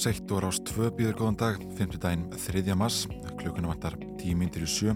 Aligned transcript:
Rás 0.00 0.06
1 0.16 0.32
og 0.32 0.38
Rás 0.40 0.56
2 0.64 0.94
býður 0.96 1.16
góðan 1.18 1.36
dag, 1.36 1.56
5. 1.76 1.98
daginn 2.00 2.22
3. 2.32 2.72
mars, 2.72 3.02
klukkuna 3.36 3.68
vantar 3.68 3.98
10 4.16 4.32
myndir 4.32 4.64
í 4.64 4.68
sjö 4.72 4.94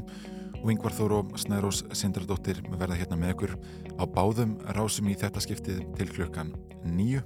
og 0.62 0.70
Yngvar 0.73 0.96
Þóru 0.96 1.19
og 1.19 1.34
Snærós 1.37 1.82
Sindradóttir 1.93 2.62
verða 2.73 2.96
hérna 2.96 3.19
með 3.20 3.34
ykkur 3.34 3.52
á 4.01 4.05
báðum 4.09 4.55
rásum 4.73 5.10
í 5.12 5.19
þetta 5.20 5.43
skiptið 5.45 5.82
til 5.98 6.09
klukkan 6.09 6.55
9. 6.88 7.20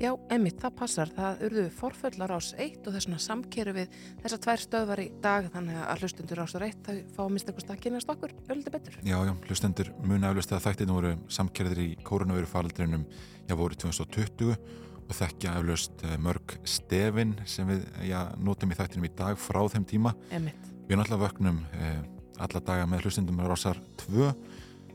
Já, 0.00 0.08
emitt, 0.32 0.56
það 0.64 0.74
passar. 0.80 1.12
Það 1.12 1.44
urðu 1.50 1.66
forföllar 1.82 2.32
ás 2.32 2.50
1 2.56 2.88
og 2.88 2.96
þessuna 2.96 3.20
samkeru 3.20 3.76
við 3.76 4.00
þessar 4.24 4.44
tvær 4.48 4.64
stöðvar 4.64 5.04
í 5.04 5.08
dag 5.20 5.52
þannig 5.52 5.84
að 5.84 6.04
hlustundur 6.06 6.44
ásar 6.46 6.64
1 6.70 6.82
þau 6.88 6.98
fá 7.12 7.22
að 7.28 7.32
mista 7.36 7.52
eitthvað 7.52 7.76
að 7.76 7.84
kynast 7.84 8.16
okkur 8.16 8.36
öllu 8.56 8.72
betur. 8.72 9.00
Já, 9.04 9.18
já, 9.20 9.36
hlustundur 9.44 9.92
muni 10.00 10.32
aflust 10.32 10.56
að 10.56 10.64
þættinu 10.70 10.96
voru 10.96 11.16
samkerðir 11.28 11.84
í 11.84 11.88
kórunavöru 12.08 12.48
faraldrinum 12.48 13.04
já, 13.44 13.52
voru 13.52 13.76
2020 13.76 14.87
og 15.08 15.16
þekkja 15.16 15.56
aflust 15.56 16.04
mörg 16.20 16.58
stefin 16.68 17.34
sem 17.48 17.68
við 17.68 17.84
já, 18.10 18.20
notum 18.36 18.72
í 18.72 18.76
þættinum 18.78 19.08
í 19.08 19.12
dag 19.16 19.40
frá 19.40 19.62
þeim 19.72 19.86
tíma. 19.88 20.12
Emitt. 20.34 20.68
Við 20.88 20.94
erum 20.94 21.04
alltaf 21.04 21.20
vöknum 21.20 21.58
eh, 21.76 22.00
alla 22.40 22.60
daga 22.64 22.86
með 22.88 23.06
hlustundum 23.06 23.40
rásar 23.44 23.80
2 24.04 24.28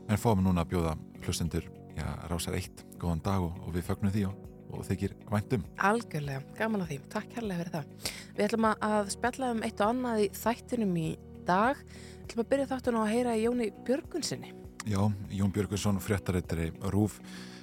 en 0.08 0.20
fáum 0.20 0.40
núna 0.42 0.64
að 0.64 0.72
bjóða 0.72 0.94
hlustundur 1.24 1.68
já, 1.94 2.08
rásar 2.30 2.56
1 2.58 2.82
góðan 2.98 3.22
dag 3.24 3.44
og, 3.44 3.54
og 3.62 3.76
við 3.76 3.86
fögnum 3.88 4.14
því 4.14 4.24
og, 4.30 4.40
og 4.74 4.82
þykir 4.88 5.14
væntum. 5.30 5.66
Algjörlega, 5.78 6.42
gaman 6.58 6.82
að 6.82 6.92
því. 6.92 6.98
Takk 7.12 7.30
kærlega 7.36 7.60
fyrir 7.62 7.74
það. 7.76 8.10
Við 8.34 8.44
ætlum 8.48 8.68
að 8.72 9.12
spjalla 9.14 9.52
um 9.54 9.62
eitt 9.68 9.84
og 9.84 9.92
annað 9.94 10.24
í 10.24 10.28
þættinum 10.40 10.96
í 10.98 11.08
dag. 11.46 11.84
Við 11.84 12.24
ætlum 12.26 12.44
að 12.44 12.50
byrja 12.54 12.70
þáttun 12.72 12.98
á 12.98 13.02
að 13.04 13.12
heyra 13.12 13.36
Jóni 13.38 13.68
Björgunsinni. 13.86 14.54
Já, 14.84 15.00
Jón 15.32 15.52
Björgunsson, 15.54 16.02
fréttareitari 16.02 16.72
Rúf, 16.92 17.20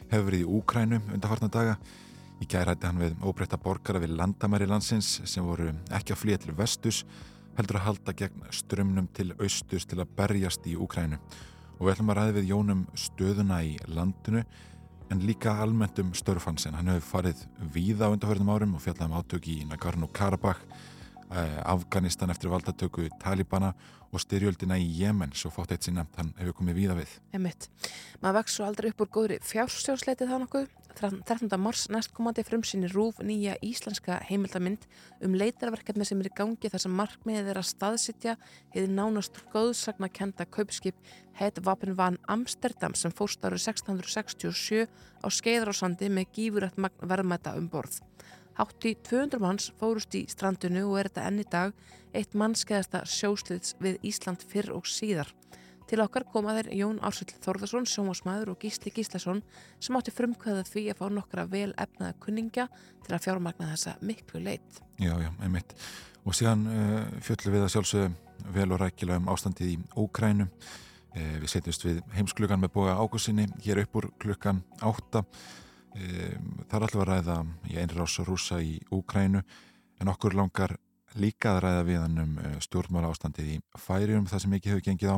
hefur 0.10 0.30
verið 0.30 0.46
í 0.46 0.50
Úkrænum 0.56 1.12
undarfartna 1.14 1.52
daga. 1.54 1.76
Í 2.42 2.48
gærætti 2.50 2.90
hann 2.90 3.02
við 3.02 3.20
óbreytta 3.22 3.60
borgara 3.62 4.02
við 4.02 4.16
landamæri 4.18 4.66
landsins 4.70 5.20
sem 5.30 5.46
voru 5.46 5.70
ekki 5.94 6.16
að 6.16 6.22
flýja 6.24 6.42
til 6.42 6.56
vestus 6.58 7.04
heldur 7.58 7.78
að 7.78 7.86
halda 7.86 8.16
gegn 8.18 8.48
strömmnum 8.56 9.10
til 9.14 9.30
austus 9.38 9.86
til 9.86 10.00
að 10.02 10.14
berjast 10.18 10.66
í 10.66 10.74
Úkrænu 10.80 11.20
og 11.78 11.84
við 11.86 11.94
ætlum 11.94 12.12
að 12.14 12.20
ræði 12.20 12.36
við 12.40 12.52
Jónum 12.52 12.84
stöðuna 12.98 13.62
í 13.66 13.76
landinu 13.90 14.42
en 15.12 15.24
líka 15.28 15.54
almennt 15.60 16.00
um 16.00 16.14
störfansin. 16.16 16.76
Hann 16.78 16.90
hefur 16.94 17.20
farið 17.20 17.42
víða 17.74 18.08
á 18.08 18.14
undarförðum 18.14 18.52
árum 18.54 18.76
og 18.78 18.84
fjallaði 18.86 19.10
um 19.10 19.18
átök 19.20 19.50
í 19.52 19.58
Nagorno-Karabakh, 19.68 20.62
eh, 21.36 21.58
Afganistan 21.66 22.30
eftir 22.32 22.50
valdatöku 22.50 23.10
Talibana 23.20 23.74
og 24.12 24.22
styrjöldina 24.24 24.78
í 24.80 24.88
Jemen, 25.00 25.32
svo 25.36 25.52
fótt 25.54 25.72
eitt 25.72 25.88
sinna 25.88 26.06
hann 26.18 26.34
hefur 26.40 26.58
komið 26.60 26.78
víða 26.78 26.98
við. 27.00 27.16
Emitt. 27.38 27.70
Maður 28.22 28.42
vext 28.42 28.58
svo 28.58 28.68
aldrei 28.68 28.92
upp 28.92 29.04
úr 29.06 29.12
góðri 29.16 29.40
fjárstjórnsleitið 29.48 30.32
það 30.32 30.44
nokkuð. 30.46 30.70
13. 30.92 31.48
mars 31.56 31.86
næstkomandi 31.88 32.44
frumsýni 32.44 32.90
Rúf 32.92 33.22
nýja 33.24 33.54
íslenska 33.64 34.18
heimildamind 34.28 34.84
um 35.24 35.38
leitarverkefni 35.40 36.04
sem 36.08 36.20
er 36.20 36.28
í 36.28 36.34
gangi 36.36 36.72
þar 36.72 36.84
sem 36.84 36.98
markmiðið 37.00 37.52
er 37.54 37.60
að 37.62 37.70
staðsitja 37.70 38.36
hefði 38.74 38.92
nánast 38.92 39.40
góðsagna 39.54 40.12
kenda 40.12 40.46
kaupskip 40.46 41.00
heit 41.40 41.62
Vapin 41.64 41.96
van 41.96 42.20
Amsterdam 42.28 42.96
sem 43.00 43.14
fórst 43.16 43.40
árið 43.46 43.64
1667 43.72 44.92
á 45.24 45.28
skeiðrásandi 45.32 46.12
með 46.12 46.36
gífurætt 46.36 46.80
verðmæta 47.00 47.56
um 47.56 47.72
borð. 47.72 48.02
Hátt 48.60 48.86
í 48.86 48.98
200 49.08 49.40
manns 49.40 49.72
fórust 49.80 50.14
í 50.18 50.26
strandinu 50.30 50.84
og 50.90 51.00
er 51.00 51.10
þetta 51.10 51.28
enn 51.30 51.40
í 51.40 51.48
dag 51.48 51.72
eitt 52.18 52.36
mannskeiðasta 52.38 53.06
sjósliðs 53.08 53.76
við 53.82 54.00
Ísland 54.08 54.44
fyrr 54.48 54.74
og 54.76 54.90
síðar. 54.90 55.32
Til 55.92 56.00
okkar 56.00 56.24
koma 56.24 56.54
þeir 56.56 56.70
Jón 56.72 57.00
Ársvöld 57.04 57.34
Þórðarsson, 57.44 57.88
sjómasmaður 57.90 58.54
og 58.54 58.62
Gísli 58.64 58.94
Gíslason 58.96 59.42
sem 59.84 59.98
átti 60.00 60.14
frumkvæða 60.16 60.62
því 60.70 60.84
að 60.94 61.02
fá 61.02 61.10
nokkra 61.12 61.44
vel 61.52 61.74
efnaða 61.76 62.16
kunningja 62.24 62.68
til 63.04 63.16
að 63.18 63.26
fjármagna 63.26 63.68
þessa 63.74 63.98
miklu 64.00 64.40
leitt. 64.46 64.80
Já, 65.02 65.12
já, 65.20 65.28
einmitt. 65.44 65.76
Og 66.24 66.38
síðan 66.38 66.64
uh, 66.72 67.10
fjöldlu 67.26 67.52
við 67.58 67.66
að 67.66 67.74
sjálfsögðu 67.74 68.54
vel 68.56 68.70
og 68.72 68.80
rækilega 68.80 69.20
um 69.20 69.28
ástandið 69.34 69.74
í 69.74 69.76
Ókrænu. 70.00 70.48
Uh, 71.12 71.36
við 71.42 71.52
setjumst 71.58 71.84
við 71.90 72.00
heimsklugan 72.16 72.64
með 72.64 72.72
boga 72.78 72.96
ágúsinni 72.96 73.50
hér 73.66 73.84
upp 73.84 74.00
úr 74.00 74.08
klukkan 74.24 74.62
átta. 74.80 75.26
Uh, 75.92 76.38
það 76.70 76.78
er 76.78 76.88
alltaf 76.88 77.04
að 77.04 77.12
ræða 77.12 77.38
í 77.68 77.76
einrás 77.84 78.16
og 78.24 78.32
rúsa 78.32 78.62
í 78.64 78.78
Ókrænu 78.96 79.44
en 80.00 80.16
okkur 80.16 80.40
langar 80.40 80.78
líka 81.20 81.56
að 81.56 81.64
ræða 81.66 81.84
við 81.88 82.00
hann 82.02 82.22
um 82.24 82.38
stjórnmála 82.64 83.12
ástandið 83.12 83.56
í 83.56 83.58
færium 83.80 84.30
það 84.30 84.44
sem 84.46 84.56
ekki 84.58 84.72
hefur 84.72 84.86
gengið 84.88 85.16
á 85.16 85.18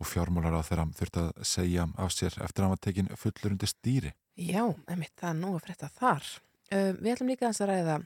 og 0.00 0.08
fjármálar 0.08 0.56
á 0.56 0.64
þeirra 0.64 0.86
þurft 0.96 1.18
að 1.20 1.32
segja 1.44 1.88
af 2.00 2.14
sér 2.14 2.38
eftir 2.40 2.62
að 2.62 2.66
hann 2.66 2.74
var 2.74 2.84
tekin 2.86 3.10
fullur 3.20 3.54
undir 3.54 3.70
stýri. 3.70 4.14
Já, 4.40 4.62
emitt, 4.88 5.12
það 5.20 5.34
er 5.34 5.36
nú 5.42 5.52
að 5.56 5.66
frétta 5.66 5.90
þar. 5.98 6.30
Uh, 6.70 6.92
við 6.96 7.12
ætlum 7.12 7.30
líka 7.34 7.50
að 7.50 7.68
ræða 7.68 7.98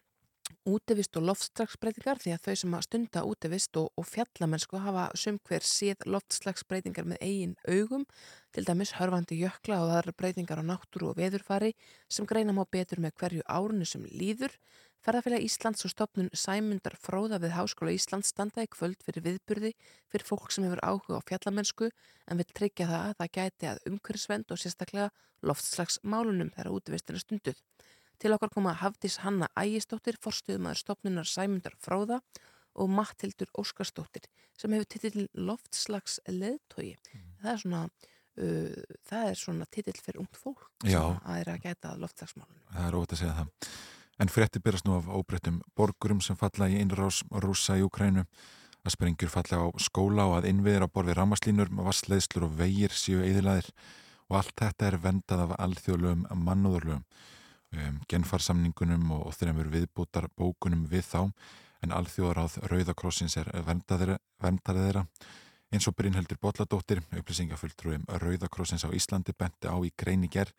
útivist 0.69 1.17
og 1.19 1.27
loftslagsbreytingar 1.29 2.21
því 2.21 2.33
að 2.35 2.47
þau 2.47 2.55
sem 2.61 2.75
að 2.77 2.85
stunda 2.87 3.23
útivist 3.29 3.79
og, 3.81 3.91
og 4.01 4.07
fjallamennsku 4.09 4.81
hafa 4.81 5.05
sumhver 5.19 5.65
síð 5.65 6.07
loftslagsbreytingar 6.09 7.09
með 7.09 7.21
eigin 7.25 7.55
augum, 7.69 8.07
til 8.53 8.65
dæmis 8.67 8.95
hörfandi 8.99 9.39
jökla 9.43 9.83
og 9.83 9.91
það 9.93 10.01
eru 10.01 10.17
breytingar 10.21 10.63
á 10.65 10.69
náttúru 10.71 11.11
og 11.11 11.19
veðurfari 11.21 11.75
sem 12.09 12.29
greina 12.29 12.57
má 12.57 12.65
betur 12.65 13.03
með 13.05 13.17
hverju 13.21 13.45
árunu 13.45 13.89
sem 13.89 14.05
líður. 14.09 14.57
Ferðarfélag 15.05 15.43
Íslands 15.45 15.85
og 15.85 15.91
stopnun 15.93 16.31
Sæmundar 16.33 16.95
Fróða 16.97 17.37
við 17.43 17.53
Háskóla 17.53 17.93
Íslands 17.93 18.31
standa 18.33 18.63
í 18.65 18.69
kvöld 18.73 19.03
fyrir 19.05 19.21
viðburði 19.27 19.75
fyrir 20.09 20.25
fólk 20.25 20.55
sem 20.55 20.65
hefur 20.65 20.81
áhuga 20.81 21.19
á 21.21 21.27
fjallamennsku 21.29 21.91
en 21.93 22.39
vil 22.41 22.47
tryggja 22.57 22.87
það 22.89 23.03
að 23.03 23.19
það 23.19 23.33
gæti 23.37 23.69
að 23.69 23.83
umhverfisvend 23.91 24.55
og 24.55 24.63
sérstaklega 24.63 25.11
loftslagsmálunum 25.45 26.55
þegar 26.55 26.71
útivistina 26.73 27.21
stunduð. 27.21 27.61
Til 28.17 28.33
okkar 28.33 28.55
koma 28.55 28.73
Hafdís 28.81 29.19
Hanna 29.21 29.51
Ægistóttir, 29.61 30.17
forstuðumæður 30.25 30.81
stopnunar 30.81 31.29
Sæmundar 31.29 31.77
Fróða 31.85 32.23
og 32.73 32.89
Mattildur 32.89 33.53
Óskarstóttir 33.61 34.25
sem 34.57 34.73
hefur 34.73 34.89
titill 34.89 35.27
loftslags 35.37 36.17
leðtogi. 36.33 36.95
Mm. 37.13 37.27
Það 37.43 37.51
er 37.53 37.61
svona, 37.67 37.83
uh, 38.41 38.97
það 39.11 39.29
er 39.35 39.43
svona 39.43 39.69
titill 39.69 40.01
fyrir 40.01 40.25
ungt 40.25 40.41
fólk 40.41 40.71
Já. 40.81 41.03
að 41.21 41.43
er 41.43 41.53
að 41.59 41.69
gæta 41.69 41.93
loftslagsmálunum. 42.01 42.65
Það 42.73 42.89
er 42.89 42.99
óvægt 43.03 43.15
að 43.19 43.21
segja 43.21 43.37
það. 43.43 43.77
En 44.23 44.31
frétti 44.31 44.61
byrjast 44.63 44.87
nú 44.87 44.95
af 44.95 45.09
óbreyttum 45.11 45.59
borgurum 45.75 46.21
sem 46.23 46.37
falla 46.39 46.69
í 46.71 46.79
innrás 46.79 47.25
rúsa 47.43 47.75
í 47.79 47.83
Ukrænu. 47.83 48.23
Að 48.85 48.95
sprengjur 48.95 49.33
falla 49.33 49.59
á 49.59 49.67
skóla 49.83 50.27
og 50.29 50.37
að 50.39 50.51
innviðir 50.53 50.87
á 50.87 50.89
borfi 50.93 51.17
ramaslínur, 51.17 51.73
vassleiðslur 51.73 52.47
og 52.47 52.59
vegir 52.61 52.95
séu 52.95 53.25
eðilaðir 53.25 53.71
og 54.29 54.39
allt 54.39 54.55
þetta 54.61 54.87
er 54.87 54.99
vendað 55.03 55.43
af 55.47 55.55
alþjóðlögum 55.65 56.27
mannúðurlögum 56.47 57.03
um, 57.75 57.99
genfarsamningunum 58.09 59.11
og, 59.17 59.27
og 59.29 59.37
þreymur 59.39 59.73
viðbútar 59.73 60.29
bókunum 60.39 60.87
við 60.91 61.09
þá. 61.11 61.21
En 61.83 61.93
alþjóðaráð 61.93 62.61
Rauðakrossins 62.71 63.37
er 63.41 63.51
vendaðir 63.67 64.15
þeirra. 64.41 65.05
Eins 65.75 65.89
og 65.91 65.97
Brynheldur 65.99 66.39
Bolladóttir 66.41 67.03
upplýsingafulltrúum 67.11 68.07
Rauðakrossins 68.23 68.87
á 68.87 68.95
Íslandi 68.95 69.35
benti 69.37 69.67
á 69.67 69.75
í 69.83 69.91
greini 69.99 70.31
gerð 70.31 70.55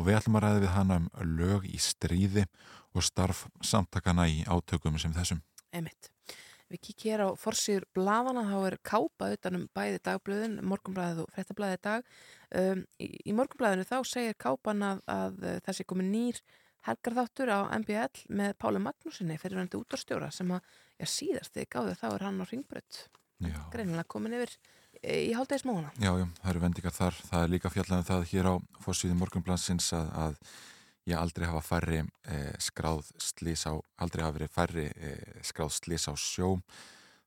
og 0.00 0.06
við 0.08 0.16
ætlum 0.16 0.38
að 0.38 0.46
ræða 0.46 0.62
við 0.62 0.72
hana 0.74 0.96
um 1.00 1.10
lög 1.36 1.66
í 1.68 1.80
stríði 1.80 2.46
og 2.96 3.04
starf 3.04 3.44
samtakana 3.62 4.26
í 4.30 4.40
átökum 4.48 4.96
sem 4.98 5.12
þessum. 5.14 5.42
Emitt. 5.76 6.08
Við 6.70 6.80
kíkjum 6.86 7.10
hér 7.10 7.22
á 7.26 7.28
forsýður 7.34 7.84
bladana, 7.98 8.44
þá 8.46 8.58
er 8.68 8.76
kápa 8.86 9.28
utanum 9.34 9.66
bæði 9.74 10.00
dagblöðin, 10.06 10.58
morgunblæðið 10.70 11.24
og 11.24 11.32
frettablaðið 11.34 11.80
dag. 11.82 12.10
Um, 12.54 12.84
í, 13.02 13.08
í 13.26 13.34
morgunblæðinu 13.34 13.86
þá 13.90 13.96
segir 14.06 14.38
kápan 14.38 14.84
að, 14.86 15.00
að 15.10 15.40
það 15.66 15.78
sé 15.78 15.86
komið 15.90 16.12
nýr 16.14 16.42
helgarþáttur 16.86 17.50
á 17.52 17.60
MBL 17.82 18.22
með 18.38 18.54
Páli 18.62 18.82
Magnúsinni 18.82 19.38
fyrir 19.42 19.60
röndi 19.60 19.80
útvarstjóra 19.80 20.30
sem 20.32 20.54
að 20.54 20.62
já, 20.94 21.08
síðast 21.10 21.58
þig 21.58 21.68
gáði 21.74 21.96
þá 21.98 22.06
er 22.12 22.26
hann 22.28 22.40
á 22.40 22.46
ringbrödd. 22.48 23.00
Greinilega 23.74 24.08
komin 24.14 24.38
yfir 24.38 24.54
í 25.04 25.32
hálfdegismóna. 25.36 25.92
Já, 26.00 26.12
já, 26.20 26.26
það 26.42 26.50
eru 26.52 26.64
vendingar 26.64 26.96
þar. 26.96 27.20
Það 27.30 27.44
er 27.44 27.54
líka 27.54 27.72
fjallan 27.72 28.06
það 28.08 28.26
hér 28.32 28.50
á 28.52 28.54
forsýði 28.84 29.16
morgunblæðsins 29.20 29.92
að, 29.96 30.10
að 30.24 30.38
ég 31.08 31.18
aldrei 31.18 31.48
hafa 31.48 31.62
færri 31.64 32.00
eh, 32.28 32.54
skráð 32.60 33.10
slís 33.20 33.66
á, 33.66 33.74
aldrei 34.00 34.24
hafa 34.24 34.36
verið 34.38 34.54
færri 34.54 34.86
eh, 34.92 35.38
skráð 35.46 35.72
slís 35.78 36.06
á 36.06 36.14
sjó 36.18 36.58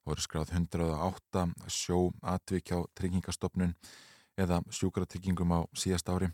voru 0.03 0.23
skráð 0.23 0.53
108 0.53 1.47
sjó 1.71 2.11
atvik 2.21 2.73
á 2.75 2.79
tryggingastofnun 2.97 3.73
eða 4.39 4.61
sjúkratryggingum 4.69 5.53
á 5.55 5.59
síðast 5.77 6.09
ári 6.11 6.29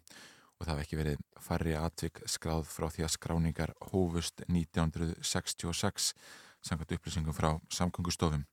og 0.60 0.66
það 0.66 0.74
hef 0.74 0.84
ekki 0.84 1.00
verið 1.00 1.24
færri 1.40 1.76
atvik 1.80 2.22
skráð 2.28 2.68
frá 2.68 2.90
því 2.92 3.06
að 3.06 3.16
skráningar 3.16 3.74
hófust 3.92 4.44
1966 4.48 6.14
samkvæmt 6.66 6.96
upplýsingum 6.98 7.36
frá 7.36 7.54
samgöngustofum 7.72 8.46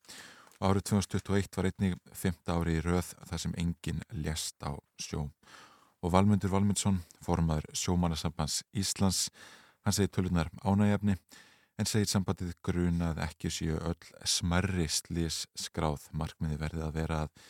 árið 0.60 0.86
2021 0.90 1.56
var 1.58 1.68
einnig 1.68 1.96
5. 2.16 2.38
ári 2.48 2.76
í 2.78 2.84
röð 2.84 3.12
þar 3.28 3.42
sem 3.42 3.56
enginn 3.60 4.02
lést 4.12 4.56
á 4.64 4.72
sjó 5.00 5.26
og 6.04 6.12
Valmundur 6.12 6.52
Valmundsson, 6.52 7.00
formaður 7.24 7.66
sjómanarsambands 7.76 8.62
Íslands, 8.76 9.26
hann 9.84 9.96
segir 9.96 10.12
tölunar 10.14 10.50
ánægjafni 10.62 11.16
en 11.76 11.88
segir 11.88 12.08
sambandið 12.08 12.54
grunað 12.64 13.20
ekki 13.26 13.52
séu 13.52 13.76
öll 13.76 14.12
smerri 14.24 14.88
slís 14.88 15.44
skráð 15.58 16.08
markmiði 16.16 16.60
verðið 16.62 16.86
að 16.86 16.98
vera 17.00 17.22
að 17.26 17.46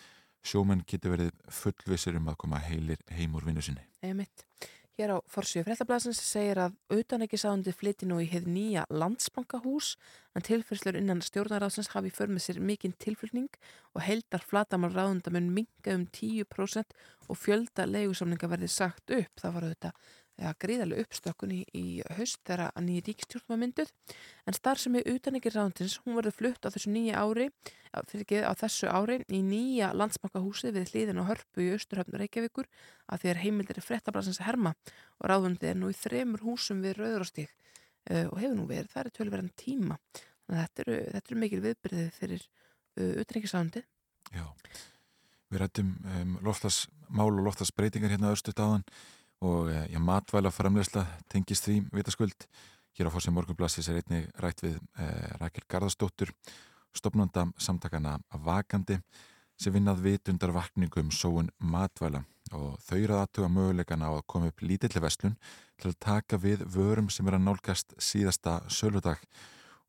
sjómenn 0.47 0.85
geti 0.87 1.11
verið 1.11 1.35
fullvisir 1.51 2.19
um 2.19 2.31
að 2.31 2.41
koma 2.43 2.63
heilir 2.63 3.03
heim 3.11 3.35
úr 3.39 3.47
vinnu 3.47 3.63
sinni. 3.63 3.83
Eða 4.03 4.23
mitt. 4.23 4.47
Hér 4.97 5.11
á 5.13 5.19
Forsjöu 5.29 5.61
fréttablasins 5.67 6.17
segir 6.25 6.57
að 6.57 6.77
auðanækisáðandi 6.89 7.75
flytti 7.77 8.07
nú 8.09 8.17
í 8.25 8.29
heið 8.31 8.47
nýja 8.49 8.85
landsbankahús 8.89 9.91
en 10.33 10.45
tilfyrslur 10.47 10.97
innan 10.97 11.21
stjórnaráðsins 11.21 11.91
hafi 11.93 12.09
för 12.17 12.33
með 12.33 12.47
sér 12.47 12.63
mikinn 12.65 12.95
tilflutning 13.05 13.59
og 13.93 14.01
heldar 14.07 14.41
flatamál 14.41 14.95
ráðundamun 14.95 15.51
minga 15.53 15.99
um 15.99 16.07
10% 16.17 16.97
og 17.29 17.37
fjölda 17.37 17.85
leigusamlinga 17.85 18.49
verði 18.49 18.71
sagt 18.73 19.13
upp. 19.13 19.37
Það 19.37 19.55
var 19.59 19.69
auðvitað 19.69 20.01
ja, 20.41 20.53
gríðarlega 20.61 21.07
uppstökkun 21.07 21.55
í, 21.57 21.61
í 21.77 21.85
haust 22.19 22.43
þegar 22.45 22.69
að 22.69 22.85
nýja 22.87 23.05
ríkistjórn 23.07 23.49
var 23.53 23.61
mynduð. 23.63 23.93
En 24.47 24.57
starf 24.57 24.83
sem 24.83 24.99
er 24.99 25.09
utanekir 25.13 25.57
rándins 25.57 25.99
hún 26.05 26.19
verður 26.19 26.37
flutt 26.37 26.69
á 26.69 26.73
þessu 26.75 26.93
nýja 26.93 27.23
ári 27.23 27.49
fyrir 28.11 28.27
ekki 28.27 28.43
á 28.45 28.53
þessu 28.59 28.91
ári 28.93 29.19
í 29.33 29.41
nýja 29.41 29.93
landsmakkahúsi 29.97 30.73
við 30.75 30.93
hliðin 30.93 31.23
og 31.23 31.31
hörpu 31.31 31.65
í 31.65 31.73
Östurhöfn 31.79 32.19
Reykjavíkur 32.21 32.69
að 33.09 33.29
er 33.33 33.41
heimildir 33.41 33.81
frettablasins 33.81 34.43
herma 34.45 34.75
og 35.17 35.31
ráðundið 35.31 35.73
er 35.73 35.81
nú 35.81 35.89
í 35.89 35.97
þremur 35.97 36.45
húsum 36.45 36.85
við 36.85 36.99
Rauðrástík 37.01 37.55
uh, 38.11 38.27
og 38.29 38.37
hefur 38.43 38.57
nú 38.59 38.69
verið, 38.69 38.93
það 38.93 39.03
er 39.07 39.15
tölverðan 39.17 39.53
tíma. 39.57 39.97
Að 40.47 40.61
þetta 40.61 40.85
eru, 40.85 40.99
þetta 41.15 41.33
eru 41.33 41.41
mikil 41.41 41.63
viðbyrðið 41.65 42.11
fyrir 42.21 42.45
uh, 42.45 43.15
utanekisrándi 43.25 43.87
Já, 44.35 44.47
við 45.53 45.63
rættum 45.63 45.93
um, 46.17 46.37
loftasmál 46.45 47.31
og 47.31 47.45
loftasbreytingar 47.47 48.15
hérna 48.15 48.33
og 49.45 49.71
eh, 49.73 49.87
já, 49.93 49.99
matvæla 50.01 50.51
framlegsla 50.51 51.07
tengist 51.33 51.67
því 51.67 51.83
vitaskuld. 51.93 52.47
Hér 52.97 53.11
á 53.11 53.15
fórsið 53.15 53.37
morgunblassis 53.37 53.89
er 53.93 54.01
einnig 54.01 54.31
rætt 54.41 54.63
við 54.65 54.79
eh, 54.99 55.33
Rækjel 55.41 55.67
Garðarsdóttur, 55.69 56.33
stopnanda 56.97 57.47
samtakana 57.61 58.17
Vakandi 58.33 59.01
sem 59.61 59.73
vinnað 59.73 60.03
vitundar 60.05 60.53
vakningum 60.53 61.11
sóun 61.13 61.51
matvæla 61.59 62.23
og 62.55 62.77
þau 62.85 62.97
eru 62.99 63.17
aðtuga 63.19 63.49
möguleikana 63.51 64.09
á 64.09 64.13
að 64.15 64.27
koma 64.31 64.51
upp 64.53 64.63
lítilli 64.63 65.03
vestlun 65.03 65.37
til 65.81 65.91
að 65.91 66.01
taka 66.05 66.39
við 66.41 66.65
vörum 66.73 67.09
sem 67.11 67.27
er 67.27 67.39
að 67.39 67.47
nálgast 67.49 67.97
síðasta 67.99 68.61
söludag 68.73 69.23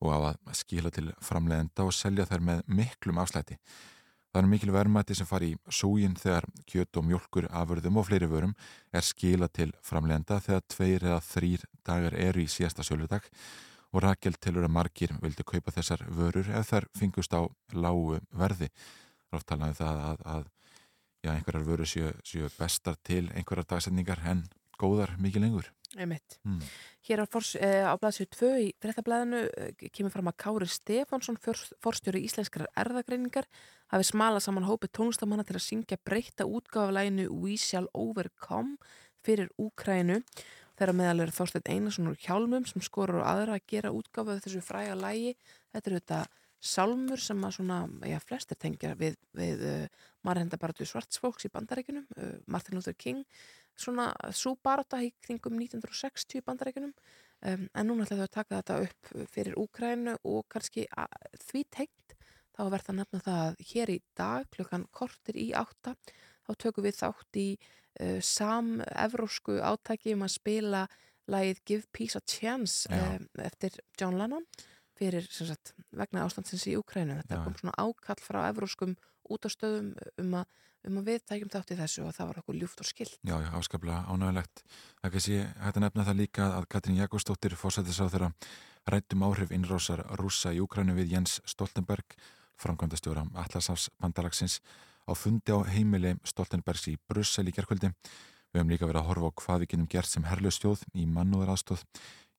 og 0.02 0.14
á 0.14 0.18
að 0.32 0.58
skila 0.58 0.92
til 0.94 1.12
framlegenda 1.24 1.86
og 1.86 1.96
selja 1.96 2.28
þær 2.30 2.44
með 2.50 2.64
miklum 2.80 3.20
afslæti. 3.22 3.58
Það 4.34 4.42
er 4.42 4.50
mikil 4.52 4.74
verðmætti 4.76 5.16
sem 5.18 5.28
fari 5.30 5.54
í 5.54 5.60
súgin 5.74 6.18
þegar 6.20 6.46
kjött 6.68 7.00
og 7.00 7.06
mjölkur 7.08 7.48
afurðum 7.50 8.02
og 8.02 8.10
fleiri 8.10 8.28
vörum 8.30 8.54
er 8.94 9.06
skila 9.06 9.48
til 9.48 9.72
framlegenda 9.86 10.42
þegar 10.44 10.66
tveir 10.74 11.08
eða 11.08 11.22
þrýr 11.30 11.64
dagar 11.88 12.18
eru 12.28 12.44
í 12.44 12.52
síðasta 12.52 12.86
sjöludag 12.86 13.30
og 13.94 14.04
Rakel 14.04 14.36
tilur 14.44 14.68
að 14.68 14.76
margir 14.76 15.16
vildi 15.24 15.46
kaupa 15.48 15.74
þessar 15.74 16.04
vörur 16.12 16.52
ef 16.60 16.70
þær 16.70 16.90
fingust 17.00 17.34
á 17.34 17.48
lágu 17.74 18.20
verði. 18.36 18.70
Rátt 19.32 19.48
talaði 19.48 19.74
um 19.74 19.80
það 19.80 20.04
að, 20.10 20.22
að 20.36 20.46
já, 21.24 21.32
einhverjar 21.34 21.68
vörur 21.68 21.90
séu, 21.90 22.12
séu 22.28 22.52
bestar 22.60 23.00
til 23.08 23.26
einhverjar 23.32 23.72
dagsetningar 23.74 24.24
en 24.28 24.46
góðar 24.78 25.16
mikið 25.22 25.48
lengur. 25.48 25.72
Mm. 26.44 26.60
Hér 27.08 27.24
á, 27.24 27.26
eh, 27.56 27.86
á 27.88 27.96
blaðsjóð 27.96 28.30
2 28.36 28.50
í 28.60 28.68
frettablaðinu 28.84 29.42
eh, 29.56 29.90
kemur 29.96 30.12
fram 30.12 30.28
að 30.28 30.38
Kári 30.44 30.68
Stefánsson, 30.68 31.40
forstjóri 31.80 32.26
íslenskar 32.28 32.68
erðagreiningar, 32.76 33.48
hafi 33.94 34.10
smalað 34.10 34.44
saman 34.44 34.68
hópi 34.68 34.90
tónlistamanna 34.92 35.46
til 35.48 35.56
að 35.56 35.64
syngja 35.64 36.00
breyta 36.04 36.44
útgáfalæginu 36.44 37.30
We 37.32 37.56
Shall 37.56 37.88
Overcome 37.94 38.76
fyrir 39.24 39.48
Úkrænu. 39.56 40.22
Þeirra 40.78 40.94
meðal 40.94 41.24
er 41.24 41.32
Þorstein 41.34 41.72
Einarsson 41.72 42.12
úr 42.12 42.20
Hjálmum 42.22 42.68
sem 42.70 42.84
skorur 42.86 43.24
á 43.24 43.34
aðra 43.34 43.56
að 43.58 43.66
gera 43.72 43.96
útgáfað 43.96 44.44
þessu 44.46 44.62
fræga 44.62 44.98
lægi. 45.00 45.34
Þetta 45.74 45.90
er 45.90 45.96
þetta 46.02 46.20
salmur 46.64 47.22
sem 47.22 47.44
að 47.46 47.60
svona, 47.60 47.80
já, 48.10 48.18
flestir 48.24 48.58
tengja 48.60 48.96
við, 48.98 49.18
við 49.38 49.64
uh, 49.68 50.10
marghendabaratu 50.26 50.88
svartsfólks 50.88 51.48
í 51.48 51.54
bandarækjunum, 51.54 52.08
uh, 52.18 52.36
Martin 52.50 52.78
Luther 52.78 52.98
King. 52.98 53.24
Svona 53.78 54.10
svo 54.34 54.56
barata 54.64 55.04
í 55.06 55.12
kringum 55.22 55.60
1960 55.60 56.42
bandarækjunum 56.48 56.94
um, 56.94 57.68
en 57.68 57.90
núna 57.90 58.08
ætlaðu 58.08 58.26
að 58.26 58.36
taka 58.40 58.62
þetta 58.62 58.78
upp 58.88 59.12
fyrir 59.34 59.58
Úkrænu 59.62 60.18
og 60.26 60.48
kannski 60.50 60.88
því 61.46 61.64
tengt 61.70 62.16
þá 62.58 62.64
verður 62.66 62.88
það 62.88 62.98
nefna 63.00 63.24
það 63.26 63.42
að 63.44 63.60
hér 63.72 63.92
í 63.94 63.98
dag 64.18 64.48
klukkan 64.56 64.88
kortir 64.90 65.38
í 65.38 65.52
átta 65.58 65.94
þá 66.48 66.52
tökum 66.64 66.88
við 66.88 66.98
þátt 67.02 67.42
í 67.42 67.50
uh, 67.54 68.18
sam-evrósku 68.24 69.60
átæki 69.62 70.16
um 70.18 70.26
að 70.26 70.34
spila 70.40 70.88
lagið 71.28 71.62
Give 71.68 71.88
Peace 71.94 72.18
a 72.18 72.24
Chance 72.24 72.90
um, 72.90 73.28
eftir 73.44 73.78
John 74.00 74.18
Lennon 74.18 74.48
fyrir 74.98 75.28
sagt, 75.32 75.74
vegna 75.96 76.26
ástandsins 76.26 76.66
í 76.70 76.78
Úkrænu 76.80 77.20
þetta 77.22 77.40
Já. 77.40 77.44
kom 77.46 77.58
svona 77.60 77.76
ákall 77.78 78.24
frá 78.24 78.42
evróskum 78.50 78.96
út 79.28 79.46
á 79.46 79.50
stöðum 79.52 79.94
um 80.18 80.40
að 80.42 80.48
um 80.88 81.00
að 81.02 81.10
við 81.12 81.24
tækjum 81.28 81.52
þátt 81.52 81.74
í 81.74 81.78
þessu 81.82 82.04
og 82.06 82.16
það 82.16 82.30
var 82.30 82.40
okkur 82.42 82.58
ljúft 82.62 82.82
og 82.82 82.88
skilt. 82.88 83.18
Já, 83.26 83.36
já, 83.44 83.50
áskaplega 83.58 84.06
ánægulegt. 84.08 84.64
Það 85.02 85.14
kannski 85.16 85.40
hægt 85.64 85.80
að 85.80 85.84
nefna 85.84 86.06
það 86.08 86.20
líka 86.22 86.48
að 86.56 86.68
Katrín 86.72 87.00
Jakobsdóttir 87.02 87.56
fórsættis 87.60 88.00
á 88.00 88.06
þeirra 88.08 88.30
rættum 88.88 89.26
áhrif 89.28 89.52
innrósar 89.56 90.06
rúsa 90.22 90.54
í 90.56 90.62
Ukrænu 90.64 90.96
við 90.96 91.16
Jens 91.16 91.42
Stoltenberg, 91.50 92.16
framkvæmdastjóra 92.62 93.26
Atlasafs 93.44 93.90
bandalagsins 94.00 94.62
á 95.08 95.12
fundi 95.16 95.52
á 95.52 95.60
heimili 95.68 96.16
Stoltenbergs 96.24 96.88
í 96.94 96.96
Brussel 97.10 97.48
í 97.50 97.56
gerkvöldi. 97.56 97.92
Við 98.54 98.62
höfum 98.62 98.72
líka 98.72 98.88
verið 98.88 99.02
að 99.02 99.10
horfa 99.12 99.28
á 99.28 99.38
hvað 99.44 99.64
við 99.64 99.72
genum 99.74 99.92
gert 99.92 100.10
sem 100.10 100.24
herlustjóð 100.24 100.86
í 100.96 101.04
mannúðaraðstóð. 101.12 101.84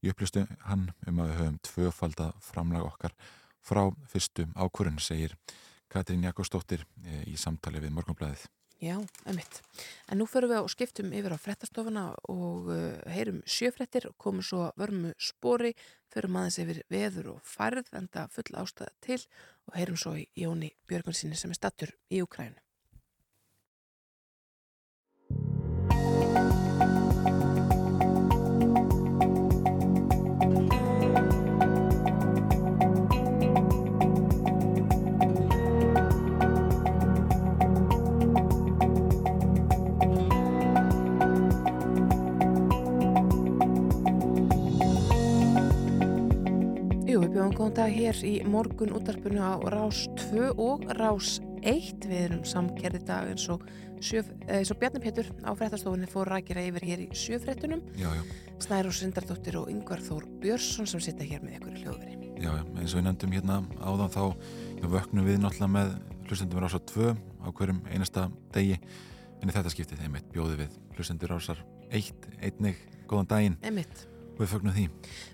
Í 0.04 0.12
upplýstu 0.12 0.44
hann 0.68 0.88
um 1.08 1.22
að 1.22 1.32
við 1.32 1.40
höfum 1.40 1.58
tvöfalda 1.66 2.28
framlag 2.44 2.86
okkar 2.86 3.16
frá 3.64 3.82
fyrstu 4.12 4.46
ákvörun, 4.54 5.00
segir 5.02 5.34
Katrín 5.90 6.22
Jakobsdóttir 6.26 6.84
eh, 7.04 7.24
í 7.26 7.36
samtali 7.40 7.82
við 7.82 7.94
Morgonblæðið. 7.96 8.46
Já, 8.78 8.94
emitt. 9.26 9.58
En 10.06 10.20
nú 10.20 10.26
förum 10.30 10.52
við 10.52 10.62
á 10.62 10.70
skiptum 10.70 11.10
yfir 11.10 11.34
á 11.34 11.38
frettastofuna 11.42 12.04
og 12.30 12.68
uh, 12.70 13.00
heyrum 13.10 13.40
sjöfrettir 13.42 14.06
komum 14.22 14.44
svo 14.46 14.68
vörmu 14.78 15.10
spori, 15.18 15.72
förum 16.14 16.38
aðeins 16.38 16.60
yfir 16.62 16.80
veður 16.92 17.32
og 17.34 17.40
færð 17.42 17.90
en 17.98 18.06
það 18.14 18.36
full 18.36 18.60
ástæða 18.62 18.94
til 19.02 19.18
og 19.66 19.74
heyrum 19.80 19.98
svo 19.98 20.14
í 20.20 20.28
Jóni 20.38 20.70
Björgvinsinni 20.86 21.40
sem 21.40 21.50
er 21.50 21.58
stattur 21.58 21.96
í 22.06 22.22
Ukrænu. 22.22 22.54
Góðan 47.58 47.74
dag 47.74 47.90
hér 47.90 48.18
í 48.22 48.32
morgun 48.46 48.92
útarpunni 48.94 49.40
á 49.42 49.58
Rás 49.66 50.04
2 50.30 50.52
og 50.62 50.84
Rás 50.94 51.40
1. 51.66 52.04
Við 52.06 52.20
erum 52.20 52.42
samkerði 52.46 53.00
dag 53.02 53.26
eins 53.32 53.48
og, 53.50 53.64
eh, 54.46 54.62
og 54.62 54.78
Bjarni 54.78 55.00
Pétur 55.02 55.26
á 55.42 55.50
fréttastofunni 55.58 56.06
fór 56.06 56.30
rækjara 56.30 56.68
yfir 56.70 56.86
hér 56.86 57.00
í 57.02 57.08
sjöfréttunum. 57.10 57.82
Snærós 58.62 59.02
Sindardóttir 59.02 59.58
og 59.58 59.70
Yngvar 59.70 59.98
Þór 59.98 60.28
Björnsson 60.38 60.86
sem 60.86 61.00
sitta 61.00 61.24
hér 61.24 61.42
með 61.42 61.58
ykkur 61.58 61.74
í 61.74 61.82
hljóðveri. 61.82 62.14
Já, 62.38 62.54
já, 62.54 62.62
eins 62.78 62.94
og 62.94 63.00
við 63.00 63.06
nefndum 63.08 63.32
hérna 63.32 63.66
áðan 63.82 64.14
þá 64.14 64.36
vöknum 64.86 65.26
við 65.26 65.38
náttúrulega 65.42 65.72
með 65.74 65.98
hlustendum 66.28 66.60
Rásar 66.60 66.80
2 66.86 67.16
á 67.42 67.48
hverjum 67.50 67.82
einasta 67.90 68.30
degi 68.52 68.78
en 69.42 69.48
í 69.48 69.52
þetta 69.52 69.70
skiptið 69.74 70.04
einmitt 70.06 70.30
bjóði 70.30 70.62
við 70.62 70.78
hlustendur 70.94 71.34
Rásar 71.34 71.58
1 71.90 72.14
einnig 72.40 72.76
góðan 73.08 73.26
daginn. 73.26 73.58
Einmitt. 73.64 74.06
Við 74.38 74.52
fögnum 74.52 74.74
því. 74.76 74.84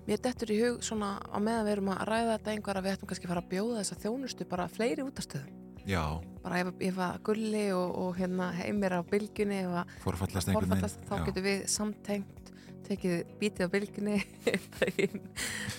Mér 0.09 0.23
dettur 0.25 0.53
í 0.55 0.61
hug 0.63 0.85
svona 0.85 1.17
á 1.21 1.37
meðan 1.37 1.67
við 1.67 1.75
erum 1.75 1.91
að 1.93 2.07
ræða 2.09 2.31
þetta 2.39 2.55
einhver 2.55 2.81
að 2.81 2.87
við 2.87 2.95
ættum 2.97 3.11
kannski 3.11 3.29
að 3.29 3.35
fara 3.35 3.43
að 3.45 3.51
bjóða 3.51 3.83
þessa 3.83 3.99
þjónustu 4.05 4.47
bara 4.49 4.69
fleiri 4.73 5.05
útastöðum. 5.05 5.61
Já. 5.85 6.05
Bara 6.45 6.63
ef, 6.63 6.71
ef 6.81 7.03
að 7.05 7.19
gulli 7.29 7.67
og, 7.77 7.91
og 8.01 8.17
hérna 8.17 8.49
heimir 8.57 8.97
á 8.97 9.01
bylgunni 9.05 9.61
ef 9.67 9.77
að 9.83 9.93
forfallast 10.07 10.49
einhvern 10.49 10.73
veginn. 10.73 11.05
Þá 11.11 11.15
getur 11.29 11.45
við 11.45 11.67
samtengt, 11.69 12.53
tekið 12.89 13.35
bítið 13.43 13.69
á 13.69 13.75
bylgunni. 13.77 14.17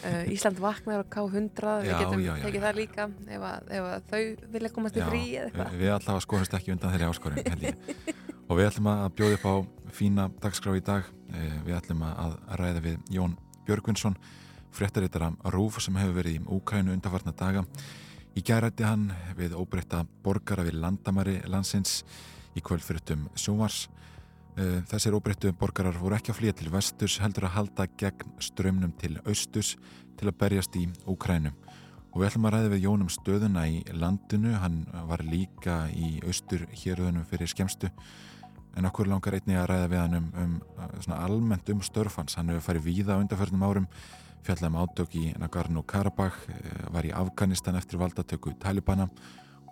Eh, 0.05 0.27
Ísland 0.29 0.59
vaknar 0.61 1.01
á 1.01 1.05
K100, 1.09 1.69
við 1.81 1.87
getum 1.89 2.19
já, 2.21 2.27
já, 2.27 2.43
tekið 2.43 2.59
já. 2.59 2.63
það 2.67 2.75
líka 2.77 3.05
ef 3.09 3.45
að, 3.49 3.71
ef 3.73 3.87
að 3.89 4.03
þau 4.11 4.51
vilja 4.53 4.69
komast 4.75 4.99
í 4.99 5.07
frí 5.07 5.21
eða 5.31 5.47
eitthvað. 5.47 5.73
Við 5.81 5.93
allavega 5.95 6.25
skoðumst 6.27 6.57
ekki 6.59 6.75
undan 6.75 6.93
þeirri 6.93 7.71
ég. 7.71 8.19
og 8.45 8.57
við 8.57 8.69
ætlum 8.69 8.91
að 8.93 9.11
bjóða 9.17 9.37
upp 9.39 9.45
á 9.45 9.55
fína 9.95 10.29
dagskrá 10.41 10.75
í 10.77 10.83
dag 10.85 11.05
Eh, 11.33 11.59
við 11.65 11.77
ætlum 11.79 12.03
að 12.05 12.35
ræða 12.59 12.81
við 12.83 13.13
Jón 13.15 13.33
Björgvinsson, 13.65 14.15
fréttarittara 14.75 15.31
Rúf 15.53 15.79
sem 15.81 15.95
hefur 15.97 16.19
verið 16.19 16.37
í 16.37 16.43
Úkrænu 16.57 16.93
undarfarna 16.93 17.33
daga. 17.35 17.65
Í 18.35 18.43
gærætti 18.45 18.85
hann 18.85 19.09
við 19.37 19.55
óbreytta 19.57 20.03
borgara 20.23 20.65
við 20.67 20.77
landamæri 20.83 21.39
landsins 21.49 22.03
í 22.55 22.61
kvöldfyrirtum 22.61 23.29
sjómars. 23.33 23.87
Eh, 24.55 24.83
þessir 24.91 25.17
óbreyttu 25.17 25.51
borgarar 25.57 25.97
voru 25.97 26.15
ekki 26.15 26.31
að 26.31 26.39
flýja 26.39 26.59
til 26.61 26.71
vesturs, 26.71 27.17
heldur 27.19 27.49
að 27.49 27.55
halda 27.57 27.87
gegn 27.97 28.37
strömnum 28.39 28.93
til 28.99 29.17
austus 29.25 29.75
til 30.15 30.29
að 30.29 30.37
berjast 30.39 30.75
í 30.75 30.85
Úkrænu. 31.09 31.51
Og 32.15 32.21
við 32.21 32.29
ætlum 32.29 32.47
að 32.47 32.55
ræða 32.55 32.71
við 32.71 32.85
Jónum 32.85 33.09
stöðuna 33.11 33.65
í 33.67 33.81
landinu, 33.91 34.53
hann 34.61 34.85
var 35.09 35.23
líka 35.27 35.81
í 35.91 36.15
austur 36.23 36.63
héröðunum 36.71 37.27
fyrir 37.27 37.51
skemstu 37.51 37.91
en 38.75 38.87
okkur 38.87 39.07
langar 39.11 39.35
einni 39.35 39.55
að 39.59 39.69
ræða 39.71 39.89
við 39.91 40.01
hann 40.01 40.17
um, 40.19 40.29
um 40.39 40.53
svona 41.03 41.21
almennt 41.27 41.69
um 41.71 41.83
störfans 41.83 42.35
hann 42.39 42.51
hefur 42.51 42.69
farið 42.69 42.87
víða 42.87 43.15
á 43.15 43.21
undarförnum 43.21 43.63
árum 43.63 43.87
fjallað 44.45 44.69
um 44.69 44.77
átök 44.83 45.15
í 45.17 45.23
Nagorno-Karabakh 45.41 46.39
var 46.93 47.07
í 47.07 47.13
Afganistan 47.15 47.79
eftir 47.79 47.99
valdatöku 48.01 48.53
Talibana 48.61 49.07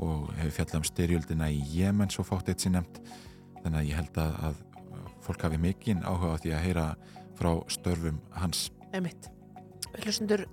og 0.02 0.32
hefur 0.40 0.56
fjallað 0.58 0.80
um 0.80 0.88
styrjöldina 0.88 1.50
í 1.54 1.60
Jemen 1.76 2.12
svo 2.14 2.26
fátt 2.26 2.50
eitt 2.50 2.64
sín 2.64 2.74
nefnt. 2.78 3.02
Þannig 3.62 3.80
að 3.80 3.90
ég 3.90 4.00
held 4.00 4.18
að, 4.24 4.40
að 4.50 5.12
fólk 5.24 5.46
hafi 5.46 5.60
mikinn 5.62 6.02
áhuga 6.04 6.34
á 6.34 6.42
því 6.42 6.56
að 6.56 6.66
heyra 6.66 6.88
frá 7.38 7.52
störfum 7.72 8.18
hans. 8.34 8.66
Emitt, 8.98 9.30
hlustundur, 10.02 10.48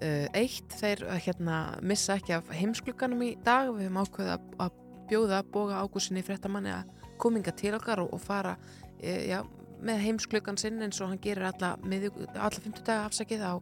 uh, 0.00 0.26
eitt, 0.36 0.76
þeir 0.80 1.04
uh, 1.06 1.16
hérna 1.20 1.60
missa 1.82 2.16
ekki 2.18 2.36
af 2.36 2.50
heimskluganum 2.54 3.24
í 3.26 3.32
dag. 3.46 3.70
Við 3.76 3.88
höfum 3.88 4.02
ákveðið 4.02 4.34
að, 4.34 4.50
að 4.66 4.76
bjóða 5.10 5.40
boga 5.54 5.80
ágúsinni 5.84 6.24
fréttamanni 6.26 6.74
að 6.74 6.92
kominga 7.20 7.54
til 7.56 7.74
okkar 7.76 8.04
og, 8.04 8.14
og 8.16 8.22
fara 8.24 8.56
uh, 8.56 9.22
já, 9.28 9.40
með 9.80 10.04
heimsklugan 10.06 10.60
sinn 10.60 10.82
eins 10.84 11.00
og 11.00 11.12
hann 11.12 11.22
gerir 11.22 11.50
alla, 11.50 11.74
alla 11.80 12.52
50 12.60 12.84
daga 12.84 13.08
afsakið 13.08 13.44
á 13.44 13.54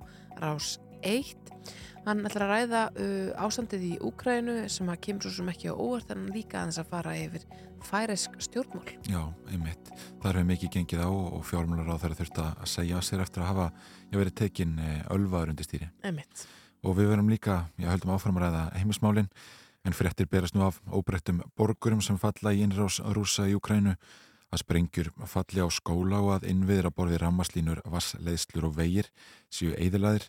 rás 0.43 0.77
1 1.03 1.49
Hann 2.09 2.23
ætlar 2.25 2.47
að 2.47 2.53
ræða 2.55 2.83
uh, 2.97 3.45
ástandið 3.45 3.83
í 3.85 3.91
Úkrænu 4.09 4.55
sem 4.73 4.89
að 4.89 5.01
kemur 5.05 5.27
svo 5.27 5.33
sem 5.35 5.51
ekki 5.53 5.69
á 5.69 5.77
óvart 5.77 6.13
en 6.15 6.29
líka 6.33 6.63
að 6.63 6.71
þess 6.71 6.81
að 6.81 6.93
fara 6.95 7.13
yfir 7.21 7.45
færisk 7.85 8.39
stjórnmál. 8.47 8.95
Já, 9.05 9.21
einmitt. 9.53 9.91
Það 10.23 10.39
er 10.41 10.49
mikið 10.49 10.73
gengið 10.77 11.03
á 11.05 11.11
og 11.11 11.45
fjármálar 11.47 11.93
á 11.93 12.01
þeirra 12.01 12.19
þurft 12.23 12.41
að 12.47 12.65
segja 12.73 13.03
sér 13.05 13.25
eftir 13.27 13.45
að 13.45 13.51
hafa 13.53 13.69
verið 14.15 14.37
tekinn 14.41 14.81
ölvaður 15.13 15.53
undir 15.53 15.69
stýri. 15.69 15.91
Einmitt. 16.01 16.47
Og 16.81 16.97
við 16.97 17.13
verum 17.13 17.29
líka, 17.29 17.61
já 17.77 17.91
höldum 17.93 18.15
áfram 18.17 18.41
að 18.41 18.47
ræða 18.47 18.65
heimismálinn 18.79 19.31
en 19.85 19.97
fréttir 19.97 20.31
berast 20.33 20.57
nú 20.57 20.65
af 20.65 20.81
óbreyttum 20.89 21.43
borgurum 21.61 22.01
sem 22.05 22.19
falla 22.19 22.55
í 22.57 22.65
innrás 22.65 23.03
rúsa 23.15 23.47
í 23.51 23.57
Úkrænu 23.59 23.99
að 24.49 24.63
sprengjur 24.63 25.13
falli 25.29 25.61
á 25.61 25.69
skóla 25.69 26.23
og 26.25 26.39
að 26.39 26.49
innviðra 26.55 26.93
borði 26.95 27.21
rammaslínur, 27.21 27.83
vassleðslur 27.85 28.71
og 28.71 28.79
vegir 28.79 29.11
séu 29.53 29.75
eðlaðir 29.77 30.25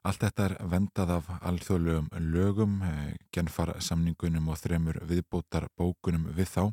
Allt 0.00 0.22
þetta 0.24 0.44
er 0.46 0.54
vendað 0.72 1.10
af 1.18 1.26
alþjóðlegum 1.44 2.06
lögum, 2.32 2.78
eh, 2.82 3.16
genfarsamningunum 3.36 4.48
og 4.48 4.56
þremur 4.56 4.96
viðbótar 5.04 5.66
bókunum 5.76 6.30
við 6.32 6.48
þá, 6.54 6.72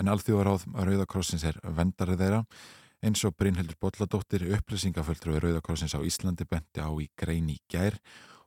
en 0.00 0.08
alþjóðaráð 0.08 0.64
Rauðakrossins 0.72 1.44
er 1.44 1.58
vendarið 1.62 2.22
þeirra, 2.22 2.44
eins 3.04 3.24
og 3.28 3.36
Brynhildur 3.36 3.76
Bolladóttir 3.76 4.46
upplýsingaföldru 4.56 5.36
Rauðakrossins 5.42 5.92
á 5.92 6.00
Íslandi 6.00 6.46
benti 6.48 6.80
á 6.80 6.88
í 6.96 7.10
greini 7.20 7.58
gær. 7.68 7.98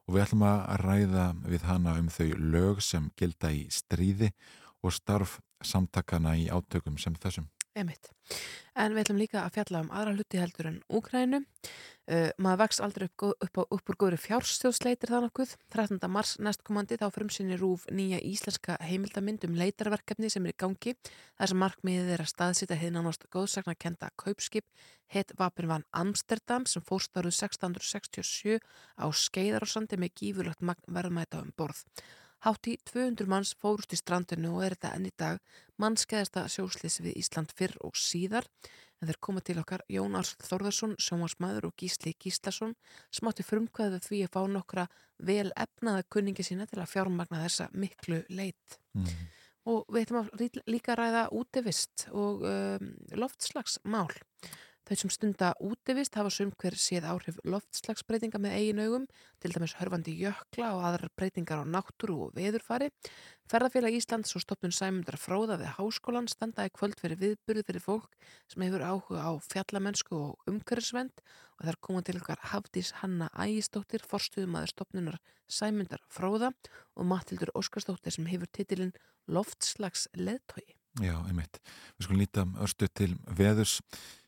Og 0.08 0.16
við 0.16 0.24
ætlum 0.24 0.48
að 0.48 0.64
ræða 0.82 1.28
við 1.46 1.68
hana 1.68 1.94
um 2.00 2.08
þau 2.08 2.32
lög 2.40 2.82
sem 2.82 3.12
gilda 3.20 3.52
í 3.52 3.68
stríði 3.70 4.32
og 4.82 4.96
starf 4.96 5.38
samtakana 5.62 6.34
í 6.40 6.48
átökum 6.50 6.98
sem 6.98 7.14
þessum. 7.14 7.46
Emitt. 7.78 8.10
En 8.78 8.94
við 8.94 9.06
ætlum 9.06 9.20
líka 9.22 9.44
að 9.44 9.56
fjalla 9.56 9.84
um 9.86 9.92
aðra 9.94 10.16
hluti 10.18 10.42
heldur 10.42 10.68
en 10.70 10.82
Úgrænu. 10.94 11.40
Uh, 12.08 12.30
maður 12.40 12.62
vext 12.62 12.82
aldrei 12.86 13.08
upp, 13.08 13.24
upp, 13.44 13.58
upp 13.74 13.90
úr 13.92 13.98
góðri 14.00 14.20
fjárstjóðsleitir 14.24 15.12
þannig 15.12 15.32
okkur. 15.34 15.56
13. 15.76 15.98
mars 16.12 16.36
næstkomandi 16.40 17.00
þá 17.02 17.08
frumsynni 17.16 17.58
rúf 17.60 17.84
nýja 17.92 18.22
íslenska 18.24 18.78
heimildamind 18.84 19.44
um 19.48 19.58
leitarverkefni 19.60 20.30
sem 20.32 20.46
er 20.48 20.56
í 20.56 20.60
gangi. 20.64 20.94
Það 21.36 21.52
sem 21.52 21.62
markmiðið 21.64 22.14
er 22.16 22.24
að 22.24 22.32
staðsita 22.32 22.78
hefði 22.80 22.94
nánast 22.96 23.28
góðsakna 23.34 23.76
að 23.76 23.82
kenda 23.88 24.12
kaupskip 24.24 24.88
hett 25.12 25.34
Vapinvann 25.40 25.88
Amsterdam 25.96 26.68
sem 26.70 26.84
fórstaruð 26.86 27.36
1667 27.36 28.62
á 29.00 29.06
skeiðarósandi 29.12 30.00
með 30.00 30.16
gífurlögt 30.22 30.64
verðmæta 30.88 31.44
um 31.44 31.52
borð. 31.58 31.84
Hátt 32.46 32.68
í 32.70 32.76
200 32.86 33.30
manns 33.30 33.56
fórust 33.58 33.94
í 33.96 33.98
strandinu 33.98 34.52
og 34.58 34.66
er 34.66 34.76
þetta 34.76 34.92
enn 34.96 35.08
í 35.10 35.14
dag 35.18 35.40
mannskæðasta 35.82 36.46
sjóslýsi 36.54 37.08
við 37.08 37.18
Ísland 37.24 37.54
fyrr 37.58 37.74
og 37.86 37.98
síðar 37.98 38.46
en 39.02 39.10
þeir 39.10 39.20
koma 39.22 39.42
til 39.46 39.58
okkar 39.62 39.84
Jón 39.94 40.18
Arsl 40.18 40.46
Þorðarsson, 40.46 40.96
sjómasmaður 41.02 41.70
og 41.70 41.76
Gísli 41.82 42.14
Gíslason 42.18 42.76
smátti 43.14 43.46
frumkvæðu 43.46 44.00
því 44.06 44.22
að 44.26 44.34
fá 44.34 44.40
nokkra 44.54 44.86
vel 45.30 45.50
efnaða 45.58 46.06
kunningi 46.14 46.46
sína 46.46 46.68
til 46.70 46.82
að 46.82 46.92
fjármagna 46.94 47.42
þessa 47.44 47.70
miklu 47.74 48.24
leit. 48.30 48.80
Mm. 48.98 49.12
Og 49.68 49.90
við 49.92 50.06
ætlum 50.06 50.30
að 50.32 50.62
líka 50.72 50.96
ræða 50.96 51.28
útivist 51.36 52.08
og 52.16 52.46
um, 52.48 52.94
loftslagsmál. 53.20 54.10
Þau 54.88 54.96
sem 55.02 55.12
stunda 55.12 55.48
útivist 55.60 56.16
hafa 56.16 56.30
sum 56.32 56.54
hver 56.56 56.78
séð 56.80 57.10
áhrif 57.12 57.36
loftslagsbreytinga 57.44 58.40
með 58.40 58.54
eigin 58.56 58.78
augum, 58.86 59.08
til 59.44 59.52
dæmis 59.52 59.74
hörfandi 59.76 60.14
jökla 60.16 60.70
og 60.78 60.86
aðrar 60.88 61.12
breytingar 61.20 61.60
á 61.60 61.66
náttúru 61.68 62.16
og 62.24 62.38
veðurfari. 62.38 62.88
Ferðarfélag 63.52 63.98
Íslands 63.98 64.32
og 64.40 64.46
stopnum 64.46 64.72
sæmundar 64.72 65.20
fróða 65.20 65.60
við 65.60 65.74
háskólan 65.76 66.32
standaði 66.32 66.72
kvöld 66.78 66.96
fyrir 67.04 67.20
viðburði 67.20 67.66
fyrir 67.68 67.84
fólk 67.84 68.16
sem 68.48 68.64
hefur 68.64 68.88
áhuga 68.88 69.28
á 69.28 69.32
fjallamennsku 69.52 70.16
og 70.16 70.48
umhverfisvend 70.54 71.20
og 71.60 71.68
þar 71.68 71.82
koma 71.84 72.08
til 72.08 72.20
okkar 72.22 72.48
Hafdís 72.54 72.94
Hanna 73.02 73.28
Ægistóttir, 73.36 74.08
forstuðumadur 74.08 74.72
stopnunar 74.72 75.20
sæmundar 75.52 76.00
fróða 76.08 76.54
og 76.96 77.12
Matildur 77.12 77.52
Óskarstóttir 77.60 78.16
sem 78.16 78.32
hefur 78.32 78.48
titilinn 78.56 78.96
Loftslagsleðtói. 79.28 80.77
Já, 80.98 81.14
einmitt. 81.28 81.60
Við 81.98 82.08
skulum 82.08 82.22
líta 82.24 82.44
örstu 82.64 82.88
til 82.90 83.12
veðurs. 83.38 83.78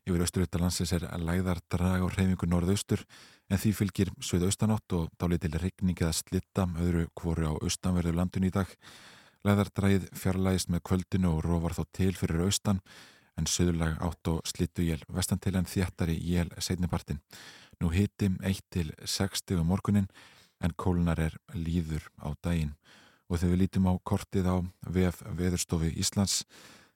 Yfir 0.06 0.22
austurutalansis 0.26 0.92
er 0.94 1.06
læðar 1.22 1.62
drag 1.70 2.04
á 2.06 2.08
reyfingu 2.14 2.50
norðaustur 2.50 3.02
en 3.50 3.58
því 3.62 3.72
fylgir 3.78 4.12
söðaustanátt 4.22 4.94
og 4.98 5.08
dálið 5.22 5.48
til 5.48 5.60
regning 5.64 5.98
eða 5.98 6.14
slitta 6.18 6.68
öðru 6.82 7.08
kvoru 7.18 7.50
á 7.50 7.54
austanverðu 7.58 8.14
landun 8.18 8.46
í 8.46 8.54
dag. 8.54 8.70
Læðardragið 9.46 10.10
fjarlægist 10.14 10.70
með 10.70 10.86
kvöldinu 10.90 11.34
og 11.34 11.44
róvar 11.46 11.74
þó 11.78 11.84
til 11.96 12.12
fyrir 12.18 12.46
austan 12.46 12.84
en 13.40 13.50
söðurlag 13.50 13.98
átt 14.06 14.30
og 14.30 14.42
slittu 14.50 14.86
jél 14.86 15.02
vestan 15.10 15.42
til 15.42 15.56
en 15.58 15.70
þjættari 15.70 16.20
jél 16.22 16.54
setnipartin. 16.62 17.22
Nú 17.82 17.90
hiti 17.96 18.30
1-60 18.30 19.58
um 19.58 19.70
morgunin 19.74 20.10
en 20.62 20.76
kólunar 20.78 21.22
er 21.30 21.38
líður 21.56 22.10
á 22.22 22.30
daginn 22.44 22.76
og 23.30 23.38
þegar 23.38 23.54
við 23.54 23.62
lítum 23.64 23.90
á 23.90 23.94
kortið 24.04 24.50
á 24.50 24.56
VF 24.90 25.24
Veðurstofi 25.38 25.94
Íslands 26.02 26.42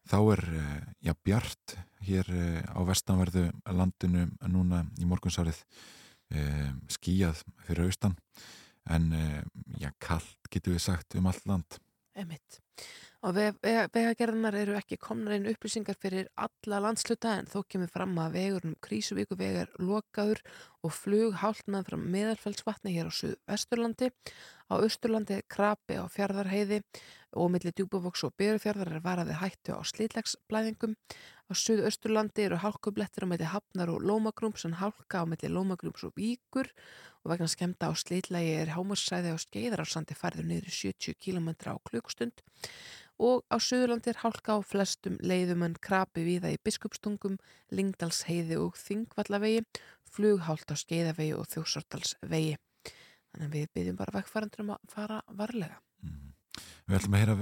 þá 0.09 0.17
er 0.35 0.43
eh, 0.59 0.85
já, 1.07 1.13
bjart 1.23 1.75
hér 2.03 2.29
eh, 2.33 2.63
á 2.67 2.79
vestanverðu 2.87 3.47
landinu 3.71 4.27
núna 4.51 4.83
í 4.99 5.07
morgunsárið 5.07 5.61
eh, 6.33 6.73
skíjað 6.91 7.45
fyrir 7.67 7.87
austan 7.87 8.17
en 8.91 9.13
já, 9.79 9.93
kallt 10.03 10.49
getur 10.51 10.75
við 10.75 10.81
sagt 10.83 11.15
um 11.15 11.29
allt 11.29 11.45
land. 11.47 11.77
Emitt 12.19 12.59
og 13.23 13.37
vegagerðanar 13.63 14.55
eru 14.59 14.73
ekki 14.75 14.97
komnar 14.99 15.37
einn 15.37 15.47
upplýsingar 15.47 15.95
fyrir 15.95 16.27
alla 16.35 16.81
landsluta 16.83 17.37
en 17.39 17.47
þó 17.47 17.61
kemur 17.71 17.91
fram 17.91 18.17
að 18.19 18.33
vegurnum 18.35 18.75
Krísuvíku 18.83 19.37
vegar 19.39 19.69
lokaður 19.79 20.41
og 20.83 20.91
flug 20.91 21.37
hált 21.39 21.63
með 21.71 21.87
frá 21.87 22.01
meðalfælsvatni 22.03 22.91
hér 22.91 23.07
á 23.07 23.13
Suðvesturlandi. 23.15 24.09
Á 24.67 24.75
Östurlandi 24.75 25.37
krapi 25.47 25.95
á 25.95 26.03
fjörðarheiði 26.11 26.81
og 27.39 27.53
millir 27.53 27.71
djúbavoks 27.77 28.25
og 28.27 28.33
byrjufjörðar 28.41 28.91
er 28.97 29.05
varaði 29.05 29.37
hættu 29.39 29.71
á 29.71 29.81
slítlegsblæðingum 29.87 30.97
á 31.47 31.51
Suðausturlandi 31.55 32.43
eru 32.49 32.59
hálkublettir 32.59 33.23
á 33.23 33.31
millir 33.31 33.53
Hafnar 33.53 33.93
og 33.93 34.03
Lómagrúms 34.03 34.67
en 34.67 34.75
hálka 34.81 35.23
á 35.23 35.25
millir 35.25 35.53
Lómagrúms 35.55 36.03
og 36.03 36.11
Víkur. 36.19 36.67
Og 37.23 37.31
vegna 37.31 37.47
skemta 37.47 37.87
á 37.87 37.95
slítlegi 37.95 38.51
er 38.59 38.73
hámursæði 38.75 39.31
á 39.31 39.39
skeiðarársandi 39.39 40.17
færður 40.19 40.49
niður 40.49 40.75
70 40.75 41.15
km 41.23 41.55
á 41.71 41.79
klukkstund 41.87 42.43
og 43.23 43.45
á 43.47 43.57
Suðurlandi 43.61 44.11
er 44.11 44.19
hálka 44.23 44.57
á 44.57 44.59
flestum 44.65 45.15
leiðum 45.23 45.63
en 45.67 45.77
krapi 45.79 46.25
viða 46.27 46.51
í 46.53 46.59
Biskupstungum, 46.63 47.39
Lingdalsheiði 47.71 48.59
og 48.59 48.75
Þingvallavegi, 48.79 49.63
flughált 50.13 50.73
á 50.73 50.75
Skeiðavegi 50.75 51.37
og 51.37 51.47
Þjósortalsvegi. 51.53 52.59
Þannig 53.33 53.47
að 53.47 53.55
við 53.57 53.71
byggjum 53.73 53.97
bara 53.97 54.17
vekkfærandur 54.19 54.65
um 54.65 54.75
að 54.75 54.93
fara 54.93 55.21
varlega. 55.33 55.79
Mm. 56.03 56.33
Við 56.83 56.97
ætlum 56.99 57.15
að 57.15 57.21
heyra, 57.23 57.35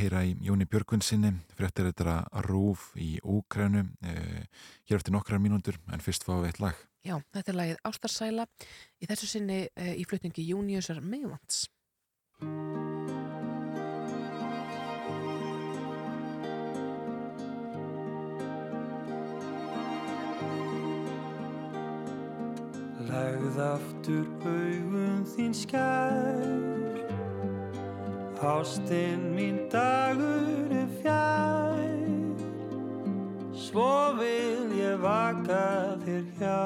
heyra 0.00 0.22
í 0.26 0.34
Jóni 0.44 0.66
Björgvinsinni, 0.68 1.30
fréttir 1.54 1.88
þetta 1.92 2.18
rúf 2.48 2.90
í 2.98 3.14
Úkrænu, 3.22 3.84
eh, 4.02 4.44
hér 4.90 4.98
eftir 4.98 5.14
nokkrar 5.14 5.40
mínúndur 5.40 5.78
en 5.92 6.02
fyrst 6.02 6.26
fá 6.26 6.34
við 6.34 6.50
eitt 6.50 6.60
lag. 6.66 6.84
Já, 7.06 7.16
þetta 7.32 7.52
er 7.52 7.60
lagið 7.62 7.82
Ástarsæla, 7.86 8.48
í 9.00 9.06
þessu 9.06 9.30
sinni 9.30 9.60
eh, 9.76 9.94
í 9.94 10.04
flutningi 10.04 10.44
Júniusar 10.50 11.00
Meivans. 11.00 11.68
Legð 23.08 23.56
aftur 23.64 24.26
augum 24.44 25.22
þín 25.32 25.54
skær. 25.56 26.98
Hástinn 28.36 29.22
mín 29.32 29.62
dagur 29.72 30.74
er 30.76 30.90
fjær. 31.00 32.04
Svo 33.56 34.12
vil 34.18 34.74
ég 34.76 35.00
vaka 35.00 35.96
þér 36.04 36.26
hjá. 36.36 36.60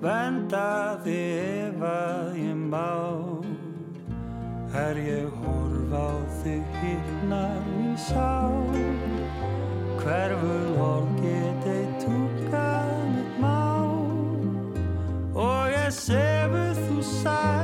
Venda 0.00 0.96
þig 1.04 1.68
ef 1.68 1.84
að 1.92 2.40
ég 2.46 2.64
má. 2.72 2.88
Er 4.86 5.04
ég 5.04 5.36
horf 5.44 5.92
á 5.92 6.08
þig 6.40 6.64
hýrnar 6.80 7.60
mín 7.76 7.96
sá. 8.08 8.32
Hverfur 10.00 10.80
orð 10.80 11.18
þú 17.28 17.57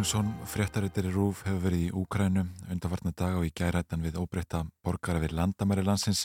Björgunsson, 0.00 0.28
fréttarittir 0.48 1.04
í 1.04 1.10
Rúf, 1.12 1.42
hefur 1.44 1.58
verið 1.60 1.80
í 1.84 1.88
Úkrænu 1.92 2.46
undarfartna 2.72 3.10
daga 3.12 3.36
og 3.36 3.44
í 3.44 3.50
gærættan 3.52 4.00
við 4.00 4.14
óbreytta 4.16 4.62
borgara 4.80 5.20
við 5.20 5.34
landamæri 5.36 5.84
landsins. 5.84 6.22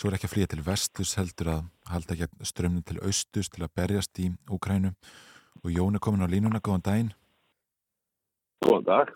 Svo 0.00 0.08
er 0.08 0.16
ekki 0.16 0.30
að 0.30 0.32
flýja 0.32 0.48
til 0.48 0.62
vestus 0.64 1.12
heldur 1.20 1.50
að 1.52 1.66
halda 1.92 2.16
gegn 2.22 2.48
strömnin 2.48 2.86
til 2.88 2.96
austus 3.04 3.52
til 3.52 3.66
að 3.66 3.74
berjast 3.76 4.16
í 4.16 4.30
Úkrænu. 4.48 4.94
Og 5.60 5.76
Jón 5.76 6.00
er 6.00 6.00
komin 6.00 6.24
á 6.24 6.32
línuna, 6.32 6.62
góðan 6.64 6.86
daginn. 6.88 7.12
Góðan 8.64 8.88
dag. 8.88 9.12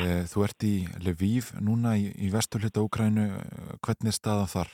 Eh, 0.00 0.24
Þú 0.24 0.48
ert 0.48 0.64
í 0.64 0.74
Lviv 1.04 1.52
núna 1.60 1.98
í, 2.00 2.08
í 2.08 2.32
vesturhluta 2.32 2.80
Úkrænu. 2.80 3.28
Hvernig 3.84 4.08
er 4.08 4.20
staðan 4.22 4.52
þar? 4.56 4.72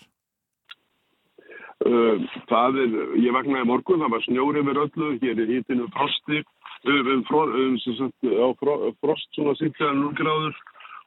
Uh, 1.83 2.23
það 2.47 2.85
er, 2.85 2.93
ég 3.19 3.35
vaknaði 3.35 3.67
morgun, 3.67 4.07
það 4.07 4.15
var 4.15 4.23
snjóri 4.29 4.63
yfir 4.63 4.79
öllu, 4.87 5.09
hér 5.19 5.41
er 5.43 5.51
hítinu 5.51 5.91
frosti, 5.93 6.45
um, 6.85 7.11
um, 7.11 7.11
um 7.19 8.55
fro, 8.61 8.77
frost 9.01 9.29
svona 9.37 9.57
sýtlega 9.59 9.93
0 9.97 10.15
gráður 10.19 10.57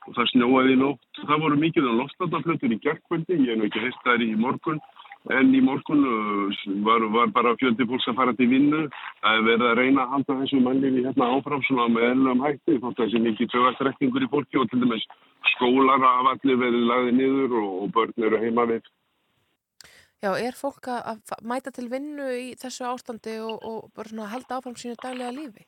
og 0.08 0.16
það 0.16 0.30
snjóaði 0.34 0.76
í 0.76 0.80
nótt. 0.82 1.24
Það 1.24 1.44
voru 1.44 1.60
mikið 1.62 1.90
á 1.90 2.00
loftstandaflutur 2.02 2.76
í 2.76 2.80
gerkvöldi, 2.84 3.42
ég 3.44 3.52
hef 3.52 3.60
nú 3.60 3.68
ekki 3.68 3.84
heist 3.84 4.06
þær 4.06 4.24
í 4.24 4.30
morgun, 4.40 4.80
en 5.36 5.50
í 5.56 5.62
morgun 5.64 6.04
uh, 6.08 6.60
var, 6.88 7.04
var 7.16 7.32
bara 7.36 7.56
fjöldi 7.60 7.88
fólks 7.90 8.08
að 8.08 8.20
fara 8.22 8.36
til 8.38 8.50
vinnu. 8.52 8.86
Það 9.24 9.40
er 9.40 9.48
verið 9.50 9.66
að 9.70 9.80
reyna 9.82 10.06
að 10.06 10.14
halda 10.16 10.38
þessu 10.42 10.62
mannlifi 10.64 11.04
hérna 11.08 11.32
áfram 11.36 11.66
svona 11.68 11.90
með 11.96 12.08
ennum 12.12 12.46
hætti, 12.46 12.78
þótt 12.84 13.02
þessi 13.04 13.24
mikið 13.26 13.52
tögastrekkingur 13.56 14.28
í 14.28 14.32
fólki 14.32 14.62
og 14.62 14.70
til 14.72 14.84
dæmis 14.84 15.08
skólar 15.56 16.08
af 16.08 16.32
allir 16.36 16.62
verið 16.64 16.88
lagði 16.92 17.18
niður 17.20 17.60
og 17.64 17.92
börn 17.96 18.30
eru 18.30 18.42
heima 18.46 18.68
við. 18.72 18.88
Já, 20.24 20.32
er 20.34 20.56
fólk 20.58 20.88
að 20.90 21.36
mæta 21.46 21.70
til 21.74 21.92
vinnu 21.92 22.26
í 22.34 22.48
þessu 22.58 22.88
ástandi 22.90 23.38
og, 23.46 23.62
og 23.62 23.90
bara 23.94 24.10
svona 24.10 24.30
halda 24.32 24.58
áfram 24.58 24.78
sínu 24.80 24.98
daglega 25.04 25.36
lífi? 25.36 25.68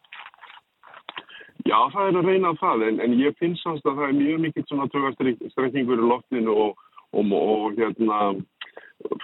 Já, 1.68 1.78
það 1.94 2.08
er 2.08 2.18
að 2.18 2.30
reyna 2.32 2.54
á 2.56 2.62
það, 2.62 2.86
en, 2.88 3.02
en 3.06 3.18
ég 3.20 3.36
finnst 3.38 3.68
að 3.68 3.84
það 3.84 4.06
er 4.08 4.16
mjög 4.18 4.40
mikill 4.46 4.64
svona 4.66 4.88
tögastrekkingur 4.94 6.02
í 6.02 6.08
loftinu 6.10 6.56
og, 6.64 6.82
og, 7.14 7.36
og 7.38 7.78
hérna, 7.78 8.22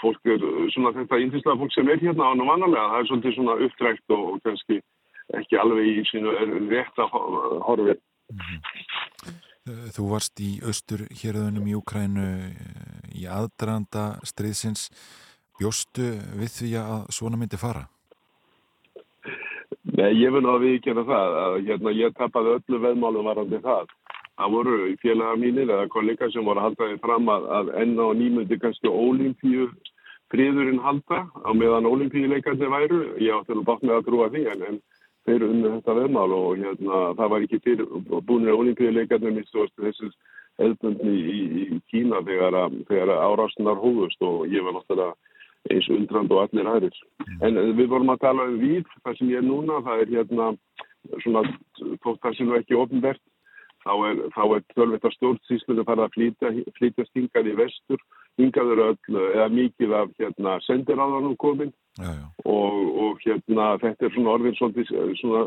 fólk 0.01 0.29
er 0.29 0.45
svona 0.75 0.93
þetta 0.99 1.21
índislega 1.23 1.57
fólk 1.61 1.73
sem 1.73 1.89
er 1.89 2.03
hérna 2.03 2.29
ánum 2.29 2.51
vanalega, 2.51 2.91
það 2.91 2.99
er 2.99 3.09
svolítið 3.09 3.35
svona 3.39 3.57
uppdrækt 3.65 4.15
og, 4.17 4.27
og 4.35 4.45
kannski 4.45 4.79
ekki 5.39 5.57
alveg 5.57 5.89
í 5.89 6.05
sínu 6.11 6.35
rétt 6.69 7.01
að 7.01 7.17
horfi. 7.65 7.97
Eh, 7.97 9.33
Þú 9.65 10.03
varst 10.11 10.37
í 10.45 10.59
austur 10.61 11.07
hérðunum 11.09 11.65
í 11.65 11.73
Úkrænu 11.73 12.25
eh, 12.25 12.57
í 13.17 13.23
aðdraranda 13.25 14.19
stríðsins. 14.21 14.91
Bjóstu 15.57 16.11
við 16.37 16.51
því 16.53 16.69
að 16.83 17.07
svona 17.17 17.39
myndi 17.41 17.57
fara? 17.57 17.87
Nei, 19.95 20.11
ég 20.19 20.33
vil 20.35 20.43
að 20.51 20.65
við 20.67 20.75
gera 20.85 21.05
það, 21.07 21.37
að 21.41 21.57
hérna, 21.69 21.93
ég 21.97 22.13
tapaði 22.19 22.53
öllu 22.59 22.81
veðmálum 22.83 23.29
varandi 23.31 23.61
það. 23.63 23.89
Það 24.35 24.53
voru 24.53 24.77
félaga 25.01 25.35
mínir 25.39 25.71
eða 25.71 25.89
kollega 25.95 26.29
sem 26.29 26.45
voru 26.45 26.61
að 26.61 26.67
halda 26.67 26.89
því 26.91 27.01
fram 27.07 27.31
að, 27.31 27.45
að 27.57 27.71
enn 27.81 27.95
á 27.97 28.07
nýmundi 28.19 28.59
kannski 28.61 28.91
ólimpíu 28.91 29.69
friðurinn 30.33 30.83
halda 30.83 31.23
á 31.31 31.49
meðan 31.57 31.89
ólimpíuleikarnir 31.89 32.69
væru. 32.69 33.01
Ég 33.17 33.33
átti 33.33 33.55
alveg 33.55 33.69
bátt 33.71 33.87
með 33.87 33.97
að 33.97 34.05
trúa 34.11 34.29
því 34.35 34.45
en, 34.51 34.65
en 34.69 34.79
þeir 35.25 35.45
unni 35.47 35.73
þetta 35.77 35.97
veðmál 35.99 36.31
og 36.35 36.61
hérna, 36.61 37.01
það 37.17 37.31
var 37.33 37.45
ekki 37.45 37.61
fyrir 37.65 37.93
búinir 38.27 38.55
olimpíuleikarnir 38.55 39.33
mitt 39.35 39.49
þessi 39.51 40.11
eldbundni 40.61 41.13
í, 41.15 41.37
í, 41.45 41.79
Kína 41.91 42.21
þegar, 42.27 42.57
þegar 42.89 43.13
árásnar 43.17 43.81
hóðust 43.81 44.21
og 44.23 44.45
ég 44.53 44.63
var 44.63 44.77
náttúrulega 44.77 45.15
eins 45.73 45.87
undrand 45.89 46.31
og 46.31 46.43
allir 46.43 46.67
aðrir. 46.69 46.97
En 47.43 47.57
við 47.75 47.87
vorum 47.89 48.11
að 48.13 48.21
tala 48.21 48.45
um 48.51 48.59
við, 48.61 48.83
það 49.03 49.17
sem 49.17 49.31
ég 49.33 49.41
er 49.41 49.47
núna, 49.47 49.79
það 49.85 50.03
er 50.03 50.11
hérna 50.13 50.49
svona, 51.23 51.41
þótt 52.03 52.21
það 52.21 52.37
sem 52.37 52.51
er 52.51 52.61
ekki 52.61 52.77
ofnvert, 52.79 53.23
þá 53.85 53.93
er, 54.09 54.21
er 54.45 54.67
tölvita 54.75 55.11
stjórnsýslunum 55.15 55.87
farið 55.89 56.05
að 56.05 56.15
flýta, 56.15 56.53
flýta 56.77 57.07
stingað 57.09 57.49
í 57.49 57.57
vestur, 57.57 58.05
hingaður 58.41 58.83
öll 58.91 59.19
eða 59.31 59.49
mikið 59.53 59.97
af 60.03 60.13
hérna, 60.21 60.59
sendiráðanum 60.67 61.35
komin 61.41 61.73
já, 61.99 62.11
já. 62.11 62.27
Og, 62.45 62.75
og 63.05 63.23
hérna 63.25 63.71
þetta 63.81 64.07
er 64.07 64.13
svona 64.15 64.35
orðin 64.35 64.57
svona 64.59 65.45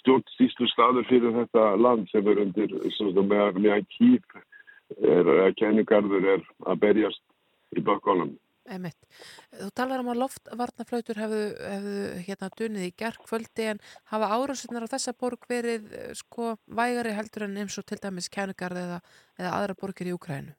stjórnsýslu 0.00 0.68
staður 0.72 1.08
fyrir 1.08 1.36
þetta 1.36 1.70
land 1.80 2.10
sem 2.12 2.26
er 2.28 2.42
undir 2.44 2.74
með, 2.74 3.62
með 3.62 3.86
kýp 3.96 4.38
er 4.98 5.32
að 5.46 5.54
kenningarður 5.60 6.28
er 6.34 6.44
að 6.66 6.84
berjast 6.84 7.24
í 7.76 7.84
bakkonum. 7.84 8.36
Emitt. 8.68 8.98
Þú 9.56 9.68
talar 9.76 10.02
um 10.02 10.10
að 10.12 10.20
loftvarnaflautur 10.22 11.20
hefðu, 11.22 11.42
hefðu 11.72 12.00
hérna 12.26 12.50
dunið 12.58 12.84
í 12.84 12.94
gerðkvöldi 13.00 13.68
en 13.72 13.82
hafa 14.12 14.28
árásinnar 14.36 14.84
á 14.84 14.92
þessa 14.92 15.14
borg 15.16 15.48
verið 15.48 15.88
eh, 15.96 16.10
sko 16.16 16.54
vægari 16.66 17.14
heldur 17.16 17.46
en 17.46 17.56
eins 17.62 17.78
og 17.80 17.86
til 17.88 18.00
dæmis 18.02 18.28
kænugarð 18.32 18.82
eða, 18.82 18.98
eða 19.40 19.54
aðra 19.56 19.78
borgir 19.80 20.10
í 20.10 20.16
Ukrænu? 20.16 20.52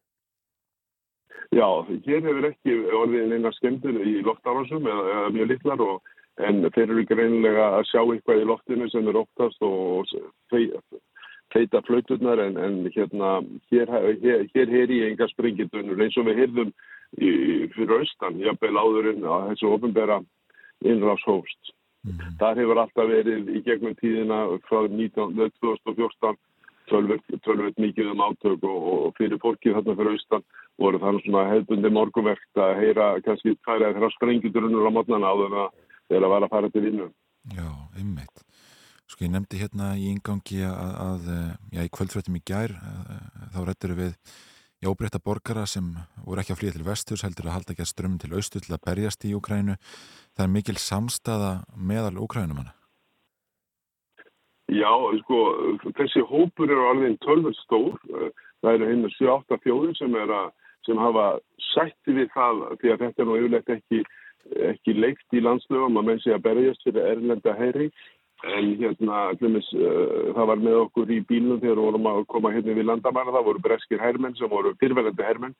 Já, 1.50 1.65
hér 2.06 2.22
hefur 2.22 2.48
ekki 2.52 2.76
orðið 2.94 3.36
eina 3.36 3.52
skemmtur 3.58 4.02
í 4.06 4.20
loftárásum 4.26 4.86
eða, 4.86 5.06
eða 5.13 5.30
mjög 5.36 5.52
litlar 5.54 5.84
og, 5.86 6.12
en 6.46 6.62
þeir 6.76 6.86
eru 6.86 7.04
ekki 7.04 7.18
reynilega 7.18 7.70
að 7.78 7.88
sjá 7.89 8.02
eitthvað 8.04 8.42
í 8.44 8.50
loftinu 8.50 8.89
sem 8.94 9.10
er 9.10 9.20
óttast 9.24 9.65
og 9.65 10.13
feita 11.54 11.82
flauturnar 11.88 12.44
en, 12.44 12.60
en 12.62 12.78
hérna 12.94 13.39
hér, 13.74 13.92
hér, 14.22 14.46
hér 14.54 14.76
er 14.84 14.94
í 14.94 15.02
enga 15.08 15.28
springitunur 15.34 16.06
eins 16.06 16.18
og 16.22 16.30
við 16.30 16.44
heyrðum 16.44 16.72
í, 17.18 17.32
fyrir 17.74 17.96
austan, 17.98 18.38
jafnveil 18.46 18.78
áðurinn 18.78 19.26
á 19.26 19.50
þessu 19.50 19.74
ofinbæra 19.74 20.22
innráshóst. 20.86 21.74
Mm 22.06 22.13
-hmm. 22.13 22.38
Þar 22.39 22.62
hefur 22.62 22.82
alltaf 22.84 23.10
verið 23.10 23.50
í 23.58 23.63
gegnum 23.65 23.96
tíðina 24.00 24.46
frá 24.70 24.86
2014 24.88 26.38
tölvöld 26.89 27.80
mikið 27.80 28.12
um 28.13 28.23
átök 28.25 28.65
og, 28.67 28.89
og 28.93 29.13
fyrir 29.19 29.39
fólkið 29.41 29.78
þarna 29.78 29.95
fyrir 29.99 30.17
austan 30.17 30.45
voru 30.80 31.02
þannig 31.04 31.25
svona 31.25 31.45
hefðbundi 31.54 31.93
morgumverkt 31.95 32.62
að 32.65 32.75
heyra 32.82 33.08
kannski 33.25 33.56
hvað 33.63 33.88
er 33.88 33.95
þeirra 33.97 34.12
sprengjuturinnur 34.15 34.89
á 34.89 34.95
mótnana 34.95 35.32
á 35.32 35.36
þeirra 35.41 35.65
þegar 36.10 36.28
að 36.28 36.34
vara 36.36 36.49
að 36.49 36.54
fara 36.56 36.71
til 36.73 36.86
vinnu. 36.86 37.10
Já, 37.56 37.69
ymmit. 38.02 38.45
Sko 39.10 39.25
ég 39.25 39.34
nefndi 39.34 39.60
hérna 39.62 39.95
í 39.97 40.06
ingangi 40.12 40.62
að, 40.67 40.93
að 41.02 41.30
já, 41.73 41.82
í 41.82 41.91
kvöldfrættum 41.93 42.38
í 42.38 42.45
gær 42.45 42.75
þá 43.54 43.60
rættir 43.65 43.95
við 43.97 44.15
í 44.80 44.88
óbreyta 44.88 45.19
borgara 45.19 45.65
sem 45.67 45.91
voru 46.23 46.43
ekki 46.43 46.54
að 46.56 46.62
flýja 46.62 46.78
til 46.78 46.88
vesturs 46.88 47.25
heldur 47.25 47.49
að 47.49 47.58
halda 47.58 47.73
ekki 47.73 47.86
að 47.86 47.91
strömmin 47.91 48.21
til 48.21 48.36
austu 48.38 48.62
til 48.63 48.75
að 48.75 48.84
berjast 48.86 49.25
í 49.28 49.34
Úkrænu. 49.36 49.75
Það 50.38 50.45
er 50.45 50.54
mikil 50.54 50.78
samstaða 50.80 51.54
meðal 51.75 52.19
Úkrænum 52.23 52.62
hana. 52.62 52.79
Já, 54.69 54.91
sko, 55.23 55.39
þessi 55.97 56.21
hópur 56.29 56.69
eru 56.69 56.88
alveg 56.91 57.17
tölvöld 57.25 57.58
stór. 57.63 57.97
Það 58.60 58.75
eru 58.75 58.89
hennar 58.91 59.15
7-8 59.17 59.60
fjóðir 59.63 59.97
sem, 59.97 60.15
sem 60.86 61.01
hafa 61.01 61.25
sætti 61.71 62.15
við 62.17 62.32
það 62.36 62.63
því 62.82 62.93
að 62.93 63.03
þetta 63.05 63.23
er 63.23 63.29
nú 63.29 63.38
yfirlegt 63.39 63.73
ekki, 63.77 64.03
ekki 64.69 64.95
leikt 64.97 65.38
í 65.38 65.43
landslöfum 65.45 65.99
að 66.01 66.10
menn 66.10 66.23
sé 66.23 66.36
að 66.36 66.45
berjast 66.49 66.86
fyrir 66.86 67.12
erlenda 67.15 67.55
herri 67.58 67.89
En 68.47 68.69
hérna, 68.79 69.34
glumis, 69.36 69.67
uh, 69.75 69.82
eh, 69.84 70.29
það 70.32 70.45
var 70.47 70.62
með 70.63 70.77
okkur 70.86 71.10
í 71.12 71.17
bílunum 71.27 71.60
þegar 71.60 71.82
vorum 71.84 72.05
að 72.08 72.21
koma 72.32 72.53
hérna 72.53 72.75
við 72.77 72.88
landamæra. 72.88 73.34
Það 73.36 73.47
voru 73.49 73.63
breskir 73.65 73.99
hermenn 73.99 74.38
sem 74.39 74.47
voru 74.47 74.71
fyrrverðandi 74.79 75.25
hermenn 75.27 75.55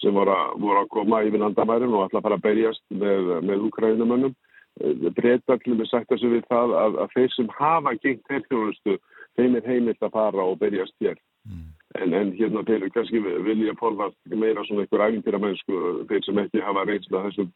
sem 0.00 0.16
voru 0.16 0.32
að, 0.32 0.54
voru 0.62 0.80
að 0.80 0.88
koma 0.94 1.20
yfir 1.28 1.42
landamærin 1.42 1.92
og 1.92 2.06
alltaf 2.06 2.24
fara 2.24 2.38
að 2.40 2.46
berjast 2.46 2.84
með, 2.88 3.28
með 3.44 3.66
Ukraínumönnum. 3.68 4.32
Uh, 4.80 5.10
Breyta 5.16 5.58
glumis 5.64 5.90
sagt 5.92 6.08
þessu 6.12 6.30
við 6.32 6.46
það 6.52 6.76
að, 6.78 7.00
að 7.04 7.16
þeir 7.16 7.34
sem 7.34 7.50
hafa 7.58 7.94
gengt 8.04 8.32
herrþjónustu, 8.32 8.96
þeim 9.36 9.58
er 9.58 9.68
heimilt 9.68 10.06
að 10.06 10.14
fara 10.16 10.46
og 10.46 10.58
berjast 10.62 10.96
hér. 11.04 11.18
Mm. 11.48 11.66
En, 12.00 12.14
en 12.16 12.30
hérna 12.38 12.62
þeir 12.64 12.86
kannski 12.94 13.20
vilja 13.20 13.74
forðast 13.80 14.16
meira 14.32 14.64
svona 14.64 14.86
einhver 14.86 15.04
æfintýra 15.08 15.42
mennsku, 15.42 15.82
þeir 16.08 16.24
sem 16.24 16.40
ekki 16.44 16.64
hafa 16.64 16.86
reynsla 16.88 17.26
þessum 17.26 17.52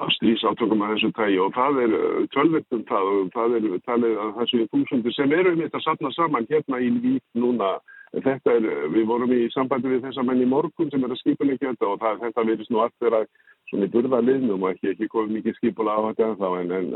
að 0.00 0.12
strísátökum 0.16 0.82
að 0.84 0.94
þessu 0.94 1.10
tægi 1.16 1.40
og 1.42 1.50
það 1.56 1.80
er 1.82 1.94
uh, 1.98 2.20
tölvertum 2.32 2.84
það 2.88 3.08
og 3.12 3.32
það 3.34 3.56
er 3.58 3.66
talið 3.88 4.20
að 4.22 4.30
þessu 4.38 4.68
þúsundir 4.72 5.16
sem 5.16 5.34
eru 5.36 5.52
um 5.52 5.64
þetta 5.64 5.80
að 5.80 5.86
satna 5.86 6.12
saman 6.16 6.48
hérna 6.48 6.80
í 6.80 6.88
Vík 7.02 7.24
núna 7.36 7.74
þetta 8.12 8.56
er, 8.58 8.66
við 8.92 9.06
vorum 9.08 9.32
í 9.32 9.46
sambandi 9.54 9.88
við 9.88 10.04
þessa 10.06 10.24
menn 10.26 10.42
í 10.44 10.48
morgun 10.48 10.90
sem 10.92 11.04
er 11.04 11.14
að 11.14 11.22
skipa 11.22 11.48
líka 11.48 11.70
þetta 11.70 11.88
og 11.88 12.02
það, 12.02 12.18
þetta 12.26 12.46
verðist 12.50 12.72
nú 12.72 12.82
allt 12.82 12.98
vera 13.00 13.22
svona 13.70 13.88
í 13.88 13.92
burðaliðnum 13.94 14.66
og 14.66 14.74
ekki, 14.74 14.92
ekki 14.92 15.08
komið 15.12 15.38
mikið 15.38 15.56
skipula 15.56 15.96
á 15.96 16.00
þetta 16.10 16.28
en 16.28 16.36
þá 16.42 16.48
en, 16.58 16.74
en, 16.78 16.92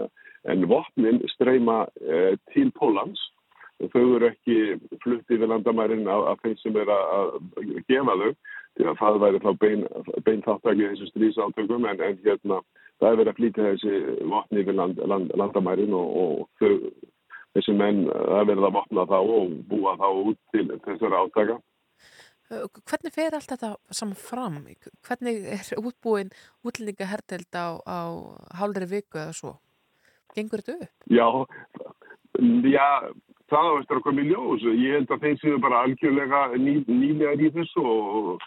en 0.52 0.68
vopnin 0.68 1.22
streyma 1.32 1.78
eh, 2.04 2.36
til 2.52 2.68
Pólans 2.76 3.22
og 3.80 3.92
þau 3.92 4.04
eru 4.18 4.30
ekki 4.30 4.58
fluttið 5.04 5.42
við 5.42 5.50
landamærin 5.52 6.08
af, 6.08 6.28
af 6.32 6.44
þeim 6.44 6.56
sem 6.60 6.78
er 6.80 6.92
að, 6.92 7.34
gefa 7.88 8.20
þau 8.20 8.30
því 8.76 8.88
að 8.90 8.98
það 9.00 9.20
væri 9.24 9.42
þá 9.44 9.50
bein, 9.64 9.84
bein 10.24 10.44
þáttakið 10.44 10.90
þessu 10.92 11.10
strísátökum 11.12 11.88
en, 11.88 12.00
en 12.04 12.20
hérna 12.24 12.60
það 13.00 13.10
er 13.10 13.20
verið 13.20 13.32
að 13.32 13.40
flýta 13.40 13.68
þessi 13.70 14.00
vopni 14.32 14.64
yfir 14.64 14.76
land, 14.76 15.00
land, 15.12 15.32
landamærin 15.40 15.96
og, 15.96 16.16
og 16.22 16.48
þau, 16.60 16.72
þessi 17.56 17.76
menn 17.76 18.04
það 18.08 18.40
er 18.40 18.50
verið 18.50 18.68
að 18.68 18.76
vopna 18.76 19.06
þá 19.10 19.16
og 19.20 19.56
búa 19.70 19.96
þá 20.00 20.06
út 20.12 20.40
til 20.54 20.66
þessari 20.84 21.20
átaka. 21.22 21.58
Hvernig 22.46 23.14
fer 23.14 23.34
allt 23.34 23.50
þetta 23.50 23.72
saman 23.90 24.18
fram? 24.20 24.58
Hvernig 25.08 25.46
er 25.56 25.70
útbúin 25.80 26.30
útlendinga 26.62 27.08
herteld 27.10 27.58
á, 27.58 27.82
á 27.82 27.98
hálfri 28.60 28.86
viku 28.90 29.18
eða 29.18 29.34
svo? 29.34 29.56
Gengur 30.36 30.62
þetta 30.62 30.86
upp? 30.86 30.92
Já, 31.10 31.26
já 32.70 32.86
það 33.50 33.70
á 33.70 33.78
eftir 33.80 33.98
að 33.98 34.04
koma 34.04 34.22
í 34.22 34.28
ljós. 34.30 34.68
Ég 34.76 34.94
held 34.98 35.16
að 35.16 35.26
þeir 35.26 35.40
séu 35.42 35.58
bara 35.62 35.82
algjörlega 35.86 36.44
ný, 36.60 36.76
nýlega 36.86 37.34
í 37.40 37.50
þessu 37.56 37.82
og, 37.82 38.46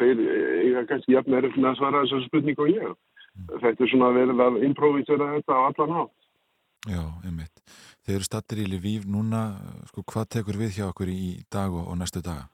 þeir 0.00 0.22
eiga 0.62 0.86
kannski 0.88 1.16
jafn 1.16 1.36
er 1.36 1.48
eftir 1.48 1.68
að 1.68 1.78
svara 1.80 2.04
þessu 2.04 2.22
spurningu 2.28 2.64
og 2.64 2.72
ég 2.72 2.96
þetta 3.60 3.84
er 3.84 3.90
svona 3.90 4.12
verið 4.16 4.42
að 4.42 4.62
improvisera 4.68 5.32
þetta 5.34 5.56
á 5.56 5.60
allan 5.68 5.92
á. 5.92 6.02
Já, 6.86 7.02
einmitt. 7.26 7.62
Þeir 8.06 8.20
eru 8.20 8.26
stattir 8.26 8.60
í 8.62 8.66
Lviv 8.70 9.06
núna, 9.10 9.46
sko, 9.90 10.04
hvað 10.06 10.28
tekur 10.36 10.58
við 10.60 10.76
hjá 10.78 10.84
okkur 10.92 11.10
í 11.10 11.40
dag 11.50 11.74
og, 11.74 11.88
og 11.90 11.98
næstu 11.98 12.22
daga? 12.22 12.46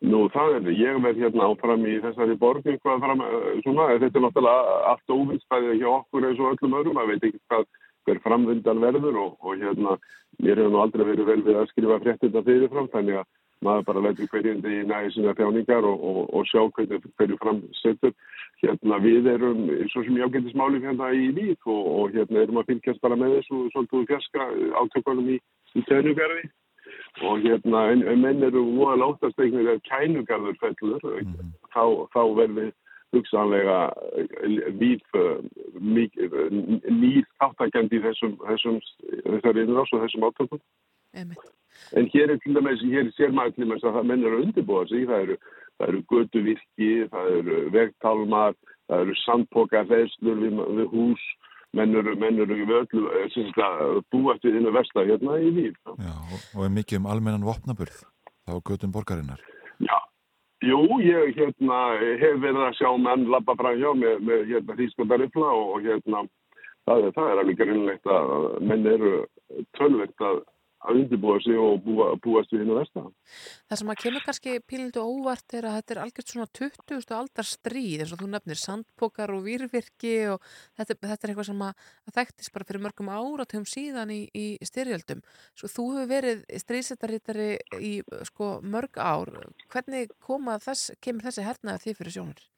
Nú, 0.00 0.26
það 0.32 0.58
er, 0.58 0.68
ég 0.80 0.98
verð 1.04 1.22
hérna 1.24 1.46
áfram 1.48 1.82
í 1.88 1.98
þessari 2.00 2.36
borgin, 2.40 2.78
hvað 2.84 3.02
fram, 3.04 3.22
eh, 3.24 3.48
svona, 3.64 3.88
þetta 4.00 4.18
er 4.20 4.24
náttúrulega 4.24 4.76
allt 4.92 5.14
óvinstæðið 5.16 5.80
hjá 5.80 5.88
okkur 5.92 6.26
eins 6.28 6.40
og 6.40 6.54
öllum 6.54 6.76
öðrum, 6.78 7.00
að 7.00 7.10
veit 7.12 7.26
ekki 7.28 7.40
hvað 7.50 7.66
hver 8.08 8.20
framvindan 8.24 8.80
verður 8.80 9.18
og, 9.20 9.34
og 9.44 9.60
hérna, 9.60 9.96
mér 10.40 10.60
hefur 10.62 10.72
nú 10.72 10.80
aldrei 10.80 11.04
verið 11.04 11.28
vel 11.28 11.42
við 11.44 11.60
að 11.60 11.68
skrifa 11.72 12.00
fréttinda 12.04 12.44
fyrirfram, 12.46 12.88
þannig 12.92 13.20
að 13.20 13.28
maður 13.64 13.86
bara 13.88 14.04
letur 14.06 14.30
hverjandi 14.32 14.76
í 14.80 14.86
næði 14.88 15.12
sinna 15.14 15.34
þjáningar 15.38 15.88
og, 15.88 16.04
og, 16.10 16.20
og 16.36 16.46
sjá 16.50 16.62
hvernig 16.76 17.04
hverju 17.20 17.40
framsettur. 17.42 18.14
Hérna 18.60 18.98
við 19.00 19.28
erum, 19.32 19.60
svo 19.92 20.02
sem 20.04 20.16
ég 20.20 20.28
ágætti 20.28 20.52
smáli 20.52 20.82
hérna 20.84 21.10
í 21.16 21.30
líf 21.36 21.68
og, 21.68 21.84
og 21.96 22.16
hérna 22.16 22.42
erum 22.44 22.60
að 22.60 22.72
fylgjast 22.72 23.00
bara 23.04 23.16
með 23.20 23.38
þessu 23.38 23.62
svolítið 23.72 24.08
fjerska 24.10 24.48
átökunum 24.82 25.30
í, 25.32 25.38
í 25.76 25.84
tænugarði 25.88 26.44
og 27.26 27.40
hérna 27.44 27.86
en, 27.92 28.04
en 28.08 28.20
menn 28.24 28.44
eru 28.46 28.62
voða 28.76 28.98
látasteknir 29.00 29.66
eða 29.66 29.84
kænugarður 29.88 30.58
fellur, 30.60 31.00
mm 31.04 31.32
-hmm. 31.32 31.52
þá, 31.74 31.84
þá 32.14 32.22
verður 32.38 32.72
hugsanlega 33.14 33.78
víf 34.78 35.16
nýð 35.80 37.24
þáttakandi 37.40 37.98
í 37.98 38.04
þessum, 38.06 38.36
þessum 38.46 38.78
og 39.26 40.04
þessum 40.04 40.28
átökum. 40.28 40.62
Emitt. 41.14 41.59
En 41.96 42.06
hér 42.12 42.30
er 42.30 42.38
til 42.42 42.54
dæmis, 42.54 42.82
hér 42.86 43.10
sér 43.16 43.32
maður 43.34 43.56
til 43.56 43.64
dæmis 43.66 43.84
að 43.84 43.96
það 43.98 44.08
menn 44.10 44.24
eru 44.24 44.38
að 44.38 44.44
undirbúa 44.46 44.82
sig, 44.90 45.06
það 45.10 45.24
eru, 45.24 45.36
það 45.78 45.88
eru 45.88 46.02
göduvirki, 46.12 46.90
það 47.12 47.30
eru 47.38 47.60
vegtalmar, 47.74 48.58
það 48.90 49.04
eru 49.04 49.16
sandpoka, 49.24 49.82
hlæslur 49.88 50.42
við, 50.44 50.60
við 50.78 50.92
hús, 50.94 51.24
menn 51.78 51.96
eru, 51.98 52.14
menn 52.20 52.42
eru 52.44 52.60
völdu, 52.68 53.06
búast 54.12 54.46
við 54.46 54.60
innu 54.60 54.74
versta 54.74 55.06
hérna 55.06 55.38
í 55.42 55.50
líf. 55.56 55.80
Já, 55.86 56.14
og, 56.14 56.62
er 56.66 56.76
mikið 56.78 57.02
um 57.02 57.10
almennan 57.10 57.46
vopnaburð 57.46 58.04
á 58.50 58.54
gödum 58.66 58.94
borgarinnar? 58.94 59.42
Já, 59.82 59.98
jú, 60.66 60.82
ég 61.02 61.34
hérna, 61.38 61.80
hef 62.22 62.38
verið 62.42 62.62
að 62.68 62.78
sjá 62.78 62.90
menn 63.00 63.26
lappa 63.32 63.56
fram 63.58 63.78
hjá 63.80 63.90
með, 63.98 64.22
með 64.26 64.46
hérna 64.52 64.78
hrískundarifla 64.78 65.50
og 65.58 65.82
hérna, 65.86 66.24
það, 66.86 67.10
það 67.18 67.32
er 67.32 67.42
alveg 67.44 67.60
grinnlegt 67.64 68.14
að 68.14 68.32
menn 68.62 68.88
eru 68.94 69.14
tölvegt 69.78 70.26
að 70.26 70.42
að 70.80 71.00
undirbúa 71.02 71.36
sig 71.44 71.58
og 71.60 71.80
búa, 71.84 72.06
búast 72.22 72.52
við 72.54 72.62
hinn 72.62 72.72
og 72.72 72.80
versta. 72.80 73.02
Það 73.68 73.80
sem 73.80 73.92
að 73.92 73.98
kemur 74.02 74.24
kannski 74.24 74.54
pílindu 74.64 75.02
óvart 75.04 75.56
er 75.58 75.68
að 75.68 75.76
þetta 75.78 75.94
er 75.94 76.00
algjört 76.04 76.32
svona 76.32 76.46
20. 76.56 77.16
aldar 77.16 77.48
stríð 77.48 78.04
eins 78.04 78.14
og 78.14 78.22
þú 78.22 78.30
nefnir 78.32 78.60
sandpokar 78.60 79.34
og 79.34 79.44
výrvirki 79.44 80.14
og 80.32 80.38
þetta, 80.78 80.96
þetta 80.96 81.18
er 81.28 81.34
eitthvað 81.34 81.50
sem 81.50 81.64
að, 81.66 81.88
þekktist 82.16 82.54
bara 82.54 82.68
fyrir 82.70 82.84
mörgum 82.86 83.12
áratöfum 83.12 83.66
síðan 83.68 84.14
í, 84.14 84.20
í 84.32 84.46
styrjöldum. 84.66 85.20
Svo 85.58 85.72
þú 85.72 85.88
hefur 85.98 86.12
verið 86.14 86.46
stríðsettarittari 86.64 87.50
í 87.80 87.92
sko, 88.30 88.56
mörg 88.64 88.96
ár. 88.96 89.34
Hvernig 89.72 90.16
þess, 90.64 90.94
kemur 91.04 91.28
þessi 91.28 91.44
hernaði 91.44 91.84
því 91.84 91.98
fyrir 92.00 92.16
sjónur? 92.16 92.48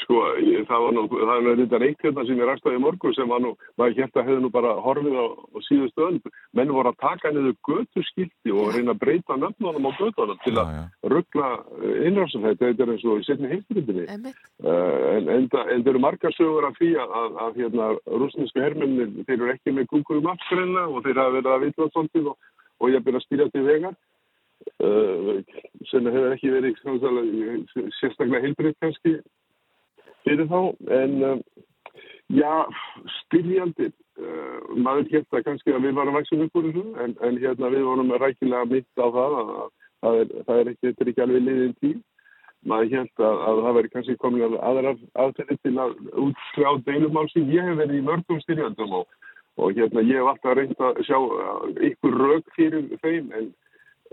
Sko, 0.00 0.20
ég, 0.40 0.64
það 0.68 0.84
var 0.84 0.94
nú, 0.96 1.02
það 1.12 1.48
er 1.50 1.58
þetta 1.60 1.78
reitt 1.82 2.04
hérna 2.04 2.22
sem 2.24 2.38
ég 2.40 2.48
ræstaði 2.48 2.78
í 2.78 2.82
morgun 2.82 3.14
sem 3.16 3.28
var 3.30 3.42
nú, 3.44 3.50
maður 3.78 3.98
hérta 3.98 4.24
hefði 4.24 4.42
nú 4.44 4.50
bara 4.54 4.72
horfið 4.84 5.16
á, 5.18 5.26
á 5.28 5.58
síðustu 5.66 6.04
öll, 6.06 6.20
menn 6.56 6.72
voru 6.72 6.92
að 6.92 7.00
taka 7.02 7.32
niður 7.34 7.56
göturskilti 7.68 8.54
og 8.54 8.70
reyna 8.74 8.94
að 8.94 9.00
breyta 9.02 9.36
nöfnunum 9.36 9.88
á 9.90 9.92
götunum 9.98 10.38
til 10.44 10.54
að 10.62 10.70
ruggla 11.12 11.50
eh, 11.80 11.96
innráðsumhætti, 12.08 12.70
þetta 12.70 12.86
er 12.86 12.92
eins 12.94 13.04
og 13.06 13.20
í 13.20 13.26
setni 13.28 13.50
heimsbyrjunni. 13.52 14.34
Uh, 14.64 15.02
en, 15.16 15.28
en, 15.34 15.48
en 15.50 15.50
það 15.50 15.92
eru 15.92 16.04
marga 16.06 16.32
sögur 16.36 16.68
af 16.70 16.78
því 16.78 16.92
að, 17.02 17.16
að, 17.22 17.40
að 17.46 17.58
hérna, 17.64 17.90
rúsnesku 18.22 18.64
herrmennir, 18.64 19.10
þeir 19.26 19.36
eru 19.38 19.50
ekki 19.56 19.74
með 19.76 19.90
Google 19.92 20.22
Maps 20.24 20.48
greina 20.48 20.86
og 20.86 21.04
þeir 21.04 21.20
hafa 21.20 21.36
verið 21.36 21.52
að 21.56 21.66
vitla 21.66 21.90
svolítið 21.90 22.32
og, 22.32 22.48
og 22.80 22.94
ég 22.94 23.04
byrja 23.04 23.20
að 23.20 23.26
stýra 23.26 23.50
til 23.52 23.66
vegar. 23.68 23.98
Uh, 24.80 25.38
sem 25.88 26.04
hefur 26.04 26.34
ekki 26.34 26.50
verið 26.52 26.80
sérstaklega 27.96 28.42
heilbreytt 28.44 28.76
kannski 28.80 29.14
fyrir 30.26 30.48
þá 30.50 30.60
en 31.00 31.16
um, 31.30 31.42
já, 32.36 32.52
styrjandi 33.20 33.90
uh, 33.90 34.58
maður 34.76 35.10
hérta 35.14 35.42
kannski 35.46 35.74
að 35.74 35.88
við 35.88 35.98
varum 35.98 36.18
vaksum 36.18 36.44
upp 36.46 36.60
úr 36.60 36.70
þessu 36.70 36.86
en, 37.04 37.16
en 37.26 37.40
hérna 37.42 37.72
við 37.74 37.86
vorum 37.88 38.14
rækilega 38.22 38.70
mitt 38.70 38.90
á 39.00 39.06
það 39.06 39.38
að 39.40 39.52
það 40.00 40.20
er, 40.22 40.32
það 40.46 40.60
er, 40.60 40.72
ekki, 40.74 40.94
ekki 41.06 41.24
alveg 41.24 41.46
liðin 41.46 41.76
tí 41.80 41.94
maður 42.68 42.92
hérta 42.94 43.24
að, 43.24 43.40
að 43.48 43.62
það 43.64 43.76
veri 43.78 43.92
kannski 43.94 44.18
komin 44.20 44.58
aðrar 44.60 45.00
aðferði 45.24 45.56
til 45.64 45.74
að 45.80 45.96
útskrá 46.26 46.74
deilumál 46.86 47.26
sem 47.32 47.48
ég 47.52 47.66
hef 47.68 47.80
verið 47.80 48.00
í 48.00 48.04
mörgum 48.04 48.40
styrjandum 48.44 48.94
og, 49.00 49.18
og 49.60 49.76
hérna 49.76 50.04
ég 50.04 50.20
hef 50.20 50.32
alltaf 50.34 50.56
reynd 50.58 50.84
að 50.84 51.02
sjá 51.08 51.18
ykkur 51.90 52.18
rauk 52.20 52.54
fyrir 52.56 52.88
þeim 53.04 53.32
en 53.38 53.50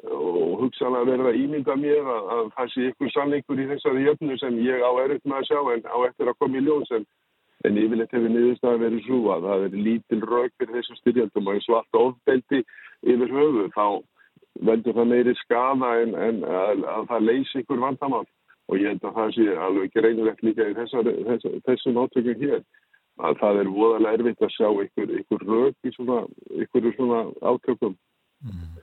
og 0.05 0.59
hugsaðan 0.61 0.99
að 0.99 1.09
verða 1.11 1.31
ímynda 1.37 1.75
mér 1.79 2.05
að, 2.05 2.27
að 2.35 2.49
það 2.57 2.73
sé 2.73 2.89
ykkur 2.91 3.13
sannleikur 3.13 3.61
í 3.61 3.69
þessari 3.71 4.03
jöfnu 4.05 4.37
sem 4.37 4.59
ég 4.61 4.83
á 4.85 4.91
erut 5.03 5.23
með 5.25 5.39
að 5.39 5.47
sjá 5.49 5.59
en 5.73 5.87
á 5.89 5.97
eftir 6.05 6.29
að 6.29 6.37
koma 6.41 6.59
í 6.59 6.63
ljós 6.65 6.91
en, 6.97 7.07
en 7.65 7.79
yfirleitt 7.81 8.13
hefur 8.13 8.33
niðurstaði 8.33 8.83
verið 8.83 9.07
svo 9.07 9.21
að 9.33 9.47
það 9.47 9.63
verið 9.65 9.87
lítil 9.87 10.21
rauk 10.21 10.53
fyrir 10.57 10.75
þessum 10.77 10.99
styrjaldum 11.01 11.49
og 11.49 11.69
allt 11.79 11.99
ofbeldi 12.01 12.61
yfir 13.13 13.35
höfu 13.37 13.67
þá 13.73 13.85
veldur 14.69 14.97
það 14.97 15.11
meiri 15.13 15.37
skada 15.41 15.93
en, 16.03 16.17
en 16.27 16.43
að, 16.45 16.83
að 16.93 17.07
það 17.11 17.29
leysi 17.31 17.63
ykkur 17.63 17.81
vandamál 17.81 18.25
og 18.67 18.81
ég 18.81 18.91
held 18.91 19.05
að 19.07 19.17
það 19.17 19.33
sé 19.37 19.47
alveg 19.65 19.87
ekki 19.87 20.03
reynilegt 20.03 20.43
líka 20.43 20.67
í 20.67 20.75
þessar, 20.77 21.09
þess, 21.29 21.53
þessum 21.65 22.01
átökum 22.03 22.41
hér 22.43 22.61
að 23.17 23.39
það 23.41 23.63
er 23.63 23.69
voðalega 23.73 24.19
erfitt 24.19 24.43
að 24.45 24.53
sjá 24.53 24.67
ykkur, 24.85 25.13
ykkur 25.23 25.45
rauk 25.47 25.87
í 25.89 25.93
svona, 25.95 26.19
ykkur 26.61 26.91
svona 26.93 27.23
átökum. 27.41 27.95
Mm 28.45 28.77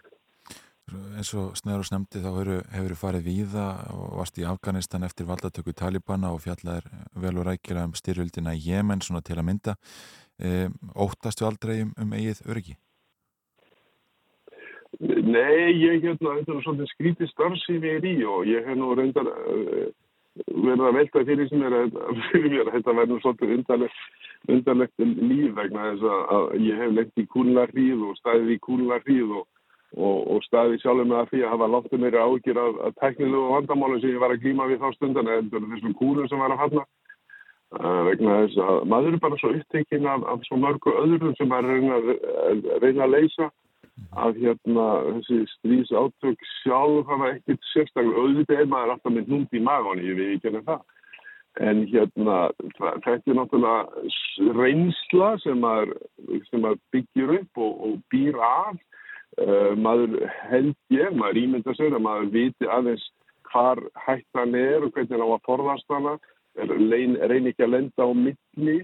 eins 0.92 1.32
og 1.38 1.54
Snæður 1.58 1.86
snemdi 1.88 2.20
þá 2.22 2.30
hefur 2.74 2.96
farið 3.00 3.28
víða 3.28 3.66
og 3.94 4.18
varst 4.20 4.38
í 4.40 4.46
Afganistan 4.48 5.06
eftir 5.06 5.28
valdatöku 5.28 5.72
Talibana 5.72 6.32
og 6.34 6.42
fjallar 6.44 6.86
vel 7.16 7.38
og 7.40 7.48
rækjala 7.48 7.86
um 7.88 7.96
styrjöldina 7.96 8.54
í 8.54 8.64
Jemen 8.68 9.02
svona 9.04 9.24
til 9.24 9.38
að 9.38 9.48
mynda 9.48 9.76
e, 10.38 10.68
óttastu 10.94 11.46
aldrei 11.48 11.80
um, 11.86 11.94
um 11.96 12.12
eigið 12.12 12.44
öryggi? 12.44 12.76
Nei, 15.00 15.74
ég 15.80 16.04
hérna 16.04 16.36
þetta 16.38 16.54
er 16.54 16.62
svona 16.62 16.86
skrítið 16.92 17.30
starf 17.32 17.56
sem 17.64 17.82
ég 17.82 17.98
er 17.98 18.06
í 18.06 18.16
og 18.28 18.44
ég 18.46 18.68
hef 18.68 18.78
nú 18.78 18.92
reyndar 18.94 19.26
uh, 19.26 19.88
verið 20.52 20.84
að 20.84 20.96
velta 21.00 21.24
fyrir 21.30 21.50
sem 21.50 21.64
er 21.66 21.78
að 21.80 21.98
fyrir 22.28 22.52
mér 22.52 22.68
að 22.68 22.76
þetta 22.76 22.96
verður 23.00 23.24
svona 23.24 23.56
undarlegt 23.56 24.06
undarlegt 24.52 25.02
líf 25.02 25.56
vegna 25.56 25.90
þess 25.90 26.06
að 26.36 26.54
ég 26.60 26.80
hef 26.82 26.94
lengt 26.98 27.20
í 27.22 27.26
kúnlarríð 27.32 28.06
og 28.10 28.16
staðið 28.20 28.54
í 28.54 28.62
kúnlarríð 28.68 29.36
og 29.40 29.48
og, 29.94 30.18
og 30.34 30.42
staði 30.46 30.80
sjálfur 30.82 31.06
með 31.06 31.20
að 31.20 31.30
því 31.30 31.40
að 31.44 31.52
hafa 31.54 31.70
láttu 31.70 31.98
meira 32.02 32.26
ágjur 32.26 32.60
af, 32.60 32.78
af 32.88 32.94
teknilu 33.02 33.40
og 33.40 33.56
vandamálu 33.58 34.00
sem 34.02 34.14
ég 34.14 34.22
var 34.22 34.34
að 34.34 34.44
glíma 34.44 34.68
við 34.70 34.82
þá 34.82 34.88
stundan 34.96 35.30
eða 35.30 35.64
þessum 35.70 35.98
kúrum 36.00 36.30
sem 36.30 36.42
var 36.42 36.54
að 36.54 36.62
falla. 36.64 36.86
Uh, 37.74 38.00
vegna 38.06 38.38
þess 38.44 38.58
að 38.62 38.80
maður 38.90 39.16
er 39.16 39.22
bara 39.22 39.38
svo 39.40 39.50
upptekinn 39.54 40.06
af, 40.06 40.24
af 40.30 40.42
svo 40.46 40.58
mörgu 40.62 40.94
öðrum 41.00 41.34
sem 41.38 41.48
maður 41.50 41.72
reyna, 41.74 42.18
reyna 42.82 43.06
að 43.06 43.14
leysa 43.16 43.50
að 44.18 44.40
hérna 44.42 44.86
þessi 45.06 45.40
strís 45.52 45.90
átök 45.94 46.46
sjálf 46.62 47.10
hafa 47.10 47.30
ekkert 47.34 47.70
sérstaklega 47.70 48.22
auðvitað 48.22 48.62
er 48.62 48.70
maður 48.70 48.94
alltaf 48.94 49.14
með 49.14 49.30
núnd 49.30 49.54
í 49.54 49.62
magani, 49.62 50.08
ég 50.10 50.18
veit 50.18 50.32
ekki 50.36 50.50
henni 50.50 50.64
það. 50.66 50.82
En 51.62 51.82
hérna 51.86 52.38
þetta 52.74 53.12
er 53.14 53.36
náttúrulega 53.38 54.54
reynsla 54.58 55.28
sem 55.44 55.60
maður, 55.62 55.94
sem 56.50 56.64
maður 56.64 56.80
byggjur 56.94 57.36
upp 57.38 57.62
og, 57.62 57.76
og 57.86 58.00
býr 58.10 58.40
af 58.42 58.82
Uh, 59.34 59.72
maður 59.74 60.28
held 60.46 60.74
ég, 60.94 61.14
maður 61.18 61.40
ímynda 61.40 61.74
sér 61.74 61.96
að 61.96 62.04
maður 62.06 62.28
viti 62.34 62.68
aðeins 62.70 63.06
hvar 63.50 63.80
hættan 64.06 64.54
er 64.58 64.84
og 64.84 64.92
hvernig 64.94 65.14
hann 65.14 65.26
á 65.26 65.30
að 65.34 65.46
forðast 65.48 65.90
hana, 65.90 66.18
reynir 66.54 67.50
ekki 67.50 67.64
að 67.66 67.72
lenda 67.74 68.06
á 68.06 68.10
milli, 68.14 68.76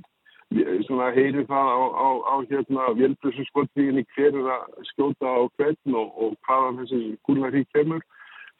svona 0.86 1.10
heyri 1.14 1.44
það 1.46 1.68
á, 1.70 1.82
á, 1.94 2.08
á 2.26 2.34
hérna 2.50 2.86
vélbjörnskottíginni 2.98 4.02
hver 4.14 4.38
er 4.40 4.48
að 4.56 4.88
skjóta 4.90 5.30
á 5.30 5.40
hvern 5.54 5.94
og, 5.94 6.08
og 6.18 6.34
hvaðan 6.46 6.80
þessi 6.82 7.02
kúlnarík 7.26 7.70
kemur. 7.74 8.02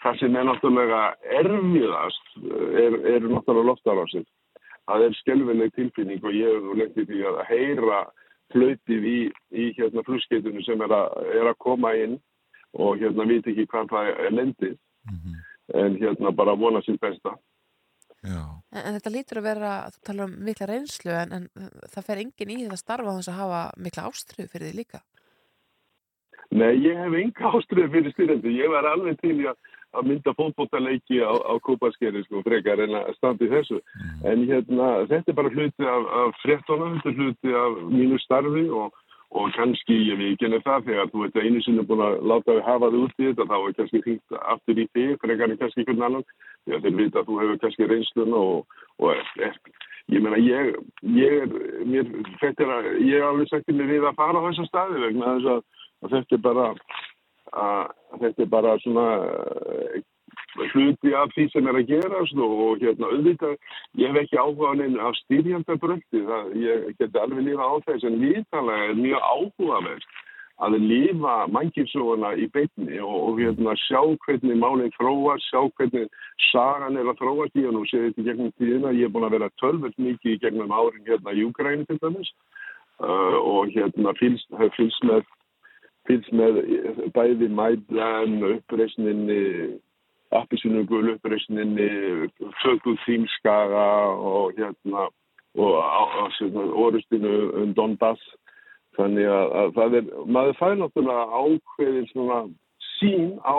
Það 0.01 0.21
sem 0.21 0.37
er 0.39 0.47
náttúrulega 0.49 1.01
erfiðast 1.41 2.31
er, 2.39 2.95
er 3.17 3.27
náttúrulega 3.27 3.67
loftarásinn. 3.69 4.29
Það 4.87 5.05
er 5.07 5.19
skelvileg 5.19 5.75
tilfinning 5.75 6.23
og 6.25 6.39
ég 6.39 6.55
hef 6.55 6.79
lengt 6.79 7.03
í 7.03 7.07
því 7.11 7.27
að 7.29 7.43
heyra 7.51 7.99
flautið 8.53 9.07
í, 9.07 9.19
í 9.51 9.69
hérna 9.79 10.05
flugskeitinu 10.07 10.65
sem 10.67 10.83
er 10.87 10.95
að, 10.97 11.15
er 11.41 11.51
að 11.51 11.61
koma 11.63 11.95
inn 11.99 12.19
og 12.79 12.99
hérna 13.01 13.27
viti 13.29 13.55
ekki 13.55 13.69
hvað 13.71 13.93
það 13.95 14.11
er 14.27 14.35
lendið. 14.37 14.77
Mm 15.11 15.17
-hmm. 15.17 15.37
en 15.81 15.97
hérna 15.97 16.31
bara 16.37 16.55
vona 16.55 16.83
sín 16.83 16.99
besta. 17.01 17.37
En, 18.23 18.83
en 18.85 18.97
þetta 18.99 19.11
lítur 19.11 19.41
að 19.41 19.47
vera, 19.49 19.71
þú 19.95 20.03
talar 20.05 20.29
um 20.29 20.35
mikla 20.45 20.67
reynslu 20.69 21.13
en, 21.17 21.33
en 21.33 21.71
það 21.89 22.07
fer 22.09 22.21
engin 22.21 22.53
í 22.53 22.59
þetta 22.65 22.77
starfa 22.77 23.15
þess 23.17 23.33
að 23.33 23.41
hafa 23.41 23.61
mikla 23.81 24.05
ástriðu 24.11 24.53
fyrir 24.53 24.69
því 24.69 24.77
líka? 24.77 25.01
Nei, 26.51 26.75
ég 26.85 26.99
hef 27.01 27.17
enga 27.17 27.53
ástriðu 27.57 27.93
fyrir 27.95 28.13
styrjandi, 28.13 28.57
ég 28.59 28.73
var 28.75 28.91
alveg 28.91 29.17
til 29.23 29.39
í 29.39 29.47
að 29.49 29.57
að 29.97 30.07
mynda 30.07 30.35
fólkbótaleiki 30.39 31.21
á, 31.23 31.35
á 31.35 31.55
kópaskeri 31.67 32.23
sko 32.25 32.43
frekar 32.47 32.83
en 32.85 32.97
að 33.01 33.13
standi 33.19 33.49
þessu 33.51 33.81
mm. 33.81 34.25
en 34.31 34.45
hérna 34.51 34.89
þetta 35.11 35.33
er 35.33 35.39
bara 35.39 35.53
hluti 35.55 35.87
af, 35.95 36.09
af 36.23 36.43
frettóna, 36.45 36.91
þetta 36.97 37.11
er 37.11 37.19
hluti 37.19 37.55
af 37.63 37.81
mínu 37.91 38.21
starfi 38.23 38.65
og, 38.71 38.95
og 39.35 39.53
kannski 39.59 39.99
ég 40.07 40.21
veit 40.21 40.33
ekki 40.37 40.49
en 40.51 40.57
það 40.67 40.87
þegar 40.91 41.13
þú 41.13 41.27
ert 41.27 41.43
einu 41.43 41.65
sinni 41.67 41.87
búin 41.91 42.07
að 42.07 42.17
láta 42.33 42.57
þau 42.57 42.65
hafa 42.69 42.93
þau 42.95 43.03
út 43.03 43.19
í 43.19 43.29
þetta 43.29 43.49
þá 43.51 43.57
er 43.59 43.77
kannski 43.81 44.03
hringt 44.07 44.41
aftur 44.55 44.83
í 44.83 44.89
þig 44.95 45.13
frekar 45.25 45.51
en 45.51 45.63
kannski 45.63 45.85
einhvern 45.85 46.09
annan 46.09 46.27
því 46.31 46.77
að 46.77 46.87
þeir 46.87 46.99
vita 47.03 47.23
að 47.23 47.31
þú 47.31 47.43
hefur 47.43 47.63
kannski 47.65 47.91
reynsluna 47.91 48.47
og, 48.55 48.81
og 49.03 49.15
er, 49.17 49.31
er, 49.51 49.61
ég 50.15 50.27
meina 50.27 50.43
ég 50.45 50.75
ég 51.19 51.39
er, 51.45 51.55
mér, 51.87 52.11
þetta 52.43 52.67
er 52.67 52.75
að 52.79 52.91
ég 53.07 53.17
hef 53.19 53.31
alveg 53.31 53.51
sagt 53.51 53.75
mig 53.75 53.91
við 53.91 54.07
að 54.07 54.19
fara 54.23 54.39
á 54.39 54.47
þessa 54.49 54.71
staði 54.71 55.07
vegna 55.09 55.35
þess 55.35 55.55
að, 55.57 55.65
að 56.01 56.15
þetta 56.17 56.39
er 56.39 56.45
bara 56.47 56.75
að 57.53 58.23
þetta 58.23 58.43
er 58.43 58.51
bara 58.55 58.79
svona 58.85 59.07
eh, 59.25 60.01
hluti 60.73 61.15
af 61.15 61.31
því 61.35 61.47
sem 61.53 61.69
er 61.71 61.79
að 61.81 61.91
gera 61.91 62.23
og 62.47 62.83
hérna 62.83 63.11
auðvitað 63.11 63.57
ég 64.01 64.11
hef 64.11 64.23
ekki 64.23 64.41
áhugaðin 64.41 64.99
af 65.01 65.19
styrjandabröldi 65.25 66.25
ég 66.63 66.91
geti 66.99 67.23
alveg 67.23 67.47
lífa 67.47 67.71
á 67.71 67.75
þess 67.87 68.09
en 68.09 68.19
lítalega 68.23 68.91
er 68.91 68.99
mjög 68.99 69.31
áhugaverð 69.35 70.11
að 70.61 70.77
lifa 70.85 71.35
mannkipsóðuna 71.55 72.35
í 72.37 72.47
beitni 72.53 72.99
og, 73.01 73.17
og 73.31 73.41
hérna, 73.41 73.75
sjá 73.87 74.01
hvernig 74.27 74.59
málinn 74.61 74.93
þróast, 74.99 75.47
sjá 75.49 75.63
hvernig 75.79 76.11
sagan 76.51 76.99
er 77.01 77.09
að 77.09 77.21
þróast 77.23 77.57
í 77.57 77.65
hann 77.65 77.79
og 77.81 77.87
sé 77.89 78.03
þetta 78.05 78.27
gegnum 78.27 78.53
tíðina. 78.61 78.93
Ég 78.97 79.09
er 79.09 79.15
búin 79.15 79.29
að 79.29 79.39
vera 79.39 79.51
tölvöld 79.63 79.97
mikið 79.97 80.41
gegnum 80.45 80.75
árin 80.75 81.07
hérna 81.09 81.37
Júgræni 81.39 81.89
til 81.89 82.01
dæmis 82.03 82.33
uh, 83.01 83.39
og 83.41 83.73
hérna 83.73 84.13
fylgst, 84.21 84.53
fylgst 84.77 85.09
með 85.09 85.25
fylgst 86.09 86.33
með 86.33 86.61
bæði 87.15 87.49
mæðan, 87.53 88.37
uppreysninni, 88.55 89.41
appisunugul 90.37 91.15
uppreysninni, 91.15 91.89
sökuð 92.63 93.01
þýmskara 93.07 93.89
og 94.33 94.59
hérna 94.59 95.09
og 95.59 96.79
orustinu 96.85 97.51
um 97.63 97.75
Donbass. 97.75 98.23
Þannig 98.99 99.27
að, 99.31 99.53
að 99.61 99.71
það 99.77 99.95
er, 99.99 100.11
maður 100.27 100.59
fær 100.59 100.75
náttúrulega 100.79 101.41
ákveðin 101.41 102.09
svona 102.11 102.41
sín 102.99 103.31
á 103.47 103.59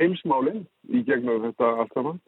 heimsmálinn 0.00 0.62
í 0.92 1.02
gegnum 1.08 1.42
þetta 1.48 1.72
allt 1.80 1.96
saman. 1.96 2.20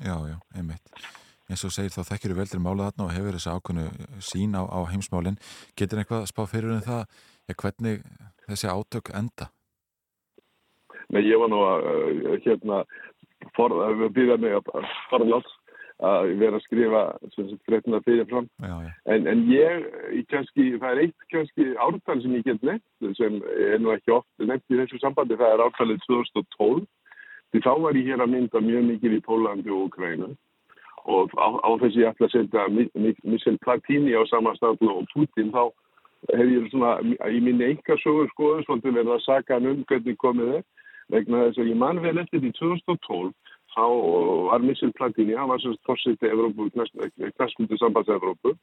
Já, 0.00 0.16
já, 0.28 0.36
einmitt. 0.56 1.08
Eins 1.50 1.64
og 1.66 1.72
segir 1.74 1.92
þá 1.92 2.12
þekkir 2.12 2.32
þú 2.32 2.38
veldur 2.38 2.62
mála 2.64 2.88
þarna 2.88 3.06
og 3.06 3.14
hefur 3.16 3.36
þessa 3.36 3.56
ákveðinu 3.58 4.20
sín 4.24 4.54
á, 4.56 4.62
á 4.64 4.80
heimsmálinn. 4.92 5.40
Getur 5.76 6.00
einhvað 6.00 6.28
spá 6.30 6.44
fyrir 6.48 6.76
um 6.76 6.84
það 6.84 7.02
ja, 7.48 7.54
hvernig 7.62 8.02
þessi 8.48 8.68
átök 8.72 9.10
enda? 9.18 9.48
Nei, 11.12 11.22
ég 11.28 11.40
var 11.40 11.50
nú 11.52 11.58
að 11.66 11.88
uh, 11.88 12.36
hérna 12.44 12.82
forða, 13.56 13.90
býða 14.14 14.38
mig 14.40 14.54
að 14.56 14.70
forðlátt 15.10 15.50
að 16.02 16.30
vera 16.40 16.58
að 16.58 16.64
skrifa 16.64 17.00
fréttina 17.68 18.00
fyrir 18.02 18.24
fram 18.30 18.46
Já, 18.64 18.72
já. 18.82 18.90
en, 19.14 19.26
en 19.30 19.42
ég, 19.50 19.84
ég 20.16 20.24
kannski, 20.32 20.64
það 20.82 20.88
er 20.96 21.00
eitt 21.04 21.26
kannski 21.30 21.66
ártal 21.84 22.16
sem 22.24 22.32
ég 22.38 22.46
get 22.48 22.64
nefnt 22.66 23.12
sem 23.18 23.36
er 23.68 23.78
nú 23.78 23.92
ekki 23.94 24.14
oft 24.16 24.26
nefnt 24.42 24.72
í 24.74 24.80
þessu 24.80 24.98
sambandi, 25.02 25.36
það 25.38 25.52
er 25.58 25.62
ártalið 25.66 26.00
2012 26.08 26.88
því 27.52 27.62
þá 27.66 27.70
var 27.84 27.98
ég 28.00 28.08
hér 28.10 28.24
að 28.24 28.32
mynda 28.34 28.64
mjög 28.64 28.88
mikið 28.88 29.14
í 29.18 29.22
Pólandi 29.28 29.70
og 29.70 29.84
Ukrænu 29.90 30.32
og 31.12 31.36
á, 31.38 31.48
á 31.66 31.70
þessi 31.84 32.02
ég 32.02 32.10
ætla 32.10 32.26
að 32.30 32.34
setja 32.38 32.66
Mi- 32.72 32.90
Mi- 32.98 33.22
Michel 33.36 33.58
Platini 33.62 34.16
á 34.18 34.22
samanstaflu 34.32 34.90
og 35.02 35.06
Putin 35.14 35.52
þá 35.54 35.68
hef 36.30 36.52
ég 36.54 36.68
svona 36.70 36.92
í 37.02 37.40
minni 37.42 37.72
engasögur 37.72 38.30
skoðu 38.32 38.66
svolítið 38.66 38.98
verið 39.00 39.14
að 39.16 39.24
saka 39.26 39.58
hann 39.58 39.70
um 39.72 39.84
hvernig 39.90 40.18
komið 40.22 40.54
er 40.58 40.64
vegna 41.12 41.46
þess 41.46 41.62
að 41.62 41.72
ég 41.72 41.80
man 41.80 42.00
vel 42.04 42.18
eftir 42.22 42.46
í 42.46 42.52
2012 42.58 43.32
þá 43.72 43.86
var 44.50 44.64
Michel 44.64 44.92
Platini, 44.96 45.34
hann 45.36 45.50
var 45.50 45.60
sem 45.62 45.74
fórseti 45.86 46.28
Evrópu, 46.28 46.68
knæsmundu 46.74 47.78
sambands 47.80 48.12
Evrópu 48.12 48.54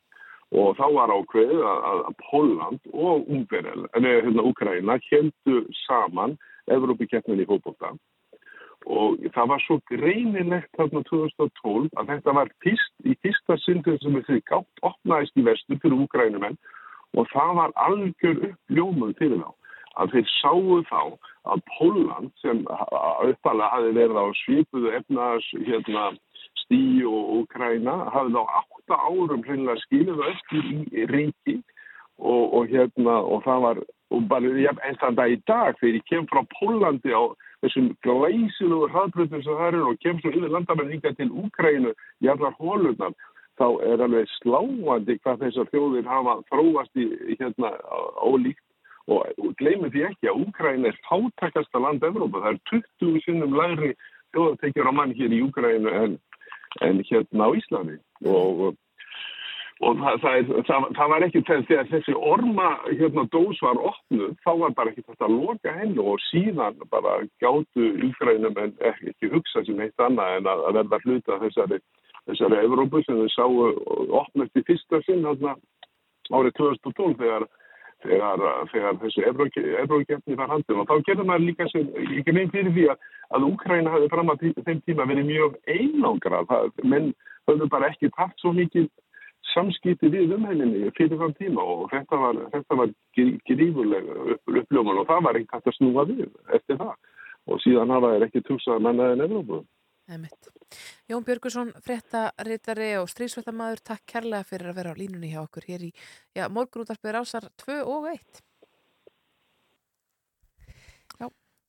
og 0.49 0.77
þá 0.77 0.85
var 0.95 1.13
ákveðið 1.13 1.65
að, 1.69 2.05
Póland 2.25 2.93
og 2.93 3.27
Ungverjel, 3.29 3.85
en 3.93 4.07
hérna 4.07 4.45
Ukraina 4.45 4.97
heldu 5.09 5.59
saman 5.85 6.37
Evrópukeppnin 6.69 7.41
í 7.43 7.47
fótbolta. 7.49 7.93
Og 8.89 9.19
það 9.35 9.49
var 9.51 9.61
svo 9.65 9.77
greinilegt 9.91 10.71
þarna 10.77 11.03
2012 11.09 11.89
að 11.99 12.11
þetta 12.13 12.35
var 12.37 12.51
fyrst, 12.63 12.93
í 13.05 13.13
fyrsta 13.21 13.57
syndin 13.65 13.99
sem 14.01 14.15
þessi 14.21 14.45
gátt 14.49 14.85
opnaðist 14.87 15.37
í 15.37 15.45
vestur 15.45 15.81
fyrir 15.83 16.05
Ukrænumenn 16.05 16.57
og 17.17 17.29
það 17.33 17.55
var 17.59 17.75
algjör 17.87 18.43
uppljómun 18.49 19.15
fyrir 19.19 19.41
þá 19.41 19.51
að 19.99 20.13
þeir 20.13 20.27
sáu 20.37 20.81
þá 20.89 21.01
að 21.49 21.63
Póland 21.73 22.31
sem 22.43 22.61
uppalega 22.67 23.71
hafi 23.73 23.93
verið 23.97 24.19
á 24.21 24.25
svipuðu 24.43 24.91
efnaðs 24.99 25.47
hérna, 25.67 26.05
stí 26.63 26.81
og 27.07 27.31
Ukræna 27.39 27.95
hafði 28.13 28.35
þá 28.35 28.55
átta 28.61 28.99
árum 29.07 29.45
hreinlega 29.47 29.83
skiluðu 29.85 30.27
eftir 30.29 30.71
í 30.93 31.07
ríki. 31.09 31.59
Og, 32.19 32.51
og 32.51 32.67
hérna 32.67 33.13
og 33.23 33.45
það 33.45 33.61
var 33.63 33.77
og 34.11 34.23
bara 34.27 34.49
ja, 34.59 34.73
eins 34.83 34.99
þann 34.99 35.15
dag 35.15 35.31
í 35.31 35.37
dag 35.47 35.77
þegar 35.79 35.95
ég 35.99 36.07
kem 36.09 36.25
frá 36.27 36.41
Pólandi 36.57 37.13
á 37.15 37.23
þessum 37.63 37.91
glæsilugu 38.03 38.89
hraðbrutum 38.91 39.43
sem 39.45 39.59
það 39.59 39.67
eru 39.69 39.83
og 39.91 39.99
kem 40.03 40.19
svo 40.19 40.33
yfir 40.33 40.51
landamenn 40.51 40.91
hinga 40.91 41.13
til 41.15 41.29
Úkrænu 41.29 41.93
í 41.93 42.31
allar 42.33 42.57
hólunar 42.59 43.15
þá 43.59 43.67
er 43.91 44.03
alveg 44.05 44.31
sláandi 44.37 45.17
hvað 45.19 45.45
þessar 45.45 45.69
þjóðir 45.73 46.09
hafa 46.09 46.39
þróast 46.49 46.99
í 46.99 47.37
hérna 47.39 47.73
ólíkt. 48.23 48.63
Og, 49.09 49.25
gleymið 49.57 49.95
því 49.95 50.01
ekki 50.05 50.29
að 50.29 50.41
Úkræna 50.43 50.91
er 50.91 50.97
fátakasta 51.07 51.79
land 51.81 52.03
Evrópa, 52.05 52.43
það 52.43 52.51
er 52.51 52.59
20 53.01 53.23
sinnum 53.25 53.55
læri 53.57 53.95
þjóðatekjur 54.35 54.89
á 54.89 54.93
mann 54.93 55.15
hér 55.17 55.33
í 55.33 55.39
Úkrænu 55.47 55.93
en, 56.03 56.19
en 56.85 57.01
hérna 57.09 57.47
á 57.49 57.57
Íslandi. 57.57 57.97
Og 58.29 58.77
og 59.79 59.95
það, 59.95 60.17
það, 60.23 60.37
er, 60.37 60.63
það, 60.67 60.87
það 60.97 61.11
var 61.13 61.25
ekki 61.25 61.41
þegar 61.47 61.89
þessi 61.89 62.15
orma 62.17 62.67
hérna 62.89 63.23
dós 63.31 63.61
var 63.63 63.79
opnuð, 63.91 64.33
þá 64.43 64.51
var 64.63 64.73
bara 64.75 64.91
ekki 64.91 65.05
þetta 65.05 65.27
að 65.29 65.35
loka 65.37 65.75
hennu 65.77 66.07
og 66.13 66.23
síðan 66.27 66.81
bara 66.91 67.15
gáttu 67.43 67.87
Úkrænum 68.09 68.59
en 68.59 68.73
ekki, 68.91 69.31
hugsa 69.31 69.63
sem 69.63 69.79
eitt 69.83 70.03
annað 70.03 70.35
en 70.39 70.51
að, 70.51 70.65
að 70.67 70.79
verða 70.81 71.01
hluta 71.05 71.39
þessari, 71.45 71.79
þessari 72.27 72.61
Evrópu 72.65 73.03
sem 73.05 73.21
þau 73.21 73.31
sáu 73.35 73.71
opnast 74.21 74.59
í 74.59 74.65
fyrsta 74.67 75.01
sinn 75.05 75.25
árið 75.25 76.53
2012 76.59 77.17
þegar, 77.19 77.45
þegar, 78.05 78.43
þegar 78.73 78.99
þessi 79.03 79.25
Evrókjefni 79.29 80.37
var 80.39 80.53
handin 80.53 80.83
og 80.83 80.89
þá 80.89 81.05
gerði 81.07 81.27
maður 81.29 81.47
líka 81.47 81.69
sem, 81.73 81.89
ekki 82.19 82.35
neinn 82.35 82.53
fyrir 82.53 82.73
því 82.75 82.87
að, 82.93 83.03
að 83.35 83.49
Úkræna 83.49 83.93
hafði 83.95 84.11
fram 84.13 84.33
að 84.33 84.47
þeim 84.67 84.81
tíma 84.85 85.09
verið 85.09 85.29
mjög 85.31 85.59
einangrað, 85.65 86.55
menn 86.83 87.13
höfðu 87.49 87.69
bara 87.73 87.89
ekki 87.89 88.11
tatt 88.17 88.35
svo 88.41 88.53
mikið 88.53 88.89
samskipti 89.53 90.09
við 90.13 90.35
umheiminni 90.35 90.91
fyrir 90.97 91.19
þann 91.19 91.35
tíma 91.39 91.63
og 91.63 91.87
þetta 91.93 92.19
var, 92.21 92.39
þetta 92.53 92.77
var 92.81 92.93
grífurlega 93.49 94.17
upp, 94.35 94.53
uppljóman 94.61 95.01
og 95.01 95.07
það 95.09 95.25
var 95.25 95.39
ekkert 95.39 95.69
að 95.69 95.77
snúa 95.77 96.05
við 96.09 96.27
eftir 96.55 96.79
það. 96.79 96.95
Og 97.49 97.61
síðan 97.63 97.93
hafa 97.95 98.11
þeir 98.13 98.25
ekki 98.27 98.45
tugsað 98.45 98.83
mennaðin 98.85 99.25
Evrópu. 99.25 99.63
Emitt. 100.09 100.49
Jón 101.09 101.25
Björgursson, 101.25 101.71
fréttaritari 101.85 102.91
og 102.99 103.09
strísvöldamaður, 103.09 103.81
takk 103.91 104.05
kærlega 104.09 104.45
fyrir 104.45 104.69
að 104.69 104.77
vera 104.81 104.93
á 104.93 104.99
línunni 104.99 105.31
hjá 105.31 105.41
okkur 105.41 105.65
hér 105.69 105.87
í 105.89 105.89
ja, 106.37 106.49
morgunútarpið 106.49 107.15
rásar 107.17 107.49
2 107.65 107.81
og 107.85 108.11
1. 108.13 108.43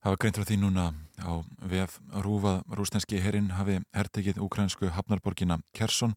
Það 0.01 0.15
var 0.15 0.21
greint 0.23 0.39
frá 0.39 0.47
því 0.49 0.57
núna 0.63 0.85
á 1.21 1.33
VF 1.69 1.99
Rúfað 2.25 2.63
rúsneski 2.73 3.19
herrin 3.21 3.51
hafi 3.53 3.75
hertekið 3.93 4.39
ukrainsku 4.41 4.89
hafnarborgina 4.97 5.59
Kersson 5.77 6.15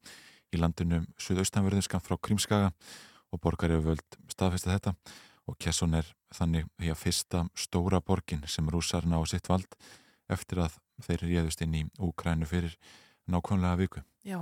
í 0.55 0.59
landinu 0.61 1.01
suðaustanverðin 1.19 1.83
skamf 1.83 2.07
frá 2.07 2.15
Krímskaga 2.15 2.69
og 3.35 3.41
borgar 3.43 3.73
eru 3.75 3.89
völd 3.89 4.17
staðfesta 4.31 4.71
þetta 4.71 4.93
og 5.51 5.57
Kersson 5.59 5.97
er 5.99 6.07
þannig 6.31 6.69
því 6.79 6.93
að 6.93 7.01
fyrsta 7.01 7.43
stóra 7.59 7.99
borgin 7.99 8.47
sem 8.47 8.71
rúsar 8.71 9.03
ná 9.03 9.17
sitt 9.27 9.51
vald 9.51 9.75
eftir 10.35 10.63
að 10.63 10.79
þeir 11.03 11.25
réðust 11.27 11.63
inn 11.65 11.77
í 11.79 11.83
Úkrænu 12.03 12.47
fyrir 12.49 12.75
nákvæmlega 13.31 13.79
viku. 13.79 14.03
Já. 14.27 14.39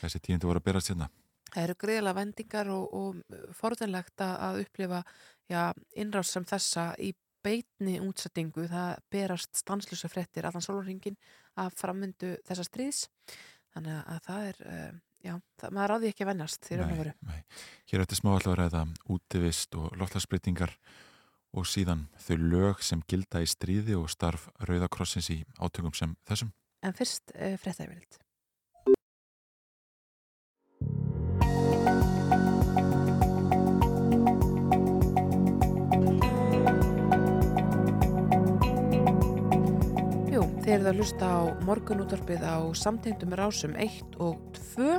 Þessi 0.00 0.22
tíundu 0.22 0.48
voru 0.48 0.62
að 0.62 0.68
berast 0.70 0.92
hérna. 0.92 1.10
Það 1.52 1.66
eru 1.66 1.76
greiðilega 1.82 2.16
vendingar 2.16 2.72
og, 2.72 2.94
og 2.96 3.54
forðanlegt 3.58 4.24
að 4.24 4.62
upplifa 4.62 5.02
já, 5.50 5.72
innráð 6.00 6.28
sem 6.30 6.46
þessa 6.48 6.86
í 6.96 7.12
beitni 7.44 7.98
útsettingu. 8.00 8.64
Það 8.70 8.92
berast 9.12 9.60
stanslusa 9.60 10.08
frettir 10.08 10.48
allan 10.48 10.64
sólurringin 10.64 11.18
að 11.60 11.74
framöndu 11.76 12.36
þessa 12.48 12.66
stríðs. 12.68 13.06
Þannig 13.74 13.98
að 14.02 14.28
það 14.28 14.50
er... 14.50 14.62
Uh, 14.66 15.00
Já, 15.22 15.36
það, 15.60 15.74
maður 15.76 15.92
ráði 15.92 16.08
ekki 16.10 16.24
að 16.24 16.28
vennast 16.32 16.64
því 16.66 16.76
raun 16.80 16.92
og 16.92 16.98
veru. 16.98 17.10
Hér 17.92 18.02
eftir 18.02 18.18
smá 18.18 18.32
allavega 18.32 18.64
ræða 18.64 18.80
útivist 19.14 19.76
og 19.78 19.92
loftlagsbreytingar 20.00 20.72
og 20.74 21.11
síðan 21.60 22.06
þau 22.16 22.36
lög 22.40 22.80
sem 22.80 23.02
gilda 23.04 23.42
í 23.44 23.48
stríði 23.48 23.96
og 23.98 24.08
starf 24.08 24.48
Rauðakrossins 24.64 25.28
í 25.34 25.42
átökum 25.60 25.92
sem 25.92 26.16
þessum. 26.24 26.52
En 26.82 26.96
fyrst 26.96 27.34
uh, 27.36 27.54
fréttæfild. 27.60 28.16
Jú, 40.32 40.46
þeir 40.64 40.78
eru 40.78 40.88
að 40.88 41.02
lusta 41.02 41.28
á 41.28 41.40
morgunútorpið 41.68 42.48
á 42.48 42.64
samtengdum 42.72 43.36
rásum 43.36 43.76
1 43.76 44.16
og 44.24 44.40
2 44.74 44.96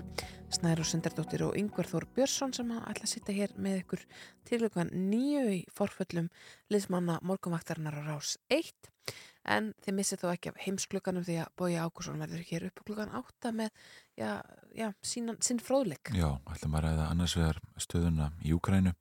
Snæru 0.64 0.86
Sundardóttir 0.88 1.42
og 1.44 1.58
Yngvar 1.60 1.90
Þór 1.92 2.06
Björnsson 2.16 2.54
sem 2.56 2.70
ætla 2.72 3.04
að 3.04 3.10
sitta 3.12 3.34
hér 3.36 3.52
með 3.60 3.82
ykkur 3.82 4.04
til 4.48 4.60
klukkan 4.62 4.94
nýju 4.96 5.42
í 5.52 5.58
forföllum 5.76 6.30
liðsmanna 6.72 7.18
morgunvaktarinnar 7.28 7.98
á 8.00 8.04
rás 8.06 8.38
1 8.48 8.72
en 9.52 9.68
þið 9.84 9.98
missið 9.98 10.24
þó 10.24 10.30
ekki 10.30 10.54
af 10.54 10.62
heimsklukkanum 10.64 11.26
því 11.28 11.36
að 11.44 11.52
Bói 11.60 11.76
Ákusson 11.84 12.24
verður 12.24 12.48
hér 12.48 12.68
upp 12.70 12.80
á 12.80 12.88
klukkan 12.88 13.12
8 13.20 13.52
með 13.60 13.76
já, 14.16 14.30
já, 14.72 14.88
sínan, 15.04 15.42
sinn 15.44 15.60
fróðleik. 15.60 16.14
Já, 16.16 16.30
ætlum 16.48 16.80
að 16.80 16.88
ræða 16.88 17.10
annars 17.12 17.36
vegar 17.42 17.60
stöðuna 17.76 18.32
í 18.40 18.56
Úkrænu 18.56 18.96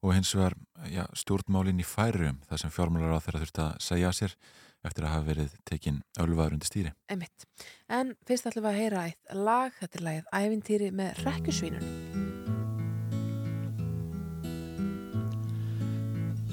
og 0.00 0.16
hins 0.16 0.32
vegar 0.32 0.56
já, 0.88 1.04
stjórnmálinn 1.20 1.84
í 1.84 1.90
færum 1.90 2.40
þar 2.48 2.64
sem 2.64 2.72
fjármálar 2.72 3.20
á 3.20 3.24
þeirra 3.28 3.44
þurft 3.44 3.64
að 3.66 3.76
segja 3.90 4.16
sér 4.22 4.38
eftir 4.84 5.06
að 5.06 5.14
hafa 5.14 5.28
verið 5.30 5.50
tekinn 5.68 6.02
ölvaður 6.20 6.54
undir 6.56 6.70
stýri. 6.70 6.92
Einmitt. 7.10 7.38
En 7.88 8.06
fyrst 8.28 8.48
ætlum 8.50 8.66
við 8.66 8.72
að 8.72 8.80
heyra 8.82 9.06
eitt 9.08 9.22
lag, 9.36 9.70
þetta 9.80 9.98
er 9.98 10.06
lagið 10.08 10.24
Ævintýri 10.40 10.88
með 10.94 11.10
Rekkjusvínun. 11.24 11.86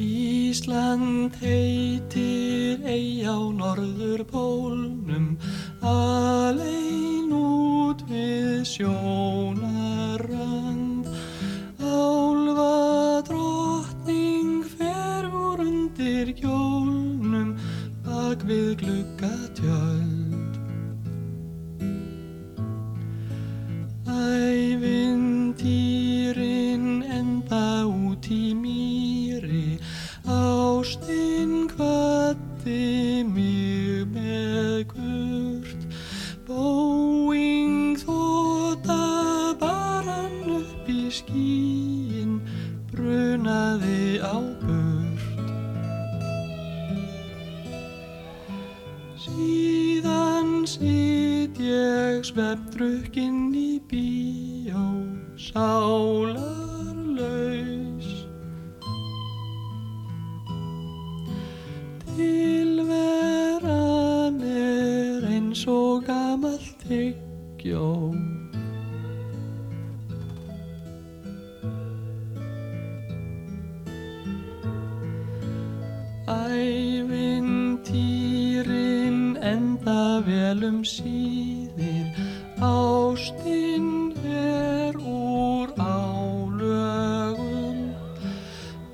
Ísland 0.01 1.36
heitir 1.43 2.82
ei 2.89 3.21
á 3.21 3.38
norður 3.53 4.25
pólnum 4.32 5.38
Alein 5.86 7.29
út 7.38 8.01
við 8.09 8.65
sjónarrand 8.65 10.11
Bak 18.41 18.49
við 18.49 18.69
gluggatjöld 18.81 20.55
Ævintýrin 24.09 25.75
enda 27.05 27.85
út 27.85 28.25
í 28.33 28.57
mýri 28.57 29.77
Ástinn 30.25 31.69
kvatti 31.69 33.11
ég 51.72 52.24
svefndrukkin 52.28 53.53
í 53.55 53.80
bíó 53.89 54.86
sálarlaus 55.39 56.49
Tilveran 62.15 63.61
er 64.41 65.24
eins 65.32 65.63
og 65.72 66.03
gamalt 66.09 66.69
tyggjó 66.84 68.11
Ævintýrin 76.32 77.91
enda 79.53 80.22
vel 80.28 80.63
um 80.69 80.80
síðir 80.86 81.61
Ástinn 82.62 84.14
er 84.22 84.93
úr 85.01 85.74
álögum. 85.82 87.78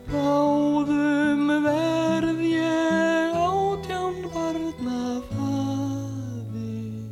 Bráðum 0.08 1.52
verð 1.66 2.40
ég 2.48 3.36
átján 3.36 4.16
barna 4.32 5.20
faðir 5.34 7.04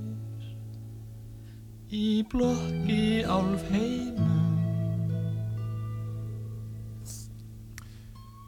Í 1.92 2.24
blokki 2.32 3.28
álf 3.28 3.68
heimum. 3.76 4.24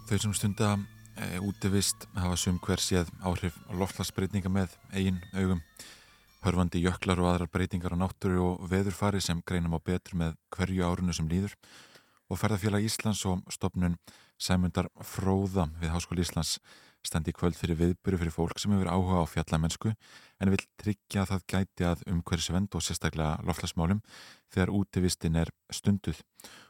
Þau 0.08 0.18
sem 0.24 0.32
stunda 0.32 0.80
e, 1.20 1.44
útivist 1.44 2.08
hafa 2.16 2.40
sum 2.40 2.56
hver 2.64 2.80
séð 2.80 3.12
áhrif 3.20 3.60
loftlagsbreytinga 3.68 4.48
með 4.48 4.80
eigin 4.96 5.20
augum. 5.36 5.60
Hörfandi 6.48 6.80
jöklar 6.80 7.20
og 7.20 7.28
aðrar 7.28 7.50
breytingar 7.52 7.92
á 7.92 8.00
náttúru 8.00 8.40
og 8.46 8.68
veðurfari 8.72 9.20
sem 9.20 9.42
greinum 9.44 9.76
á 9.76 9.84
betur 9.84 10.16
með 10.16 10.38
hverju 10.56 10.86
árunu 10.88 11.16
sem 11.16 11.28
líður 11.28 11.58
og 12.32 12.40
ferðarfélag 12.40 12.88
Íslands 12.88 13.26
og 13.28 13.42
stopnun 13.52 13.98
Sæmundar 14.40 14.88
Fróða 15.04 15.68
við 15.82 15.92
Háskóli 15.92 16.24
Íslands 16.24 16.58
standi 17.06 17.34
í 17.34 17.36
kvöld 17.36 17.58
fyrir 17.60 17.78
viðbyrju 17.80 18.22
fyrir 18.22 18.36
fólk 18.36 18.62
sem 18.62 18.72
hefur 18.74 18.90
áhuga 18.92 19.22
á 19.24 19.32
fjallamennsku 19.32 19.92
en 19.92 20.54
vil 20.54 20.64
tryggja 20.80 21.24
að 21.24 21.34
það 21.34 21.46
gæti 21.54 21.88
að 21.88 22.08
umhverfisvend 22.14 22.80
og 22.80 22.84
sérstaklega 22.86 23.44
loftlagsmálum 23.48 24.02
þegar 24.54 24.74
útivistin 24.80 25.40
er 25.44 25.52
stunduð 25.74 26.24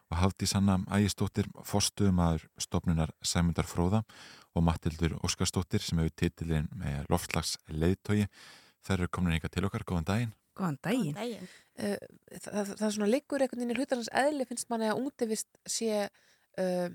og 0.09 0.21
hafði 0.21 0.49
sanna 0.49 0.77
ægistóttir 0.89 1.49
forstuðum 1.67 2.21
aður 2.23 2.45
stopnunar 2.61 3.13
Sæmundar 3.21 3.67
Fróða 3.69 4.03
og 4.55 4.65
Mattildur 4.65 5.17
Óskarstóttir 5.21 5.83
sem 5.83 5.99
hefur 6.01 6.15
titilinn 6.17 6.69
með 6.73 7.05
loftslags 7.11 7.57
leiðtogi. 7.69 8.27
Þær 8.87 9.01
eru 9.01 9.13
komin 9.17 9.35
eitthvað 9.35 9.55
til 9.55 9.65
okkar, 9.67 9.85
góðan 9.87 10.07
daginn. 10.07 10.35
Góðan 10.57 10.79
daginn. 10.87 11.17
daginn. 11.17 11.49
Uh, 11.77 11.97
það, 12.31 12.51
það, 12.53 12.71
það 12.71 12.87
er 12.87 12.95
svona 12.95 13.11
liggur 13.11 13.43
einhvern 13.43 13.61
veginn 13.61 13.75
í 13.75 13.79
hlutarnas 13.79 14.13
eðli 14.23 14.47
finnst 14.49 14.69
manni 14.71 14.89
að 14.89 15.01
útivist 15.03 15.59
sé, 15.69 16.07
uh, 16.63 16.87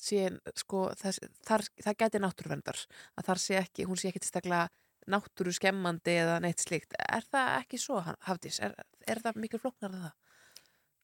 sé 0.00 0.24
sko, 0.60 0.86
það, 1.00 1.20
þar, 1.48 1.68
það 1.86 2.00
gæti 2.02 2.22
náttúruverndar 2.24 2.82
að 3.14 3.30
þar 3.30 3.44
sé 3.46 3.60
ekki, 3.62 3.86
hún 3.88 4.00
sé 4.00 4.10
ekki 4.10 4.24
til 4.24 4.34
stakla 4.34 4.66
náttúru 5.10 5.52
skemmandi 5.52 6.16
eða 6.22 6.38
neitt 6.42 6.62
slíkt 6.64 6.96
er 6.96 7.24
það 7.28 7.50
ekki 7.60 7.80
svo, 7.80 8.00
Hafdís? 8.24 8.60
Er, 8.64 8.74
er 9.08 9.20
það 9.24 9.40
mikil 9.42 9.60
flóknar 9.60 9.92
að 9.92 10.06
það? 10.06 10.14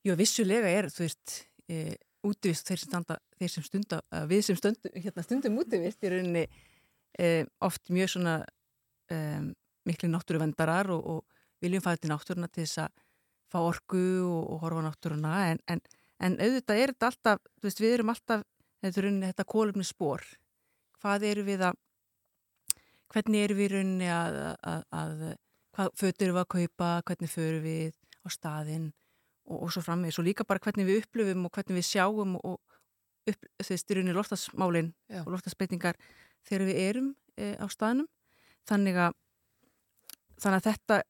Jú, 0.09 0.17
vissulega 0.17 0.71
er, 0.73 0.89
þú 0.93 1.05
veist, 1.05 1.35
e, 1.69 1.81
útivist 2.27 2.69
þeir 2.69 2.81
sem 2.81 2.89
standa, 2.89 3.19
þeir 3.41 3.53
sem 3.53 3.67
stunda, 3.67 4.01
við 4.31 4.45
sem 4.47 4.59
stundum, 4.59 4.95
hérna, 4.97 5.25
stundum 5.27 5.59
útivist 5.61 6.05
í 6.05 6.13
rauninni 6.13 6.47
e, 7.21 7.29
oft 7.67 7.93
mjög 7.93 8.15
svona 8.15 8.37
e, 9.13 9.19
miklu 9.89 10.11
náttúruvendarar 10.13 10.91
og, 10.95 11.07
og 11.07 11.65
viljum 11.65 11.85
fæða 11.85 12.03
til 12.03 12.13
náttúruna 12.13 12.49
til 12.51 12.65
þess 12.65 12.85
að 12.85 13.05
fá 13.51 13.59
orgu 13.61 14.05
og, 14.27 14.43
og 14.55 14.65
horfa 14.65 14.87
náttúruna. 14.87 15.35
En, 15.53 15.61
en, 15.71 15.83
en 16.21 16.39
auðvitað 16.39 16.83
er 16.83 16.95
þetta 16.95 17.11
alltaf, 17.11 17.45
veist, 17.65 17.83
við 17.83 17.97
erum 17.99 18.13
alltaf, 18.15 18.47
þetta 18.85 19.05
rauninni 19.05 19.31
þetta 19.33 19.49
kólumni 19.55 19.87
spór. 19.87 20.25
Hvað 21.01 21.27
eru 21.31 21.47
við 21.49 21.67
að, 21.71 21.79
hvernig 23.13 23.47
eru 23.47 23.59
við 23.59 23.73
rauninni 23.75 24.11
að, 24.15 24.41
að, 24.73 24.85
að 25.01 25.15
hvað 25.77 25.95
fötur 25.99 26.35
við 26.35 26.43
að 26.43 26.51
kaupa, 26.57 26.91
hvernig 27.09 27.33
förum 27.33 27.65
við 27.65 27.95
á 28.21 28.29
staðinn 28.33 28.91
og, 29.49 29.63
og 29.65 29.73
svo 29.73 29.83
framvið, 29.85 30.15
svo 30.15 30.25
líka 30.27 30.47
bara 30.49 30.63
hvernig 30.63 30.89
við 30.89 31.05
upplöfum 31.05 31.47
og 31.49 31.55
hvernig 31.57 31.81
við 31.81 31.89
sjáum 31.89 32.37
og 32.41 32.59
upp, 33.31 33.49
þau 33.63 33.77
styrjunni 33.81 34.15
loftasmálin 34.17 34.93
og 35.23 35.33
loftasbreytingar 35.35 35.99
þegar 36.49 36.67
við 36.69 36.81
erum 36.85 37.11
e, 37.37 37.55
á 37.57 37.67
staðnum. 37.73 38.09
Þannig 38.69 38.99
að 39.01 39.17
þannig 40.41 40.61
að 40.61 40.69
þetta 40.71 41.01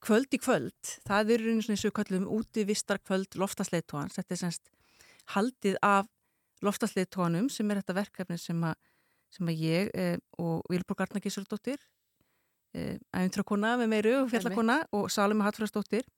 kvöld 0.00 0.32
í 0.32 0.40
kvöld, 0.40 0.92
það 1.04 1.34
eru 1.36 1.54
eins 1.54 1.68
og 1.68 1.74
eins 1.74 1.86
og 1.88 1.96
kallum 1.96 2.28
úti 2.32 2.64
vistar 2.68 3.00
kvöld 3.04 3.36
loftasleitóans, 3.36 4.16
þetta 4.16 4.36
er 4.36 4.40
semst 4.40 4.70
haldið 5.34 5.76
af 5.84 6.08
loftasleitóanum 6.64 7.50
sem 7.52 7.68
er 7.70 7.80
þetta 7.82 7.98
verkefni 8.00 8.38
sem 8.40 8.64
að, 8.64 8.76
sem 9.32 9.50
að 9.52 9.64
ég 9.64 9.90
e, 9.92 10.06
og 10.40 10.64
Vilborg 10.72 11.04
Arna 11.04 11.20
Gísurdóttir 11.22 11.80
e, 12.72 12.96
æfintrakona 13.12 13.76
með 13.80 13.92
meiru 13.92 14.14
og 14.22 14.30
fjallakona 14.32 14.80
og 14.96 15.10
Salome 15.12 15.44
Hattfræðsdóttir 15.46 16.08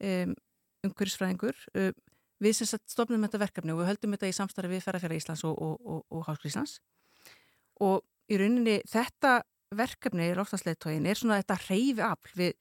um, 0.00 0.34
umhverjusfræðingur 0.86 1.60
við 2.40 2.56
sem 2.56 2.68
sagt 2.68 2.88
stofnum 2.92 3.24
þetta 3.26 3.42
verkefni 3.42 3.74
og 3.74 3.82
við 3.82 3.90
höldum 3.92 4.16
þetta 4.16 4.30
í 4.30 4.36
samstarfi 4.36 4.72
við 4.72 4.84
Ferðarfjara 4.86 5.18
Íslands 5.18 5.44
og, 5.48 5.58
og, 5.60 5.76
og, 5.84 6.00
og 6.08 6.24
Háskri 6.28 6.50
Íslands. 6.50 6.78
Og 7.84 8.00
í 8.32 8.38
rauninni 8.40 8.78
þetta 8.88 9.40
verkefni 9.76 10.30
í 10.30 10.36
loftasleitóin 10.38 11.06
er 11.06 11.18
svona 11.18 11.40
þetta 11.40 11.58
hreyfi 11.66 12.04
afl 12.06 12.32
við, 12.38 12.54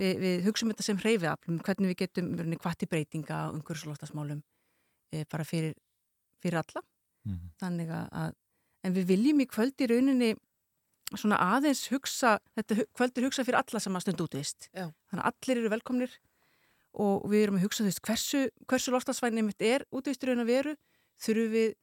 við, 0.00 0.22
við 0.24 0.48
hugsaum 0.48 0.72
þetta 0.72 0.86
sem 0.86 1.02
hreyfi 1.02 1.28
afl 1.30 1.52
um 1.52 1.60
hvernig 1.64 1.92
við 1.92 2.00
getum 2.04 2.32
hvati 2.62 2.88
breytinga 2.90 3.44
á 3.46 3.52
umhverjusloftasmálum 3.52 4.42
e, 5.12 5.24
bara 5.30 5.46
fyrir, 5.46 5.76
fyrir 6.42 6.60
alla. 6.62 6.82
Mm 7.24 7.32
-hmm. 7.32 7.52
þannig 7.60 7.88
að 7.90 8.34
en 8.84 8.92
við 8.92 9.06
viljum 9.08 9.40
í 9.40 9.46
kvöld 9.48 9.80
í 9.80 9.86
rauninni 9.88 10.34
svona 11.14 11.38
aðeins 11.40 11.86
hugsa 11.88 12.38
þetta 12.56 12.84
kvöldur 12.92 13.24
hugsa 13.24 13.44
fyrir 13.44 13.62
alla 13.62 13.80
sem 13.80 13.96
að 13.96 14.04
stund 14.04 14.20
útvist 14.20 14.68
þannig 14.74 15.22
að 15.22 15.30
allir 15.30 15.60
eru 15.62 15.70
velkomnir 15.72 16.18
og 16.94 17.24
við 17.30 17.46
erum 17.46 17.58
að 17.58 17.66
hugsa 17.66 17.82
þú 17.82 17.88
veist 17.90 18.04
hversu, 18.06 18.42
hversu 18.70 18.92
loftasvænið 18.94 19.46
mitt 19.48 19.64
er 19.64 19.84
útvistur 19.94 20.32
en 20.34 20.44
að 20.44 20.52
veru. 20.52 20.74
Þurfum 21.22 21.50
við 21.54 21.74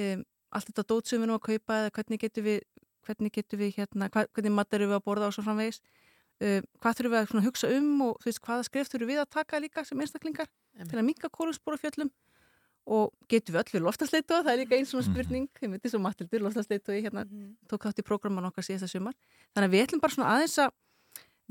um, 0.00 0.24
allt 0.54 0.70
þetta 0.70 0.86
dótsum 0.90 1.22
við 1.22 1.30
nú 1.30 1.36
að 1.36 1.44
kaupa 1.46 1.78
eða 1.82 1.92
hvernig 1.98 2.22
getur 2.24 2.46
við 2.46 2.58
hvernig 3.08 3.34
getur 3.34 3.60
við 3.62 3.74
hérna, 3.80 4.10
hva, 4.12 4.26
hvernig 4.36 4.54
matur 4.54 4.84
við 4.84 4.94
að 4.98 5.04
borða 5.06 5.30
og 5.30 5.36
svo 5.36 5.44
framvegis. 5.46 5.80
Um, 6.38 6.66
hvað 6.78 6.98
þurfum 7.00 7.14
við 7.16 7.20
að 7.40 7.46
hugsa 7.48 7.68
um 7.74 7.86
og 8.06 8.18
þú 8.22 8.28
veist 8.28 8.40
hvaða 8.46 8.66
skrif 8.68 8.90
þurfum 8.92 9.10
við 9.10 9.20
að 9.24 9.30
taka 9.34 9.58
líka 9.58 9.82
sem 9.84 10.02
einstaklingar 10.04 10.46
Amen. 10.46 10.90
til 10.90 11.00
að 11.00 11.06
minka 11.08 11.30
kólusbóra 11.34 11.80
fjöllum? 11.80 12.12
Og 12.88 13.10
getur 13.28 13.56
við 13.56 13.64
öll 13.64 13.72
við 13.74 13.82
loftasleitu 13.84 14.38
það 14.38 14.52
er 14.52 14.60
líka 14.62 14.78
eins 14.78 14.92
svona 14.94 15.04
spurning 15.08 15.48
þeim 15.58 15.74
veitir 15.74 15.92
svo 15.92 15.98
Matildur, 16.00 16.44
loftasleitu 16.46 16.94
hérna, 16.94 17.26
mm 17.26 17.56
tók 17.68 17.84
þátt 17.84 18.00
í 18.00 18.06
prógraman 18.06 18.46
okkar 18.48 18.64
síðasta 18.64 18.88
sumar. 18.88 19.18
Þannig 19.52 19.66
að 19.66 19.74
við 19.74 19.84
ætlum 19.88 20.04
bara 20.04 20.14
svona 20.14 20.30
aðeins 20.36 20.54
að 20.62 20.70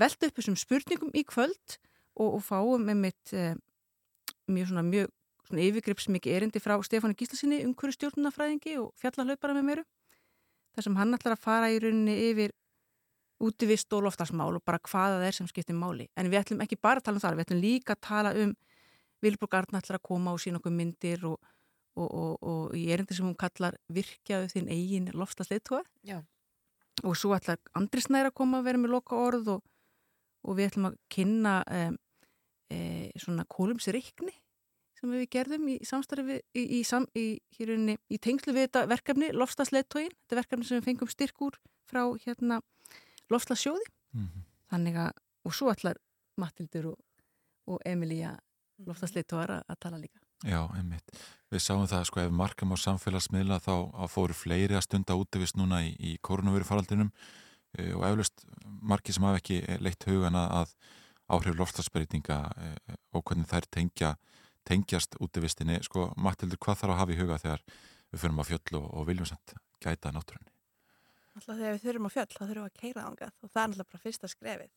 velta 0.02 0.30
upp 0.30 0.40
þessum 0.40 0.58
spurningum 0.58 1.12
í 1.14 1.26
kvöld 1.28 1.78
og, 2.18 2.40
og 2.40 2.42
fáum 2.48 2.88
með 2.88 3.04
mitt 3.04 3.36
eh, 3.36 3.54
mjög 4.48 4.72
svona 4.72 4.86
mjög 4.88 5.12
svona 5.48 5.64
yfirgripsmikið 5.68 6.40
erindi 6.40 6.62
frá 6.64 6.76
Stefáni 6.84 7.16
Gíslasinni 7.18 7.62
umhverju 7.66 7.96
stjórnunafræðingi 7.96 8.78
og 8.82 8.92
fjallalöpara 9.00 9.56
með 9.58 9.68
méru 9.70 9.86
þar 10.78 10.86
sem 10.86 10.98
hann 11.00 11.18
ætlar 11.18 11.34
að 11.34 11.44
fara 11.44 11.74
í 11.74 11.82
rauninni 11.82 12.16
yfir 12.30 12.54
útivist 13.44 13.92
og 13.94 14.06
loftarsmál 14.06 14.56
og 14.58 14.64
bara 14.66 14.82
hvaða 14.82 15.20
það 15.20 15.28
er 15.28 15.36
sem 15.38 15.50
skiptir 15.50 15.78
máli. 15.78 16.08
En 16.18 16.30
við 16.30 16.42
ætlum 16.42 16.62
ekki 16.66 16.78
bara 16.82 17.02
að 17.02 17.08
tala 17.10 17.20
um 17.20 17.24
það, 17.26 17.38
við 17.38 17.46
ætlum 17.48 17.62
líka 17.64 17.98
að 17.98 18.04
tala 18.08 18.34
um 18.38 18.56
Vilborg 19.26 19.58
Arna 19.58 19.82
ætlar 19.82 19.98
að 19.98 20.06
koma 20.06 20.34
og 20.34 20.42
sína 20.42 20.60
okkur 20.62 20.74
myndir 20.78 21.24
og, 21.26 21.38
og, 21.98 22.08
og, 22.08 22.34
og 22.46 22.76
í 22.78 22.88
erindi 22.94 23.18
sem 23.18 23.26
hún 23.26 23.38
kallar 23.38 23.78
virkjaðu 23.94 24.52
þinn 24.54 24.70
eigin 24.74 25.12
loftasleitúar 25.18 25.88
og 27.04 27.18
svo 27.18 27.34
ætlar 27.38 27.58
Andri 27.78 28.04
Snæra 28.06 28.30
að 28.30 28.38
koma 28.38 28.62
að 28.62 28.70
vera 28.70 28.82
með 28.82 28.94
loka 28.94 29.18
orð 29.18 29.56
og 29.58 30.58
við 30.58 30.70
ætlum 30.70 30.92
að 30.92 31.00
kynna 31.14 31.56
um, 31.66 31.98
e, 32.74 32.78
svona 33.18 33.46
kólumsreikni 33.50 34.34
sem 34.98 35.14
við 35.14 35.28
gerðum 35.34 35.68
í 35.70 35.78
samstarfi 35.86 36.40
í, 36.58 36.64
í, 36.80 36.82
í, 36.82 37.26
í, 37.60 37.98
í 38.10 38.20
tengslu 38.24 38.56
við 38.56 38.68
þetta 38.68 38.86
verkefni 38.90 39.32
Lofstasleitóin, 39.36 40.14
þetta 40.26 40.40
verkefni 40.42 40.68
sem 40.68 40.80
við 40.80 40.90
fengum 40.90 41.12
styrk 41.12 41.46
úr 41.48 41.58
frá 41.88 42.04
hérna 42.26 42.62
Lofstasjóði 43.32 43.86
mm 43.86 44.26
-hmm. 44.26 44.46
þannig 44.72 45.02
að, 45.06 45.12
og 45.46 45.56
svo 45.56 45.72
allar 45.74 46.00
Matildur 46.38 46.94
og, 46.94 47.00
og 47.68 47.82
Emilía 47.86 48.38
Lofstasleitóar 48.86 49.52
að, 49.52 49.64
að 49.68 49.80
tala 49.80 49.98
líka. 50.02 50.20
Já, 50.46 50.62
einmitt. 50.78 51.18
Við 51.50 51.64
sáum 51.64 51.88
það 51.90 52.04
sko 52.06 52.22
ef 52.22 52.32
markam 52.32 52.74
á 52.74 52.78
samfélagsmiðla 52.78 53.58
þá 53.64 54.06
fóru 54.12 54.36
fleiri 54.38 54.78
að 54.78 54.86
stunda 54.86 55.18
útivist 55.18 55.58
núna 55.58 55.82
í 55.88 56.18
koronavirufaraldinum 56.22 57.10
e, 57.74 57.94
og 57.98 58.06
eflust 58.06 58.46
marki 58.66 59.16
sem 59.16 59.26
hafa 59.26 59.42
ekki 59.42 59.64
leitt 59.82 60.06
hugan 60.06 60.38
að 60.38 60.76
áhrif 61.28 61.58
loftasbreytinga 61.58 62.38
e, 62.62 62.98
og 63.18 63.26
hvernig 63.26 63.50
þær 63.50 63.70
tengja 63.74 64.14
tengjast 64.68 65.16
útivistinni, 65.24 65.80
sko, 65.86 66.10
Matildur, 66.20 66.60
hvað 66.64 66.82
þarf 66.82 66.94
að 66.96 67.00
hafa 67.02 67.16
í 67.16 67.20
huga 67.22 67.38
þegar 67.44 67.64
við 68.12 68.22
fyrir 68.24 68.42
að 68.44 68.50
fjöll 68.52 68.80
og, 68.82 68.88
og 69.00 69.08
viljum 69.10 69.30
samt 69.30 69.54
gæta 69.84 70.12
náttúrunni? 70.16 70.52
náttúrulega 71.38 71.62
þegar 71.62 71.76
við 71.78 71.84
þurfum 71.86 72.08
á 72.10 72.12
fjöll 72.16 72.28
þá 72.34 72.44
þurfum 72.44 72.64
við 72.64 72.70
að 72.72 72.78
keira 72.82 73.06
ángað 73.08 73.34
og 73.46 73.52
það 73.54 73.64
er 73.64 73.68
náttúrulega 73.72 73.92
bara 73.92 74.04
fyrsta 74.06 74.30
skrefið 74.32 74.72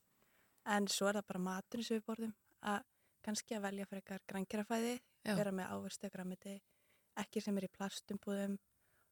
en 0.77 0.89
svo 0.93 1.09
er 1.09 1.19
það 1.21 1.29
bara 1.31 1.43
maturinn 1.47 1.87
sem 1.87 1.97
við 2.01 2.05
borðum 2.11 2.35
að 2.73 2.83
kannski 3.25 3.57
að 3.57 3.65
velja 3.67 3.87
fyrir 3.89 4.03
eitthvað 4.03 4.27
grænkjærafæði 4.33 4.93
Já. 4.97 5.35
vera 5.41 5.53
með 5.57 5.73
áverstu 5.75 6.09
og 6.09 6.13
græmiti 6.15 6.55
ekki 7.21 7.43
sem 7.45 7.57
er 7.61 7.67
í 7.67 7.73
plastumbúðum 7.79 8.59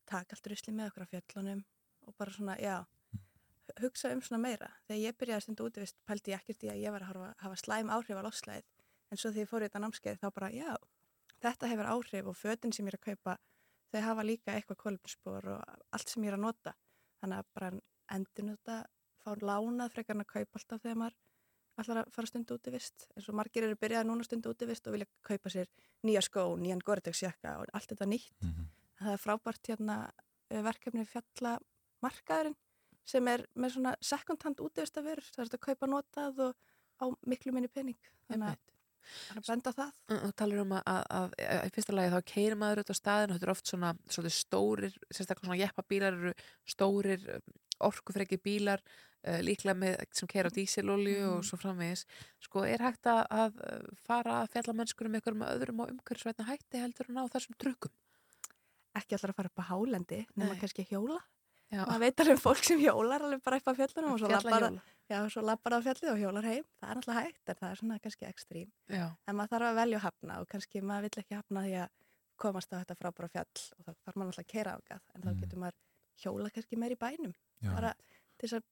taka 0.09 0.37
allt 0.37 0.51
rusli 0.53 0.73
með 0.77 0.91
okkur 0.93 1.05
á 1.09 1.13
fjöllunum 1.13 1.63
og 2.09 2.15
bara 2.21 2.33
svona, 2.37 2.55
já 2.61 2.77
hu- 2.85 3.75
hugsa 3.85 4.13
um 4.15 4.23
svona 4.25 4.41
meira. 4.41 4.69
Þegar 4.89 5.01
ég 5.03 5.17
byrjaði 5.21 5.37
að 5.37 5.45
stunda 5.45 5.67
útivist 5.69 5.97
pældi 6.09 6.33
ég 6.33 6.39
ekkert 6.41 6.65
í 6.65 6.71
að 6.73 6.81
ég 6.85 6.95
var 6.95 7.05
að 7.05 7.11
hafa, 7.13 7.33
hafa 7.45 7.59
slæm 7.61 7.91
áhrif 7.93 8.17
á 8.17 8.25
lofslæðið 8.25 8.69
en 9.11 9.21
svo 9.21 9.33
því 9.33 9.45
ég 9.45 9.51
fór 9.51 9.65
í 9.65 9.69
þetta 9.69 9.83
námskeið 9.85 10.21
þá 10.23 10.29
bara, 10.35 10.51
já, 10.53 10.73
þetta 11.43 11.71
hefur 11.73 11.91
áhrif 11.95 12.31
og 12.31 12.37
fötin 12.37 12.75
sem 12.75 12.87
ég 12.87 12.95
er 12.95 12.99
að 12.99 13.07
kaupa 13.13 13.39
þau 13.93 14.01
hafa 14.05 14.27
líka 14.27 14.55
eitthvað 14.55 14.81
kolumspor 14.83 15.49
og 15.55 15.79
allt 15.97 16.13
sem 16.13 16.25
ég 16.27 16.33
er 16.33 16.39
að 16.39 16.45
nota. 16.45 16.75
Þannig 17.23 17.41
að 17.41 17.51
bara 17.57 17.71
endur 18.15 18.47
nota, 18.49 18.77
fá 19.23 19.31
lánað 19.41 19.95
frekar 19.95 20.17
en 20.17 20.25
að 20.25 20.31
kaupa 20.35 20.61
alltaf 20.61 20.85
þegar 20.85 21.01
maður 21.03 21.19
allar 21.79 22.01
að 22.03 22.13
fara 22.15 22.27
að 22.27 22.33
stunda 22.33 22.57
útivist. 22.59 23.07
En 23.15 23.25
svo 23.25 23.35
margir 23.39 23.67
eru 23.67 23.79
byrjað 23.79 24.09
núna 24.09 24.25
að 24.25 24.31
stunda 24.31 24.53
útivist 24.53 24.89
og 24.89 24.97
vilja 24.97 25.09
kaupa 25.27 25.53
sér 25.53 25.69
nýja 26.07 26.23
skó, 26.27 26.45
nýjan 26.59 26.83
Gore-Tex 26.85 27.23
jakka 27.23 27.59
og 27.61 27.73
allt 27.73 27.93
þetta 27.93 28.09
nýtt. 28.11 28.33
Mhm. 28.43 28.71
Það 28.99 29.13
er 29.13 29.23
frábært 29.23 29.71
hérna 29.71 29.99
eh, 30.51 30.63
verkefni 30.63 31.05
fjallamarkaðurinn 31.07 32.57
sem 33.07 33.29
er 33.29 33.47
með 33.55 33.77
svona 33.77 33.95
second 34.03 34.43
hand 34.43 34.59
útivistarverur. 34.61 35.29
Það 35.35 35.45
er 35.45 35.55
að 35.55 35.67
kaupa 35.69 35.87
notað 35.87 36.41
og 36.49 36.57
á 36.99 37.05
miklu 37.27 37.55
minni 37.55 37.71
pening. 37.71 37.99
Þannig 38.27 38.51
að 38.51 38.59
er 39.33 39.41
að 39.41 39.49
benda 39.49 39.73
það. 39.77 39.93
Þú 40.13 40.31
talar 40.41 40.63
um 40.63 40.75
að, 40.77 40.83
að, 40.93 41.03
að, 41.19 41.35
að 41.49 41.69
í 41.69 41.75
fyrsta 41.77 41.97
lagi 41.97 42.13
þá 42.15 42.19
keirir 42.33 42.59
maður 42.61 42.81
auðvitað 42.83 42.99
á 42.99 43.01
staðinu, 43.01 43.37
þetta 43.37 43.49
er 43.49 43.53
oft 43.55 43.73
svona 43.73 43.93
svolítið 44.07 44.37
stórir, 44.37 44.97
sérstaklega 45.09 45.49
svona 45.49 45.61
jeppabílar 45.63 46.19
eru 46.19 46.35
stórir, 46.69 47.29
orkufreki 47.89 48.41
bílar, 48.43 48.83
uh, 49.23 49.39
líklega 49.45 49.77
með 49.79 50.05
sem 50.19 50.31
keira 50.31 50.53
á 50.53 50.57
dísilolju 50.57 51.17
og 51.31 51.47
svo 51.47 51.61
framvegis. 51.61 52.05
Sko 52.45 52.67
er 52.69 52.85
hægt 52.89 53.09
að, 53.11 53.25
að 53.31 53.65
uh, 53.65 53.89
fara 54.09 54.43
að 54.43 54.53
fjalla 54.57 54.77
mennskurum 54.83 55.19
ykkur 55.21 55.39
með 55.39 55.57
öðrum 55.57 55.83
og 55.85 55.95
umhverfisvætna 55.95 56.49
hætti 56.51 56.83
heldur 56.83 57.11
en 57.13 57.23
á 57.23 57.25
þessum 57.33 57.59
trukkum? 57.59 57.95
Ekki 58.99 59.15
allar 59.15 59.35
að 59.35 59.41
fara 59.41 59.53
upp 59.53 59.63
á 59.63 59.71
hálendi, 59.71 60.23
nema 60.35 60.57
kannski 60.59 60.87
hjóla. 60.89 61.21
Já, 61.69 61.83
Maður 61.85 62.01
veit 62.01 62.23
alveg 62.23 62.39
um 62.39 62.41
fólk 62.41 62.63
sem 62.65 62.81
hjólar 62.81 63.25
alveg 63.27 63.43
bara 63.45 63.59
upp 63.61 63.69
á 63.69 63.73
fjöllunum 63.77 64.15
og 64.15 64.23
svo 64.23 64.31
lappar, 64.33 64.71
já, 65.11 65.19
svo 65.31 65.43
lappar 65.43 65.73
á 65.73 65.81
fjallið 65.85 66.11
og 66.13 66.19
hjólar 66.21 66.45
heim. 66.45 66.65
Það 66.81 66.91
er 66.91 66.97
náttúrulega 66.99 67.23
hægt, 67.25 67.49
en 67.49 67.55
það 67.61 67.71
er 67.71 67.77
svona 67.81 67.99
kannski 68.05 68.27
ekstrím. 68.29 68.71
Já, 68.89 69.07
En 69.27 69.37
maður 69.37 69.49
þarf 69.55 69.69
að 69.71 69.79
velja 69.83 69.99
að 69.99 70.05
hafna 70.09 70.41
og 70.41 70.49
kannski 70.49 70.83
maður 70.83 71.03
vill 71.09 71.23
ekki 71.23 71.35
hafna 71.39 71.63
því 71.65 71.75
að 71.83 71.89
komast 72.39 72.73
á 72.73 72.77
þetta 72.81 72.97
frábæra 73.01 73.29
fjall 73.29 73.63
og 73.79 73.85
þá 73.85 73.91
þarf 74.05 74.17
maður 74.17 74.29
alltaf 74.33 74.45
að 74.45 74.53
keira 74.53 74.75
ágað. 74.79 75.01
En 75.15 75.23
þá 75.23 75.31
Mm. 75.33 75.41
getur 75.43 75.59
maður 75.59 75.79
hjóla 76.23 76.51
kannski 76.55 76.77
meir 76.79 76.93
í 76.93 76.99
bænum. 76.99 77.35
Já, 77.63 77.71
Bara 77.75 77.95
til 78.39 78.49
þess 78.49 78.59
að 78.61 78.65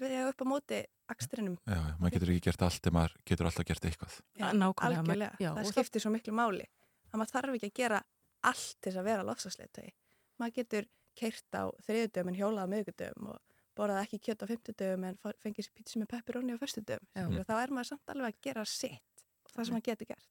vera 0.00 0.28
upp 0.28 0.40
á 0.40 0.44
móti 0.44 0.84
akstrinum. 1.08 1.58
já, 1.66 1.74
já, 1.74 1.96
maður 2.00 2.10
getur 2.12 2.28
ekki 2.32 2.40
gert 2.48 2.62
allt 2.62 2.86
en 2.86 2.92
maður 2.92 3.12
getur 3.26 3.46
alltaf 3.46 3.64
gert 3.66 3.84
eitthvað. 3.84 4.20
Já, 4.38 4.46
nákvæmlega, 4.52 4.98
Algjörlega. 5.04 5.36
já, 5.38 5.50
það 5.54 5.64
það- 5.64 5.72
skiptir 5.72 6.00
svo 6.00 6.10
miklu 6.10 6.32
máli. 6.32 6.66
Að 7.12 7.18
maður 7.20 7.32
þarf 7.34 7.54
ekki 7.54 7.70
að 7.70 7.74
gera 7.74 8.02
allt 8.42 8.76
til 8.80 8.92
þess 8.92 8.98
að 9.00 9.04
vera 9.04 9.22
lofsasleitögi. 9.22 9.92
Maður 10.40 10.54
getur 10.54 10.84
keirt 11.14 11.50
á 11.54 11.62
þriðudöfum 11.86 12.28
en 12.28 12.34
hjóla 12.34 12.64
á 12.64 12.66
miðugudöfum 12.66 13.28
og 13.28 13.38
borðað 13.76 14.02
ekki 14.04 14.20
kjött 14.28 14.44
á 14.44 14.50
fimmtudöfum 14.50 15.06
en 15.08 15.18
fengið 15.42 15.66
sér 15.66 15.74
pítsi 15.78 16.00
með 16.02 16.10
pepperoni 16.14 16.54
á 16.54 16.58
förstudöfum. 16.62 17.08
Og 17.26 17.42
þá 17.48 17.54
er 17.58 17.74
maður 17.74 17.90
samt 17.92 18.14
alveg 18.14 18.34
að 18.34 18.40
gera 18.48 18.64
sitt 18.68 19.24
og 19.44 19.52
það 19.54 19.64
sem 19.66 19.76
maður 19.76 19.88
getur 19.90 20.10
gert. 20.14 20.30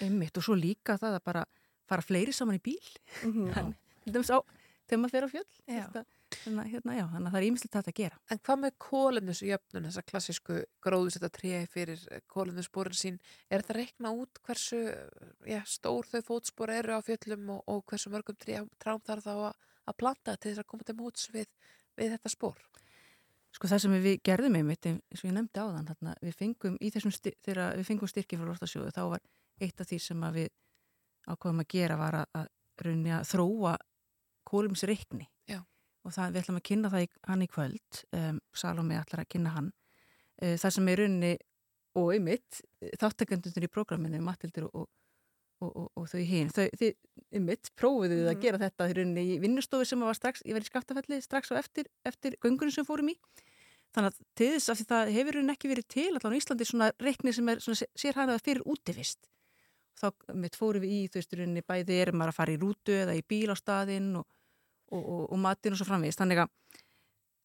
einmitt 0.00 0.36
og 0.38 0.46
svo 0.46 0.54
líka 0.56 0.96
það 0.98 1.18
að 1.18 1.24
bara 1.24 1.44
fara 1.90 2.06
fleiri 2.06 2.32
saman 2.32 2.60
í 2.60 2.64
bíl. 2.64 2.90
Mm 3.26 3.50
á, 4.32 4.40
þegar 4.88 5.00
maður 5.02 5.12
fer 5.12 5.26
á 5.26 5.30
fjöll. 5.30 5.52
Þetta- 5.68 6.06
þannig, 6.30 6.60
að, 6.62 6.68
hérna, 6.70 6.94
að 7.18 7.26
það 7.26 7.38
er 7.40 7.46
ímislegt 7.46 7.76
hægt 7.76 7.90
að 7.90 7.96
gera. 7.98 8.18
En 8.30 8.38
hvað 8.38 8.60
með 8.62 8.74
kólefnusjöfnun, 8.84 9.86
þessa 9.88 10.04
klassísku 10.06 10.58
gróðusetta 10.84 11.30
tré 11.34 11.66
fyrir 11.70 12.04
kólefnussporin 12.30 12.96
sín, 12.96 13.18
er 13.50 13.64
þetta 13.64 13.76
reikna 13.78 14.12
út 14.14 14.40
hversu 14.46 14.80
já, 15.46 15.60
stór 15.66 16.08
þau 16.10 16.22
fótspor 16.28 16.72
eru 16.74 16.96
á 16.96 17.00
fjöllum 17.02 17.50
og, 17.56 17.62
og 17.66 17.84
hversu 17.90 18.12
mörgum 18.14 18.38
tré, 18.38 18.60
trám 18.82 19.02
þarf 19.06 19.26
þá 19.26 19.32
að, 19.50 19.60
að 19.90 19.98
planta 20.02 20.36
til 20.36 20.52
þess 20.52 20.64
að 20.64 20.70
koma 20.72 20.88
til 20.88 20.98
móts 21.00 21.28
við, 21.34 21.50
við 22.00 22.14
þetta 22.16 22.32
spór? 22.32 22.58
Sko 23.50 23.68
það 23.70 23.82
sem 23.82 23.94
við 24.04 24.20
gerðum 24.26 24.56
einmitt, 24.60 24.86
eins 24.86 25.22
og 25.22 25.26
ég 25.26 25.34
nefndi 25.34 25.60
áðan, 25.60 25.88
þarna, 25.88 26.14
við 26.22 26.36
fengum 26.38 26.76
í 26.78 26.90
þessum, 26.94 27.14
þegar 27.18 27.76
við 27.80 27.88
fengum 27.88 28.10
styrki 28.10 28.38
frá 28.38 28.46
Lortasjóðu, 28.46 28.92
þá 28.94 29.02
var 29.10 29.24
eitt 29.60 29.82
af 29.82 29.90
því 29.90 29.98
sem 30.04 30.26
við 30.36 30.48
ákvaðum 31.26 31.64
að 31.64 31.70
gera 31.74 31.98
var 32.00 32.20
að, 32.20 32.30
að, 32.38 32.46
raunni 32.80 33.12
að 33.12 33.26
þróa 33.28 33.74
kólumsreikni. 34.48 35.26
Og 36.00 36.14
það, 36.14 36.30
við 36.32 36.40
ætlum 36.40 36.56
að 36.56 36.66
kynna 36.70 36.90
það 36.94 37.02
í, 37.04 37.08
hann 37.28 37.42
í 37.44 37.48
kvöld, 37.50 37.98
um, 38.16 38.38
Salome 38.56 38.96
ætlar 38.96 39.20
að 39.24 39.32
kynna 39.34 39.50
hann. 39.52 39.66
Uh, 40.40 40.54
það 40.56 40.72
sem 40.76 40.88
er 40.88 41.02
raunni, 41.02 41.32
og 42.00 42.12
einmitt, 42.14 42.62
þáttakendundur 43.02 43.66
í 43.66 43.72
prógraminu, 43.74 44.22
Matildur 44.24 44.70
og, 44.70 44.86
og, 45.60 45.70
og, 45.76 45.88
og 46.00 46.08
þau 46.08 46.22
hinn, 46.24 46.50
þið, 46.56 46.94
einmitt, 47.36 47.70
prófuðu 47.78 48.16
mm. 48.22 48.28
að 48.30 48.34
Mhm. 48.34 48.42
gera 48.44 48.60
þetta 48.64 48.88
í 48.88 48.96
rauninni 48.96 49.24
í 49.34 49.38
vinnustofu 49.42 49.86
sem 49.86 50.00
var 50.00 50.16
strax, 50.16 50.42
ég 50.46 50.56
var 50.56 50.64
í 50.64 50.70
skaftafelli 50.70 51.20
strax 51.24 51.52
á 51.52 51.60
eftir, 51.60 51.90
eftir 52.04 52.36
göngunum 52.40 52.72
sem 52.74 52.86
fórum 52.88 53.12
í. 53.12 53.16
Þannig 53.90 54.12
að 54.12 54.18
til 54.38 54.50
þess 54.54 54.70
að 54.70 54.86
það 54.86 55.12
hefur 55.16 55.36
rauninni 55.36 55.54
ekki 55.56 55.70
verið 55.72 55.86
til 55.90 56.08
allan 56.14 56.34
á 56.34 56.38
Íslandi 56.38 56.66
svona 56.68 56.90
reikni 57.02 57.32
sem 57.34 57.48
er 57.50 57.62
svona 57.64 57.88
sérhæðað 57.98 58.44
fyrir 58.46 58.62
útivist. 58.70 59.26
Þá 59.98 60.06
mitt 60.38 60.56
fórum 60.56 60.84
við 60.84 60.92
í, 60.94 61.00
þú 61.10 61.18
veist, 61.18 61.34
rauninni 61.34 61.64
bæði 61.66 61.96
erum 62.00 62.20
maður 62.20 62.32
að 62.32 62.38
fara 62.38 62.54
í 62.54 62.60
rútu 62.60 62.94
eða 62.94 63.16
í 63.18 63.24
bíl 63.26 63.50
á 63.50 63.56
staðinn 63.58 64.14
og, 64.20 64.26
og, 64.94 65.02
og, 65.02 65.24
og 65.34 65.42
matinn 65.42 65.74
og 65.74 65.80
svo 65.82 65.88
framvegist. 65.90 66.22
Þannig 66.22 66.44
að, 66.44 66.54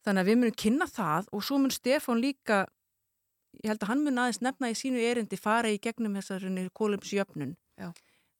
þannig 0.06 0.22
að 0.22 0.30
við 0.30 0.40
munum 0.40 0.58
kynna 0.64 0.88
það 0.88 1.34
og 1.34 1.44
svo 1.44 1.58
mun 1.60 1.74
Stefán 1.74 2.22
líka, 2.22 2.62
ég 3.64 3.74
held 3.74 3.82
að 3.82 3.90
hann 3.90 4.06
mun 4.06 4.22
aðeins 4.22 4.44
nefna 4.46 4.70
í 4.70 4.78
sínu 4.78 5.02
erindi 5.02 5.42
fara 5.42 5.74
í 5.74 5.82
gegnum 5.82 6.16
þessar 6.22 6.46
kólumsjöfnun. 6.78 7.56
Já. 7.80 7.90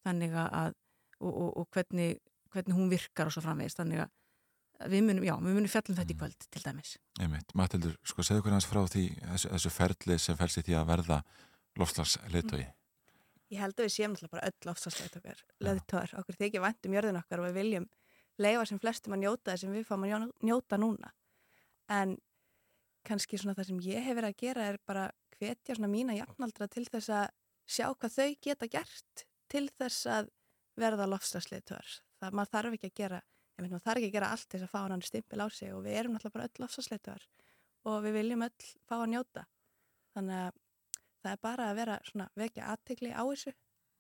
Þannig 0.06 0.36
að, 0.40 0.76
og, 1.20 1.32
og, 1.34 1.50
og 1.62 1.68
hvernig, 1.76 2.20
hvernig 2.54 2.78
hún 2.78 2.92
virkar 2.92 3.28
og 3.28 3.34
svo 3.36 3.42
framvegist. 3.46 3.80
Þannig 3.82 4.04
að 4.06 4.90
við 4.92 5.04
munum, 5.08 5.24
já, 5.26 5.34
við 5.40 5.56
munum 5.58 5.72
fjallum 5.72 5.98
þetta 5.98 6.14
í 6.14 6.18
kvöld 6.20 6.48
til 6.52 6.62
dæmis. 6.66 6.94
Einmitt, 7.24 7.54
Matildur, 7.56 7.96
sko, 8.04 8.24
segðu 8.28 8.44
hvernig 8.46 8.60
hans 8.60 8.70
frá 8.70 8.82
því 8.92 9.04
þessu, 9.22 9.52
þessu 9.56 9.72
ferli 9.76 10.18
sem 10.20 10.40
felst 10.40 10.60
í 10.62 10.66
því 10.68 10.78
að 10.82 10.90
verða 10.92 11.20
lofslagsleitói. 11.80 12.66
Ég 13.54 13.62
held 13.62 13.78
að 13.78 13.86
við 13.86 13.94
séum 13.94 14.14
náttúrulega 14.16 14.34
bara 14.36 14.50
öll 14.50 14.72
ofsasleitökar, 14.74 15.42
leðtóðar, 15.64 16.14
okkur 16.22 16.38
þykir 16.40 16.64
vænt 16.64 16.88
um 16.90 16.96
jörðin 16.98 17.20
okkar 17.20 17.42
og 17.44 17.48
við 17.52 17.58
viljum 17.60 17.86
leifa 18.42 18.64
sem 18.68 18.80
flestum 18.82 19.14
að 19.16 19.22
njóta 19.22 19.52
það 19.54 19.60
sem 19.62 19.76
við 19.76 19.86
fáum 19.88 20.06
að 20.08 20.12
njó- 20.12 20.48
njóta 20.50 20.80
núna. 20.82 21.12
En 21.94 22.16
kannski 23.06 23.38
svona 23.38 23.54
það 23.56 23.68
sem 23.70 23.84
ég 23.86 24.02
hef 24.08 24.18
verið 24.18 24.32
að 24.34 24.40
gera 24.42 24.66
er 24.72 24.80
bara 24.88 25.06
hvetja 25.38 25.76
svona 25.78 25.92
mína 25.92 26.16
jafnaldra 26.18 26.68
til 26.74 26.86
þess 26.90 27.12
að 27.14 27.28
sjá 27.66 27.88
hvað 27.94 28.18
þau 28.18 28.32
geta 28.48 28.70
gert 28.72 29.26
til 29.52 29.66
þess 29.78 30.10
að 30.12 30.30
verða 30.80 31.08
lofsasleitöðar. 31.10 31.96
Það 32.20 32.38
maður 32.38 32.54
þarf 32.54 32.78
ekki 32.78 32.92
að 32.92 33.00
gera, 33.00 33.22
ég 33.56 33.64
veit 33.64 33.72
maður 33.72 33.86
þarf 33.88 34.02
ekki 34.02 34.10
að 34.10 34.16
gera 34.18 34.30
allt 34.36 34.48
til 34.50 34.60
þess 34.60 34.68
að 34.68 34.74
fá 34.76 34.94
hann 34.94 35.06
stimpil 35.06 35.42
á 35.42 35.48
sig 35.50 35.74
og 35.74 35.84
við 35.86 36.00
erum 36.00 36.16
náttúrulega 36.16 36.38
bara 36.38 36.48
öll 36.50 36.64
lofsasleitöðar 36.64 37.28
og 37.86 38.00
við 38.06 38.18
viljum 38.20 38.46
öll 38.48 38.70
fá 38.90 38.96
að 38.98 39.10
njóta. 39.14 39.46
Þannig 40.16 40.42
að 40.42 40.60
það 41.22 41.32
er 41.32 41.44
bara 41.46 41.70
að 41.70 41.80
vera 41.82 42.00
svona 42.06 42.28
vekja 42.38 42.72
aðtegli 42.74 43.12
á 43.14 43.24
þessu, 43.24 43.54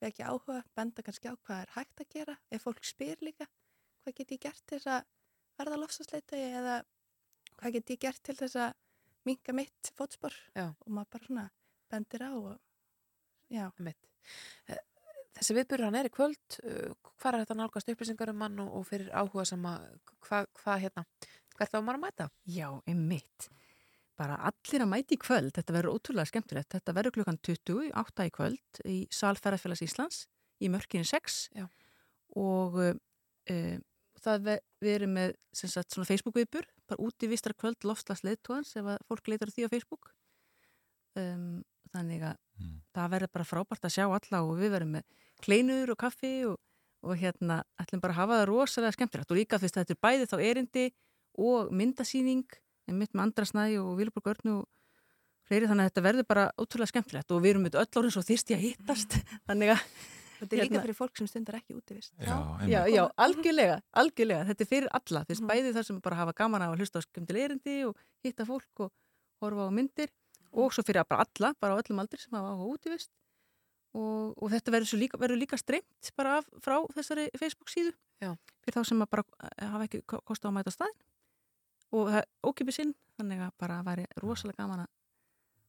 vekja 0.03 0.31
áhuga, 0.31 0.61
benda 0.77 1.05
kannski 1.05 1.31
á 1.31 1.35
hvað 1.35 1.61
er 1.63 1.75
hægt 1.75 2.01
að 2.03 2.11
gera, 2.13 2.35
ef 2.51 2.65
fólk 2.65 2.85
spyr 2.85 3.21
líka, 3.25 3.47
hvað 4.03 4.17
get 4.19 4.33
ég 4.35 4.43
gert 4.45 4.63
til 4.65 4.79
þess 4.79 4.91
að 4.95 5.07
verða 5.59 5.79
lofsasleita 5.81 6.39
eða 6.39 6.75
hvað 7.55 7.77
get 7.77 7.93
ég 7.95 8.01
gert 8.05 8.23
til 8.25 8.35
þess 8.37 8.59
að 8.59 8.75
minka 9.25 9.55
mitt 9.55 9.91
fótspor 9.97 10.35
Já. 10.53 10.69
og 10.69 10.89
maður 10.91 11.11
bara 11.15 11.29
svona 11.29 11.45
bendir 11.89 12.25
á 12.25 12.31
og 12.35 12.57
já, 13.51 13.65
Einmitt. 13.69 14.11
Eh, 14.69 14.81
Þessi 15.35 15.55
viðbyrður 15.57 15.89
hann 15.89 15.97
er 15.99 16.07
í 16.07 16.13
kvöld, 16.15 16.55
hvað 17.19 17.33
er 17.33 17.41
þetta 17.41 17.55
nálgast 17.59 17.89
upplýsingar 17.91 18.29
um 18.31 18.43
hann 18.45 18.61
og, 18.63 18.69
og 18.79 18.85
fyrir 18.87 19.09
áhuga 19.11 19.43
sama, 19.49 19.73
hvað 20.23 20.47
hva, 20.61 20.75
hérna, 20.79 21.03
hvert 21.57 21.75
á 21.75 21.79
maður 21.83 21.99
að 21.99 22.03
mæta? 22.05 22.27
Já, 22.47 22.67
einmitt. 22.87 23.49
Bara 24.15 24.37
allir 24.47 24.85
að 24.85 24.91
mæti 24.93 25.17
í 25.17 25.19
kvöld, 25.19 25.51
þetta 25.57 25.75
verður 25.75 25.97
ótrúlega 25.97 26.31
skemmtilegt. 26.31 26.69
Þetta 26.71 26.95
verður 26.95 27.15
klukkan 27.17 27.41
20, 27.43 27.89
8 27.99 28.29
í 28.29 28.31
kvöld 28.37 28.81
í 28.87 28.95
Salferðarfélags 29.11 29.83
Íslands 29.83 30.21
í 30.63 30.71
mörkinni 30.71 31.07
6 31.09 31.41
Já. 31.59 31.65
og 32.39 32.79
uh, 32.79 33.75
það 34.23 34.47
ver, 34.47 34.63
við 34.79 34.97
erum 35.01 35.15
með 35.19 35.35
sagt, 35.51 35.91
svona 35.91 36.07
Facebook-viðbur, 36.07 36.71
bara 36.87 37.03
úti 37.03 37.27
vistar 37.27 37.57
kvöld 37.59 37.83
lofslagsleitóðans 37.83 38.71
ef 38.79 38.87
að 38.95 39.03
fólk 39.11 39.33
leitar 39.33 39.51
því 39.51 39.67
á 39.67 39.73
Facebook. 39.75 40.13
Um, 41.19 41.59
þannig 41.95 42.25
að 42.31 42.35
Mm. 42.55 42.75
það 42.95 43.09
verður 43.11 43.29
bara 43.35 43.43
frábært 43.43 43.83
að 43.83 43.91
sjá 43.91 44.03
alla 44.07 44.39
og 44.47 44.53
við 44.55 44.69
verðum 44.71 44.91
með 44.95 45.03
kleinur 45.43 45.89
og 45.91 45.97
kaffi 45.99 46.29
og, 46.47 46.53
og 47.03 47.17
hérna 47.19 47.57
ætlum 47.83 47.99
bara 47.99 48.13
að 48.13 48.19
hafa 48.21 48.37
það 48.39 48.45
rosalega 48.47 48.95
skemmtilegt 48.95 49.31
og 49.33 49.37
líka 49.41 49.59
fyrst 49.59 49.75
að 49.75 49.83
þetta 49.83 49.91
er 49.97 49.99
bæði 50.05 50.27
þá 50.31 50.37
erindi 50.45 50.85
og 51.35 51.73
myndasýning 51.75 52.45
mitt 52.95 53.11
með 53.11 53.23
Andra 53.25 53.43
Snæði 53.49 53.81
og 53.83 53.97
Vilborg 53.99 54.29
Örnu 54.31 54.53
og 54.61 54.69
fleiri 55.49 55.67
þannig 55.67 55.83
að 55.83 55.89
þetta 55.91 56.05
verður 56.07 56.27
bara 56.31 56.45
ótrúlega 56.55 56.93
skemmtilegt 56.93 57.31
og 57.35 57.43
við 57.43 57.49
erum 57.51 57.67
með 57.67 57.75
öll 57.83 57.99
orðin 57.99 58.15
svo 58.15 58.23
þyrsti 58.23 58.55
að 58.55 58.63
hittast 58.69 59.17
þannig 59.51 59.73
að 59.75 59.83
Þetta 60.35 60.51
er 60.55 60.59
líka 60.59 60.67
Hérna- 60.75 60.81
fyrir 60.87 60.95
fólk 60.97 61.17
sem 61.19 61.27
stundar 61.31 61.55
ekki 61.59 61.75
útivist. 61.75 62.11
Já, 62.19 62.25
Já, 62.27 62.81
einmitt. 62.83 62.95
já, 62.95 63.03
algjörlega, 63.23 63.75
algjörlega, 63.95 64.43
þetta 64.49 64.63
er 64.65 64.67
fyrir 64.67 64.89
alla, 64.91 65.21
þú 65.23 65.31
veist, 65.31 65.41
Mhm. 65.43 65.47
bæði 65.51 65.69
þar 65.75 65.85
sem 65.87 65.99
bara 66.03 66.15
hafa 66.15 66.33
gaman 66.35 66.61
á 66.61 66.67
að 66.71 66.79
hlusta 66.79 66.99
á 66.99 67.05
skemmtileg 67.07 67.43
erindi 67.51 67.75
og 67.87 67.95
hitta 68.23 68.43
fólk 68.45 68.79
og 68.83 68.91
horfa 69.41 69.63
á 69.67 69.71
myndir 69.71 70.11
og 70.55 70.71
svo 70.73 70.83
fyrir 70.87 71.03
bara 71.09 71.25
alla, 71.25 71.53
bara 71.59 71.75
á 71.75 71.79
öllum 71.83 71.99
aldri 72.03 72.19
sem 72.21 72.31
hafa 72.37 72.53
áhuga 72.55 72.73
útivist 72.77 73.11
og, 73.95 74.33
og 74.41 74.51
þetta 74.51 74.71
verður 74.75 74.89
svo 74.91 74.99
líka, 74.99 75.19
verður 75.21 75.39
líka 75.41 75.59
streymt 75.59 76.11
bara 76.17 76.37
af, 76.39 76.47
frá 76.63 76.77
þessari 76.95 77.27
Facebook 77.39 77.71
síðu 77.71 77.93
Já. 78.23 78.31
fyrir 78.63 78.77
þá 78.79 78.87
sem 78.89 79.03
að 79.05 79.11
bara 79.15 79.23
eh, 79.51 79.67
hafa 79.71 79.87
ekki 79.89 80.01
ko- 80.07 80.21
kost 80.27 80.45
á 80.45 80.49
að 80.49 80.55
mæta 80.57 80.73
staðin 80.73 80.97
og 81.95 82.09
það 82.11 82.19
er 82.21 82.27
ókipið 82.49 82.75
sinn, 82.79 82.93
þannig 83.19 83.43
að 83.45 83.51
bara 83.61 83.81
væri 83.85 84.05
rosalega 84.23 84.63
gaman 84.63 84.83
að- 84.85 84.93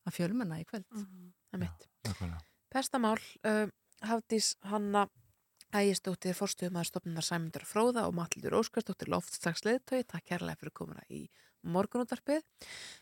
að 0.07 0.14
fjölmenna 0.16 0.61
í 0.62 0.64
kvöld. 0.66 0.87
Mhm. 0.95 1.32
Einmitt. 1.55 1.87
nákvæmlega. 2.07 2.41
Pestamál, 2.70 3.18
uh, 3.47 3.66
Hafdís 4.03 4.55
Hanna 4.62 5.07
Ægistóttir, 5.75 6.37
fórstuðumæður 6.39 6.89
stofnunar 6.91 7.27
Sæmundur 7.27 7.64
Fróða 7.67 8.07
og 8.07 8.14
Matildur 8.14 8.55
Óskarsdóttir 8.61 9.11
loftslags 9.11 9.64
leðtögi, 9.67 10.07
takk 10.07 10.29
kærlega 10.31 10.61
fyrir 10.61 10.75
komuna 10.79 11.03
í 11.11 11.25
morgunútarpið. 11.67 12.45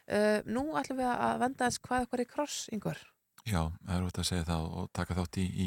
Uh, 0.08 0.40
nú 0.48 0.70
ætlum 0.80 1.02
við 1.02 1.10
að 1.12 1.42
venda 1.44 1.68
eins 1.68 1.80
hvað 1.84 2.06
eitthvað 2.06 2.24
í 2.24 2.30
kross, 2.30 2.62
yngvar. 2.72 3.02
Já, 3.44 3.60
það 3.84 3.94
er 3.98 4.06
út 4.08 4.22
að 4.22 4.28
segja 4.30 4.48
það 4.48 4.70
og 4.80 4.88
taka 4.96 5.18
þátt 5.18 5.40
í, 5.42 5.46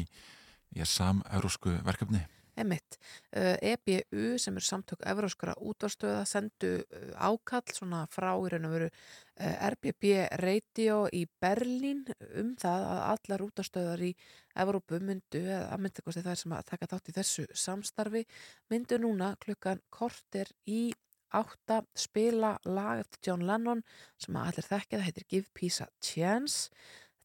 í 0.74 0.88
sam-eurósku 0.96 1.76
verkefni. 1.86 2.24
Emitt. 2.58 2.98
EBU 3.32 4.36
sem 4.42 4.56
er 4.58 4.66
samtök 4.66 5.02
evróskara 5.06 5.54
útvarstöða 5.58 6.24
sendu 6.28 6.72
ákall 7.14 7.74
svona 7.74 8.04
frá 8.12 8.30
í 8.34 8.52
raun 8.52 8.68
og 8.68 8.74
veru 8.76 8.90
RBB 9.38 10.12
Radio 10.42 11.00
í 11.14 11.24
Berlín 11.40 12.04
um 12.40 12.54
það 12.58 12.86
að 12.92 13.02
allar 13.12 13.44
útvarstöðar 13.48 14.06
í 14.08 14.12
Evrópu 14.58 14.98
myndu, 14.98 15.44
að 15.54 15.82
myndu 15.84 16.02
það 16.08 16.32
er 16.32 16.40
sem 16.40 16.54
að 16.56 16.70
taka 16.72 16.88
þátt 16.90 17.10
í 17.10 17.18
þessu 17.18 17.44
samstarfi 17.54 18.24
myndu 18.72 18.98
núna 18.98 19.34
klukkan 19.44 19.82
korter 19.94 20.50
í 20.66 20.88
átta 21.36 21.82
spila 21.94 22.56
lag 22.64 23.04
eftir 23.04 23.28
John 23.28 23.44
Lennon 23.46 23.84
sem 24.18 24.36
að 24.36 24.50
allir 24.50 24.66
þekkja, 24.70 24.98
það 24.98 25.06
heitir 25.06 25.28
Give 25.28 25.52
Peace 25.54 25.84
a 25.84 25.88
Chance 26.00 26.72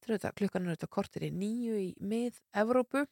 þetta 0.04 0.34
klukkan 0.36 0.66
er 0.66 0.74
auðvitað 0.74 0.92
korter 0.92 1.26
í 1.28 1.32
nýju 1.32 1.80
í 1.80 1.90
mið-Evrópu 2.04 3.06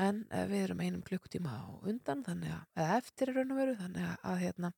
en 0.00 0.22
uh, 0.28 0.44
við 0.50 0.66
erum 0.68 0.84
einum 0.84 1.02
klukkutíma 1.06 1.54
á 1.54 1.64
undan 1.86 2.22
þannig 2.26 2.54
að, 2.54 2.62
eða 2.78 3.00
eftir 3.00 3.34
raun 3.34 3.54
og 3.54 3.60
veru 3.60 3.74
þannig 3.80 4.06
að, 4.08 4.14
að 4.30 4.38
hérna, 4.44 4.70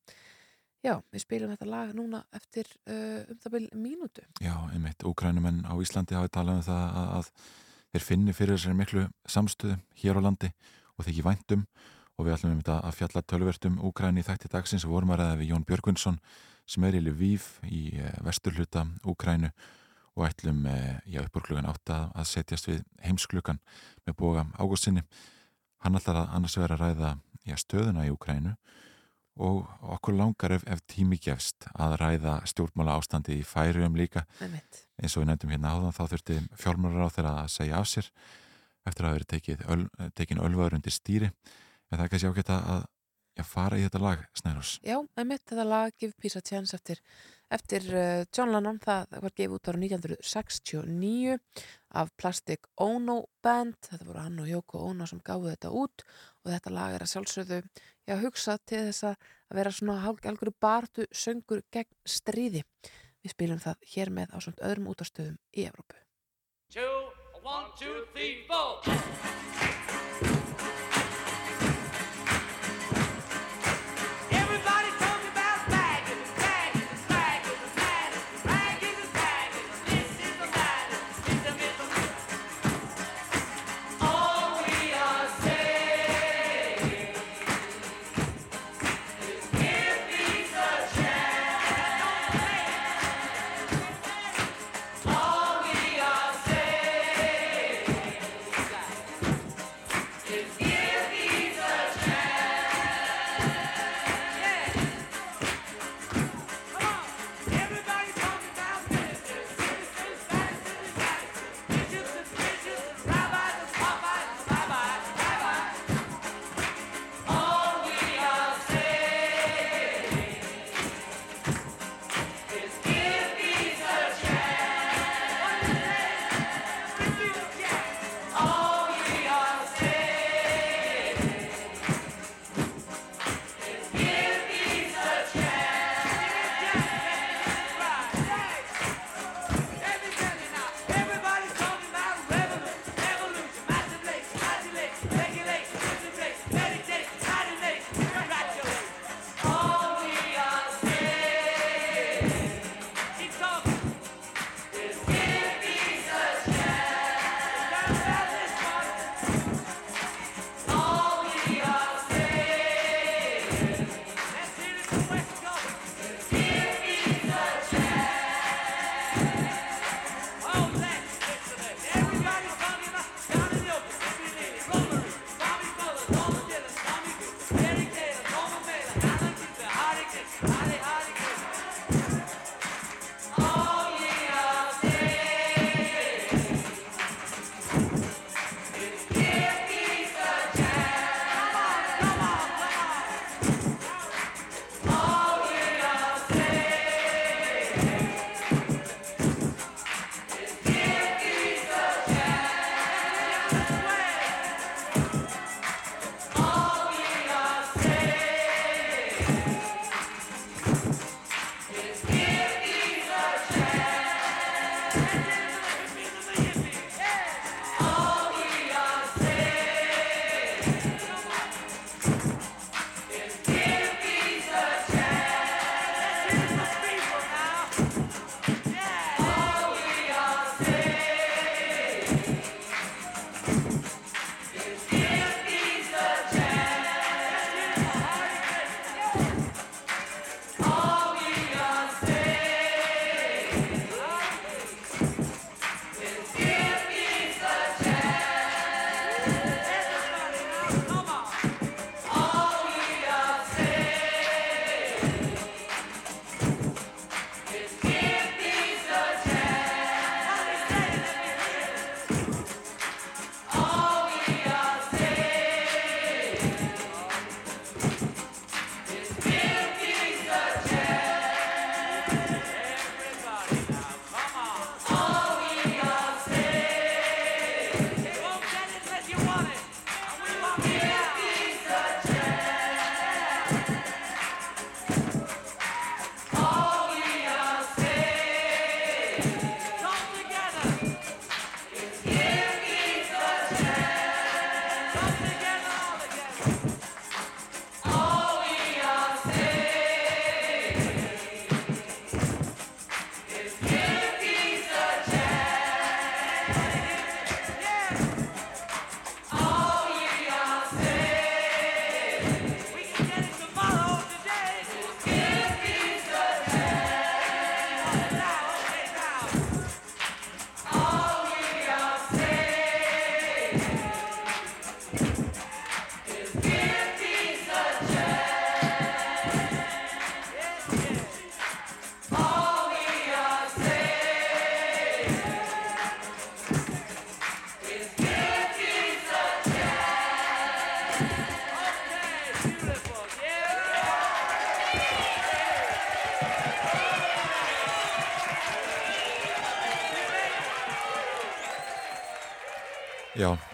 já, 0.87 0.95
við 1.13 1.25
spilum 1.25 1.53
þetta 1.55 1.71
lag 1.73 1.93
núna 1.97 2.23
eftir 2.37 2.73
uh, 2.87 3.23
um 3.27 3.43
það 3.43 3.57
byrjum 3.57 3.85
mínútu. 3.85 4.27
Já, 4.45 4.55
einmitt, 4.71 5.07
úkrænumenn 5.09 5.63
á 5.67 5.75
Íslandi 5.83 6.19
hafi 6.19 6.33
talað 6.37 6.61
um 6.61 6.67
það 6.69 6.99
að, 7.03 7.13
að 7.21 7.31
þeir 7.93 8.09
finni 8.11 8.37
fyrir 8.37 8.59
þessari 8.59 8.81
miklu 8.81 9.07
samstöðu 9.31 9.79
hér 10.03 10.21
á 10.21 10.27
landi 10.27 10.53
og 10.97 11.07
þykji 11.07 11.25
væntum 11.27 11.67
og 12.17 12.25
við 12.25 12.37
ætlum 12.37 12.57
um 12.57 12.63
að 12.73 12.95
fjalla 12.97 13.23
tölvertum 13.29 13.81
Úkræni 13.85 14.23
í 14.23 14.27
þætti 14.27 14.51
dagsins. 14.53 14.87
Og 14.89 14.95
vorum 14.95 15.13
að 15.13 15.21
ræða 15.21 15.41
við 15.41 15.51
Jón 15.53 15.67
Björgvinsson 15.69 16.21
sem 16.67 16.87
er 16.89 16.97
í 16.97 17.03
Lviv 17.05 17.49
í 17.69 17.83
eh, 18.01 18.15
vesturhluta 18.25 18.87
Úkrænu 19.07 19.51
og 20.17 20.27
ætlum 20.29 20.65
eh, 20.71 20.99
já, 21.05 21.21
uppur 21.25 21.45
klukkan 21.45 21.69
átta 21.69 22.07
að 22.17 22.31
setjast 22.33 22.71
við 22.71 22.83
heimsklukan 23.05 23.61
með 24.07 24.17
boga 24.19 24.47
ágústinni. 24.57 25.05
Hann 25.85 25.99
ætlar 25.99 26.23
að 26.23 26.35
annars 26.39 26.57
vera 26.59 26.79
að 26.79 26.85
ræða 26.85 27.13
já, 27.47 27.57
stöðuna 27.61 28.07
í 28.07 28.13
Úkrænu 28.15 28.57
og 29.37 29.67
okkur 29.93 30.17
langar 30.17 30.55
ef, 30.57 30.65
ef 30.65 30.81
tími 30.89 31.19
gefst 31.21 31.69
að 31.77 31.99
ræða 32.01 32.39
stjórnmála 32.49 32.97
ástandi 32.97 33.37
í 33.37 33.45
færium 33.45 33.99
líka 33.99 34.25
eins 34.41 35.13
og 35.13 35.23
við 35.23 35.29
nefndum 35.29 35.53
hérna 35.53 35.75
áðan 35.77 35.93
þá 35.93 36.03
þurfti 36.15 36.39
fjármálar 36.57 37.05
á 37.05 37.13
þeirra 37.13 37.33
að 37.43 37.53
segja 37.53 37.81
af 37.83 37.91
sér 37.91 38.09
eftir 38.89 39.09
að 39.11 39.27
tekið 39.29 39.65
öl, 39.75 39.83
tekin 40.17 40.41
ölvaður 40.41 40.79
undir 40.79 40.95
stýri 40.95 41.29
en 41.29 41.99
það 41.99 42.05
er 42.07 42.13
kannski 42.15 42.31
ágætt 42.33 42.55
að 42.55 42.87
já, 43.37 43.45
fara 43.45 43.79
í 43.79 43.85
þetta 43.85 44.03
lag 44.03 44.25
Snærós. 44.41 44.77
Já, 44.87 44.97
með 45.19 45.29
mitt 45.33 45.45
þetta 45.45 45.67
lag 45.69 45.97
Give 46.01 46.17
Peace 46.23 46.41
a 46.41 46.45
Chance 46.45 46.77
eftir, 46.79 47.03
eftir 47.53 47.87
eh, 47.95 48.25
John 48.35 48.53
Lennon, 48.55 48.79
það 48.83 49.17
var 49.23 49.35
gefið 49.35 49.57
út 49.57 49.71
ára 49.71 49.81
1969 49.83 51.37
af 52.01 52.13
Plastic 52.19 52.69
Ono 52.83 53.19
Band. 53.43 53.79
Þetta 53.89 54.09
voru 54.09 54.23
hann 54.25 54.41
og 54.43 54.51
Jóko 54.51 54.83
Ono 54.91 55.09
sem 55.09 55.23
gáði 55.25 55.55
þetta 55.55 55.73
út 55.83 56.07
og 56.45 56.53
þetta 56.53 56.75
lag 56.75 56.97
er 56.97 57.07
að 57.07 57.13
sjálfsögðu 57.15 57.61
ég 57.61 58.13
hafa 58.15 58.25
hugsað 58.25 58.65
til 58.71 58.83
þess 58.89 59.09
að 59.11 59.29
vera 59.61 59.75
svona 59.75 59.99
halgur 60.05 60.53
bartu 60.61 61.07
söngur 61.13 61.63
gegn 61.75 61.93
stríði. 62.07 62.65
Við 63.23 63.35
spilum 63.35 63.63
það 63.63 63.87
hér 63.95 64.13
með 64.15 64.35
á 64.35 64.39
svona 64.39 64.67
öðrum 64.71 64.91
útastöðum 64.93 65.39
í 65.55 65.67
Evrópu. 65.67 66.03
2, 66.75 66.83
1, 67.43 67.73
2, 67.83 67.95
3, 68.15 68.29
4 68.51 69.66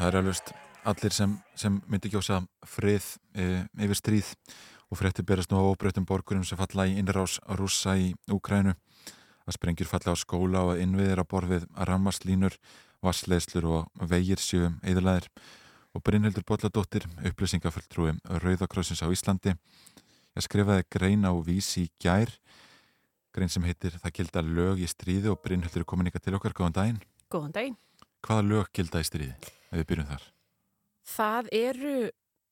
það 0.02 0.10
er 0.10 0.18
alveg 0.18 0.52
allir 0.90 1.14
sem, 1.14 1.34
sem 1.54 1.74
myndi 1.86 2.10
kjósa 2.10 2.40
frið 2.66 3.04
e, 3.38 3.44
yfir 3.86 3.98
stríð 3.98 4.30
og 4.90 4.98
frétti 4.98 5.22
berast 5.26 5.52
nú 5.52 5.60
á 5.62 5.70
óbreytum 5.70 6.06
borgurum 6.08 6.42
sem 6.44 6.58
falla 6.58 6.88
í 6.90 6.96
innrás 6.98 7.38
rússa 7.58 7.94
í 7.94 8.10
Úkrænu 8.32 8.74
að 9.46 9.56
sprengjur 9.56 9.90
falla 9.90 10.14
á 10.14 10.18
skóla 10.18 10.64
og 10.66 10.72
að 10.74 10.82
innviðir 10.84 11.22
að 11.22 11.28
borfið 11.30 11.68
að 11.70 11.88
rammarslínur, 11.90 12.58
vassleislur 13.02 13.68
og 13.70 14.04
vegir 14.10 14.42
sjöum 14.42 14.80
eðalaðir 14.82 15.30
og 15.92 16.02
Brynhildur 16.02 16.46
Bolladóttir, 16.48 17.06
upplýsingafulltrúi 17.22 18.16
Rauðakrossins 18.42 19.04
á 19.06 19.08
Íslandi 19.12 19.54
ég 19.54 20.46
skrifaði 20.46 20.88
grein 20.90 21.26
á 21.28 21.32
vísi 21.46 21.86
í 21.86 21.90
gær. 22.02 22.32
Grein 23.32 23.52
sem 23.52 23.64
heitir 23.64 23.94
Það 24.02 24.18
gilda 24.18 24.42
lög 24.44 24.82
í 24.82 24.88
stríði 24.90 25.30
og 25.30 25.40
Brynhildur 25.44 25.84
er 25.84 25.88
komin 25.88 26.10
ykkar 26.10 26.26
til 26.26 26.36
okkar, 26.36 26.56
góðan 26.56 26.78
daginn. 26.78 27.02
Góðan 27.32 27.54
daginn. 27.56 27.76
Hvaða 28.22 28.48
lög 28.48 28.72
gilda 28.76 29.02
í 29.02 29.08
stríði, 29.08 29.34
við 29.80 29.88
byrjum 29.90 30.10
þar? 30.12 30.26
Það 31.12 31.48
eru 31.58 31.96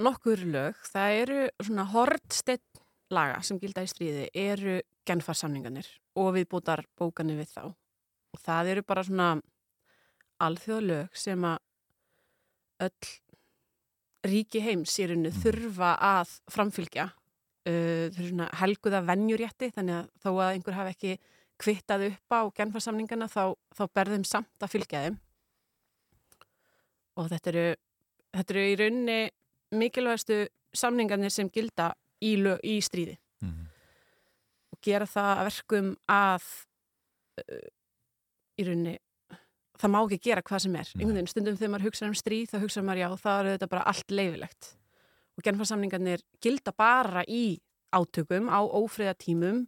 nokkur 0.01 0.45
lög, 0.49 0.81
það 0.89 1.17
eru 1.23 1.41
svona 1.61 1.87
hortstinn 1.93 2.83
laga 3.11 3.41
sem 3.45 3.59
gilda 3.61 3.85
í 3.85 3.91
stríði, 3.91 4.27
eru 4.35 4.81
genfarsamninganir 5.09 5.89
og 6.19 6.35
viðbútar 6.37 6.85
bókanir 6.99 7.41
við 7.41 7.55
þá. 7.55 7.65
Og 8.31 8.43
það 8.45 8.75
eru 8.75 8.85
bara 8.87 9.05
svona 9.07 9.31
alþjóðlög 10.41 11.17
sem 11.19 11.45
að 11.45 11.59
öll 12.87 13.11
ríki 14.31 14.63
heims 14.65 14.95
í 15.01 15.09
rauninu 15.09 15.33
þurfa 15.35 15.95
að 16.05 16.37
framfylgja. 16.53 17.11
Uh, 17.69 18.09
þau 18.09 18.23
eru 18.23 18.29
svona 18.31 18.49
helguða 18.57 19.03
venjurétti 19.05 19.69
þannig 19.75 19.99
að 19.99 20.07
þó 20.23 20.31
að 20.33 20.53
einhver 20.55 20.79
hafi 20.79 20.95
ekki 20.95 21.17
kvittað 21.61 22.07
upp 22.07 22.33
á 22.33 22.41
genfarsamningana 22.57 23.29
þá, 23.29 23.53
þá 23.77 23.83
berðum 23.93 24.25
samt 24.25 24.65
að 24.65 24.73
fylgja 24.77 25.03
þeim. 25.05 25.19
Og 27.19 27.31
þetta 27.31 27.51
eru 27.51 27.67
þetta 28.31 28.55
eru 28.55 28.65
í 28.67 28.79
rauninni 28.79 29.21
mikilvægastu 29.81 30.41
samningarnir 30.77 31.33
sem 31.35 31.51
gilda 31.51 31.91
í, 32.23 32.37
lög, 32.39 32.61
í 32.63 32.79
stríði. 32.85 33.17
Mm 33.41 33.51
-hmm. 33.51 33.69
og 34.73 34.81
gera 34.85 35.07
það 35.07 35.31
að 35.37 35.47
verkum 35.49 35.95
að 36.07 36.49
uh, 37.41 37.69
í 38.61 38.67
rauninni 38.67 38.99
það 39.81 39.91
má 39.95 40.01
ekki 40.03 40.21
gera 40.29 40.43
hvað 40.43 40.63
sem 40.67 40.77
er. 40.77 40.91
Einhvern 40.95 41.17
veginn 41.17 41.33
stundum 41.33 41.57
þegar 41.57 41.73
maður 41.73 41.89
hugsa 41.89 42.07
um 42.07 42.15
stríð 42.15 42.51
þá 42.53 42.59
hugsa 42.61 42.83
maður 42.83 43.03
já, 43.03 43.09
það 43.17 43.41
eru 43.41 43.55
þetta 43.55 43.71
bara 43.73 43.87
allt 43.93 44.11
leifilegt 44.11 44.77
og 45.37 45.45
genfarsamningarnir 45.47 46.25
gilda 46.43 46.73
bara 46.77 47.25
í 47.25 47.61
átökum 47.97 48.51
á 48.53 48.61
ófriðatímum 48.61 49.65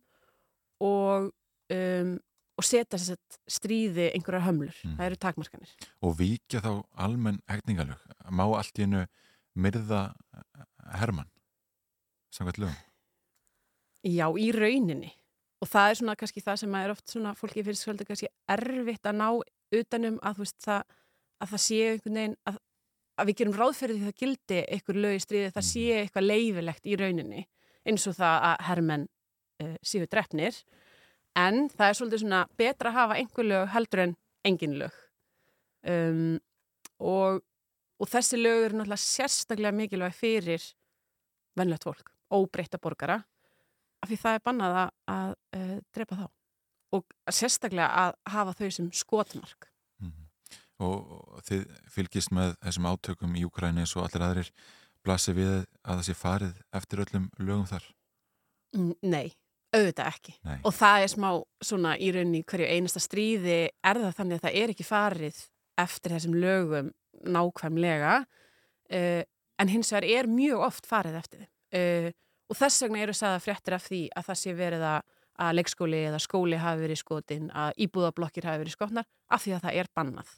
og 0.84 1.32
um, 1.72 2.18
og 2.62 2.68
setja 2.68 2.98
sér 3.02 3.18
stríði 3.50 4.08
einhverjar 4.14 4.46
hömlur, 4.46 4.76
Mm. 4.84 4.96
það 4.96 5.06
eru 5.10 5.18
takmarkanir. 5.26 5.74
Og 6.02 6.16
víkja 6.18 6.62
þá 6.62 6.70
almenn 7.04 7.42
hegningalög 7.50 7.98
má 8.30 8.44
allt 8.56 8.78
í 8.78 8.86
hennu 8.86 9.04
myrða 9.58 10.14
Hermann 10.94 11.28
samkvæmt 12.32 12.58
lögum? 12.62 12.78
Já, 14.02 14.26
í 14.34 14.50
rauninni. 14.54 15.12
Og 15.62 15.68
það 15.70 15.90
er 15.90 15.98
svona 16.00 16.16
kannski 16.18 16.42
það 16.42 16.56
sem 16.58 16.74
er 16.74 16.90
oft 16.90 17.12
svona 17.12 17.34
fólki 17.38 17.62
finnst 17.62 17.84
svolítið 17.86 18.08
kannski 18.08 18.30
erfitt 18.50 19.06
að 19.06 19.18
ná 19.20 19.28
utanum 19.78 20.16
að 20.22 20.38
þú 20.40 20.42
veist 20.46 20.64
það, 20.64 20.82
að 21.42 21.52
það 21.52 21.62
sé 21.66 21.78
einhvern 21.92 22.18
veginn 22.18 22.36
að, 22.50 22.56
að 23.18 23.28
við 23.30 23.36
gerum 23.38 23.54
ráðferði 23.60 23.98
því 24.00 24.08
það 24.08 24.18
gildi 24.24 24.58
einhver 24.74 24.98
lög 25.04 25.14
í 25.14 25.22
stríði, 25.22 25.52
það 25.54 25.68
sé 25.68 25.84
eitthvað 26.00 26.26
leifilegt 26.26 26.86
í 26.90 26.98
rauninni. 26.98 27.44
Eins 27.86 28.06
og 28.10 28.16
það 28.18 28.48
að 28.48 28.64
hermenn 28.68 29.06
uh, 29.62 29.76
séu 29.86 30.06
drefnir 30.10 30.58
en 31.38 31.66
það 31.72 31.88
er 31.88 31.98
svolítið 31.98 32.22
svona 32.24 32.42
betra 32.60 32.92
að 32.92 32.98
hafa 32.98 33.18
einhver 33.20 33.48
lög 33.48 33.70
heldur 33.72 34.04
en 34.04 34.14
engin 34.48 34.76
lög. 34.80 35.00
Um, 35.88 36.38
og, 37.02 37.42
og 37.98 38.10
þessi 38.10 38.38
lög 38.38 38.66
eru 38.66 38.78
náttúrulega 38.78 39.02
sérstaklega 39.02 39.74
mikilvæg 39.74 40.14
fyrir 40.14 40.66
venlegt 41.58 41.86
fólk, 41.88 42.12
óbreytta 42.32 42.80
borgara 42.82 43.22
af 44.02 44.10
því 44.10 44.18
það 44.18 44.36
er 44.36 44.44
bannað 44.46 44.78
að, 44.82 44.92
að 45.14 45.34
uh, 45.56 45.76
drepa 45.94 46.18
þá. 46.18 46.26
Og 46.92 47.16
sérstaklega 47.32 47.88
að 48.02 48.16
hafa 48.34 48.54
þau 48.58 48.70
sem 48.76 48.92
skotmark. 48.92 49.68
Mhm. 50.02 50.28
og, 50.82 51.12
og 51.38 51.42
þið 51.46 51.66
fylgist 51.94 52.32
með 52.34 52.56
þessum 52.64 52.88
átökum 52.90 53.36
í 53.38 53.44
Úkræni 53.46 53.84
eins 53.84 53.94
og 53.96 54.06
allir 54.06 54.26
aðrir. 54.26 54.52
Blasir 55.02 55.34
við 55.34 55.52
að 55.82 55.98
það 55.98 56.04
sé 56.06 56.14
farið 56.14 56.58
eftir 56.78 57.02
öllum 57.04 57.30
lögum 57.38 57.66
þar? 57.70 57.86
Mm, 58.76 58.92
Nei, 59.02 59.32
auðvitað 59.72 60.08
ekki. 60.10 60.34
Nei. 60.46 60.56
Og 60.68 60.74
það 60.76 61.04
er 61.04 61.12
smá 61.12 61.28
svona 61.64 61.94
í 61.96 62.10
rauninni 62.14 62.42
hverju 62.48 62.68
einasta 62.68 63.02
stríði 63.02 63.58
er 63.70 64.00
það 64.02 64.18
þannig 64.18 64.38
að 64.38 64.46
það 64.46 64.58
er 64.60 64.74
ekki 64.74 64.86
farið 64.86 65.40
eftir 65.82 66.14
þessum 66.16 66.36
lögum 66.36 66.90
nákvæmlega 67.32 68.18
uh, 68.22 69.22
en 69.62 69.72
hins 69.72 69.92
vegar 69.94 70.08
er 70.08 70.28
mjög 70.30 70.66
oft 70.68 70.88
farið 70.90 71.18
eftir 71.22 71.44
þið. 71.44 71.50
Uh, 71.72 72.10
og 72.52 72.58
þess 72.58 72.84
vegna 72.84 73.02
eru 73.06 73.16
sagða 73.16 73.40
fréttir 73.40 73.76
af 73.78 73.84
því 73.88 74.02
að 74.12 74.28
það 74.28 74.40
sé 74.42 74.54
verið 74.58 74.86
að, 74.90 75.10
að 75.46 75.56
leikskóli 75.56 76.04
eða 76.10 76.20
skóli 76.20 76.60
hafi 76.60 76.84
verið 76.84 77.00
skotin, 77.00 77.50
að 77.56 77.84
íbúðablokkir 77.86 78.48
hafi 78.48 78.64
verið 78.64 78.76
skotnar 78.76 79.08
af 79.32 79.44
því 79.44 79.54
að 79.56 79.66
það 79.66 79.78
er 79.80 79.92
bannað. 79.96 80.32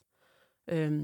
Um, 0.75 1.01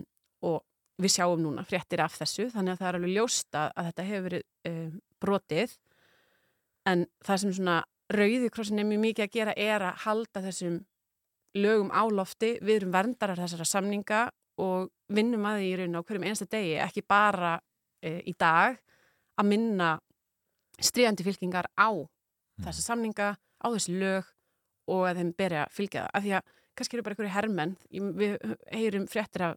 og 0.47 0.61
við 1.01 1.15
sjáum 1.17 1.41
núna 1.43 1.65
fréttir 1.67 2.03
af 2.05 2.15
þessu 2.21 2.49
þannig 2.53 2.77
að 2.77 2.83
það 2.83 2.91
er 2.91 2.99
alveg 2.99 3.15
ljósta 3.17 3.65
að 3.75 3.89
þetta 3.89 4.07
hefur 4.11 4.27
verið 4.29 4.45
um, 4.71 4.93
brotið 5.21 5.75
en 6.91 7.05
það 7.27 7.43
sem 7.43 7.55
svona 7.57 7.77
rauði 8.11 8.51
krossin 8.51 8.81
er 8.83 8.89
mjög 8.89 9.03
mikið 9.05 9.27
að 9.27 9.35
gera 9.37 9.55
er 9.57 9.85
að 9.87 10.05
halda 10.05 10.43
þessum 10.45 10.79
lögum 11.59 11.91
á 11.95 12.03
lofti. 12.11 12.57
Við 12.63 12.81
erum 12.81 12.95
verndarar 12.95 13.41
þessara 13.41 13.67
samninga 13.69 14.21
og 14.61 14.91
vinnum 15.11 15.47
að 15.49 15.61
því 15.61 15.69
í 15.71 15.77
raun 15.81 15.99
á 15.99 16.05
hverjum 16.07 16.27
einsta 16.31 16.47
degi 16.51 16.77
ekki 16.83 17.05
bara 17.09 17.57
e, 18.03 18.21
í 18.27 18.35
dag 18.39 18.79
að 19.41 19.51
minna 19.51 19.91
stríðandi 20.81 21.27
fylkingar 21.27 21.69
á 21.77 21.91
þessa 22.61 22.85
samninga, 22.85 23.35
á 23.37 23.67
þessi 23.73 23.97
lög 23.97 24.29
og 24.91 25.07
að 25.09 25.21
þeim 25.21 25.35
beri 25.39 25.61
að 25.63 25.77
fylgja 25.77 26.03
það. 26.05 26.11
Af 26.15 26.25
því 26.25 26.35
að 26.37 26.57
kannski 26.77 26.97
eru 26.97 27.05
bara 27.07 27.15
einhverju 27.17 27.35
hermenn. 27.37 27.77
Ég- 27.91 28.17
við 28.21 28.57
heyrum 28.75 29.07
fréttir 29.09 29.47
af 29.47 29.57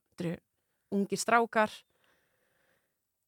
ungir 0.94 1.20
strákar. 1.20 1.72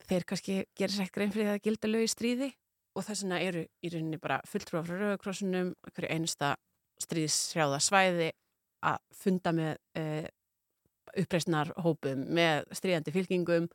Þeir 0.06 0.26
kannski 0.30 0.58
gerir 0.78 0.94
sér 0.94 1.08
ekki 1.08 1.18
grein 1.18 1.34
fyrir 1.34 1.50
það 1.50 1.58
að 1.58 1.66
gilda 1.66 1.92
lög 1.92 2.06
í 2.06 2.12
stríði 2.12 2.50
og 2.96 3.04
þess 3.04 3.26
vegna 3.26 3.42
eru 3.44 3.66
í 3.84 3.92
rauninni 3.92 4.20
bara 4.22 4.40
fulltrúa 4.48 4.84
frá 4.86 4.96
Rauðakrossunum, 4.96 5.74
hverju 5.92 6.12
einasta 6.16 6.56
stríðshrjáða 7.04 7.82
svæði 7.84 8.32
að 8.86 9.00
funda 9.20 9.54
með 9.56 9.74
e, 9.98 10.06
uppreisnar 11.22 11.72
hópum, 11.84 12.26
með 12.36 12.66
stríðandi 12.76 13.14
fylkingum 13.16 13.70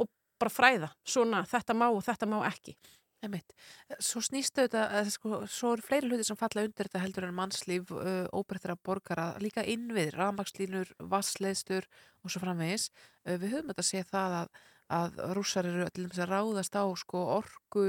og 0.00 0.08
bara 0.40 0.52
fræða 0.52 0.92
svona 1.06 1.44
þetta 1.48 1.76
má 1.76 1.88
og 1.90 2.02
þetta 2.06 2.28
má 2.30 2.40
ekki. 2.48 2.76
Einmitt. 3.18 3.50
Svo 3.98 4.20
snýstu 4.22 4.62
þetta, 4.62 4.84
eða 5.00 5.10
sko, 5.10 5.40
svo 5.50 5.72
eru 5.74 5.82
fleiri 5.82 6.06
hluti 6.06 6.26
sem 6.28 6.38
falla 6.38 6.62
undir 6.62 6.86
þetta 6.86 7.00
heldur 7.02 7.24
en 7.26 7.34
mannslíf, 7.34 7.90
uh, 7.90 8.28
óbreyttra 8.30 8.76
borgara, 8.86 9.32
líka 9.42 9.64
innvið, 9.66 10.12
rafmakslínur, 10.14 10.92
vassleðstur 11.10 11.88
og 12.22 12.30
svo 12.30 12.44
framvegis. 12.44 12.92
Við 13.26 13.56
höfum 13.56 13.72
þetta 13.72 13.82
að 13.82 13.88
sé 13.88 14.04
það 14.06 14.36
að, 14.38 14.62
að 15.00 15.18
rússar 15.34 15.66
eru 15.66 15.88
til 15.90 16.06
þess 16.06 16.22
að 16.22 16.30
ráðast 16.30 16.78
á 16.78 16.84
sko, 17.02 17.24
orku 17.40 17.88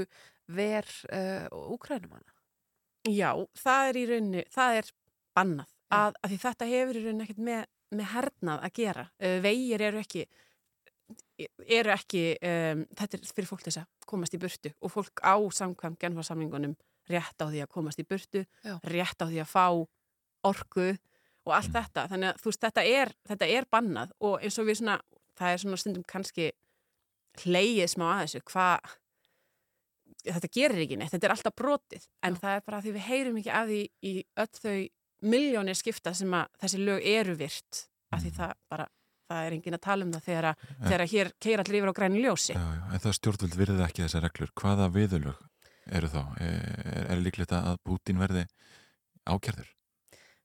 ver 0.56 0.86
uh, 1.12 1.46
úkrænumanna. 1.74 2.36
Já, 3.08 3.32
það 3.56 3.88
er 3.88 3.98
í 3.98 4.04
rauninni, 4.10 4.44
það 4.52 4.78
er 4.82 4.92
bannað 5.38 5.70
að, 5.90 6.16
að 6.20 6.32
því 6.32 6.38
þetta 6.44 6.70
hefur 6.70 6.98
í 6.98 7.02
rauninni 7.04 7.26
ekkert 7.26 7.42
með, 7.46 7.66
með 7.96 8.10
hernað 8.14 8.64
að 8.66 8.76
gera. 8.80 9.06
Uh, 9.22 9.36
vegir 9.44 9.88
eru 9.88 10.02
ekki 10.02 10.26
eru 11.66 11.90
ekki, 11.90 12.22
um, 12.46 12.84
þetta 12.98 13.18
er 13.18 13.30
fyrir 13.34 13.48
fólk 13.48 13.64
þess 13.64 13.80
að 13.80 14.08
komast 14.10 14.34
í 14.36 14.38
burtu 14.38 14.70
og 14.78 14.92
fólk 14.92 15.22
á 15.24 15.34
samkvæm 15.56 15.96
genfarsamlingunum 15.98 16.76
rétt 17.10 17.42
á 17.42 17.46
því 17.48 17.62
að 17.64 17.72
komast 17.72 17.98
í 17.98 18.06
burtu, 18.06 18.44
Já. 18.62 18.76
rétt 18.86 19.18
á 19.18 19.26
því 19.26 19.40
að 19.42 19.50
fá 19.50 19.66
orku 20.46 20.88
og 21.46 21.54
allt 21.56 21.72
þetta. 21.74 22.06
Þannig 22.12 22.30
að 22.30 22.42
þú 22.42 22.50
veist, 22.52 22.64
þetta 22.66 22.84
er, 22.86 23.12
þetta 23.28 23.50
er 23.56 23.68
bannað 23.72 24.14
og 24.20 24.44
eins 24.44 24.58
og 24.60 24.68
við 24.68 24.80
svona, 24.80 24.98
það 25.38 25.54
er 25.54 25.62
svona 25.64 25.80
stundum 25.80 26.06
kannski 26.08 26.50
hleyið 27.44 27.92
smá 27.94 28.06
að 28.12 28.22
þessu, 28.24 28.42
hvað 28.50 28.96
þetta 30.26 30.50
gerir 30.54 30.84
ekki 30.84 30.98
neitt, 31.00 31.12
þetta 31.14 31.28
er 31.28 31.34
alltaf 31.34 31.56
brotið 31.58 32.06
en 32.26 32.38
það 32.38 32.56
er 32.56 32.64
bara 32.66 32.80
því 32.84 32.94
við 32.96 33.06
heyrum 33.08 33.40
ekki 33.40 33.52
að 33.56 33.72
því 33.72 33.82
í 34.10 34.14
öll 34.44 34.54
þau 34.60 34.78
miljónir 35.30 35.78
skipta 35.78 36.14
sem 36.16 36.32
að 36.36 36.48
þessi 36.62 36.80
lög 36.80 37.04
eru 37.10 37.36
virt 37.38 37.84
af 38.10 38.22
því 38.24 38.32
það 38.38 38.54
bara, 38.72 38.86
það 39.30 39.42
er 39.46 39.56
engin 39.58 39.76
að 39.76 39.84
tala 39.86 40.06
um 40.06 40.14
það 40.14 40.26
þegar 40.30 40.48
að, 40.50 40.64
þegar 40.86 41.04
að 41.04 41.12
hér 41.14 41.32
keira 41.46 41.66
allir 41.66 41.80
yfir 41.80 41.92
á 41.92 41.98
græni 42.00 42.24
ljósi 42.24 42.56
Já, 42.56 42.64
já, 42.64 42.82
en 42.88 43.04
það 43.04 43.18
stjórnvöld 43.18 43.58
virðið 43.60 43.84
ekki 43.86 44.06
þessar 44.06 44.26
reglur. 44.26 44.54
Hvaða 44.60 44.88
viðulög 44.96 45.44
eru 45.90 46.10
þá? 46.10 46.22
Er, 46.40 47.04
er 47.10 47.22
líklegt 47.22 47.54
að 47.56 47.78
Putin 47.86 48.20
verði 48.22 48.46
ákjærður? 49.28 49.70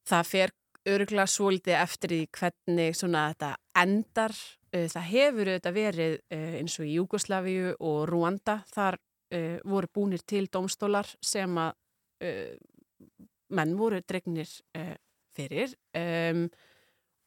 það 0.06 0.28
fer 0.30 0.52
öruglega 0.86 1.26
svolítið 1.30 1.80
eftir 1.80 2.12
því 2.14 2.22
hvernig 2.38 2.98
svona 3.00 3.30
þetta 3.32 3.56
endar 3.82 4.36
Uh, 4.76 4.90
það 4.92 5.10
hefur 5.12 5.50
auðvitað 5.52 5.76
verið 5.76 6.14
uh, 6.34 6.54
eins 6.60 6.76
og 6.82 6.88
í 6.88 6.96
Júgoslavíu 6.98 7.76
og 7.86 8.00
Rúanda 8.10 8.58
þar 8.74 8.98
uh, 9.34 9.58
voru 9.66 9.92
búnir 9.94 10.24
til 10.28 10.48
domstólar 10.52 11.10
sem 11.24 11.58
að 11.62 11.74
uh, 12.26 12.54
menn 13.56 13.76
voru 13.78 14.02
dregnir 14.02 14.50
uh, 14.78 14.96
fyrir 15.36 15.74
um, 15.98 16.48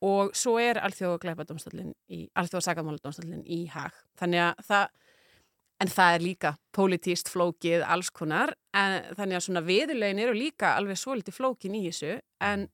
og 0.04 0.30
svo 0.38 0.58
er 0.62 0.78
alþjóðagleipadómstólinn 0.86 1.92
í 2.14 2.24
alþjóðasakamáladómstólinn 2.38 3.42
í 3.44 3.64
hag 3.72 3.96
þannig 4.20 4.44
að 4.46 4.64
það 4.68 4.86
en 5.78 5.90
það 5.92 6.14
er 6.14 6.24
líka 6.24 6.52
pólitíst 6.74 7.30
flókið 7.30 7.84
alls 7.86 8.10
konar 8.14 8.54
en 8.76 8.98
þannig 9.18 9.38
að 9.38 9.44
svona 9.46 9.64
viðurlegin 9.66 10.22
eru 10.24 10.34
líka 10.36 10.74
alveg 10.78 10.98
svolítið 10.98 11.36
flókin 11.36 11.76
í 11.78 11.84
þessu 11.86 12.16
en, 12.44 12.66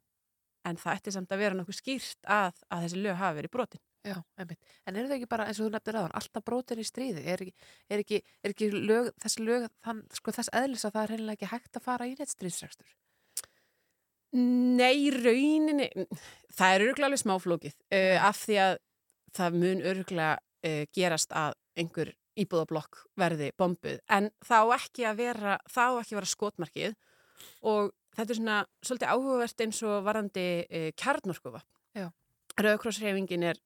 en 0.64 0.80
það 0.80 1.00
ætti 1.00 1.14
samt 1.16 1.34
að 1.34 1.44
vera 1.44 1.58
nokkuð 1.58 1.80
skýrt 1.80 2.20
að, 2.24 2.62
að 2.72 2.86
þessi 2.86 3.02
lög 3.04 3.20
hafi 3.20 3.40
verið 3.40 3.54
brotin 3.56 3.84
Já, 4.04 4.18
einmitt. 4.36 4.60
En 4.84 4.98
eru 5.00 5.08
það 5.08 5.16
ekki 5.16 5.30
bara, 5.32 5.46
eins 5.48 5.60
og 5.60 5.68
þú 5.68 5.74
nefnir 5.74 5.96
aðan, 5.96 6.16
alltaf 6.18 6.44
brotin 6.44 6.82
í 6.82 6.84
stríði? 6.84 7.22
Er 7.24 7.40
er 7.44 8.02
ekki, 8.02 8.20
er 8.44 8.52
ekki 8.52 8.68
lög, 8.74 9.08
þessi 9.22 9.46
lög, 9.46 9.64
þann, 9.86 10.02
sko 10.12 10.34
þess 10.36 10.52
eðlis 10.60 10.84
að 10.84 10.96
það 10.96 11.04
er 11.06 11.12
reynilega 11.14 11.38
ekki 11.38 11.52
hægt 11.54 11.78
að 11.80 11.86
fara 11.86 12.08
í 12.10 12.12
neitt 12.18 12.34
stríðsrekstur? 12.34 12.90
Nei, 14.34 15.10
rauninni, 15.14 15.88
það 16.50 16.74
er 16.74 16.84
örgulega 16.88 17.08
alveg 17.08 17.22
smáflókið 17.22 17.74
uh, 17.94 18.26
af 18.26 18.40
því 18.42 18.60
að 18.64 18.76
það 19.38 19.58
mun 19.62 19.82
örgulega 19.92 20.36
uh, 20.40 20.84
gerast 20.96 21.34
að 21.38 21.54
einhver 21.78 22.10
íbúðablokk 22.42 23.04
verði 23.20 23.52
bombuð 23.58 24.00
en 24.10 24.32
þá 24.42 24.58
ekki 24.74 25.06
að 25.06 25.20
vera, 25.20 25.58
þá 25.70 25.84
ekki 26.00 26.16
að 26.16 26.18
vera 26.18 26.32
skotmarkið 26.32 26.96
og 27.70 27.92
þetta 28.16 28.34
er 28.34 28.40
svona 28.40 28.58
svolítið 28.82 29.14
áhugavert 29.14 29.64
eins 29.64 29.80
og 29.86 29.94
varandi 30.08 30.48
uh, 30.64 30.88
kjarnorkuvapn. 30.98 31.70
Já. 31.94 32.08
Rauðkrossreyfingin 32.58 33.46
er 33.52 33.62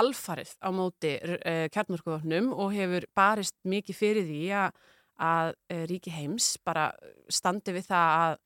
alfarið 0.00 0.52
á 0.62 0.68
móti 0.74 1.14
uh, 1.20 1.66
kjarnorkuvapnum 1.74 2.52
og 2.54 2.74
hefur 2.76 3.08
barist 3.16 3.56
mikið 3.66 3.98
fyrir 3.98 4.28
því 4.28 4.42
að, 4.62 4.82
að 5.28 5.52
uh, 5.54 5.84
ríki 5.90 6.14
heims 6.14 6.54
bara 6.64 6.90
standi 7.32 7.74
við 7.76 7.88
það 7.90 8.18
að 8.24 8.36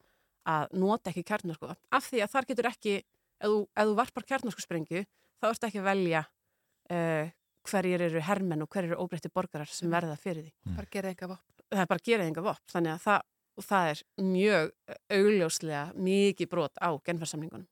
að 0.51 0.70
nota 0.80 1.11
ekki 1.11 1.26
kjarnorku 1.28 1.68
af 1.68 2.07
því 2.07 2.22
að 2.24 2.30
þar 2.32 2.46
getur 2.48 2.68
ekki 2.70 2.94
ef 2.96 3.51
þú, 3.51 3.59
ef 3.76 3.88
þú 3.90 3.96
varpar 3.98 4.26
kjarnorku 4.26 4.64
sprengju 4.64 5.03
þá 5.40 5.48
ertu 5.51 5.68
ekki 5.68 5.82
að 5.82 5.88
velja 5.90 6.22
uh, 6.94 7.28
hverjir 7.70 8.07
eru 8.09 8.22
hermenn 8.24 8.64
og 8.64 8.70
hverjir 8.72 8.94
eru 8.94 9.05
óbreytti 9.05 9.30
borgarar 9.32 9.68
sem 9.70 9.90
verða 9.92 10.16
fyrir 10.20 10.46
því. 10.46 10.74
Bara 10.76 10.92
gera 10.92 11.12
enga 11.12 11.28
vopn. 11.34 11.46
Það 11.70 11.82
er 11.82 11.90
bara 11.92 12.07
gera 12.09 12.26
enga 12.26 12.44
vopn 12.44 12.72
þannig 12.72 12.94
að 12.94 13.03
það, 13.05 13.26
og 13.61 13.66
það 13.66 13.90
er 13.90 14.03
mjög 14.30 14.72
augljóslega 15.18 15.82
mikið 16.09 16.51
brot 16.51 16.80
á 16.80 16.90
genfarsamlingunum. 17.07 17.68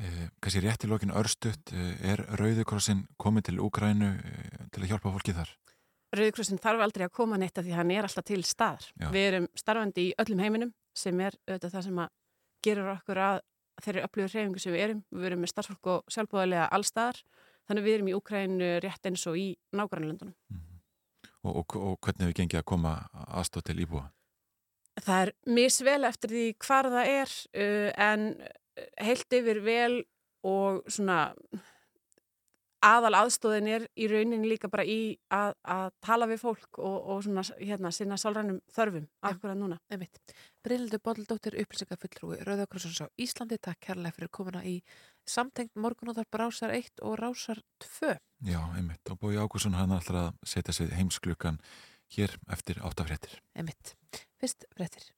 Eh, 0.00 0.28
kannski 0.40 0.62
rétt 0.64 0.86
í 0.86 0.88
lokin 0.88 1.12
örstutt, 1.12 1.72
eh, 1.76 2.12
er 2.12 2.22
Rauðukrossin 2.40 3.04
komið 3.20 3.50
til 3.50 3.58
Úgrænu 3.60 4.08
eh, 4.16 4.66
til 4.72 4.82
að 4.82 4.88
hjálpa 4.88 5.12
fólki 5.12 5.34
þar? 5.36 5.50
Rauðkrossin 6.16 6.60
þarf 6.60 6.80
aldrei 6.80 7.04
að 7.06 7.12
koma 7.12 7.36
neitt 7.36 7.58
af 7.58 7.66
því 7.66 7.74
hann 7.76 7.90
er 7.92 8.08
alltaf 8.08 8.24
til 8.24 8.40
staðar. 8.44 8.86
Já. 8.96 9.10
Við 9.12 9.26
erum 9.28 9.48
starfandi 9.54 10.06
í 10.08 10.14
öllum 10.16 10.40
heiminum 10.40 10.72
sem 10.96 11.20
er 11.20 11.36
auðvitað 11.44 11.74
það 11.74 11.84
sem 11.84 12.00
að 12.04 12.08
gerur 12.64 12.88
okkur 12.94 13.20
að 13.20 13.40
þeirri 13.82 14.04
upplifur 14.06 14.32
hreyfingu 14.32 14.62
sem 14.64 14.72
við 14.72 14.84
erum. 14.86 15.04
Við 15.12 15.28
erum 15.28 15.44
með 15.44 15.52
starfsfólk 15.52 15.90
og 15.92 16.16
sjálfbúðarlega 16.16 16.70
allstaðar. 16.72 17.20
Þannig 17.68 17.86
við 17.86 17.96
erum 17.98 18.08
í 18.08 18.16
Úkrænu 18.16 18.72
rétt 18.84 19.08
eins 19.08 19.26
og 19.28 19.38
í 19.40 19.46
nágrannlöndunum. 19.76 20.34
Og, 21.42 21.52
og, 21.52 21.76
og 21.76 22.00
hvernig 22.00 22.28
hefur 22.28 22.38
gengið 22.40 22.62
að 22.62 22.68
koma 22.72 22.96
aðstóð 23.28 23.68
til 23.68 23.78
íbúa? 23.84 24.08
Það 25.02 25.22
er 25.26 25.32
misvel 25.48 26.00
eftir 26.04 26.32
því 26.32 26.48
hvar 26.60 26.88
það 26.92 27.12
er 27.12 27.36
en 28.04 28.26
heilt 29.00 29.38
yfir 29.38 29.62
vel 29.64 30.02
og 30.46 30.82
svona 30.90 31.32
aðal 32.82 33.14
aðstóðin 33.20 33.68
er 33.70 33.84
í 33.94 34.08
rauninni 34.10 34.48
líka 34.50 34.68
bara 34.70 34.84
í 34.88 35.14
að, 35.32 35.54
að 35.62 35.92
tala 36.02 36.26
við 36.30 36.40
fólk 36.42 36.80
og, 36.82 36.96
og 37.14 37.20
svona 37.26 37.44
hérna 37.60 37.92
sinna 37.94 38.18
sálrænum 38.18 38.58
þörfum 38.74 39.06
akkurat 39.28 39.58
núna. 39.58 39.78
Einmitt. 39.92 40.18
Brynildur 40.64 41.02
Bóldóttir, 41.04 41.56
upplýsingafulltrúi 41.62 42.40
Rauðakrossins 42.42 43.04
á 43.04 43.06
Íslandi. 43.22 43.60
Takk 43.62 43.80
kærlega 43.86 44.16
fyrir 44.16 44.32
komuna 44.34 44.64
í 44.66 44.80
samtengt 45.28 45.78
morgunóðar 45.78 46.26
Rásar 46.34 46.74
1 46.74 47.04
og 47.06 47.16
Rásar 47.22 47.62
2. 47.86 48.16
Já, 48.50 48.60
einmitt. 48.74 49.02
Og 49.10 49.22
Bói 49.22 49.38
Ágússon 49.38 49.78
hann 49.78 49.94
alltaf 49.94 50.24
að 50.26 50.54
setja 50.54 50.74
sig 50.74 50.92
heimsklukkan 50.98 51.62
hér 52.16 52.34
eftir 52.50 52.82
áttafréttir. 52.82 53.38
Einmitt. 53.54 53.94
Fyrst 54.42 54.66
fréttir. 54.74 55.12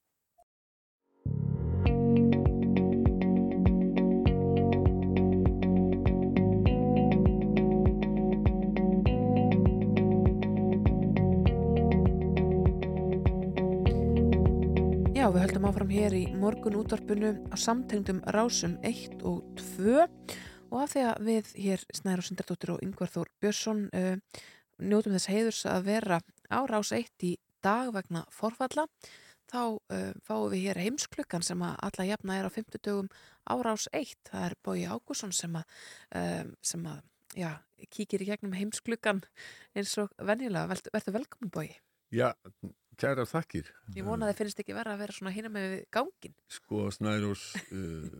Já, 15.24 15.30
við 15.32 15.40
höldum 15.40 15.64
áfram 15.64 15.88
hér 15.94 16.14
í 16.18 16.24
morgun 16.36 16.74
útvarpinu 16.76 17.28
á 17.48 17.56
samtengdum 17.56 18.18
rásum 18.34 18.74
1 18.84 19.22
og 19.24 19.38
2 19.56 20.02
og 20.04 20.74
af 20.82 20.90
því 20.92 21.04
að 21.08 21.22
við 21.24 21.48
hér 21.64 21.84
Snæður 21.96 22.20
og 22.20 22.26
Sindardóttir 22.26 22.72
og 22.74 22.82
Yngvar 22.84 23.08
Þór 23.14 23.30
Björnsson 23.40 23.80
uh, 23.96 24.42
njótum 24.84 25.16
þess 25.16 25.30
heiðurs 25.32 25.62
að 25.70 25.88
vera 25.88 26.18
á 26.52 26.60
rás 26.68 26.92
1 26.92 27.24
í 27.24 27.32
dag 27.64 27.88
vegna 27.96 28.26
forfalla 28.36 28.84
þá 29.48 29.62
uh, 29.64 30.12
fáum 30.28 30.52
við 30.52 30.66
hér 30.66 30.82
heimsklukkan 30.84 31.48
sem 31.48 31.64
að 31.64 31.80
alla 31.88 32.08
jafna 32.10 32.36
er 32.42 32.50
á 32.52 32.56
50 32.60 32.84
dögum 32.84 33.08
á 33.48 33.54
rás 33.64 33.88
1 33.96 34.14
það 34.28 34.46
er 34.50 34.58
Bói 34.60 34.84
Ágússon 34.84 35.32
sem 35.32 35.56
að, 35.56 35.80
uh, 36.20 36.52
sem 36.60 36.84
að 36.84 37.00
já, 37.32 37.54
kíkir 37.88 38.28
í 38.28 38.28
gegnum 38.28 38.60
heimsklukkan 38.60 39.24
eins 39.72 39.96
og 40.04 40.12
venjulega, 40.20 40.68
verður 40.92 41.16
velkomin 41.22 41.56
Bói 41.56 41.70
Já, 42.12 42.36
kæra 43.00 43.26
þakkir. 43.28 43.70
Ég 43.96 44.06
vona 44.06 44.28
að 44.28 44.32
þið 44.32 44.40
finnst 44.40 44.62
ekki 44.64 44.76
verið 44.76 44.94
að 44.94 45.02
vera 45.04 45.16
svona 45.16 45.34
hina 45.34 45.52
með 45.52 45.76
gangin. 45.94 46.34
Sko, 46.52 46.82
Snærós, 46.94 47.46
uh, 47.74 48.10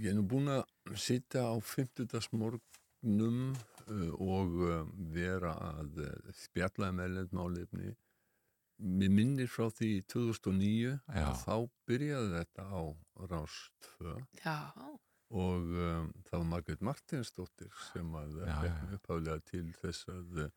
ég 0.00 0.10
er 0.12 0.18
nú 0.18 0.26
búin 0.28 0.50
að 0.52 0.64
sitja 1.00 1.46
á 1.48 1.54
50. 1.56 2.18
morgnum 2.36 3.38
uh, 3.52 4.10
og 4.16 4.58
uh, 4.64 4.82
vera 5.14 5.54
að 5.80 6.02
uh, 6.04 6.34
spjalla 6.36 6.92
með 6.96 7.16
leðmálefni. 7.20 7.94
Mér 8.76 9.12
minnir 9.16 9.48
frá 9.48 9.70
því 9.72 9.90
2009 10.12 10.90
Já. 10.92 11.22
að 11.22 11.38
þá 11.46 11.54
byrjaði 11.88 12.32
þetta 12.34 12.64
á 12.68 12.80
Rás 13.30 13.54
2 13.96 14.10
Já, 14.42 14.58
og 15.32 15.70
um, 15.72 16.10
það 16.26 16.42
var 16.42 16.50
Margrét 16.50 16.84
Martinsdóttir 16.84 17.72
sem 17.86 18.10
að 18.20 18.36
fekk 18.44 18.92
uppháðlega 18.98 19.46
til 19.48 19.64
þess 19.80 20.10
að 20.12 20.42
uh, 20.44 20.50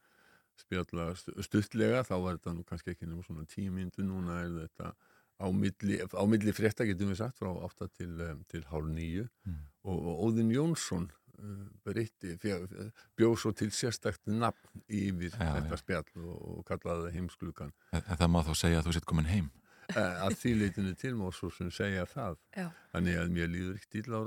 spjalla 0.61 1.09
stu- 1.19 1.35
stuttlega, 1.45 2.03
þá 2.07 2.15
var 2.23 2.37
þetta 2.39 2.53
nú 2.57 2.63
kannski 2.67 2.93
ekki 2.95 3.07
nema 3.09 3.23
svona 3.25 3.45
tíu 3.49 3.71
myndu, 3.75 4.03
núna 4.05 4.41
er 4.45 4.51
þetta 4.65 4.93
á 5.39 5.47
milli, 5.55 5.99
á 6.03 6.23
milli 6.27 6.51
frétta 6.55 6.83
getum 6.87 7.13
við 7.13 7.21
sagt 7.21 7.37
frá 7.39 7.49
8 7.53 7.87
til, 7.95 8.11
um, 8.27 8.43
til 8.51 8.63
hálf 8.71 8.89
nýju 8.91 9.27
Mm. 9.47 9.61
og, 9.85 9.97
og 10.11 10.23
Óðinn 10.27 10.51
Jónsson 10.51 11.05
uh, 11.39 11.67
breytti, 11.85 12.33
fjö- 12.41 12.91
bjó 13.15 13.29
svo 13.39 13.53
til 13.55 13.69
sérstakt 13.71 14.27
nafn 14.27 14.83
yfir 14.89 15.31
Já, 15.31 15.53
þetta 15.55 15.77
já. 15.77 15.79
spjall 15.79 16.25
og, 16.25 16.41
og 16.59 16.65
kallaði 16.67 17.05
það 17.07 17.15
heimsklukan 17.15 17.71
En, 17.93 18.01
en 18.03 18.17
það 18.19 18.29
má 18.35 18.41
þá 18.43 18.51
segja 18.59 18.81
að 18.81 18.89
þú 18.89 18.93
sitt 18.97 19.05
komin 19.07 19.25
heim. 19.31 19.47
uh, 19.95 20.27
að 20.27 20.35
því 20.41 20.51
leitinu 20.59 20.91
til 20.99 21.15
má 21.15 21.31
svo 21.33 21.49
sem 21.55 21.71
segja 21.71 22.03
það 22.11 22.35
já, 22.59 22.67
Þannig 22.91 23.17
að 23.23 23.31
mér 23.37 23.47
líður 23.55 23.79
ekki 23.79 24.03
illa 24.03 24.19
á. 24.19 24.23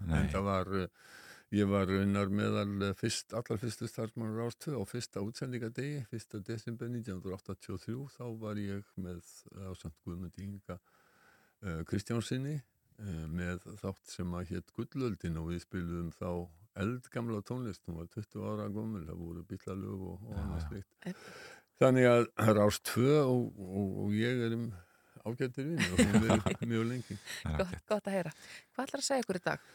Nei. 0.00 0.16
En 0.22 0.28
það 0.32 0.42
var, 0.48 0.72
uh, 0.72 0.88
ég 1.54 1.68
var 1.70 1.86
raunar 1.88 2.30
meðal 2.34 2.72
uh, 2.82 2.90
fyrst, 2.98 3.34
allar 3.36 3.60
fyrstu 3.62 3.88
starfsmann 3.90 4.34
rástöða 4.36 4.82
á 4.82 4.84
fyrsta 4.88 5.22
útsendingadegi, 5.24 6.02
fyrsta 6.10 6.40
desember 6.42 6.90
1983, 6.90 7.96
þá 8.16 8.24
var 8.40 8.60
ég 8.60 8.90
með 9.00 9.22
ásamt 9.70 9.96
Guðmundi 10.04 10.46
Inga 10.48 10.78
uh, 10.78 11.82
Kristjánsinni 11.88 12.56
uh, 12.58 13.24
með 13.30 13.64
þátt 13.82 14.14
sem 14.16 14.36
að 14.38 14.54
hétt 14.54 14.74
Gullöldin 14.76 15.38
og 15.40 15.52
við 15.52 15.64
spilum 15.66 16.10
þá 16.18 16.30
eldgamla 16.82 17.42
tónlist, 17.46 17.84
hún 17.86 18.00
var 18.00 18.08
20 18.10 18.48
ára 18.50 18.70
gömul, 18.74 19.04
það 19.06 19.20
voru 19.20 19.44
bílalög 19.50 20.08
og, 20.10 20.24
og 20.26 20.40
annað 20.42 20.64
slikt. 20.66 21.14
Þannig 21.78 22.08
að 22.10 22.26
Rás 22.58 22.80
2 22.90 23.06
og, 23.20 23.46
og, 23.62 23.94
og 24.04 24.18
ég 24.18 24.42
erum 24.48 24.68
ágættir 25.24 25.70
vinn 25.70 25.80
og 25.86 26.02
hún 26.02 26.20
verið 26.26 26.66
mjög 26.68 26.86
lengi. 26.90 27.16
Það 27.42 27.54
er 27.54 27.62
Gott, 27.62 27.80
gott 27.90 28.10
að 28.10 28.18
heyra. 28.18 28.34
Hvað 28.74 28.88
ætlar 28.88 29.02
að 29.02 29.08
segja 29.08 29.24
ykkur 29.24 29.38
í 29.38 29.44
dag? 29.46 29.68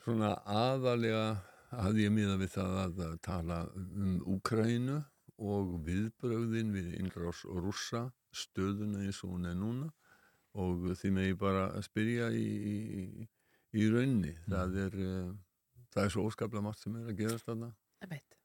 Svona 0.00 0.34
aðalega 0.48 1.24
hafði 1.70 2.06
ég 2.06 2.14
miða 2.14 2.36
við 2.40 2.54
það 2.54 2.78
að 2.84 3.18
tala 3.24 3.58
um 3.76 4.14
Úkrænu 4.34 4.96
og 5.40 5.74
viðbrögðin 5.86 6.72
við 6.74 6.94
innrás 7.00 7.44
og 7.48 7.60
rússa 7.66 8.06
stöðuna 8.36 9.04
eins 9.04 9.20
og 9.24 9.34
hún 9.34 9.50
er 9.50 9.58
núna 9.58 9.90
og 10.60 10.88
því 10.98 11.12
með 11.14 11.28
ég 11.30 11.38
bara 11.40 11.68
að 11.76 11.86
spyrja 11.86 12.30
í, 12.34 12.48
í, 12.72 13.28
í 13.76 13.86
raunni. 13.92 14.34
Það, 14.48 14.76
er, 14.86 14.98
uh, 15.04 15.30
það 15.94 16.04
er 16.04 16.14
svo 16.16 16.26
óskaplega 16.26 16.64
margt 16.64 16.82
sem 16.82 16.96
er 16.98 17.12
að 17.12 17.20
gerast 17.22 17.46
þarna. 17.46 17.70
Einmitt. 18.02 18.36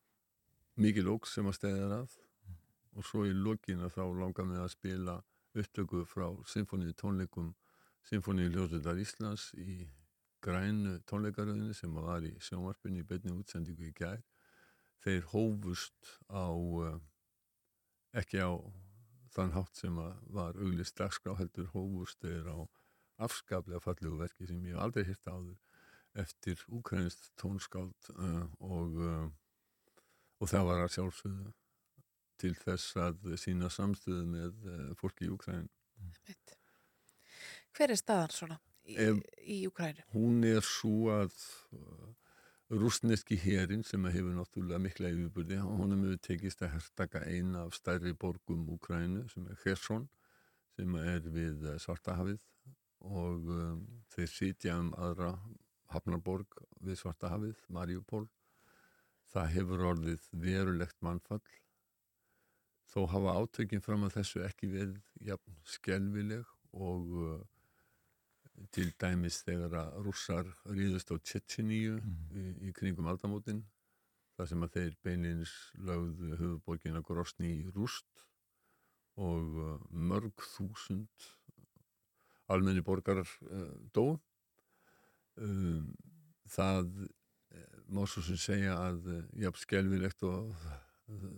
Mikið 0.85 1.07
lóks 1.07 1.33
sem 1.37 1.47
að 1.49 1.57
stæða 1.57 2.01
að 2.03 2.19
og 2.95 3.03
svo 3.03 3.25
í 3.27 3.33
lokina 3.35 3.89
þá 3.91 4.03
langar 4.15 4.47
mig 4.47 4.61
að 4.61 4.71
spila 4.71 5.19
upptöku 5.55 6.03
frá 6.07 6.29
symfóníu 6.51 6.95
tónleikum 6.99 7.53
Symfóníu 8.05 8.51
Ljósundar 8.53 8.99
Íslands 9.01 9.49
í 9.57 9.81
grænu 10.45 10.99
tónleikaröðinu 11.09 11.73
sem 11.73 11.93
var 11.97 12.25
í 12.25 12.35
sjónvarpinu 12.43 13.01
í 13.01 13.07
beinni 13.09 13.33
útsendingu 13.33 13.89
í 13.89 13.93
gær. 13.97 14.21
Þeir 15.03 15.27
hófust 15.33 16.15
á, 16.29 16.49
uh, 16.53 16.97
ekki 18.17 18.41
á 18.41 18.53
þann 19.35 19.53
hátt 19.55 19.77
sem 19.81 19.97
var 20.37 20.55
auglist 20.55 20.95
dagskrá 20.99 21.35
heldur 21.39 21.69
hófust 21.73 22.21
þeir 22.23 22.47
á 22.53 22.57
afskaplega 23.25 23.81
fallegu 23.83 24.19
verki 24.19 24.47
sem 24.47 24.63
ég 24.67 24.79
aldrei 24.79 25.05
hirt 25.07 25.27
áður 25.27 25.57
eftir 26.15 26.61
úkrænist 26.71 27.31
tónskáld 27.39 28.09
uh, 28.15 28.45
og, 28.63 28.99
uh, 29.03 29.27
og 30.39 30.51
það 30.51 30.69
var 30.69 30.83
að 30.83 30.93
sjálfsögðu 30.95 31.53
til 32.39 32.53
þess 32.59 32.99
að 32.99 33.35
sína 33.39 33.71
samstöðu 33.71 34.27
með 34.29 34.69
uh, 34.69 34.93
fólki 34.99 35.27
í. 35.27 35.33
Einmitt. 35.55 36.55
Hver 37.75 37.91
er 37.91 37.99
staðan 37.99 38.35
svona 38.35 38.59
Ef- 38.85 39.23
í 39.41 39.65
Ukrænu? 39.69 40.03
Hún 40.13 40.43
er 40.45 40.61
svo 40.65 41.09
að 41.13 41.33
uh, 41.73 42.09
rústneski 42.75 43.37
herin 43.41 43.83
sem 43.85 44.05
hefur 44.09 44.35
náttúrulega 44.37 44.81
mikla 44.81 45.11
yfirbyrði, 45.13 45.57
honum 45.63 46.03
hefur 46.05 46.21
tekist 46.27 46.61
að 46.65 46.75
herstaka 46.75 47.23
eina 47.25 47.65
af 47.65 47.75
stærri 47.77 48.13
borgum 48.13 48.67
Úkrænu 48.75 49.25
sem 49.33 49.47
er 49.49 49.57
Kherson 49.63 50.07
sem 50.75 50.95
er 51.01 51.25
við 51.33 51.65
uh, 51.65 51.77
Svartahafið 51.81 52.41
og 53.05 53.49
um, 53.53 53.81
þeir 54.15 54.31
sitja 54.31 54.77
um 54.81 54.93
aðra 54.97 55.35
hafnarborg 55.93 56.57
við 56.81 56.97
Svartahafið, 57.01 57.59
Mariupol. 57.69 58.25
Það 59.29 59.51
hefur 59.53 59.83
orðið 59.91 60.25
verulegt 60.41 60.97
mannfall. 61.05 61.43
Þó 62.89 63.05
hafa 63.11 63.35
átökin 63.41 63.83
fram 63.83 64.05
að 64.07 64.19
þessu 64.19 64.41
ekki 64.45 64.69
verið 64.71 64.99
jafn 65.27 65.57
skelvileg 65.67 66.45
og 66.73 67.13
uh, 67.19 67.37
til 68.75 68.89
dæmis 69.01 69.41
þegar 69.45 69.73
að 69.81 69.95
rússar 70.05 70.49
ríðust 70.67 71.11
á 71.11 71.15
Tjetjeníu 71.17 71.97
í, 72.35 72.45
í 72.69 72.73
kringum 72.75 73.09
aldamótin 73.11 73.63
þar 74.35 74.49
sem 74.51 74.65
að 74.65 74.77
þeir 74.77 74.95
beinlinis 75.05 75.53
lögðu 75.87 76.37
höfuborgina 76.39 77.03
Grosni 77.05 77.51
í 77.61 77.65
rúst 77.75 78.25
og 79.15 79.59
uh, 79.63 79.75
mörg 79.91 80.43
þúsund 80.55 81.29
almenni 82.51 82.83
borgarar 82.85 83.29
uh, 83.47 83.69
dó 83.95 84.17
um, 85.39 85.85
það 86.51 86.89
uh, 87.05 87.77
má 87.87 88.03
svo 88.09 88.23
sem 88.25 88.39
segja 88.39 88.75
að 88.79 89.07
uh, 89.11 89.21
jafn 89.45 89.63
skelvilegt 89.63 90.25
og 90.27 90.51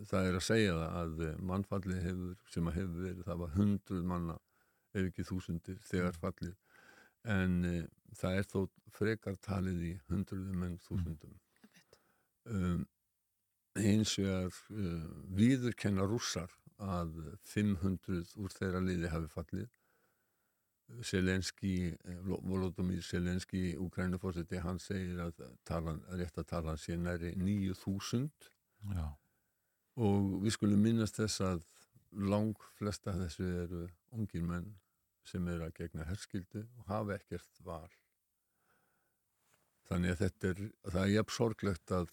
það 0.08 0.30
er 0.30 0.38
að 0.38 0.46
segja 0.46 0.74
það 0.74 0.98
að 1.02 1.24
uh, 1.28 1.32
mannfalli 1.50 2.02
hefur, 2.02 2.36
sem 2.50 2.70
að 2.70 2.80
hefur 2.80 3.06
verið 3.06 3.26
það 3.28 3.42
var 3.44 3.56
hundruð 3.58 4.10
manna 4.14 4.38
ef 4.94 5.04
ekki 5.04 5.26
þúsundir 5.28 5.78
þegar 5.86 6.18
fallið 6.18 6.56
en 7.24 7.58
uh, 7.64 7.82
það 8.18 8.38
er 8.40 8.48
þó 8.52 8.60
frekar 8.98 9.36
talið 9.44 9.82
í 9.90 9.92
hundruðum 10.08 10.64
en 10.66 10.78
þúsundum. 10.86 11.34
Um, 12.48 12.86
hins 13.78 14.14
vegar 14.18 14.54
uh, 14.72 15.08
viðurkenna 15.38 16.06
rússar 16.08 16.54
að 16.78 17.18
500 17.50 18.36
úr 18.38 18.54
þeirra 18.54 18.82
liði 18.84 19.10
hafi 19.12 19.30
fallið. 19.34 19.68
Selenski, 21.04 21.92
Volodymyr 22.24 23.02
Selenski 23.04 23.74
Ukrænufórseti, 23.76 24.56
hann 24.64 24.78
segir 24.80 25.18
að 25.20 25.42
talan, 25.68 26.00
rétt 26.16 26.38
að 26.40 26.46
talan 26.48 26.80
sé 26.80 26.96
næri 26.96 27.34
9000 27.36 28.30
Já, 28.94 29.04
og 30.00 30.38
við 30.44 30.54
skulum 30.54 30.80
minnast 30.80 31.18
þess 31.20 31.42
að 31.44 31.64
lang 32.30 32.56
flesta 32.78 33.12
af 33.12 33.20
þessu 33.24 33.48
eru 33.64 33.82
ungir 34.16 34.46
menn 34.48 34.70
sem 35.28 35.48
eru 35.52 35.66
að 35.68 35.74
gegna 35.82 36.06
herskildu 36.08 36.62
og 36.78 36.86
hafa 36.88 37.16
ekkert 37.18 37.60
val. 37.66 37.88
Þannig 39.88 40.12
að 40.14 40.20
þetta 40.24 40.48
er, 40.52 40.60
það 40.92 41.02
er 41.04 41.12
jafn 41.14 41.34
sorglegt 41.36 41.92
að, 41.96 42.10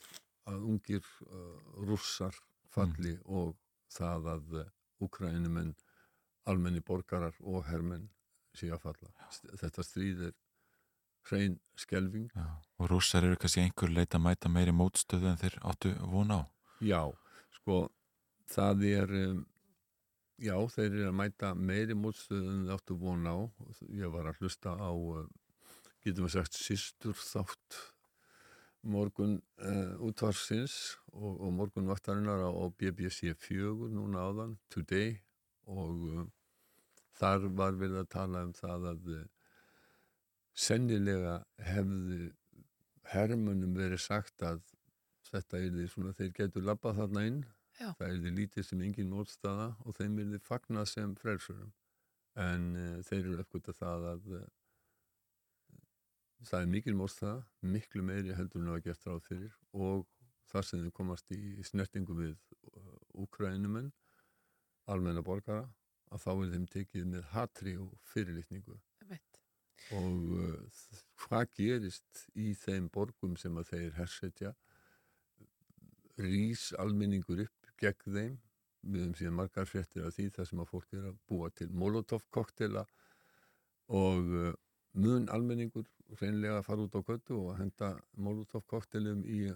að 0.52 0.66
ungir 0.72 1.08
uh, 1.28 1.58
rússar 1.90 2.38
falli 2.76 3.16
og 3.26 3.56
það 3.96 4.30
að 4.36 4.56
uh, 4.62 4.70
Ukrænumenn, 5.04 5.74
almenni 6.48 6.80
borgarar 6.88 7.36
og 7.44 7.66
hermenn 7.68 8.06
sé 8.56 8.70
að 8.72 8.80
falla. 8.86 9.10
St- 9.28 9.52
Þetta 9.60 9.84
stríð 9.84 10.22
er 10.30 10.36
hrein 11.28 11.58
skelving. 11.76 12.30
já. 12.32 12.46
Og 12.80 12.88
rússar 12.94 13.26
eru 13.28 13.36
kannski 13.42 13.64
einhver 13.66 13.92
leita 13.92 14.16
að 14.20 14.24
mæta 14.30 14.52
meiri 14.52 14.72
mótstöðu 14.76 15.28
en 15.34 15.42
þeir 15.42 15.58
áttu 15.68 15.92
vona 16.12 16.38
á. 16.40 16.44
Já, 16.86 17.02
sko, 17.58 17.82
það 18.52 18.86
er, 18.88 19.14
um, 19.26 19.44
já, 20.42 20.56
þeir 20.76 20.88
eru 20.90 21.10
að 21.10 21.18
mæta 21.20 21.52
meiri 21.56 21.98
mótstöðu 21.98 22.52
en 22.52 22.64
þeir 22.66 22.78
áttu 22.78 22.98
von 23.00 23.28
á. 23.28 23.38
Ég 23.96 24.14
var 24.14 24.30
að 24.30 24.42
hlusta 24.42 24.76
á, 24.76 24.92
um, 24.92 25.30
getum 26.06 26.28
við 26.28 26.36
sagt, 26.38 26.58
sístur 26.60 27.18
þátt 27.20 27.82
morgun 28.86 29.40
uh, 29.66 29.96
útvarsins 30.06 30.98
og, 31.14 31.40
og 31.42 31.54
morgun 31.58 31.90
vaktarinnar 31.90 32.46
á, 32.46 32.52
BBC 32.78 33.34
4 33.34 33.90
núna 33.94 34.28
áðan, 34.28 34.58
Today, 34.70 35.16
og 35.66 36.06
um, 36.12 36.28
þar 37.18 37.50
var 37.58 37.80
verið 37.80 38.04
að 38.04 38.12
tala 38.14 38.46
um 38.46 38.54
það 38.56 38.90
að 38.92 39.12
uh, 39.16 39.26
sennilega 40.56 41.40
hefðu 41.66 42.32
hermunum 43.12 43.76
verið 43.76 44.02
sagt 44.02 44.44
að 44.46 44.62
þetta 45.30 45.60
er 45.60 45.74
því 45.74 45.88
svona 45.92 46.14
þeir 46.16 46.32
getur 46.38 46.66
labbað 46.66 47.02
þarna 47.02 47.26
inn 47.30 47.42
Já. 47.80 47.90
það 48.00 48.06
er 48.08 48.20
því 48.24 48.32
lítið 48.40 48.68
sem 48.70 48.84
engin 48.86 49.12
mótstaða 49.12 49.72
og 49.84 49.98
þeim 49.98 50.20
er 50.22 50.30
því 50.34 50.42
fagnað 50.46 50.86
sem 50.92 51.16
frelsurum 51.20 51.74
en 52.40 52.70
uh, 52.80 53.00
þeir 53.08 53.22
eru 53.22 53.40
uppgötta 53.44 53.76
það 53.76 54.08
að 54.12 54.30
uh, 54.40 54.46
það 56.46 56.62
er 56.62 56.72
mikil 56.72 56.96
mótstaða 57.00 57.70
miklu 57.76 58.04
meiri 58.06 58.36
heldur 58.38 58.62
en 58.62 58.70
það 58.70 58.78
var 58.78 58.86
gert 58.88 59.08
ráð 59.10 59.22
fyrir 59.30 59.58
og 59.74 60.06
þar 60.52 60.68
sem 60.68 60.84
þeir 60.84 60.96
komast 61.00 61.32
í 61.36 61.42
snertingu 61.68 62.18
við 62.20 62.36
uh, 62.36 62.98
úkrænumenn 63.26 63.92
almenna 64.92 65.24
borgara 65.26 65.66
að 66.14 66.22
þá 66.26 66.32
er 66.34 66.52
þeim 66.54 66.68
tekið 66.72 67.10
með 67.12 67.32
hatri 67.34 67.76
og 67.82 67.96
fyrirlitningu 68.12 68.78
Einmitt. 69.04 69.42
og 69.98 70.36
uh, 70.40 71.02
hvað 71.26 71.50
gerist 71.60 72.28
í 72.40 72.54
þeim 72.62 72.92
borgum 72.94 73.36
sem 73.42 73.58
að 73.60 73.74
þeir 73.74 73.98
hersetja 74.00 74.54
rís 76.22 76.70
almenningur 76.80 77.44
upp 77.44 77.55
gegn 77.82 78.18
þeim. 78.18 78.36
Við 78.86 79.02
höfum 79.02 79.16
síðan 79.18 79.38
margar 79.40 79.70
fréttir 79.70 80.06
af 80.06 80.14
því 80.14 80.28
þar 80.36 80.50
sem 80.50 80.62
að 80.62 80.70
fólk 80.70 80.94
er 80.94 81.08
að 81.10 81.18
búa 81.30 81.50
til 81.58 81.70
molotov 81.74 82.26
koktela 82.34 82.84
og 83.90 84.30
uh, 84.30 84.52
mun 84.94 85.26
almenningur 85.34 85.88
reynlega 86.20 86.60
að 86.60 86.68
fara 86.68 86.86
út 86.86 86.98
á 86.98 87.02
göttu 87.08 87.40
og 87.40 87.58
henda 87.58 87.96
molotov 88.14 88.66
koktelum 88.70 89.24
í 89.26 89.48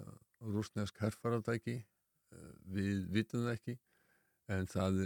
rúsnesk 0.41 0.97
herfaradæki 1.03 1.78
uh, 1.78 2.53
við 2.74 3.05
vitum 3.13 3.45
það 3.45 3.59
ekki 3.59 3.78
en 4.49 4.70
það 4.70 4.99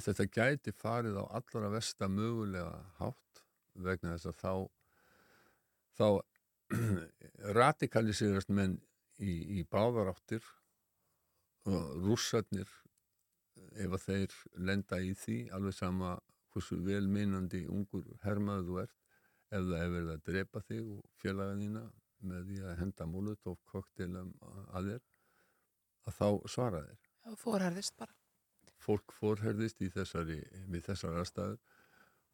þetta 0.00 0.26
gæti 0.32 0.72
farið 0.76 1.20
á 1.20 1.24
allra 1.38 1.70
versta 1.72 2.08
mögulega 2.08 2.72
hátt 2.98 3.42
vegna 3.76 4.16
þess 4.16 4.30
að 4.32 4.40
þá 4.40 4.52
þá 5.96 6.08
radikaliserast 7.60 8.50
menn 8.50 8.78
í, 9.22 9.60
í 9.60 9.64
báðaráttir 9.70 10.44
og 11.66 11.96
rússarnir 12.04 12.70
ef 13.76 13.92
að 13.98 14.04
þeir 14.06 14.36
lenda 14.68 15.00
í 15.02 15.12
því 15.18 15.38
alveg 15.56 15.76
sama 15.76 16.16
hversu 16.54 16.78
velmeinandi 16.84 17.64
ungur 17.68 18.06
hermaður 18.24 18.68
þú 18.68 18.78
ert 18.84 18.94
ef 19.56 19.66
það 19.70 19.80
er 19.80 19.92
verið 19.94 20.12
að 20.14 20.24
drepa 20.30 20.62
þig 20.66 20.92
og 20.94 21.02
þína 21.22 21.82
með 22.26 22.46
því 22.48 22.60
að 22.64 22.78
henda 22.80 23.06
molotov 23.10 23.58
koktelum 23.70 24.32
að 24.72 24.92
þér 24.92 25.02
að 26.06 26.18
þá 26.20 26.28
svara 26.50 26.82
þeir 26.86 27.02
Já, 27.26 27.34
fórherðist 27.42 27.96
bara. 27.98 28.14
fólk 28.78 29.12
fórherðist 29.18 29.80
í 29.82 29.90
þessari, 29.90 30.40
við 30.70 30.84
þessar 30.86 31.18
aðstæður 31.20 31.58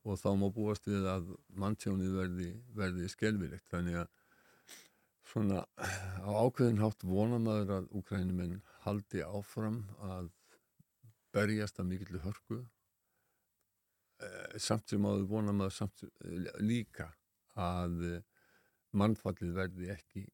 og 0.02 0.18
þá 0.18 0.30
má 0.36 0.48
búast 0.52 0.86
við 0.86 1.06
að 1.08 1.30
manntjónið 1.62 2.16
verði, 2.18 2.48
verði 2.74 3.08
skelvilegt 3.08 3.68
þannig 3.70 4.00
að 4.02 4.10
svona 5.32 5.62
á 6.20 6.30
ákveðin 6.30 6.82
hátt 6.82 7.04
vona 7.06 7.38
maður 7.40 7.76
að 7.78 7.90
úkrænumenn 8.00 8.58
haldi 8.84 9.22
áfram 9.24 9.82
að 10.02 10.30
berjast 11.32 11.80
að 11.80 11.90
mikill 11.92 12.20
hörku. 12.22 12.60
Eh, 14.22 14.58
samt 14.62 14.92
sem 14.92 15.06
áður 15.06 15.28
vona 15.30 15.54
maður 15.56 15.76
samt 15.78 16.04
eh, 16.04 16.48
líka 16.62 17.08
að 17.58 18.02
eh, 18.08 18.24
mannfallið 18.92 19.56
verði 19.56 19.92
ekki 19.94 20.28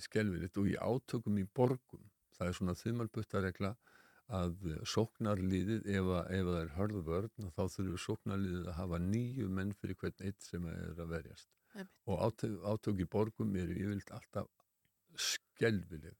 skelvilegt 0.00 0.56
og 0.56 0.70
í 0.70 0.76
átökum 0.78 1.40
í 1.42 1.44
borgum. 1.58 2.04
Það 2.36 2.46
er 2.48 2.56
svona 2.56 2.74
þumalbuttaregla 2.78 3.72
að 4.38 4.54
sóknarliðið 4.88 5.90
ef, 5.90 6.06
ef 6.06 6.46
að 6.46 6.54
það 6.54 6.60
er 6.62 6.70
hörðu 6.78 7.02
vörn 7.04 7.50
þá 7.50 7.62
þurfur 7.74 8.02
sóknarliðið 8.06 8.70
að 8.70 8.78
hafa 8.78 9.00
nýju 9.04 9.50
menn 9.52 9.74
fyrir 9.76 9.98
hvern 10.00 10.24
eitt 10.24 10.46
sem 10.46 10.64
er 10.70 10.94
að 10.94 11.12
verjast. 11.12 11.50
Einmitt. 11.74 11.90
og 12.06 12.20
átök, 12.22 12.54
átök 12.62 13.00
í 13.02 13.06
borgum 13.10 13.56
eru 13.58 13.74
yfirleitt 13.74 14.12
alltaf 14.14 14.46
skelvileg 15.18 16.14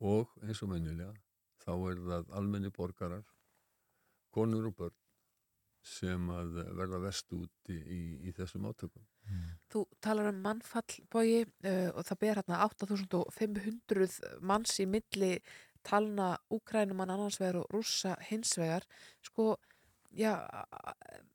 og 0.00 0.32
eins 0.44 0.62
og 0.64 0.72
mennilega 0.72 1.12
þá 1.60 1.72
er 1.90 2.02
það 2.08 2.34
almenni 2.40 2.72
borgarar 2.72 3.24
konur 4.34 4.70
og 4.70 4.76
börn 4.78 4.96
sem 5.86 6.28
að 6.32 6.58
verða 6.76 7.00
vest 7.06 7.32
úti 7.32 7.76
í, 7.76 8.00
í 8.28 8.32
þessum 8.36 8.66
átökum. 8.68 9.04
Þú 9.72 9.84
talar 10.04 10.28
um 10.28 10.40
mannfall 10.44 10.98
bogi 11.12 11.40
uh, 11.46 11.88
og 11.94 12.04
það 12.08 12.20
ber 12.20 12.40
hérna 12.40 12.60
8500 12.66 14.40
manns 14.44 14.76
í 14.82 14.86
milli 14.90 15.32
talna 15.86 16.34
Úkrænumann 16.52 17.12
annars 17.14 17.40
vegar 17.40 17.62
og 17.62 17.72
rússa 17.72 18.16
hins 18.28 18.52
vegar. 18.60 18.84
Sko, 19.24 19.54
já, 20.12 20.34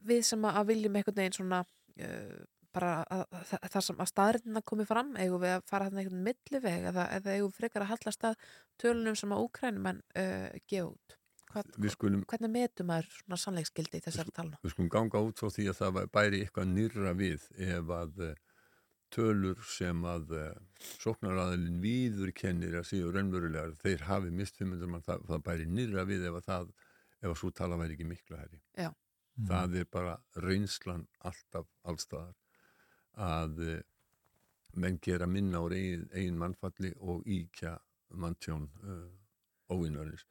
við 0.05 0.22
sem 0.30 0.45
að 0.45 0.68
viljum 0.70 0.99
einhvern 0.99 1.18
veginn 1.24 1.38
svona 1.39 1.63
uh, 1.66 2.43
bara 2.76 2.94
að, 3.04 3.26
að, 3.40 3.52
að 3.58 3.70
það 3.74 3.86
sem 3.88 4.02
að 4.04 4.10
staðrindina 4.12 4.64
komi 4.72 4.86
fram, 4.88 5.12
eigum 5.18 5.44
við 5.44 5.54
að 5.56 5.68
fara 5.70 5.90
þarna 5.90 6.04
einhvern 6.04 6.26
milliveg 6.30 6.88
eða, 6.92 7.06
eða 7.18 7.36
eigum 7.36 7.52
við 7.52 7.60
frekar 7.60 7.86
að 7.86 7.94
hallast 7.94 8.26
að 8.30 8.50
tölunum 8.82 9.20
sem 9.20 9.36
að 9.36 9.46
Úkrænumenn 9.48 10.02
uh, 10.22 10.50
gefa 10.70 10.90
út 10.92 11.22
Hvað, 11.56 11.70
skulum, 11.94 12.24
hvernig 12.28 12.52
metum 12.52 12.90
maður 12.90 13.06
svona 13.16 13.38
sannleiksgildi 13.40 14.02
í 14.02 14.04
þessari 14.04 14.34
talna? 14.36 14.58
við 14.66 14.74
skulum 14.74 14.90
ganga 14.92 15.22
út 15.24 15.40
frá 15.40 15.54
því 15.56 15.70
að 15.72 15.78
það 15.78 16.00
bæri 16.18 16.42
eitthvað 16.44 16.72
nýrra 16.74 17.14
við 17.16 17.46
ef 17.64 17.94
að 17.96 18.24
eh, 18.26 18.34
tölur 19.16 19.62
sem 19.72 20.02
að 20.10 20.34
sóknaraðilin 21.06 21.78
víður 21.80 22.34
kennir 22.36 22.76
að 22.82 22.90
séu 22.90 23.14
raunverulegar, 23.14 23.72
þeir 23.80 24.04
hafi 24.10 24.34
mist 24.36 24.60
500 24.60 24.92
mann, 24.92 25.06
það, 25.06 25.24
það 25.30 25.46
bæri 25.46 25.70
nýrra 25.72 26.04
við 26.10 26.28
ef 26.28 26.42
að 26.42 26.50
það 26.50 26.74
ef 27.22 27.32
að 27.32 27.40
svo 27.40 27.52
tala 27.56 27.80
væri 27.80 27.96
ekki 27.96 28.10
miklu 28.10 28.40
herri 28.40 28.60
Já. 28.76 28.90
það 29.50 29.78
er 29.82 29.88
bara 29.96 30.18
reynslan 30.44 31.06
alltaf 31.30 31.70
allstaðar 31.88 32.36
að 33.22 33.61
eh, 33.66 33.84
menn 34.76 34.99
gera 35.01 35.28
minna 35.28 35.61
á 35.63 35.66
eigin, 35.72 36.07
eigin 36.13 36.39
mannfalli 36.39 36.91
og 36.99 37.24
íkja 37.28 37.78
manntjón 38.16 38.68
uh, 38.84 39.07
óvinnarins 39.72 40.26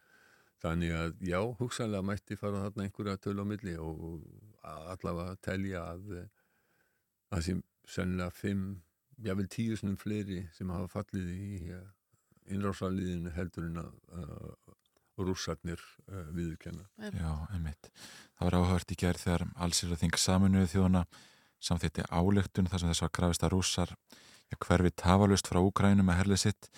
Þannig 0.65 0.95
að 0.97 1.19
já, 1.29 1.39
hugsanlega 1.59 2.07
mætti 2.09 2.37
fara 2.41 2.63
þarna 2.65 2.87
einhverja 2.87 3.21
töl 3.21 3.37
á 3.37 3.45
milli 3.45 3.75
og 3.77 4.23
allavega 4.65 5.35
telja 5.45 5.83
að 5.91 6.15
eh, 6.17 6.31
að 7.37 7.43
sem 7.49 7.61
sennilega 7.85 8.33
fimm, 8.33 8.63
jável 9.27 9.45
tíu 9.53 9.77
snum 9.77 9.99
fleiri 10.01 10.47
sem 10.57 10.73
hafa 10.73 10.89
fallið 10.95 11.29
í 11.35 11.75
innrásaliðinu 12.55 13.33
heldur 13.37 13.69
en 13.69 13.83
að 13.83 13.93
uh, 14.17 14.73
rússarnir 15.21 15.81
uh, 16.09 16.25
viðurkenna. 16.33 16.87
Já, 17.13 17.31
einmitt. 17.53 17.91
Það 18.39 18.49
var 18.49 18.57
áhört 18.63 18.93
í 18.93 18.99
gerð 19.01 19.25
þegar 19.27 19.47
allsir 19.67 19.93
að 19.93 20.03
þing 20.05 20.19
saminuðu 20.21 20.71
þjóðuna 20.73 21.05
samþýtti 21.65 22.05
álöktun 22.13 22.69
þar 22.71 22.83
sem 22.83 22.93
þess 22.93 23.05
var 23.07 23.13
krafist 23.19 23.47
að 23.47 23.55
rússar 23.57 23.95
hverfi 24.61 24.91
tafalust 25.01 25.49
frá 25.51 25.59
Úkrænum 25.65 26.07
með 26.07 26.21
herlið 26.21 26.41
sitt. 26.45 26.69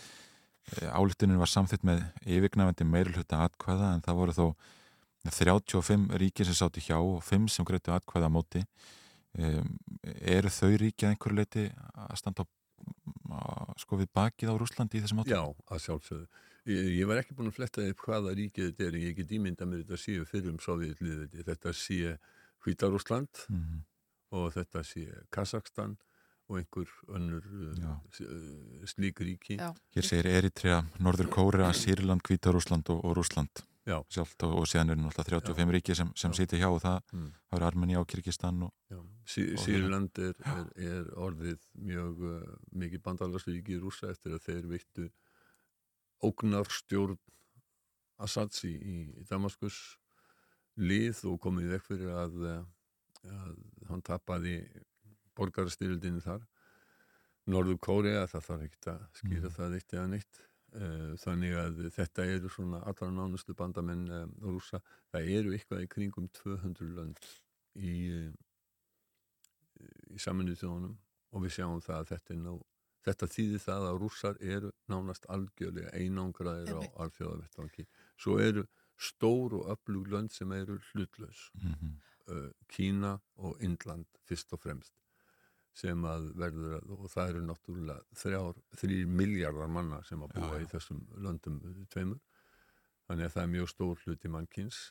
Álöktunin 0.96 1.38
var 1.38 1.50
samþýtt 1.50 1.84
með 1.86 2.04
yfirgnafandi 2.24 2.86
meirulhuta 2.88 3.42
atkvæða 3.46 3.90
en 3.94 4.04
það 4.06 4.20
voru 4.20 4.36
þó 4.36 4.46
35 5.26 6.06
ríki 6.22 6.46
sem 6.46 6.56
sátti 6.56 6.82
hjá 6.86 6.96
og 6.98 7.20
5 7.26 7.48
sem 7.52 7.66
greitu 7.66 7.92
atkvæða 7.94 8.30
á 8.30 8.32
móti. 8.32 8.62
Um, 9.36 9.74
eru 10.24 10.48
þau 10.48 10.70
ríki 10.80 11.04
að 11.04 11.12
einhverju 11.12 11.36
leiti 11.36 11.64
að 11.92 12.14
standa 12.22 12.46
á, 12.46 12.46
á, 13.36 13.40
sko 13.76 13.98
við 14.00 14.08
bakið 14.16 14.52
á 14.52 14.54
Rúslandi 14.56 14.96
í 14.96 15.02
þessum 15.04 15.20
átökum? 15.20 15.34
Já, 15.36 15.72
að 15.74 15.82
sjálfsögðu. 15.84 16.26
Ég, 16.66 16.86
ég 17.02 17.10
var 17.10 17.20
ekki 17.20 17.36
búin 17.36 17.50
að 17.50 17.58
fletta 17.58 17.84
upp 17.90 18.00
hvaða 18.06 18.32
ríkið 18.38 18.70
þetta 18.70 18.86
er, 18.86 18.96
en 18.96 19.04
ég 19.04 19.18
get 19.18 19.34
ímynda 19.36 19.68
mér 19.68 19.82
þetta 19.84 20.00
séu 20.00 20.24
fyrir 20.30 20.54
um 20.54 20.62
Sovjetliðið. 20.62 21.36
Þetta 21.50 21.74
sé 21.76 22.16
Hvítarúsland 22.64 23.44
Mhm. 23.52 23.84
Og 24.34 24.52
þetta 24.56 24.82
sé 24.86 25.06
Kazakstan 25.30 25.96
og 26.48 26.58
einhver 26.60 26.90
önnur 27.10 27.42
Já. 27.78 27.94
uh, 28.22 28.84
slík 28.86 29.18
ríki. 29.20 29.56
Já. 29.58 29.72
Hér 29.96 30.04
segir 30.06 30.26
Eritrea, 30.30 30.84
Norður 31.02 31.28
Kórea, 31.34 31.72
Sýrland, 31.74 32.22
Hvítarúsland 32.22 32.88
og, 32.94 33.04
og 33.04 33.16
Rúsland 33.18 33.64
Já. 33.86 34.00
sjálft 34.10 34.42
og, 34.46 34.54
og 34.60 34.66
síðan 34.66 34.90
eru 34.94 35.02
náttúrulega 35.06 35.46
35 35.54 35.74
ríki 35.74 35.94
sem, 35.94 36.08
sem 36.18 36.30
Já. 36.30 36.36
sitja 36.40 36.58
hjá 36.58 36.68
og 36.70 36.80
það, 36.82 37.00
Mm. 37.12 37.32
það 37.50 37.56
eru 37.58 37.66
Já, 38.90 39.00
Sí 39.26 39.42
Og 39.52 39.58
Sýrland 39.64 40.18
er, 40.22 40.34
er, 40.54 40.66
er 40.76 41.10
orðið 41.18 41.58
mjög 41.82 42.22
uh, 42.30 42.56
mikið 42.72 43.02
bandalarsvíki 43.02 43.74
í 43.76 43.80
rúsa 43.82 44.10
eftir 44.10 44.34
að 44.38 44.42
þeir 44.46 44.66
veittu 44.70 45.08
ógnarstjórn 46.22 47.18
Assads 48.18 48.62
í, 48.64 48.72
í 48.72 49.24
Damaskus 49.28 49.98
lið 50.80 51.24
og 51.28 51.40
komið 51.42 51.74
vekk 51.74 51.84
fyrir 51.90 52.14
að, 52.16 52.36
uh, 52.48 52.62
að 53.32 53.54
hann 53.88 54.02
tapaði 54.06 54.56
borgarstyrildinu 55.36 56.20
þar. 56.24 56.44
Norður 57.46 57.78
Kórea, 57.78 58.26
það 58.26 58.46
þarf 58.48 58.62
ekkert 58.66 58.86
að 58.92 59.02
skýra 59.20 59.48
Mm. 59.48 59.56
það 59.56 59.74
eitt 59.78 59.92
eða 59.94 60.06
neitt. 60.10 60.42
Uh, 60.76 61.12
þannig 61.22 61.54
að 61.56 61.76
þetta 61.94 62.24
eru 62.26 62.48
svona 62.52 62.80
allra 62.84 63.06
nánustu 63.14 63.54
bandamenn 63.56 64.08
um, 64.12 64.32
rúsa 64.42 64.80
það 65.12 65.28
eru 65.38 65.52
eitthvað 65.54 65.84
í 65.84 65.86
kringum 65.88 66.26
200 66.36 66.90
lönd 66.96 67.28
í 67.80 67.92
uh, 68.12 68.32
í 70.12 70.18
saminuð 70.20 70.58
þjóðunum 70.60 70.96
og 71.32 71.44
við 71.44 71.54
sjáum 71.56 71.80
það 71.84 72.00
að 72.02 72.10
þetta 72.10 72.34
er 72.34 72.40
ná 72.42 72.50
þetta 73.06 73.28
þýðir 73.30 73.62
það 73.62 73.86
að 73.88 73.98
rússar 74.02 74.38
eru 74.42 74.72
nánast 74.90 75.28
algjörlega 75.30 75.94
einangraðir 75.94 76.74
á 76.74 76.82
alþjóðavettvangi. 77.06 77.86
Svo 78.18 78.36
eru 78.42 78.66
stór 78.98 79.54
og 79.60 79.70
öflug 79.76 80.10
lönd 80.10 80.34
sem 80.34 80.52
eru 80.56 80.80
hlutlaus. 80.90 81.50
Mm 81.54 81.94
uh, 82.32 82.50
Kína 82.72 83.16
og 83.36 83.62
Indland 83.64 84.06
fyrst 84.26 84.52
og 84.56 84.62
fremst 84.62 84.94
sem 85.76 86.04
að 86.08 86.30
verður 86.40 86.78
að, 86.78 86.92
og 86.96 87.10
það 87.12 87.32
eru 87.32 87.42
náttúrulega 87.50 88.42
þrýr 88.80 89.10
miljardar 89.12 89.68
manna 89.68 90.00
sem 90.08 90.22
að 90.24 90.32
búa 90.38 90.54
Já, 90.54 90.56
já. 90.56 90.64
í 90.64 90.70
þessum 90.72 91.02
löndum 91.26 91.60
uh, 91.62 91.82
tveimur 91.92 92.22
þannig 93.06 93.28
að 93.28 93.34
það 93.36 93.42
er 93.42 93.52
mjög 93.54 93.72
stór 93.74 94.04
hluti 94.04 94.32
mannkins 94.32 94.82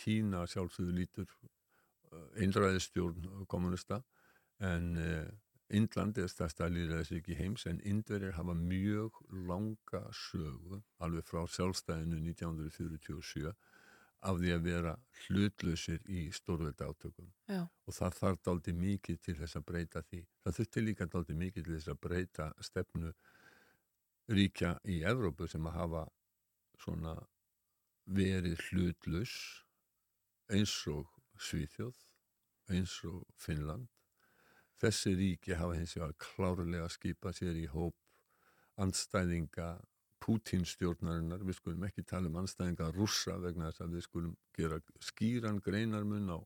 Kína 0.00 0.46
sjálfsögðu 0.50 0.96
lítur 0.96 1.28
uh, 1.40 2.28
einræðistjórn 2.42 3.46
kommunista 3.50 4.02
en 4.64 4.94
uh, 4.96 5.26
Indland 5.74 6.18
er 6.22 6.28
stærsta 6.30 6.68
líðræðisvík 6.70 7.32
í 7.34 7.36
heims 7.40 7.64
en 7.66 7.80
Indverjar 7.90 8.36
hafa 8.36 8.54
mjög 8.54 9.16
langa 9.48 10.04
sögu 10.14 10.78
alveg 11.02 11.26
frá 11.26 11.40
sjálfstæðinu 11.50 12.20
1947 12.22 13.50
af 14.26 14.40
því 14.40 14.52
að 14.54 14.66
vera 14.66 14.92
hlutlausir 15.26 16.02
í 16.10 16.26
stórvelda 16.34 16.88
átökum 16.90 17.28
Já. 17.50 17.62
og 17.62 17.94
það 17.94 18.18
þarf 18.20 18.42
daldi 18.48 18.74
mikið 18.76 19.20
til 19.22 19.36
þess 19.40 19.58
að 19.58 19.66
breyta 19.70 20.02
því. 20.02 20.22
Það 20.42 20.58
þurfti 20.58 20.84
líka 20.84 21.08
daldi 21.12 21.36
mikið 21.42 21.66
til 21.66 21.76
þess 21.76 21.92
að 21.92 22.00
breyta 22.06 22.48
stefnu 22.68 23.12
ríkja 24.36 24.72
í 24.90 25.00
Evrópu 25.06 25.48
sem 25.50 25.66
að 25.70 25.78
hafa 25.80 26.04
svona 26.82 27.14
verið 28.06 28.62
hlutlaus 28.70 29.36
eins 30.52 30.74
og 30.90 31.10
Svíþjóð, 31.36 31.96
eins 32.72 32.94
og 33.04 33.22
Finnland. 33.36 33.88
Þessi 34.80 35.14
ríki 35.16 35.56
hafa 35.56 35.76
hins 35.76 35.96
vegar 35.96 36.14
klárlega 36.20 36.88
skipað 36.92 37.38
sér 37.40 37.58
í 37.60 37.66
hóp 37.72 37.96
andstæðinga 38.80 39.76
Pútínstjórnarinnar, 40.24 41.42
við 41.44 41.58
skulum 41.58 41.84
ekki 41.86 42.04
tala 42.08 42.30
um 42.30 42.38
anstæðinga 42.40 42.90
rússa 42.96 43.36
vegna 43.42 43.70
þess 43.70 43.84
að 43.84 43.96
við 43.96 44.06
skulum 44.06 44.36
gera 44.56 44.80
skýran 45.04 45.60
greinarmun 45.64 46.32
á, 46.32 46.38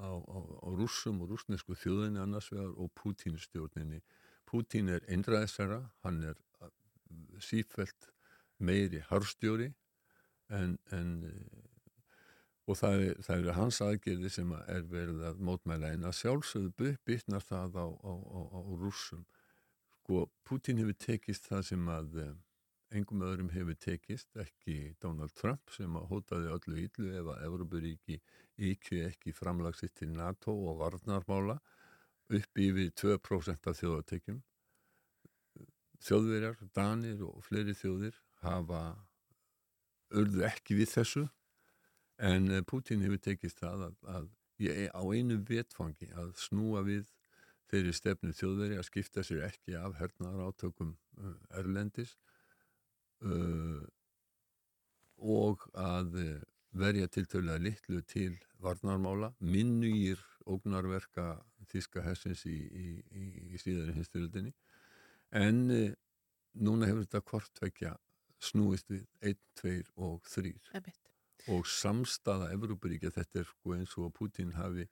á, 0.00 0.08
á, 0.16 0.38
á 0.64 0.68
rússum 0.74 1.20
og 1.22 1.34
rússnesku 1.34 1.76
þjóðinni 1.78 2.22
annars 2.22 2.50
vegar 2.52 2.72
og 2.74 2.90
Pútínstjórninni. 2.98 4.02
Pútín 4.46 4.90
er 4.94 5.04
einræðsara, 5.10 5.80
hann 6.06 6.22
er 6.22 6.36
uh, 6.62 6.70
sífælt 7.42 8.10
meiri 8.58 9.02
harstjóri 9.10 9.72
en, 10.48 10.76
en 10.94 11.10
uh, 11.26 11.66
og 12.66 12.78
það 12.78 13.04
er, 13.08 13.18
eru 13.36 13.54
hans 13.54 13.80
aðgerði 13.84 14.30
sem 14.32 14.52
er 14.58 14.86
verið 14.90 15.22
að 15.28 15.42
mótmæla 15.48 15.92
en 15.94 16.06
að 16.08 16.16
sjálfsögðu 16.20 16.94
bytnar 17.06 17.44
það 17.46 17.78
á, 17.78 17.86
rússum. 18.80 19.22
Sko, 20.00 20.26
Pútín 20.46 20.80
hefur 20.82 20.98
tekist 21.02 21.46
það 21.50 21.62
sem 21.70 21.88
að 21.90 22.18
uh, 22.22 22.32
engum 22.94 23.22
öðrum 23.26 23.48
hefur 23.50 23.76
tekist, 23.82 24.28
ekki 24.38 24.94
Donald 25.02 25.34
Trump 25.38 25.72
sem 25.74 25.96
að 25.98 26.08
hótaði 26.10 26.52
öllu 26.54 26.82
íllu 26.84 27.12
ef 27.18 27.30
að 27.32 27.46
Európaríki 27.48 28.20
íkju 28.70 29.02
ekki 29.08 29.34
framlagsitt 29.34 29.96
til 29.98 30.12
NATO 30.14 30.54
og 30.54 30.78
varnarmála 30.82 31.58
upp 32.36 32.60
yfir 32.62 32.92
2% 33.02 33.70
af 33.70 33.80
þjóðatekjum. 33.80 34.40
Þjóðverjar, 36.06 36.58
Danir 36.76 37.22
og 37.24 37.42
fleiri 37.46 37.74
þjóðir 37.74 38.16
hafa 38.44 38.80
urðu 40.14 40.44
ekki 40.46 40.76
við 40.78 40.92
þessu 40.92 41.26
en 42.22 42.50
eh, 42.52 42.64
Putin 42.66 43.02
hefur 43.04 43.22
tekist 43.22 43.60
það 43.60 43.88
að, 43.88 43.96
að 44.14 44.28
ég 44.62 44.90
á 44.92 45.02
einu 45.02 45.38
vetfangi 45.48 46.08
að 46.16 46.32
snúa 46.40 46.82
við 46.86 47.10
þeirri 47.70 47.92
stefnu 47.96 48.32
þjóðveri 48.36 48.78
að 48.78 48.88
skipta 48.88 49.24
sér 49.26 49.42
ekki 49.48 49.74
af 49.78 49.96
hernaðar 49.98 50.52
átökum 50.52 50.94
uh, 51.18 51.34
erlendis 51.58 52.14
uh, 53.24 53.82
og 55.16 55.64
að 55.72 56.18
uh, 56.20 56.40
verja 56.76 57.08
tiltölulega 57.08 57.62
litlu 57.62 58.02
til 58.04 58.36
varnarmála, 58.60 59.32
minnugir 59.40 60.20
ógnarverka 60.46 61.36
þíska 61.70 62.04
hessins 62.04 62.44
í, 62.46 62.56
í, 62.56 62.88
í, 63.10 63.24
í 63.54 63.60
síðari 63.60 63.96
hinsturöldinni 63.96 64.52
en 65.34 65.62
uh, 65.72 65.94
núna 66.56 66.88
hefur 66.88 67.06
þetta 67.06 67.24
kortvekja 67.32 67.96
snúist 68.42 68.90
við 68.92 69.06
1, 69.32 69.40
2 69.62 69.74
og 70.06 70.20
3 70.28 70.52
Einmitt. 70.76 71.10
og 71.52 71.66
samstaða 71.70 72.50
Evrópuríkja, 72.54 73.14
þetta 73.14 73.42
er 73.42 73.48
sko 73.48 73.76
eins 73.76 73.96
og 73.98 74.12
Putin 74.16 74.52
hafi 74.56 74.86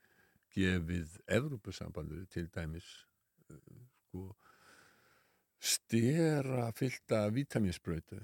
gefið 0.55 1.19
Evrópusambandur 1.39 2.25
til 2.33 2.49
dæmis 2.55 2.89
uh, 3.51 3.59
sko 4.09 4.33
stera 5.65 6.69
fylta 6.77 7.25
vitaminsbrötu 7.33 8.21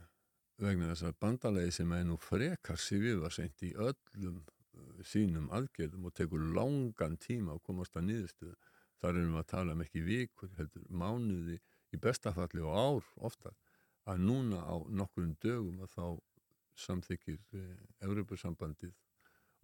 vegna 0.60 0.90
þess 0.90 1.06
að 1.08 1.18
bandalegi 1.24 1.72
sem 1.78 1.92
er 1.96 2.04
nú 2.04 2.18
frekar 2.20 2.80
svifaseint 2.80 3.62
í 3.64 3.70
öllum 3.80 4.42
uh, 4.42 5.00
sínum 5.08 5.48
aðgerðum 5.56 6.10
og 6.10 6.16
tekur 6.18 6.44
langan 6.56 7.16
tíma 7.20 7.56
að 7.56 7.62
komast 7.70 7.96
að 7.96 8.10
niðurstöðu. 8.10 8.56
Þar 9.00 9.14
erum 9.14 9.32
við 9.32 9.40
að 9.40 9.50
tala 9.54 9.76
um 9.76 9.84
ekki 9.86 10.02
vikur, 10.04 10.50
heldur 10.58 10.82
mánuði 10.92 11.56
í 11.90 12.00
bestafalli 12.04 12.60
og 12.60 12.76
ár 12.76 13.12
ofta 13.30 13.54
að 14.10 14.26
núna 14.26 14.60
á 14.60 14.76
nokkurum 15.00 15.32
dögum 15.40 15.80
að 15.86 15.94
þá 15.94 16.04
samþykir 16.80 17.38
eh, 17.56 18.04
Evrópusambandið 18.04 18.92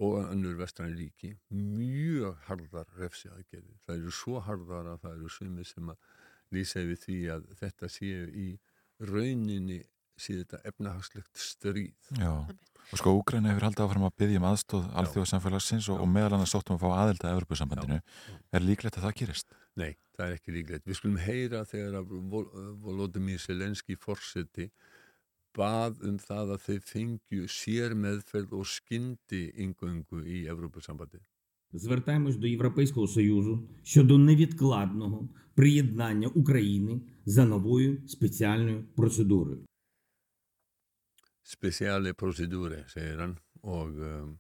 og 0.05 0.19
önnur 0.31 0.57
vestræn 0.61 0.97
ríki 0.97 1.35
mjög 1.53 2.41
harðar 2.49 2.89
refsi 2.97 3.29
aðgerðir. 3.33 3.77
Það 3.85 4.01
eru 4.01 4.13
svo 4.13 4.41
harðar 4.45 4.91
að 4.95 5.05
það 5.05 5.19
eru 5.19 5.33
sumir 5.33 5.69
sem 5.69 5.93
að 5.93 6.09
lýsa 6.55 6.83
yfir 6.85 7.01
því 7.03 7.19
að 7.35 7.45
þetta 7.61 7.91
séu 7.91 8.25
í 8.31 8.49
rauninni 9.03 9.83
sé 10.17 10.39
þetta 10.39 10.63
efnahagslegt 10.71 11.37
stríð. 11.37 11.93
Já, 12.17 12.31
og 12.87 13.01
sko 13.01 13.13
Úgræna 13.19 13.51
hefur 13.53 13.67
haldið 13.67 13.85
áfram 13.85 14.07
að 14.09 14.15
byggja 14.23 14.41
um 14.41 14.47
aðstóð 14.49 14.87
alþjóðsamfélagsins 15.03 15.89
og, 15.93 16.01
og 16.01 16.09
meðal 16.09 16.39
annars 16.39 16.55
sóttum 16.55 16.79
að 16.79 16.85
fá 16.87 16.89
aðelda 17.03 17.29
að 17.29 17.37
Evropasambandinu. 17.37 17.99
Er 18.57 18.65
líklegt 18.65 18.97
að 18.97 19.09
það 19.09 19.17
gerist? 19.21 19.57
Nei, 19.77 19.91
það 20.17 20.27
er 20.31 20.37
ekki 20.39 20.55
líklegt. 20.55 20.87
Við 20.89 20.97
skulum 21.01 21.19
heyra 21.21 21.65
þegar 21.69 21.99
að 22.01 22.15
Vol- 22.33 22.49
Volodymyr 22.87 23.43
Selenski 23.43 23.99
forseti 24.01 24.71
bað 25.57 26.01
um 26.09 26.17
það 26.21 26.55
að 26.57 26.65
þeir 26.71 26.83
fengju 26.89 27.47
sér 27.53 27.95
meðferð 27.97 28.57
og 28.57 28.67
skyndi 28.69 29.51
yngöngu 29.67 30.23
í 30.25 30.47
Evrópusambandi 30.53 31.21
Звертаємось 31.74 32.38
до 32.38 32.48
Європейського 32.48 33.08
Союзу 33.08 33.70
щодо 33.84 34.18
невідкладного 34.18 35.30
приєднання 35.56 36.28
України 36.28 37.02
за 37.26 37.46
новою 37.46 38.08
спеціальною 38.08 38.84
процедурою. 38.96 39.66
Spesiali 41.52 42.14
prosedúri, 42.14 42.86
segir 42.88 43.20
hann, 43.20 43.34
og 43.66 43.98
um, 43.98 44.36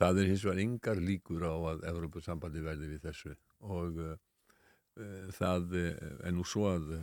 það 0.00 0.20
er 0.22 0.28
hins 0.30 0.44
vegar 0.46 0.60
yngar 0.62 1.00
líkur 1.02 1.42
á 1.44 1.54
að 1.72 1.82
Evrópusambandi 1.90 2.62
verði 2.64 2.90
við 2.92 3.02
þessu 3.08 3.34
og 3.60 3.98
uh, 3.98 4.14
uh, 4.14 5.26
það 5.36 5.74
uh, 5.74 5.90
er 6.24 6.32
nú 6.36 6.46
svo 6.46 6.70
að 6.70 6.94
uh, 6.96 7.02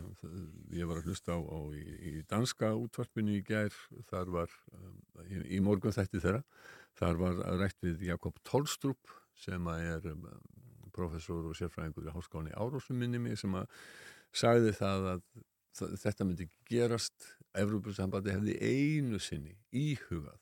ég 0.74 0.88
var 0.88 0.98
að 0.98 1.12
hlusta 1.12 1.36
á, 1.36 1.40
á 1.44 1.58
í, 1.76 1.84
í 2.08 2.12
danska 2.26 2.72
útvarpinu 2.80 3.36
í 3.36 3.44
gær, 3.46 3.76
þar 4.10 4.32
var 4.40 4.58
um, 4.72 4.96
í, 5.28 5.44
í 5.58 5.62
morgun 5.62 5.94
þætti 5.94 6.24
þeirra, 6.24 6.42
þar 6.98 7.22
var 7.22 7.40
rætt 7.62 7.78
við 7.84 8.08
Jakob 8.08 8.40
Tolstrup 8.48 9.14
sem 9.39 9.67
er 9.73 10.05
um, 10.11 10.27
professor 10.93 11.49
og 11.49 11.57
sérfræðingur 11.57 12.07
í 12.07 12.13
háskólinni 12.13 12.55
Árósum 12.57 12.99
minni 12.99 13.21
mig 13.21 13.39
sem 13.41 13.53
að 13.57 13.67
sagði 14.33 14.73
það 14.77 15.09
að 15.13 15.25
þetta 15.73 16.27
myndi 16.27 16.49
gerast 16.69 17.29
Evrópusambandi 17.57 18.33
hefði 18.33 18.55
einu 18.61 19.19
sinni 19.21 19.55
íhugað 19.73 20.39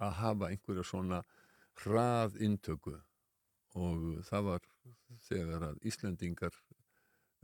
að 0.00 0.16
hafa 0.20 0.50
einhverja 0.50 0.86
svona 0.86 1.22
hrað 1.82 2.38
intöku 2.42 2.96
og 3.78 4.06
það 4.26 4.46
var 4.48 4.68
þegar 5.26 5.66
að 5.70 5.86
Íslendingar 5.86 6.54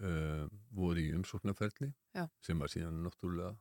uh, 0.02 0.46
voru 0.74 1.02
í 1.02 1.12
umsóknarferli 1.16 1.92
Já. 2.16 2.26
sem 2.42 2.58
var 2.58 2.72
síðan 2.72 3.02
náttúrulega 3.04 3.54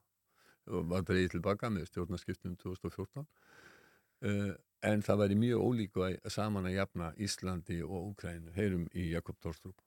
var 0.65 1.05
dreigið 1.05 1.35
tilbaka 1.35 1.69
með 1.69 1.89
stjórnarskiptum 1.91 2.55
2014 2.61 3.25
uh, 3.25 4.53
en 4.93 5.01
það 5.01 5.21
væri 5.23 5.35
mjög 5.39 5.65
ólíku 5.69 6.05
að 6.05 6.29
saman 6.29 6.69
að 6.69 6.77
jafna 6.79 7.11
Íslandi 7.17 7.81
og 7.83 8.11
Úkrænu 8.11 8.55
heyrum 8.55 8.87
í 8.93 9.11
Jakob 9.11 9.41
Torstrup 9.41 9.81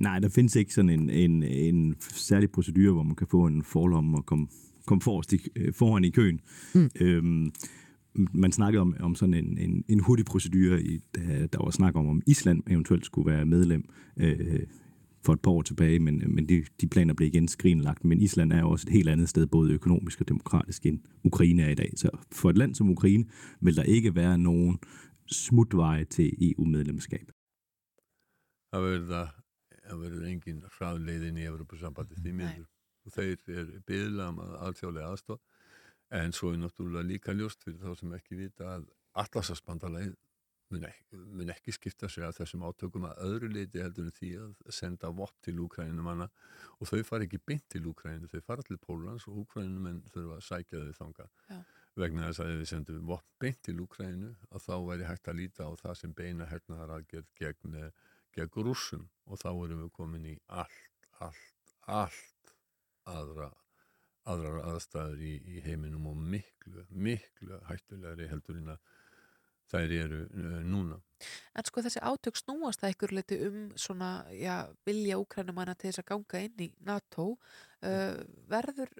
Nej, 0.00 0.18
der 0.18 0.28
findes 0.28 0.56
ikke 0.56 0.74
sådan 0.74 0.90
en, 0.90 1.10
en, 1.10 1.42
en 1.42 1.96
særlig 2.00 2.50
procedure, 2.50 2.92
hvor 2.92 3.02
man 3.02 3.16
kan 3.16 3.26
få 3.26 3.46
en 3.46 3.64
forlom 3.64 4.14
og 4.14 4.26
komme, 4.26 4.48
komme 4.86 5.02
forrest 5.02 5.32
i, 5.32 5.48
øh, 5.56 5.74
foran 5.74 6.04
i 6.04 6.10
køen. 6.10 6.40
Mm. 6.74 6.90
Øhm, 7.00 7.52
man 8.14 8.52
snakkede 8.52 8.80
om, 8.80 8.96
om 9.00 9.14
sådan 9.14 9.34
en, 9.34 9.58
en, 9.58 9.84
en 9.88 10.00
hurtig 10.00 10.24
procedure, 10.26 10.82
i, 10.82 11.00
der, 11.14 11.46
der 11.46 11.64
var 11.64 11.70
snak 11.70 11.96
om, 11.96 12.08
om 12.08 12.22
Island 12.26 12.62
eventuelt 12.70 13.04
skulle 13.04 13.32
være 13.32 13.44
medlem 13.44 13.84
øh, 14.16 14.60
for 15.22 15.32
et 15.32 15.40
par 15.40 15.50
år 15.50 15.62
tilbage, 15.62 15.98
men, 15.98 16.34
men 16.34 16.48
de, 16.48 16.64
de 16.80 16.88
planer 16.88 17.14
blev 17.14 17.26
igen 17.26 17.48
skrinlagt. 17.48 18.04
Men 18.04 18.20
Island 18.20 18.52
er 18.52 18.60
jo 18.60 18.70
også 18.70 18.86
et 18.88 18.92
helt 18.92 19.08
andet 19.08 19.28
sted, 19.28 19.46
både 19.46 19.72
økonomisk 19.72 20.20
og 20.20 20.28
demokratisk, 20.28 20.86
end 20.86 21.00
Ukraine 21.24 21.62
er 21.62 21.68
i 21.68 21.74
dag. 21.74 21.92
Så 21.96 22.10
for 22.32 22.50
et 22.50 22.58
land 22.58 22.74
som 22.74 22.90
Ukraine 22.90 23.24
vil 23.60 23.76
der 23.76 23.82
ikke 23.82 24.14
være 24.14 24.38
nogen 24.38 24.78
smutveje 25.26 26.04
til 26.04 26.36
EU-medlemskab. 26.40 27.30
það 28.70 28.84
verða 28.86 29.20
það 29.88 30.02
verður 30.04 30.26
engin 30.30 30.58
hraðleiðin 30.76 31.38
í 31.42 31.46
Evrópusambandi 31.50 32.20
því 32.22 32.34
miður 32.38 32.66
og 33.06 33.14
þeir 33.16 33.56
er 33.60 33.70
byðla 33.88 34.28
um 34.30 34.38
að 34.44 34.52
alþjóðlega 34.66 35.08
aðstof 35.10 35.40
en 36.20 36.34
svo 36.36 36.52
er 36.52 36.60
náttúrulega 36.60 37.08
líka 37.08 37.34
ljóst 37.34 37.64
fyrir 37.66 37.80
þá 37.82 37.98
sem 37.98 38.12
ekki 38.14 38.38
vita 38.38 38.68
að 38.76 38.84
allarsasbandalagið 39.22 40.14
mun 40.70 40.86
ekki, 40.86 41.18
mun 41.38 41.52
ekki 41.54 41.74
skipta 41.74 42.08
sig 42.10 42.24
að 42.26 42.36
þessum 42.40 42.64
átökum 42.68 43.08
að 43.08 43.22
öðru 43.26 43.50
leiti 43.54 43.82
heldur 43.82 44.06
en 44.08 44.16
því 44.16 44.30
að 44.44 44.70
senda 44.76 45.10
vott 45.14 45.36
til 45.44 45.56
Úkrænumanna 45.64 46.28
og 46.78 46.90
þau 46.90 47.02
fara 47.08 47.26
ekki 47.26 47.42
beint 47.42 47.66
til 47.72 47.82
Úkrænu, 47.90 48.30
þau 48.30 48.40
fara 48.46 48.66
til 48.66 48.78
Pólans 48.82 49.26
og 49.30 49.42
Úkrænumenn 49.44 50.04
þurfa 50.14 50.38
að 50.38 50.46
sækja 50.46 50.84
þau 50.84 50.94
þanga 51.00 51.28
Já. 51.50 51.58
vegna 52.04 52.28
þess 52.28 52.44
að 52.44 52.54
ef 52.54 52.62
við 52.62 52.70
sendum 52.74 53.10
vott 53.10 53.28
beint 53.42 53.62
til 53.66 53.76
Úkrænu 53.82 54.32
að 54.50 54.64
þá 54.68 54.74
væri 54.86 55.10
hægt 55.10 55.32
að 55.32 55.40
líta 55.42 55.66
á 55.66 55.72
það 55.82 56.00
sem 56.02 56.16
beina 56.22 56.48
hernaðaraðgerð 56.50 57.34
gegn 57.40 57.78
eh, 57.82 57.92
gegn 58.36 58.66
rússum. 58.66 59.08
Og 59.26 59.40
þá 59.40 59.50
erum 59.52 59.82
við 59.84 59.92
komin 59.94 60.28
í 60.32 60.36
allt, 60.46 61.08
allt, 61.22 61.74
allt 61.86 62.54
aðra, 63.10 63.50
aðrar 64.30 64.62
aðstæður 64.72 65.22
í, 65.24 65.34
í 65.56 65.62
heiminum 65.64 66.08
og 66.10 66.18
miklu, 66.18 66.84
miklu 66.90 67.60
hættulegri 67.68 68.28
heldur 68.30 68.60
en 68.60 68.74
að 68.74 68.88
þær 69.70 69.94
eru 69.96 70.20
uh, 70.26 70.60
núna. 70.66 70.98
En 71.56 71.66
sko 71.68 71.82
þessi 71.84 72.00
átök 72.00 72.38
snúast 72.40 72.80
það 72.80 72.94
ykkur 72.94 73.12
leiti 73.16 73.38
um 73.46 73.58
svona, 73.78 74.10
já, 74.32 74.70
vilja 74.88 75.18
úkrænumanna 75.20 75.74
til 75.76 75.90
þess 75.90 76.02
að 76.02 76.08
ganga 76.12 76.40
inn 76.46 76.64
í 76.64 76.70
NATO 76.88 77.26
uh, 77.34 78.16
verður, 78.50 78.94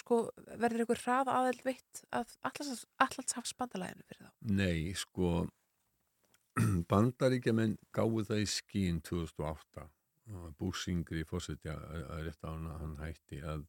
sko, 0.00 0.20
verður 0.56 0.84
ykkur 0.86 1.02
hrað 1.04 1.32
aðeld 1.36 1.64
veitt 1.66 2.02
að 2.10 2.34
allandshafsbandalæðinu 2.50 4.08
fyrir 4.08 4.26
þá? 4.26 4.34
Nei, 4.58 4.90
sko 4.98 5.32
bandaríkjaman 6.90 7.78
gáðu 7.94 8.26
það 8.28 8.44
í 8.44 8.50
skín 8.50 9.00
2008 9.06 9.86
og 10.30 10.50
Búsingri 10.58 11.24
fórseti 11.26 11.70
að, 11.72 11.84
rétt 12.26 12.44
á 12.46 12.50
hann 12.54 12.98
hætti 13.00 13.40
að 13.42 13.64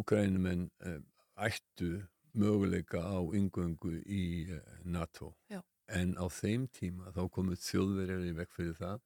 úkrænumenn 0.00 0.68
uh, 0.86 0.98
ættu 1.40 2.00
möguleika 2.32 3.02
á 3.02 3.18
yngöngu 3.36 3.96
í 4.06 4.24
uh, 4.54 4.60
NATO. 4.84 5.34
Já. 5.50 5.62
en 5.90 6.14
á 6.14 6.26
þeim 6.30 6.68
tíma 6.70 7.10
þá 7.10 7.24
komuð 7.34 7.62
þjóðverjar 7.66 8.26
í 8.28 8.34
vekk 8.38 8.52
fyrir 8.54 8.76
það 8.78 9.00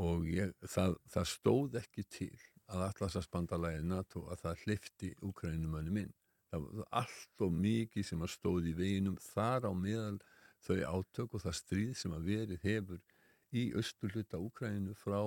og 0.00 0.22
ég, 0.32 0.54
það, 0.64 0.94
það 1.12 1.26
stóð 1.28 1.74
ekki 1.82 2.04
til 2.08 2.30
að 2.72 2.86
allarsasbandalæði 2.86 3.82
NATO 3.84 4.22
að 4.32 4.46
það 4.46 4.62
hlifti 4.64 5.10
úkrænumönnum 5.20 5.98
inn. 6.00 6.14
Það 6.48 6.64
var 6.64 6.88
allt 7.02 7.44
og 7.44 7.52
mikið 7.58 8.08
sem 8.08 8.24
að 8.24 8.32
stóð 8.32 8.70
í 8.70 8.74
veginum 8.78 9.18
þar 9.20 9.68
á 9.68 9.72
meðal 9.76 10.16
þau 10.64 10.80
átök 10.96 11.36
og 11.36 11.44
það 11.44 11.58
stríð 11.60 11.94
sem 12.00 12.16
að 12.16 12.28
verið 12.30 12.64
hefur 12.64 13.02
í 13.54 13.64
austurluta 13.78 14.40
Úkræninu 14.40 14.94
frá, 14.98 15.20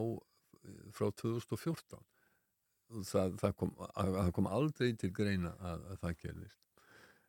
frá 0.95 1.11
2014 1.21 2.01
það, 3.07 3.35
það, 3.41 3.53
kom, 3.59 3.73
að, 3.87 4.13
það 4.17 4.31
kom 4.37 4.49
aldrei 4.51 4.89
til 4.99 5.11
greina 5.15 5.53
að, 5.59 5.85
að 5.91 6.01
það 6.03 6.17
gerðist 6.23 6.66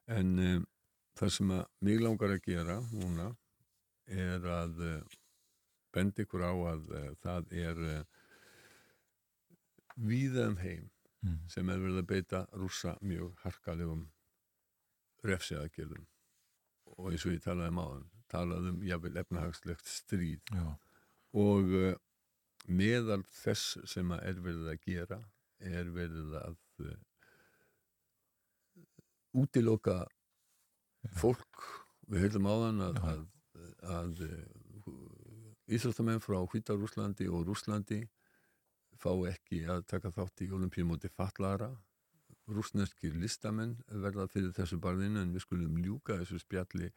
en 0.09 0.35
um, 0.45 0.67
það 1.19 1.33
sem 1.37 1.55
að 1.57 1.65
mig 1.89 2.03
langar 2.03 2.35
að 2.35 2.45
gera 2.47 2.79
núna 2.93 3.31
er 4.09 4.47
að 4.49 4.79
uh, 4.81 5.17
benda 5.95 6.25
ykkur 6.25 6.45
á 6.47 6.53
að 6.73 6.93
uh, 6.95 7.09
það 7.25 7.53
er 7.65 7.83
uh, 7.97 7.99
víða 9.99 10.49
um 10.53 10.63
heim 10.63 10.87
Mm. 11.19 11.39
sem 11.51 11.67
er 11.67 11.81
verið 11.83 11.97
að 11.99 12.05
beita 12.13 12.41
rússa 12.55 12.93
mjög 13.03 13.41
harkalegum 13.43 14.05
refsiðagjörðum 15.27 16.05
og 16.95 17.09
eins 17.11 17.25
og 17.27 17.33
ég 17.35 17.43
talaði 17.43 17.73
um 17.73 17.81
áðan 17.83 18.05
talaði 18.31 18.71
um 18.71 18.85
jafnvel 18.87 19.19
efnahagslegt 19.25 19.91
stríð. 19.91 20.53
Já, 20.55 20.69
og 21.43 21.75
meðal 22.71 23.25
þess 23.41 23.81
sem 23.91 24.15
að 24.15 24.23
er 24.31 24.41
verið 24.47 24.71
að 24.71 24.87
gera 24.87 25.19
er 25.75 25.91
verið 25.99 26.39
að 26.39 26.57
útiloka 29.37 30.05
fólk 31.19 31.67
við 32.09 32.27
heldum 32.27 32.49
áðan 32.49 32.85
að, 32.89 33.01
Já. 33.01 33.11
að, 33.13 33.27
að 33.99 34.23
uh, 34.29 34.95
Íþróttamenn 35.69 36.23
frá 36.25 36.39
Hvítarúslandi 36.49 37.27
og 37.29 37.45
Rúslandi 37.45 38.01
fá 38.99 39.11
ekki 39.29 39.67
að 39.69 39.85
taka 39.91 40.11
þátt 40.15 40.47
í 40.47 40.49
olimpíumóti 40.57 41.11
fatlara 41.13 41.69
rúsneskir 42.49 43.17
listamenn 43.21 43.77
verða 44.05 44.27
fyrir 44.33 44.55
þessu 44.57 44.79
barðinu 44.81 45.21
en 45.23 45.35
við 45.35 45.45
skulum 45.45 45.77
ljúka 45.85 46.17
þessu 46.23 46.41
spjalli 46.41 46.89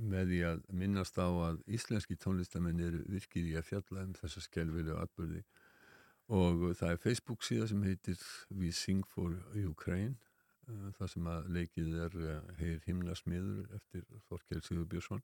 með 0.00 0.32
því 0.32 0.40
að 0.48 0.62
minnast 0.80 1.18
á 1.20 1.28
að 1.28 1.60
íslenski 1.70 2.16
tónlistamenn 2.18 2.80
eru 2.82 3.02
virkið 3.12 3.52
í 3.52 3.56
að 3.60 3.68
fjalla 3.68 4.06
um 4.08 4.16
þessa 4.18 4.42
skelvilegu 4.42 4.98
atbyrði 4.98 5.44
og 6.30 6.64
það 6.78 6.94
er 6.94 7.02
Facebook 7.04 7.46
síða 7.46 7.68
sem 7.70 7.86
heitir 7.86 8.18
We 8.50 8.72
Sing 8.74 9.06
for 9.06 9.36
Ukraine 9.54 10.16
það 10.98 11.10
sem 11.14 11.30
að 11.32 11.48
leikið 11.56 11.94
er 12.06 12.18
uh, 12.20 12.34
Heyr 12.60 12.80
himnasmiður 12.86 13.74
eftir 13.78 14.04
Þorkel 14.28 14.60
Sigur 14.66 14.86
Björnsson 14.90 15.22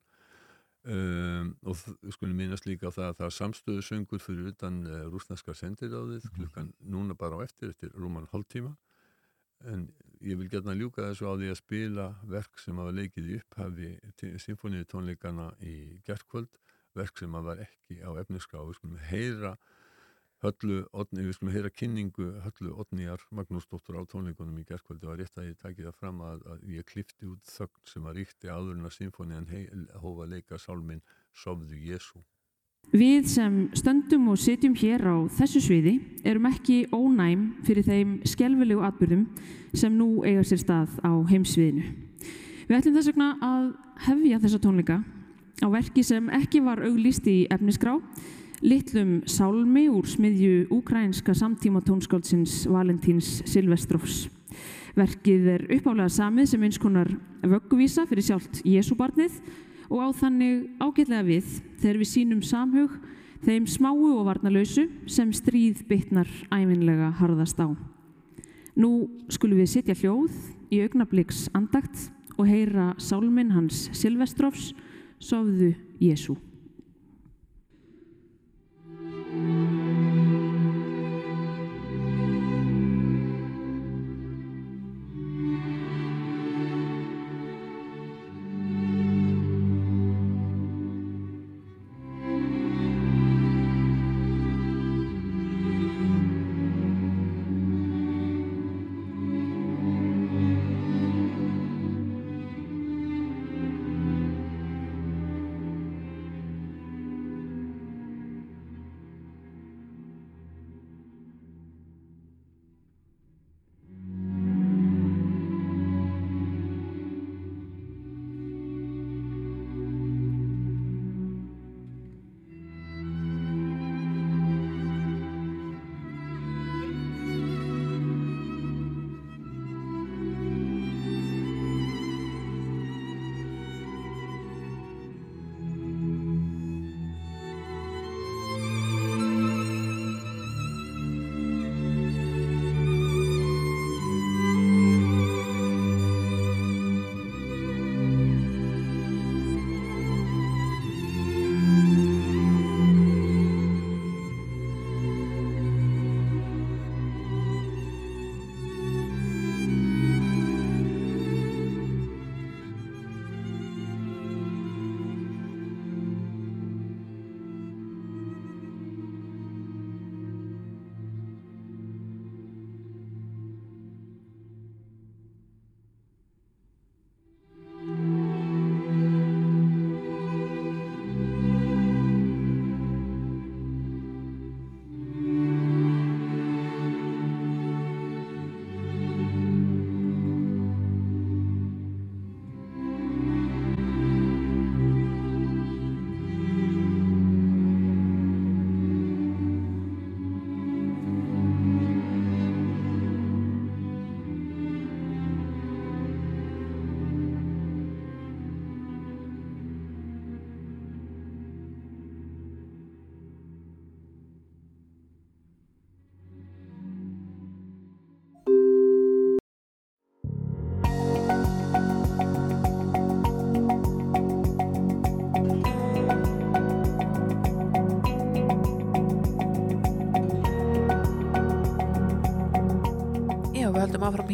um, 0.87 1.53
og 1.67 1.77
þ- 1.81 1.95
við 2.03 2.15
skulum 2.17 2.37
minnast 2.41 2.67
líka 2.69 2.91
það 2.93 3.09
að 3.11 3.15
það 3.21 3.29
er 3.29 3.35
samstöðu 3.37 3.85
söngur 3.87 4.23
fyrir 4.23 4.51
utan 4.53 4.81
uh, 4.87 5.05
rúsneska 5.11 5.55
sendiráðið 5.57 6.27
klukkan 6.37 6.73
núna 6.79 7.15
bara 7.19 7.39
á 7.39 7.45
eftir 7.47 7.73
eftir 7.73 7.91
rúman 7.95 8.27
hálftíma. 8.33 8.75
En 9.65 9.87
ég 10.21 10.37
vil 10.37 10.49
gætna 10.51 10.75
ljúka 10.77 11.07
þessu 11.07 11.25
á 11.25 11.33
því 11.33 11.47
að 11.49 11.59
spila 11.63 12.03
verk 12.29 12.59
sem 12.61 12.77
hafa 12.77 12.91
leikið 12.93 13.31
í 13.33 13.37
upphafi 13.41 13.87
symfóníu 14.43 14.85
tónleikana 14.85 15.47
í 15.65 15.97
gertkvöld, 16.05 16.51
verk 16.93 17.17
sem 17.17 17.33
hafa 17.33 17.47
var 17.55 17.63
ekki 17.65 17.97
á 18.05 18.09
efniská, 18.21 18.61
við 18.61 18.77
skulum 18.77 18.99
heyra 19.09 19.55
höllu, 20.43 20.83
Oddni, 20.93 21.25
við 21.25 21.37
skulum 21.37 21.53
heyra 21.55 21.71
kynningu 21.73 22.29
höllu 22.45 22.75
Odnýjar 22.83 23.23
Magnúsdóttur 23.33 23.97
á 23.97 24.03
tónleikunum 24.09 24.61
í 24.61 24.65
gertkvöldu 24.69 25.09
og 25.09 25.19
rétt 25.19 25.37
að 25.39 25.51
ég 25.51 25.59
taki 25.61 25.85
það 25.85 25.99
fram 25.99 26.23
að, 26.25 26.45
að 26.53 26.65
ég 26.77 26.87
klifti 26.87 27.29
út 27.29 27.53
þögn 27.55 27.91
sem 27.91 28.07
var 28.07 28.17
ríkti 28.17 28.51
áður 28.51 28.77
en 28.77 28.89
að 28.89 28.97
symfónían 28.99 29.51
hófa 30.01 30.27
að 30.27 30.33
leika 30.35 30.61
sálminn 30.61 31.05
Sofðu 31.37 31.77
Jésu. 31.89 32.21
Við 32.87 33.25
sem 33.27 33.55
stöndum 33.75 34.29
og 34.31 34.37
sitjum 34.39 34.75
hér 34.79 35.01
á 35.03 35.17
þessu 35.35 35.59
sviði 35.59 35.97
erum 36.23 36.45
ekki 36.47 36.85
ónæm 36.95 37.41
fyrir 37.67 37.83
þeim 37.83 38.13
skelvilegu 38.23 38.85
atbyrðum 38.87 39.25
sem 39.75 39.91
nú 39.97 40.23
eiga 40.23 40.45
sér 40.47 40.61
stað 40.61 40.93
á 41.03 41.11
heimsviðinu. 41.27 41.83
Við 42.69 42.77
ætlum 42.77 42.95
þess 42.95 43.11
vegna 43.11 43.27
að 43.43 43.67
hefja 44.07 44.39
þessa 44.45 44.61
tónleika 44.63 45.01
á 45.59 45.67
verki 45.73 46.05
sem 46.05 46.29
ekki 46.37 46.61
var 46.63 46.79
auglýst 46.85 47.27
í 47.27 47.41
efnisgrá, 47.51 47.97
litlum 48.65 49.21
sálmi 49.29 49.85
úr 49.91 50.07
smiðju 50.09 50.67
úkrænska 50.73 51.35
samtíma 51.37 51.81
tónskáldsins 51.85 52.65
Valentíns 52.69 53.43
Silvestrófs. 53.45 54.27
Verkið 54.97 55.49
er 55.53 55.65
uppálega 55.75 56.09
samið 56.09 56.49
sem 56.49 56.63
eins 56.65 56.79
konar 56.81 57.11
vögguvísa 57.45 58.07
fyrir 58.09 58.25
sjálft 58.25 58.63
Jésúbarnið 58.65 59.37
og 59.91 60.01
á 60.01 60.07
þannig 60.23 60.65
ágætlega 60.81 61.27
við 61.27 61.51
þegar 61.77 62.01
við 62.01 62.09
sínum 62.09 62.41
samhug 62.41 62.97
þeim 63.45 63.67
smáu 63.69 64.09
og 64.15 64.25
varnalausu 64.31 64.87
sem 65.05 65.29
stríð 65.35 65.85
bitnar 65.87 66.29
æminlega 66.49 67.11
harðast 67.19 67.61
á. 67.61 67.69
Nú 68.73 69.07
skulum 69.29 69.61
við 69.61 69.73
sitja 69.75 69.97
hljóð 69.97 70.33
í 70.73 70.81
augnabliks 70.81 71.45
andakt 71.53 72.09
og 72.37 72.49
heyra 72.49 72.95
sálminn 72.97 73.53
hans 73.53 73.87
Silvestrófs 73.93 74.73
Sofðu 75.21 75.75
Jésu. 76.01 76.35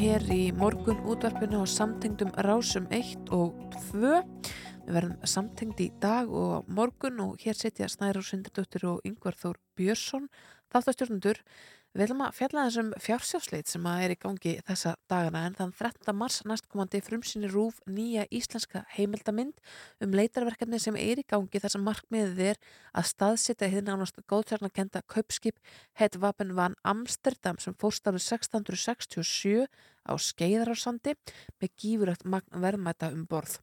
Hér 0.04 0.24
í 0.36 0.50
morgun 0.52 0.98
útvarpinu 1.08 1.62
og 1.64 1.70
samtengdum 1.72 2.34
rásum 2.44 2.90
1 2.92 3.30
og 3.32 3.54
2. 3.94 4.10
Við 4.84 4.98
verðum 4.98 5.30
samtengd 5.32 5.80
í 5.80 5.86
dag 6.04 6.28
og 6.28 6.50
á 6.52 6.60
morgun 6.68 7.22
og 7.24 7.38
hér 7.40 7.56
setja 7.56 7.88
Snæra 7.88 8.20
Sindardóttir 8.20 8.84
og 8.90 9.06
Yngvar 9.08 9.38
Þór 9.40 9.62
Björnsson, 9.80 10.26
þáttastjórnundur. 10.76 11.40
Við 11.94 12.08
ætlum 12.08 12.22
að 12.26 12.32
fjalla 12.34 12.62
þessum 12.66 12.88
fjársjásleit 13.06 13.70
sem 13.70 13.84
að 13.86 14.00
er 14.02 14.12
í 14.16 14.16
gangi 14.18 14.52
þessa 14.66 14.96
dagana 15.12 15.44
en 15.46 15.56
þann 15.60 15.74
13. 15.78 16.16
mars 16.18 16.40
næstkomandi 16.50 17.02
frumsýni 17.06 17.52
rúf 17.52 17.76
nýja 17.86 18.24
íslenska 18.34 18.82
heimildamind 18.96 19.60
um 20.02 20.16
leitarverkefni 20.18 20.80
sem 20.82 20.98
er 20.98 21.22
í 21.22 21.26
gangi 21.30 21.62
þar 21.62 21.74
sem 21.76 21.84
markmiðið 21.86 22.42
er 22.48 22.58
að 22.98 23.10
staðsita 23.12 23.70
hinn 23.70 23.92
ánast 23.94 24.18
góðtjarnakenda 24.26 25.04
kaupskip 25.06 25.62
Het 26.02 26.18
Vapen 26.18 26.56
van 26.58 26.74
Amsterdam 26.82 27.62
sem 27.62 27.78
fórst 27.78 28.10
árið 28.10 28.26
1667 28.26 29.70
á 30.10 30.14
Skeiðarársandi 30.18 31.14
með 31.62 31.76
gífurlegt 31.78 32.26
magn 32.26 32.58
verðmæta 32.58 33.12
um 33.14 33.28
borð. 33.30 33.60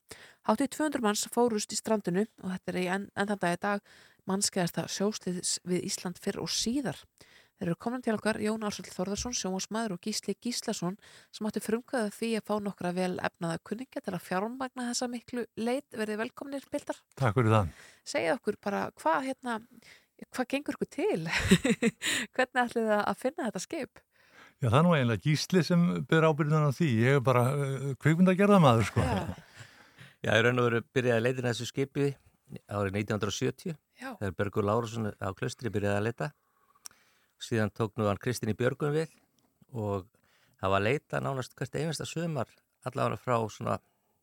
Háttið 0.46 0.76
200 0.78 1.02
manns 1.02 1.26
fórust 1.34 1.74
í 1.74 1.80
strandinu 1.82 2.28
og 2.44 2.54
þetta 2.54 2.76
er 2.76 2.78
í 2.78 2.86
enn 2.94 3.10
enn 3.10 3.34
þann 3.34 3.42
dag 3.42 3.58
í 3.58 3.60
dag 3.66 3.84
mannskeiðasta 4.30 4.86
sjósliðs 4.86 5.58
við 5.66 5.90
Ísland 5.90 6.22
fyrr 6.22 6.38
og 6.44 6.54
síðar. 6.54 7.02
Þeir 7.60 7.68
eru 7.68 7.76
komin 7.76 8.00
til 8.00 8.14
okkar 8.16 8.38
Jón 8.40 8.62
Ársvöld 8.64 8.88
Þorðarsson, 8.88 9.34
sjómasmaður 9.36 9.92
og 9.98 10.06
Gísli 10.06 10.32
Gíslason 10.40 10.94
sem 11.28 11.44
átti 11.44 11.60
frumkvæða 11.60 12.08
því 12.16 12.30
að 12.38 12.46
fá 12.48 12.54
nokkra 12.64 12.92
vel 12.96 13.10
efnaða 13.20 13.58
kunningja 13.68 14.00
til 14.00 14.14
að 14.16 14.24
fjármagna 14.24 14.86
þessa 14.86 15.08
miklu 15.12 15.44
leit. 15.60 15.84
Verðið 15.92 16.22
velkominir, 16.22 16.64
Bildar. 16.72 17.02
Takk 17.20 17.36
fyrir 17.36 17.52
það. 17.52 17.84
Segja 18.08 18.38
okkur 18.38 18.56
bara 18.64 18.80
hvað 19.02 19.28
hérna, 19.28 19.58
hvað 20.30 20.50
gengur 20.54 20.80
ykkur 20.80 20.92
til? 20.96 21.28
Hvernig 22.38 22.64
ætlið 22.64 22.90
það 22.94 23.04
að 23.04 23.22
finna 23.26 23.50
þetta 23.50 23.64
skip? 23.68 24.04
Já, 24.56 24.66
það 24.70 24.80
er 24.80 24.88
nú 24.88 24.96
eiginlega 24.96 25.26
gísli 25.28 25.68
sem 25.68 25.86
ber 26.08 26.30
ábyrðan 26.32 26.72
á 26.72 26.76
því. 26.80 26.92
Ég 27.04 27.20
er 27.20 27.24
bara 27.28 27.46
uh, 27.52 27.88
kvikmynda 28.00 28.32
að 28.32 28.40
gera 28.40 28.64
maður, 28.64 28.88
sko. 28.88 29.04
Já, 30.24 30.32
ég 30.32 30.46
raun 30.48 30.64
og 30.64 30.70
veru 30.70 30.86
byrjaði 30.96 31.20
að 31.20 31.26
leita 31.28 31.50
þessu 31.50 31.68
skipi 31.68 32.12
árið 32.72 33.02
1970 33.04 33.76
Já. 34.00 34.14
þegar 34.16 34.38
Bergur 34.40 34.64
Lárusson 34.64 35.12
á 35.12 35.28
klaustri 35.36 35.68
byrjaði 35.72 36.00
að 36.00 36.08
leita 36.08 36.36
síðan 37.40 37.72
tók 37.74 37.96
nú 37.98 38.08
hann 38.08 38.20
Kristín 38.20 38.52
í 38.52 38.56
Björgun 38.58 38.94
við 38.94 39.12
og 39.72 40.08
það 40.60 40.72
var 40.72 40.80
að 40.80 40.86
leita 40.86 41.20
nánast 41.24 41.54
hvert 41.56 41.78
einasta 41.78 42.06
sömar 42.08 42.50
allavega 42.88 43.20
frá 43.20 43.36
svona 43.52 43.78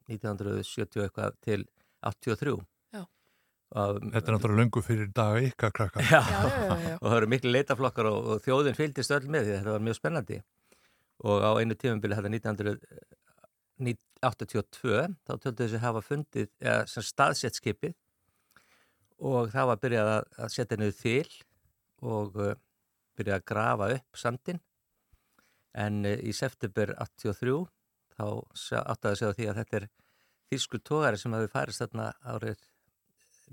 1970 0.07 1.03
eitthvað 1.03 1.37
til 1.43 1.61
83 2.05 2.55
Já. 2.95 3.01
og, 3.03 3.99
Þetta 4.13 4.23
er 4.23 4.35
náttúrulega 4.35 4.61
löngu 4.61 4.83
fyrir 4.85 5.09
daga 5.15 5.41
ykkar 5.43 5.71
krakka. 5.75 6.05
Já, 6.05 6.21
og 7.01 7.07
það 7.09 7.17
eru 7.19 7.31
miklu 7.33 7.53
leitaflokkar 7.53 8.05
og, 8.11 8.19
og 8.33 8.37
þjóðin 8.45 8.77
fylgdist 8.77 9.13
öll 9.17 9.27
með 9.27 9.41
því 9.47 9.53
þetta 9.57 9.75
var 9.75 9.85
mjög 9.87 9.97
spennandi. 9.99 10.37
Og 11.27 11.37
á 11.41 11.51
einu 11.57 11.73
tímubili 11.75 12.17
þetta 12.17 12.31
1982 13.77 15.01
þá 15.25 15.33
töldu 15.33 15.59
þessi 15.63 15.81
hafa 15.81 16.01
fundið 16.05 16.47
eða 16.61 16.81
sem 16.89 17.03
staðsett 17.05 17.57
skipið. 17.57 17.93
Og 19.17 19.49
það 19.49 19.69
var 19.71 19.77
byrjað 19.81 20.07
að, 20.13 20.23
að 20.37 20.49
setja 20.53 20.77
niður 20.77 20.97
þil 21.01 21.31
og 22.05 22.29
uh, 23.17 23.19
byrjað 23.19 23.39
að 23.39 23.47
grafa 23.51 23.89
upp 23.97 24.19
sandin 24.21 24.61
en 25.73 26.05
uh, 26.05 26.17
í 26.21 26.33
september 26.33 26.93
83 26.97 27.57
þá 28.17 28.25
átti 28.81 29.09
að 29.09 29.17
segja 29.19 29.33
því 29.37 29.49
að 29.49 29.59
þetta 29.61 29.79
er 29.81 29.89
þýsku 30.51 30.79
tógari 30.85 31.19
sem 31.19 31.35
hafi 31.35 31.51
færist 31.51 31.83
þarna 31.83 32.07
árið 32.23 32.63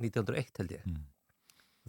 1901 0.00 0.60
held 0.60 0.76
ég. 0.76 0.86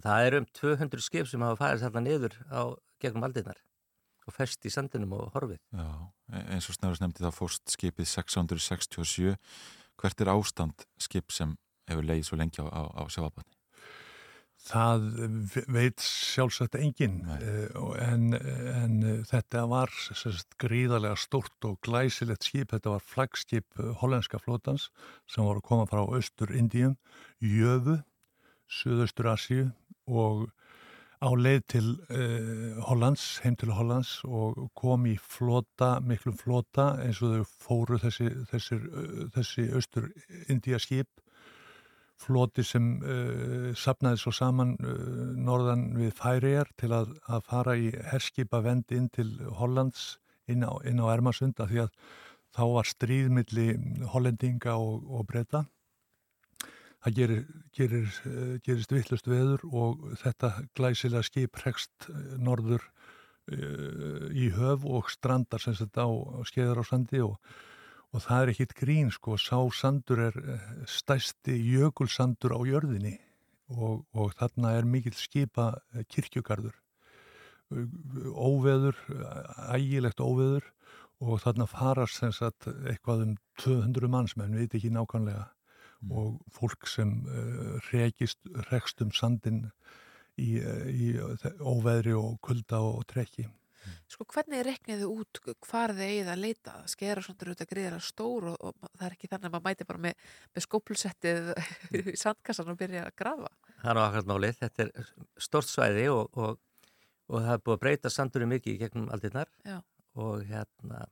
Það 0.02 0.26
er 0.26 0.36
um 0.40 0.48
200 0.60 1.04
skip 1.04 1.30
sem 1.30 1.44
hafa 1.46 1.56
færist 1.62 1.86
þarna 1.86 2.02
niður 2.04 2.36
á 2.52 2.62
gegnum 3.00 3.26
aldinnar 3.26 3.60
og 4.26 4.34
fest 4.34 4.66
í 4.66 4.72
sandinum 4.72 5.14
og 5.16 5.30
horfið. 5.36 5.60
Já, 5.70 5.88
e- 6.34 6.44
eins 6.56 6.68
og 6.68 6.76
Snærus 6.76 7.00
nefndi 7.00 7.22
þá 7.22 7.30
fórst 7.34 7.70
skipið 7.70 8.10
667. 8.10 9.36
Hvert 9.96 10.20
er 10.20 10.32
ástand 10.32 10.86
skip 11.00 11.32
sem 11.32 11.54
hefur 11.88 12.04
leið 12.04 12.26
svo 12.26 12.36
lengi 12.36 12.60
á, 12.60 12.66
á, 12.66 12.82
á 12.90 13.02
sjáabanni? 13.08 13.55
Það 14.66 15.04
veit 15.70 16.02
sjálfsagt 16.02 16.74
enginn 16.80 17.20
eh, 17.36 17.68
en, 18.02 18.32
en 18.34 18.96
þetta 19.28 19.62
var 19.70 19.92
sérst, 19.94 20.56
gríðarlega 20.58 21.14
stórt 21.22 21.68
og 21.68 21.78
glæsilegt 21.86 22.48
skip, 22.48 22.72
þetta 22.74 22.96
var 22.96 23.04
flaggskip 23.06 23.78
eh, 23.78 23.92
hollenska 24.00 24.40
flótans 24.42 24.88
sem 25.30 25.46
voru 25.46 25.62
að 25.62 25.68
koma 25.70 25.86
frá 25.90 26.02
Östur-Indíum, 26.18 26.96
Jöfu, 27.38 28.00
Suðaustur 28.66 29.30
Asíu 29.30 29.68
og 30.10 30.48
á 31.22 31.30
leið 31.32 31.62
til 31.72 31.86
uh, 32.12 32.82
Hollands, 32.84 33.38
heim 33.40 33.54
til 33.56 33.70
Hollands 33.72 34.18
og 34.28 34.66
kom 34.76 35.06
í 35.08 35.14
flota, 35.16 35.94
miklu 36.04 36.34
flota 36.36 36.90
eins 37.00 37.22
og 37.24 37.38
þau 37.38 37.46
fóru 37.64 38.00
þessi, 38.02 38.26
þessi, 38.50 38.76
þessi 39.32 39.64
Östur-Indía 39.80 40.82
skip 40.82 41.08
floti 42.20 42.64
sem 42.64 42.86
uh, 43.02 43.72
sapnaði 43.76 44.20
svo 44.22 44.32
saman 44.34 44.74
uh, 44.80 44.92
norðan 45.36 45.88
við 45.98 46.14
Færiðar 46.16 46.70
til 46.80 46.92
að, 46.96 47.12
að 47.28 47.44
fara 47.50 47.76
í 47.76 47.90
herskipa 48.10 48.62
vend 48.64 48.92
inn 48.96 49.10
til 49.12 49.28
Hollands 49.58 50.16
inn 50.50 50.64
á, 50.64 50.72
inn 50.88 51.02
á 51.02 51.06
Ermasund 51.12 51.60
af 51.60 51.70
því 51.72 51.84
að 51.84 51.94
þá 52.56 52.62
var 52.72 52.88
stríðmilli 52.88 53.66
hollendinga 54.14 54.76
og, 54.80 55.04
og 55.12 55.26
breyta. 55.28 55.66
Það 57.04 57.18
gerir, 57.20 57.42
gerir, 57.76 58.08
uh, 58.26 58.56
gerist 58.64 58.94
vittlust 58.94 59.28
veður 59.30 59.66
og 59.68 60.08
þetta 60.22 60.54
glæsilega 60.78 61.26
skip 61.26 61.60
hregst 61.60 62.08
uh, 62.10 62.16
norður 62.40 62.82
uh, 63.52 64.26
í 64.32 64.48
höf 64.56 64.88
og 64.88 65.12
strandar 65.12 65.62
sem 65.62 65.76
þetta 65.76 66.08
á, 66.08 66.10
skeiðar 66.48 66.80
á 66.80 66.84
sandi 66.88 67.22
og 67.22 67.36
og 68.16 68.22
það 68.24 68.42
er 68.42 68.50
ekkit 68.54 68.74
grín 68.78 69.10
sko, 69.12 69.36
sá 69.36 69.58
sandur 69.76 70.22
er 70.30 70.36
eh, 70.40 70.68
stæsti 70.88 71.56
jökulsandur 71.60 72.54
á 72.56 72.60
jörðinni. 72.64 73.18
Og, 73.76 74.06
og 74.16 74.32
þarna 74.38 74.72
er 74.78 74.88
mikill 74.88 75.16
skipa 75.18 75.74
eh, 75.92 76.06
kirkjugarður. 76.08 76.78
Óveður, 78.38 78.96
ægilegt 79.74 80.22
óveður. 80.22 80.70
Og 81.20 81.40
þarna 81.42 81.66
farast 81.68 82.20
sem 82.20 82.32
sagt 82.32 82.68
eitthvað 82.68 83.24
um 83.24 83.36
200 83.60 84.08
manns 84.12 84.36
menn 84.38 84.56
veit 84.56 84.74
ekki 84.76 84.92
nákvæmlega. 84.94 85.48
Og 86.12 86.36
fólk 86.52 86.86
sem 86.86 87.12
uh, 87.24 87.78
rekist, 87.88 88.38
rekst 88.68 89.00
um 89.02 89.10
sandin 89.16 89.62
í, 90.36 90.60
í 90.60 91.08
óveðri 91.56 92.12
og 92.14 92.36
kulda 92.44 92.82
og 92.84 93.06
trekki 93.10 93.48
Sko 94.10 94.26
hvernig 94.32 94.62
reknið 94.66 95.02
þið 95.02 95.12
út 95.12 95.40
hvar 95.66 95.94
þið 95.96 96.06
eigið 96.06 96.30
að 96.32 96.42
leita? 96.42 96.76
Skera 96.90 97.24
svona 97.24 97.46
auðvitað 97.46 97.70
gríðara 97.72 98.00
stór 98.02 98.48
og, 98.52 98.56
og 98.60 98.92
það 98.92 99.06
er 99.08 99.16
ekki 99.16 99.30
þannig 99.32 99.48
að 99.48 99.56
maður 99.56 99.66
mæti 99.66 99.88
bara 99.88 100.04
með, 100.06 100.30
með 100.54 100.66
skópulsettið 100.66 101.50
í 102.14 102.16
sandkassan 102.20 102.72
og 102.72 102.78
byrja 102.80 103.04
að 103.08 103.18
grafa. 103.22 103.52
Það 103.82 103.90
er 103.92 104.02
akkurat 104.04 104.30
málið, 104.30 104.56
þetta 104.62 104.86
er 104.86 105.12
stort 105.48 105.70
svæði 105.70 106.06
og, 106.14 106.40
og, 106.40 106.56
og 107.30 107.44
það 107.44 107.52
er 107.56 107.66
búið 107.66 107.76
að 107.76 107.84
breyta 107.84 108.12
sandurinn 108.12 108.54
mikið 108.54 108.74
í 108.74 108.80
gegnum 108.84 109.12
aldinnar 109.14 109.52
og 110.16 110.46
hérna 110.48 111.06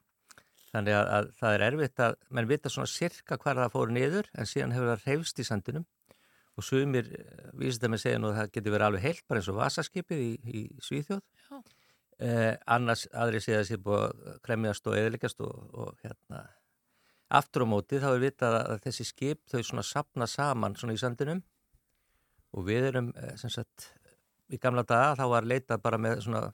þannig 0.75 0.97
að, 0.99 1.11
að 1.17 1.29
það 1.39 1.57
er 1.57 1.67
erfitt 1.69 2.03
að 2.03 2.17
menn 2.35 2.51
vita 2.51 2.73
svona 2.73 2.91
sirka 2.91 3.39
hvar 3.41 3.61
það 3.61 3.75
fóru 3.77 3.95
niður 3.95 4.31
en 4.35 4.49
síðan 4.51 4.75
hefur 4.75 4.91
það 4.91 5.07
reyfst 5.09 5.43
í 5.43 5.47
sandunum 5.47 5.87
og 6.55 6.67
sumir 6.67 7.09
vísið 7.59 7.87
að 7.87 7.95
með 7.95 8.03
segja 8.05 8.21
nú 8.23 8.31
að 8.31 8.39
það 8.41 8.53
getur 8.57 8.75
verið 8.75 8.89
alveg 8.89 9.07
heilt 9.09 9.25
bara 9.29 9.41
eins 9.41 9.51
og 9.51 9.59
vasaskipið 9.59 10.23
í, 10.23 10.33
í 10.45 10.61
Svíþjóð 10.83 11.23
Já. 11.23 11.57
Eh, 12.23 12.53
annars 12.71 13.09
aðri 13.11 13.41
segja 13.43 13.59
að 13.59 13.65
það 13.65 13.71
sé 13.71 13.81
búið 13.83 14.05
að 14.05 14.37
kremjast 14.47 14.87
og 14.87 14.95
eðilegast 14.99 15.41
og, 15.43 15.55
og 15.75 16.05
hérna 16.05 16.45
aftur 17.35 17.65
á 17.65 17.67
móti 17.67 17.99
þá 17.99 18.09
er 18.13 18.23
vitað 18.23 18.59
að 18.61 18.77
þessi 18.85 19.07
skip 19.09 19.41
þau 19.51 19.63
svona 19.67 19.85
sapna 19.89 20.29
saman 20.31 20.77
svona 20.79 20.95
í 20.95 21.01
sandinum. 21.01 21.41
Og 22.55 22.69
við 22.69 22.91
erum 22.93 23.11
eh, 23.19 23.35
sem 23.41 23.51
sagt 23.51 23.89
í 24.53 24.61
gamla 24.63 24.85
daga 24.87 25.17
þá 25.19 25.25
var 25.33 25.49
leitað 25.49 25.83
bara 25.83 25.99
með 25.99 26.23
svona 26.29 26.45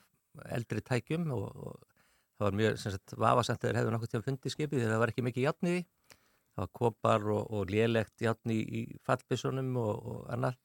eldri 0.57 0.81
tækjum 0.87 1.29
og, 1.37 1.45
og 1.51 1.77
það 2.39 2.47
var 2.47 2.59
mjög 2.63 2.81
sem 2.81 2.97
sagt 2.97 3.15
vafasamt 3.27 3.67
þeir 3.67 3.81
hefðu 3.81 3.93
nokkuð 3.95 4.13
til 4.15 4.21
að 4.21 4.27
fundi 4.31 4.55
skipið 4.55 4.81
þegar 4.81 4.95
það 4.95 5.05
var 5.05 5.13
ekki 5.13 5.27
mikið 5.29 5.51
því. 5.61 5.77
Það 6.51 6.65
var 6.65 6.73
kopar 6.81 7.29
og, 7.37 7.45
og 7.53 7.69
lélegt 7.71 8.25
játn 8.25 8.57
í, 8.57 8.87
fallbissunum 9.05 9.77
og, 9.77 10.25
annað. 10.33 10.57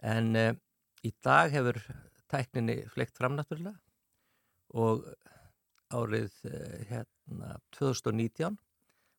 En 0.00 0.32
eh, 0.38 0.56
í 1.04 1.12
dag 1.20 1.52
hefur 1.52 1.82
tækninni 2.32 2.80
fleikt 2.88 3.20
fram 3.20 3.36
náttúrulega 3.36 3.76
og 4.74 5.06
árið 5.90 6.34
eh, 6.50 6.84
hérna 6.90 7.56
2019 7.78 8.58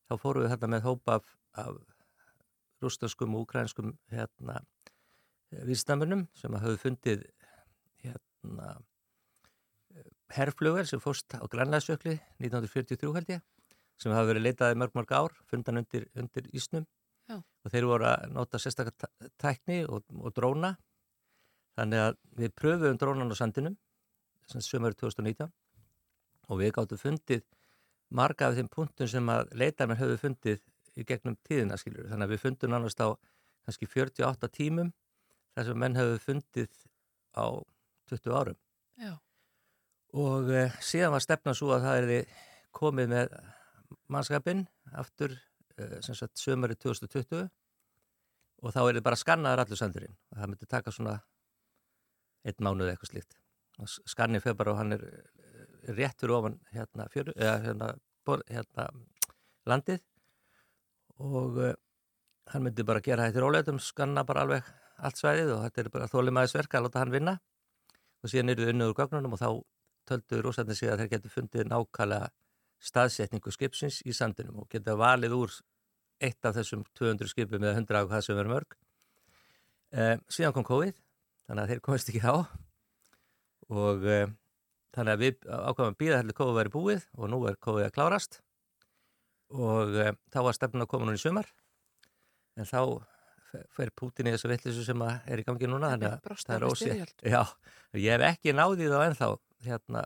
þá 0.08 0.16
fórum 0.20 0.46
við 0.46 0.54
þetta 0.54 0.72
með 0.72 0.86
hópa 0.88 1.18
af, 1.20 1.34
af 1.60 1.80
rústanskum 2.84 3.36
og 3.36 3.48
ukrainskum 3.48 3.96
hérna 4.12 4.62
vísnamunum 5.68 6.26
sem 6.40 6.56
hafðu 6.56 6.80
fundið 6.80 7.26
hérna 8.02 8.78
herflugur 10.32 10.88
sem 10.88 11.02
fórst 11.04 11.36
á 11.36 11.44
Grænlandsjökli 11.44 12.16
1943 12.40 13.16
held 13.18 13.34
ég 13.36 13.44
sem 14.02 14.14
hafa 14.16 14.32
verið 14.32 14.48
leitaði 14.48 14.80
mörg 14.82 14.96
mörg 14.98 15.14
ár 15.14 15.36
fundan 15.50 15.82
undir, 15.84 16.08
undir 16.18 16.48
ísnum. 16.56 16.88
Já. 17.30 17.38
og 17.38 17.72
þeir 17.72 17.86
voru 17.88 18.08
að 18.10 18.32
nota 18.34 18.60
sérstakar 18.60 19.10
tækni 19.40 19.84
og, 19.86 20.02
og 20.10 20.34
dróna. 20.36 20.74
Þannig 21.78 22.02
að 22.04 22.18
við 22.42 22.54
pröfuðum 22.58 22.98
drónan 23.00 23.32
á 23.32 23.36
sandinum 23.38 23.78
sömur 24.60 24.96
2019 25.00 25.48
og 26.52 26.60
við 26.60 26.74
gáttum 26.76 27.00
fundið 27.00 27.46
marga 28.12 28.50
af 28.50 28.58
þeim 28.58 28.70
punktun 28.72 29.08
sem 29.08 29.30
að 29.32 29.54
leitarmenn 29.56 30.00
höfðu 30.02 30.18
fundið 30.20 30.64
í 31.00 31.06
gegnum 31.08 31.38
tíðina 31.48 31.78
skiljur. 31.80 32.10
Þannig 32.12 32.28
að 32.28 32.34
við 32.34 32.42
fundum 32.44 32.74
nánast 32.74 33.00
á 33.00 33.16
kannski 33.64 33.88
48 33.88 34.50
tímum 34.52 34.92
þar 35.56 35.70
sem 35.70 35.80
menn 35.80 35.96
höfðu 35.96 36.20
fundið 36.26 36.82
á 37.32 37.46
20 38.12 38.36
árum. 38.36 38.60
Já. 39.00 39.14
Og 40.12 40.52
eh, 40.52 40.76
síðan 40.84 41.16
var 41.16 41.24
stefna 41.24 41.56
svo 41.56 41.72
að 41.72 41.88
það 41.88 42.12
er 42.18 42.36
komið 42.76 43.14
með 43.16 43.38
mannskapinn 44.12 44.66
aftur 45.00 45.38
sem 46.04 46.16
sagt 46.16 46.40
sömari 46.40 46.76
2020 46.76 47.48
og 48.62 48.74
þá 48.74 48.82
er 48.84 48.98
þið 48.98 49.06
bara 49.06 49.20
skannaður 49.20 49.64
allur 49.64 49.80
sandurinn 49.80 50.18
og 50.32 50.38
það 50.38 50.52
myndi 50.52 50.70
taka 50.70 50.94
svona 50.94 51.16
einn 52.46 52.66
mánuð 52.66 52.92
eitthvað 52.92 53.14
slíkt 53.14 53.41
og 53.82 53.90
s- 53.90 54.00
skannið 54.14 54.44
fyrir 54.46 54.58
bara 54.60 54.74
og 54.76 54.80
hann 54.82 54.96
er 54.98 55.04
eh, 55.10 55.94
rétt 55.98 56.22
fyrir 56.22 56.36
ofan 56.38 56.60
hérna, 56.76 57.08
fjöru, 57.14 57.34
eða, 57.36 57.56
hérna, 57.66 57.90
bor, 58.26 58.44
hérna 58.50 58.88
landið. 59.70 60.02
Og 61.22 61.58
uh, 61.62 61.74
hann 62.54 62.64
myndi 62.66 62.86
bara 62.88 63.02
gera 63.06 63.28
þetta 63.28 63.42
í 63.42 63.44
róleitum, 63.44 63.80
skanna 63.82 64.24
bara 64.26 64.46
alveg 64.46 64.70
allt 65.02 65.18
svæðið 65.22 65.52
og 65.56 65.64
þetta 65.66 65.82
er 65.84 65.90
bara 65.94 66.10
þólimaðisverk 66.10 66.78
að 66.78 66.88
láta 66.88 67.02
hann 67.04 67.14
vinna. 67.14 67.36
Og 68.22 68.30
síðan 68.32 68.54
eru 68.54 68.66
þau 68.68 68.72
unnur 68.74 68.94
úr 68.94 68.98
gögnunum 69.02 69.36
og 69.38 69.42
þá 69.42 69.50
töldu 70.12 70.42
rúsarnir 70.46 70.78
sig 70.78 70.90
að 70.90 71.04
þeir 71.04 71.12
getur 71.16 71.34
fundið 71.36 71.68
nákvæmlega 71.70 72.30
staðsetningu 72.82 73.54
skipsins 73.54 74.00
í 74.10 74.14
sandinum 74.18 74.64
og 74.64 74.70
geta 74.74 74.96
valið 74.98 75.36
úr 75.38 75.54
eitt 76.22 76.46
af 76.46 76.56
þessum 76.58 76.82
200 76.98 77.30
skipum 77.30 77.62
eða 77.62 77.78
100 77.82 78.00
af 78.02 78.10
hvað 78.10 78.26
sem 78.26 78.38
verður 78.38 78.54
mörg. 78.56 78.76
Eh, 79.92 80.18
síðan 80.32 80.54
kom 80.58 80.66
COVID, 80.66 80.98
þannig 81.50 81.64
að 81.66 81.74
þeir 81.74 81.82
komist 81.86 82.10
ekki 82.10 82.22
þá 82.24 82.34
og 83.72 84.06
eh, 84.12 84.28
þannig 84.96 85.16
að 85.18 85.24
við 85.26 85.38
ákvæmum 85.48 85.94
að 85.94 86.00
býða 86.02 86.20
heldur 86.22 86.38
COVID 86.42 86.58
væri 86.60 86.74
búið 86.74 87.06
og 87.18 87.32
nú 87.32 87.42
er 87.50 87.58
COVID 87.64 87.88
að 87.88 87.96
klárast 87.96 88.42
og 89.52 89.96
eh, 90.00 90.14
þá 90.32 90.40
var 90.48 90.58
stefnun 90.58 90.86
að 90.86 90.92
koma 90.94 91.08
núna 91.10 91.20
í 91.20 91.24
sumar 91.24 91.50
en 92.60 92.68
þá 92.68 92.80
fe- 93.52 93.66
fer 93.76 93.92
Pútin 93.96 94.28
í 94.30 94.34
þessu 94.36 94.52
vittlisu 94.52 94.84
sem 94.88 95.02
er 95.08 95.42
í 95.42 95.46
gangi 95.48 95.70
núna 95.72 95.94
þannig 95.94 96.12
að 96.12 96.18
það 96.44 96.56
er 96.68 96.76
styrjöld. 96.82 97.16
Já, 97.32 97.42
ég 98.00 98.16
hef 98.18 98.26
ekki 98.34 98.56
náðið 98.56 98.92
þá 98.96 99.00
ennþá 99.10 99.30
hérna 99.68 100.04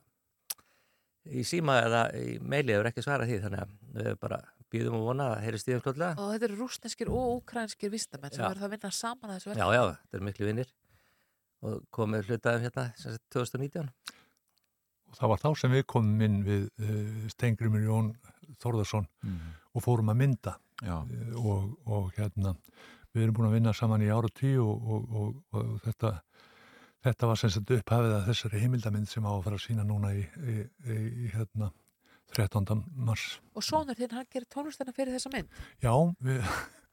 í 1.26 1.42
síma 1.48 1.80
eða 1.88 2.02
í 2.22 2.36
meili 2.42 2.76
hefur 2.76 2.92
ekki 2.92 3.04
svarað 3.06 3.32
því 3.32 3.40
þannig 3.48 3.64
að 3.66 3.76
við 4.06 4.18
bara 4.22 4.40
býðum 4.74 4.98
og 5.00 5.06
vona 5.10 5.28
að 5.34 5.44
heyri 5.46 5.60
stíðum 5.62 5.82
klóðlega. 5.86 6.18
Og 6.22 6.32
þetta 6.36 6.48
eru 6.50 6.58
rúsneskir 6.60 7.10
og 7.14 7.28
úkrænskir 7.40 7.92
vistamenn 7.94 8.34
sem 8.34 8.44
Já. 8.44 8.48
verður 8.50 8.62
það 8.62 8.68
að 8.70 8.74
vinna 8.76 8.92
saman 8.98 9.30
að 9.32 9.38
þessu 9.40 9.50
Já, 9.50 9.54
verkefni. 9.56 9.78
já, 9.78 9.84
þetta 10.04 10.20
er 10.20 10.26
miklu 10.30 10.50
vinnir 10.50 10.72
og 11.66 11.82
komið 11.96 12.30
hlutaðum 12.30 12.68
hérna 12.68 12.86
sem 13.00 13.16
sagt 13.16 13.26
2019. 13.36 13.90
Og 15.10 15.20
það 15.20 15.32
var 15.32 15.42
þá 15.42 15.50
sem 15.62 15.74
við 15.74 15.86
komum 15.92 16.22
inn 16.26 16.40
við 16.46 16.68
uh, 16.82 17.26
Stengrimur 17.34 17.84
Jón 17.86 18.14
Þórðarsson 18.62 19.10
og 19.76 19.84
fórum 19.84 20.12
að 20.14 20.22
mynda. 20.22 20.56
Eh, 20.84 21.36
og, 21.40 21.76
og 21.88 22.12
hérna 22.18 22.52
við 23.16 23.24
erum 23.24 23.38
búin 23.38 23.48
að 23.48 23.56
vinna 23.56 23.74
saman 23.76 24.04
í 24.04 24.12
ára 24.12 24.28
tíu 24.36 24.66
og, 24.66 24.90
og, 24.92 25.06
og, 25.16 25.38
og 25.56 25.70
þetta, 25.86 26.12
þetta 27.06 27.30
var 27.30 27.40
sem 27.40 27.54
sagt 27.54 27.72
upphafið 27.78 28.16
að 28.18 28.28
þessari 28.28 28.64
heimildamind 28.66 29.08
sem 29.08 29.24
á 29.24 29.32
að 29.32 29.44
fara 29.46 29.60
að 29.60 29.64
sína 29.64 29.86
núna 29.88 30.12
í, 30.12 30.26
í, 30.36 30.58
í, 30.92 30.98
í 31.26 31.32
hérna 31.32 31.72
13. 32.36 32.84
mars. 33.08 33.38
Og 33.56 33.64
sonur 33.64 33.96
þinn, 33.96 34.18
hann 34.18 34.28
gerir 34.28 34.50
tónlistina 34.52 34.92
fyrir 34.96 35.16
þessa 35.16 35.32
mynd. 35.32 35.62
Já, 35.80 35.94
við, 36.28 36.42
eh, 36.42 36.58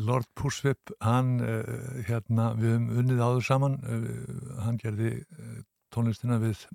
Lord 0.00 0.28
Pursvip, 0.34 0.90
hann, 1.04 1.36
uh, 1.40 2.02
hérna, 2.08 2.50
við 2.58 2.72
höfum 2.74 2.88
unnið 3.02 3.22
áður 3.22 3.46
saman, 3.46 3.78
uh, 3.84 4.62
hann 4.64 4.80
gerði 4.82 5.18
tónlistina 5.94 6.40
við 6.42 6.66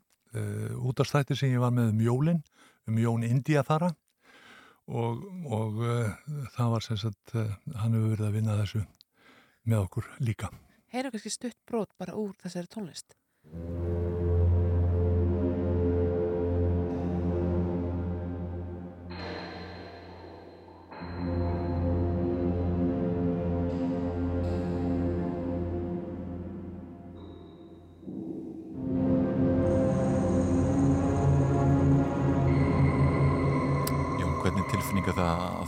útastætti 0.79 1.35
sem 1.35 1.51
ég 1.51 1.59
var 1.59 1.73
með 1.75 1.89
um 1.91 2.03
Jólin, 2.05 2.37
um 2.87 2.99
Jón 3.01 3.25
Indiafara 3.27 3.89
og, 4.87 5.25
og 5.43 5.81
uh, 5.83 6.13
það 6.55 6.71
var 6.77 6.85
sem 6.87 7.01
sagt, 7.01 7.35
hann 7.35 7.97
hefur 7.97 8.13
verið 8.13 8.27
að 8.29 8.37
vinna 8.39 8.57
þessu 8.61 8.85
með 9.67 9.83
okkur 9.89 10.07
líka. 10.23 10.53
Heyrum 10.91 11.11
kannski 11.11 11.35
stutt 11.35 11.59
brot 11.67 11.91
bara 11.99 12.15
úr 12.19 12.31
þessari 12.39 12.71
tónlist. 12.71 13.19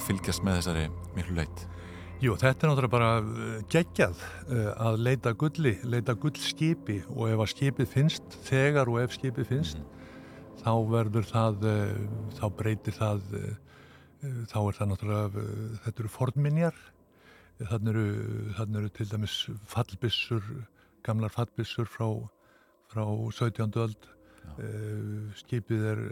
Fylgjast 0.03 0.43
með 0.45 0.59
þessari 0.59 0.89
miklu 1.15 1.37
leit? 1.37 1.67
Jú, 2.23 2.37
þetta 2.39 2.63
er 2.63 2.69
náttúrulega 2.69 2.93
bara 2.93 3.07
uh, 3.19 3.55
geggjað 3.71 4.21
uh, 4.23 4.67
að 4.85 5.01
leita 5.03 5.33
gulli, 5.35 5.73
leita 5.83 6.13
gullskipi 6.15 7.01
og 7.11 7.33
ef 7.33 7.41
að 7.43 7.51
skipið 7.51 7.89
finnst, 7.91 8.37
þegar 8.47 8.91
og 8.91 9.01
ef 9.01 9.17
skipið 9.17 9.49
finnst, 9.49 9.81
þá 10.61 10.71
verður 10.87 11.27
það, 11.27 11.67
uh, 11.67 12.29
þá 12.37 12.45
breytir 12.61 12.95
það, 12.95 13.27
þá 14.53 14.57
er 14.61 14.77
það 14.77 14.89
náttúrulega, 14.93 15.45
þetta 15.83 16.03
eru 16.05 16.13
fornminjar, 16.13 16.79
þannig 17.59 17.91
eru, 17.91 18.07
þannig 18.61 18.79
eru 18.79 18.93
til 18.95 19.09
dæmis 19.11 19.37
fallbissur, 19.73 20.49
gamlar 21.03 21.33
fallbissur 21.33 21.91
frá, 21.91 22.07
frá 22.93 23.03
17. 23.03 23.67
öld, 23.83 24.11
skipið 25.43 25.89
er... 25.91 26.05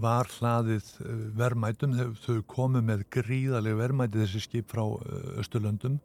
Var 0.00 0.28
hlaðið 0.38 0.90
eh, 1.04 1.22
verðmætum, 1.36 1.96
þau, 2.22 2.36
komu 2.48 2.82
með 2.84 3.04
gríðarlega 3.12 3.80
verðmæti 3.80 4.22
þessi 4.22 4.42
skip 4.46 4.72
frá 4.72 4.84
eh, 4.86 5.40
Östurlöndum, 5.42 5.98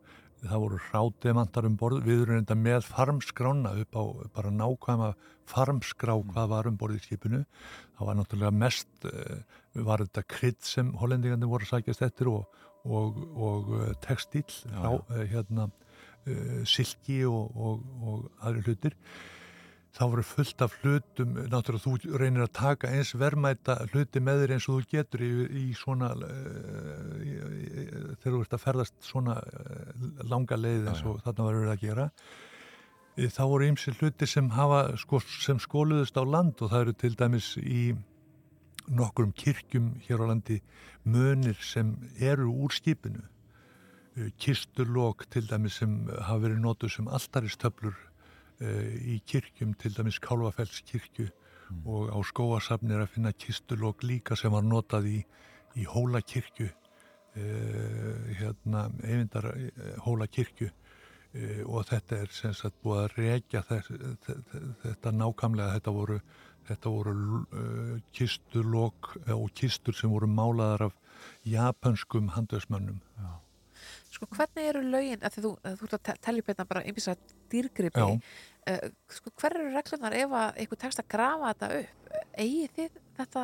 það 0.43 0.64
voru 0.64 0.80
rádemantar 0.91 1.65
um 1.65 1.77
borð, 1.80 2.03
við 2.05 2.26
erum 2.26 2.41
enda 2.41 2.57
með 2.57 2.85
farmskrána 2.91 3.73
upp 3.81 3.97
á 3.97 4.03
bara 4.35 4.51
nákvæma 4.53 5.14
farmskrá 5.49 6.18
hvað 6.19 6.51
var 6.51 6.69
um 6.69 6.77
borð 6.77 6.99
í 6.99 7.05
skipinu, 7.05 7.41
það 7.97 8.09
var 8.09 8.19
náttúrulega 8.19 8.53
mest, 8.65 8.91
eh, 9.07 9.39
var 9.88 10.03
þetta 10.05 10.26
krydd 10.35 10.61
sem 10.65 10.91
hollendingandi 10.99 11.49
voru 11.49 11.65
að 11.68 11.77
sækjast 11.77 12.05
eftir 12.09 12.31
og, 12.34 12.61
og, 12.85 13.18
og 13.35 13.73
eh, 13.80 13.95
textíl, 14.03 14.45
eh, 14.68 15.26
hérna, 15.31 15.69
eh, 16.27 16.61
silki 16.68 17.23
og, 17.26 17.55
og, 17.55 17.89
og 18.03 18.30
aðri 18.43 18.68
hlutir 18.68 18.99
þá 19.98 20.03
voru 20.11 20.24
fullt 20.26 20.61
af 20.61 20.74
hlutum, 20.82 21.38
náttúrulega 21.49 21.84
þú 21.84 22.18
reynir 22.22 22.44
að 22.45 22.52
taka 22.60 22.90
eins 22.94 23.15
verðmæta 23.18 23.80
hluti 23.91 24.22
með 24.22 24.44
þér 24.44 24.53
eins 24.53 24.68
og 24.69 24.76
þú 24.76 24.90
getur 24.91 25.24
í, 25.26 25.30
í 25.61 25.64
svona, 25.78 26.11
uh, 26.14 27.15
í, 27.24 27.32
í, 27.34 27.86
þegar 28.22 28.36
þú 28.36 28.41
ert 28.44 28.57
að 28.57 28.65
ferðast 28.65 28.98
svona 29.06 29.38
uh, 29.41 30.11
langa 30.30 30.60
leið 30.60 30.91
eins 30.91 31.02
og 31.02 31.24
þarna 31.26 31.48
var 31.48 31.57
verið 31.61 31.74
að 31.74 31.88
gera. 31.88 32.07
Þá 33.18 33.41
voru 33.49 33.72
ymsi 33.72 33.95
hluti 33.98 34.28
sem, 34.30 34.52
hafa, 34.53 34.84
sko, 35.02 35.24
sem 35.41 35.57
skóluðust 35.57 36.19
á 36.22 36.24
land 36.28 36.61
og 36.61 36.69
það 36.69 36.84
eru 36.84 36.94
til 37.02 37.15
dæmis 37.18 37.48
í 37.57 37.88
nokkrum 38.88 39.34
kirkjum 39.34 39.95
hér 40.06 40.22
á 40.22 40.26
landi 40.30 40.60
munir 41.10 41.57
sem 41.65 41.95
eru 42.22 42.52
úr 42.53 42.76
skipinu. 42.78 43.26
E, 44.14 44.30
Kisturlokk 44.38 45.26
til 45.34 45.49
dæmis 45.49 45.82
sem 45.82 46.03
hafa 46.14 46.44
verið 46.45 46.61
notuð 46.61 46.94
sem 46.94 47.10
alltaristöflur 47.10 47.98
í 48.57 49.19
kirkjum, 49.27 49.75
til 49.77 49.93
dæmis 49.93 50.17
Kálvafells 50.23 50.81
kirkju 50.88 51.27
og 51.85 52.11
á 52.13 52.17
skóasafni 52.23 52.95
er 52.95 53.03
að 53.03 53.13
finna 53.15 53.34
kistulokk 53.35 54.03
líka 54.07 54.35
sem 54.39 54.53
var 54.53 54.65
notað 54.65 55.09
í, 55.11 55.17
í 55.75 55.85
Hóla 55.88 56.21
kirkju 56.23 56.67
uh, 56.67 58.27
hérna 58.39 58.88
eyvindar 59.03 59.49
uh, 59.51 59.95
Hóla 60.05 60.27
kirkju 60.27 60.69
uh, 60.69 61.63
og 61.67 61.88
þetta 61.89 62.21
er 62.23 62.35
sem 62.35 62.55
sagt 62.57 62.79
búið 62.84 63.03
að 63.03 63.17
rekja 63.17 63.63
þess, 63.67 63.91
þetta 64.85 65.15
nákamlega 65.15 65.75
þetta 65.77 65.95
voru, 65.99 66.21
þetta 66.69 66.93
voru 66.95 67.17
uh, 67.41 67.97
kistulokk 68.15 69.13
og 69.35 69.51
kistur 69.55 69.97
sem 69.97 70.13
voru 70.13 70.29
málaðar 70.31 70.89
af 70.89 70.97
japanskum 71.43 72.31
handversmönnum 72.35 73.03
Sko 74.18 74.26
hvernig 74.34 74.65
eru 74.72 74.81
lögin, 74.81 75.22
að 75.22 75.35
því 75.38 75.44
þú, 75.45 75.52
að 75.61 75.76
þú 75.77 75.88
ert 75.88 75.95
að 75.99 76.03
te- 76.10 76.18
telja 76.26 76.41
upp 76.41 76.48
hérna 76.49 76.64
bara 76.72 76.81
einbisa 76.89 77.14
dýrgripi, 77.53 78.02
uh, 78.07 78.89
sko 79.14 79.34
hver 79.38 79.56
eru 79.60 79.69
reglunar 79.76 80.15
ef 80.18 80.34
að 80.41 80.57
eitthvað 80.64 80.81
tekst 80.88 81.02
að 81.03 81.10
grafa 81.14 81.53
þetta 81.53 81.69
upp, 81.84 82.11
eigið 82.41 82.76
þið 82.80 82.99
þetta 83.22 83.44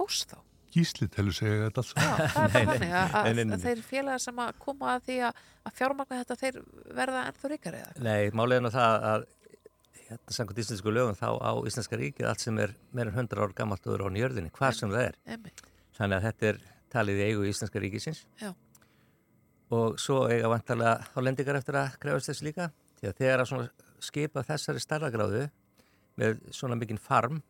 góst 0.00 0.32
þá? 0.32 0.38
Gísli 0.74 1.06
telur 1.12 1.36
segja 1.36 1.68
þetta 1.68 1.82
alls 1.84 1.92
Já, 1.94 2.08
það 2.34 2.56
er 2.58 2.64
þannig 2.72 2.94
að, 2.98 3.12
að, 3.44 3.60
þeir 3.62 3.82
félagar 3.86 4.22
sem 4.24 4.40
að 4.42 4.56
koma 4.64 4.94
að 4.96 5.04
því 5.06 5.18
að, 5.28 5.44
fjármagna 5.78 6.18
þetta 6.22 6.38
þeir 6.40 6.58
verða 6.98 7.20
ennþá 7.28 7.50
ríkari 7.52 7.82
eða? 7.84 7.92
Nei, 8.08 8.24
málið 8.34 8.56
er 8.58 8.64
nú 8.64 8.72
það 8.74 9.06
að 9.12 9.26
hérna 10.08 10.34
samkvæmt 10.38 10.62
íslensku 10.64 10.94
lögum 10.96 11.20
þá 11.20 11.28
á 11.38 11.52
Íslenska 11.68 12.00
ríkið 12.00 12.26
allt 12.32 12.42
sem 12.42 12.58
er 12.64 12.74
meira 12.96 13.12
en 13.12 13.20
100 13.22 13.44
ár 13.44 13.54
gammalt 13.60 13.86
og 13.86 13.94
er 14.00 14.04
á 14.04 14.08
njörðinni, 14.16 14.50
hvað 14.56 14.74
sem 14.80 14.90
það 14.96 15.06
er. 15.12 15.20
Þannig 15.94 16.16
að 16.18 16.26
þetta 16.30 16.50
er 16.50 16.58
talið 16.96 17.20
í 17.22 17.26
eigu 17.28 17.46
Íslenska 17.52 17.82
ríkisins. 17.84 18.24
Já. 18.42 18.50
Og 19.72 19.96
svo 20.00 20.26
eiga 20.28 20.50
vantarlega 20.52 21.08
hollendingar 21.14 21.56
eftir 21.56 21.78
að 21.80 21.96
krefast 22.02 22.30
þess 22.30 22.44
líka. 22.44 22.68
Því 23.00 23.08
að 23.08 23.18
þegar 23.22 23.44
að 23.44 23.66
skipa 24.04 24.44
þessari 24.44 24.82
starragráðu 24.82 25.48
með 26.20 26.42
svona 26.54 26.76
mikinn 26.78 27.00
farm 27.00 27.40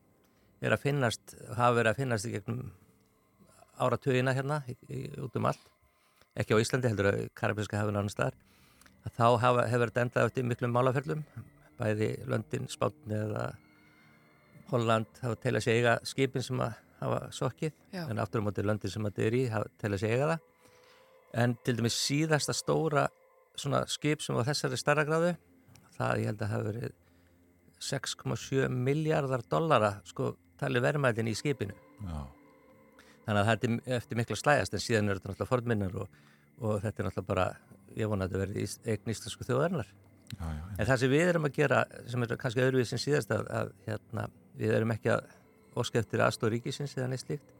er 0.64 0.74
að 0.74 0.84
finnast, 0.86 1.34
hafa 1.56 1.74
verið 1.78 1.90
að 1.90 2.00
finnast 2.00 2.28
í 2.28 2.32
gegnum 2.34 2.70
áratugina 3.82 4.34
hérna 4.36 4.60
í, 4.70 4.76
í, 4.88 5.00
út 5.20 5.34
um 5.38 5.48
allt, 5.50 5.66
ekki 6.38 6.56
á 6.56 6.62
Íslandi 6.62 6.90
heldur 6.90 7.10
að 7.10 7.20
Karabíska 7.36 7.80
hafinn 7.80 7.98
annar 7.98 8.14
staðar, 8.14 8.38
að 9.04 9.18
þá 9.18 9.26
hafa, 9.42 9.66
hefur 9.72 9.90
þetta 9.90 10.06
endað 10.06 10.30
eftir 10.30 10.48
miklum 10.48 10.74
málaferlum, 10.74 11.26
bæði 11.80 12.10
Löndin, 12.30 12.70
Spátni 12.70 13.18
eða 13.18 13.48
Holland 14.70 15.20
hafa 15.20 15.40
til 15.42 15.54
að 15.54 15.66
segja 15.66 15.98
skipin 16.06 16.46
sem 16.46 16.62
að 16.64 16.78
hafa 17.02 17.20
sokkið, 17.34 17.74
Já. 17.92 18.04
en 18.06 18.22
aftur 18.22 18.40
á 18.40 18.46
móti 18.46 18.64
Löndin 18.64 18.94
sem 18.94 19.10
þetta 19.10 19.26
er 19.26 19.38
í 19.38 19.44
hafa 19.52 19.72
til 19.82 19.92
að 19.92 20.04
segja 20.06 20.30
það. 20.32 20.50
En 21.34 21.56
til 21.66 21.76
dæmis 21.78 21.96
síðasta 21.98 22.54
stóra 22.54 23.08
svona 23.58 23.84
skip 23.90 24.22
sem 24.22 24.36
var 24.36 24.46
þessari 24.48 24.78
starra 24.78 25.04
gráðu, 25.06 25.34
það 25.96 26.22
ég 26.22 26.30
held 26.30 26.44
að 26.44 26.52
hafa 26.52 26.68
verið 26.68 26.94
6,7 27.84 28.70
miljardar 28.70 29.44
dollara 29.50 29.96
sko 30.08 30.34
talið 30.60 30.86
verðmætin 30.86 31.30
í 31.30 31.34
skipinu. 31.38 31.74
Já. 32.04 32.22
Þannig 33.24 33.40
að 33.40 33.50
þetta 33.50 33.68
er 33.68 33.98
eftir 33.98 34.20
mikla 34.20 34.38
slægast 34.38 34.76
en 34.76 34.82
síðan 34.84 35.10
er 35.10 35.18
þetta 35.18 35.32
náttúrulega 35.32 35.50
fornminnar 35.50 35.98
og, 36.02 36.18
og 36.60 36.80
þetta 36.84 37.02
er 37.02 37.08
náttúrulega 37.08 37.28
bara, 37.30 37.46
ég 37.96 38.10
vona 38.10 38.26
að 38.26 38.34
þetta 38.34 38.42
verði 38.44 38.66
eign 38.92 39.14
íslensku 39.14 39.48
þjóðarinnar. 39.48 39.92
Já, 40.34 40.44
já, 40.44 40.62
En 40.78 40.88
það 40.88 41.00
sem 41.00 41.12
við 41.12 41.24
erum 41.30 41.48
að 41.48 41.56
gera, 41.58 41.80
sem 42.10 42.24
er 42.24 42.36
kannski 42.40 42.64
öðruvið 42.64 42.88
sem 42.90 43.00
síðast 43.00 43.34
að, 43.34 43.48
að 43.58 43.72
hérna, 43.86 44.26
við 44.60 44.76
erum 44.78 44.94
ekki 44.94 45.12
að 45.14 45.26
óska 45.78 46.00
eftir 46.00 46.22
aðstóð 46.24 46.54
ríkisins 46.54 46.96
eða 46.98 47.10
neitt 47.12 47.24
slíkt. 47.24 47.52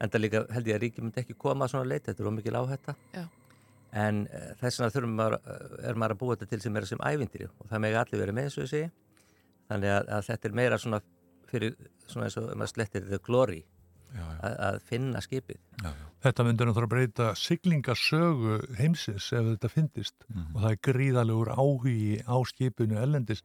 En 0.00 0.10
það 0.10 0.20
líka 0.24 0.44
held 0.54 0.66
ég 0.70 0.76
að 0.78 0.82
ríki 0.84 1.02
myndi 1.02 1.20
ekki 1.24 1.34
koma 1.38 1.64
að 1.66 1.72
svona 1.74 1.88
leit, 1.90 2.04
þetta 2.06 2.22
er 2.22 2.30
ómikið 2.30 2.58
áhætta. 2.60 2.94
Já. 3.16 3.24
En 3.98 4.26
uh, 4.28 4.50
þess 4.60 4.78
vegna 4.80 4.92
þurfum 4.94 5.14
maður, 5.18 5.38
er 5.88 5.94
maður 5.98 6.14
að 6.14 6.20
búa 6.20 6.36
þetta 6.36 6.50
til 6.52 6.60
sem 6.60 6.76
er 6.76 6.86
sem 6.86 6.98
ævindýri 7.08 7.48
og 7.48 7.70
það 7.70 7.82
megi 7.86 7.98
allir 8.02 8.20
verið 8.22 8.36
með 8.38 8.48
eins 8.50 8.58
og 8.62 8.68
segi. 8.68 8.90
Þannig 9.68 9.94
að, 9.96 10.12
að 10.18 10.26
þetta 10.28 10.48
er 10.48 10.54
meira 10.62 10.78
svona 10.78 11.00
fyrir, 11.48 11.74
svona 12.06 12.28
eins 12.28 12.36
og 12.40 12.50
maður 12.54 12.72
slettir 12.76 13.08
the 13.08 13.18
glory, 13.24 13.64
Já, 14.08 14.22
já. 14.24 14.36
Að, 14.40 14.54
að 14.64 14.76
finna 14.88 15.20
skipið. 15.20 15.58
Já, 15.82 15.88
já. 15.92 16.04
Þetta 16.24 16.44
myndur 16.46 16.68
náttúrulega 16.70 16.88
breyta 16.94 17.26
siglingasögu 17.36 18.54
heimsins 18.78 19.26
ef 19.36 19.44
þetta 19.50 19.68
fyndist 19.70 20.14
Mhm. 20.28 20.46
og 20.54 20.62
það 20.62 20.70
er 20.70 20.78
gríðalegur 20.88 21.50
áhugi 21.52 22.22
á 22.24 22.36
skipinu 22.48 22.96
ellendis 23.02 23.42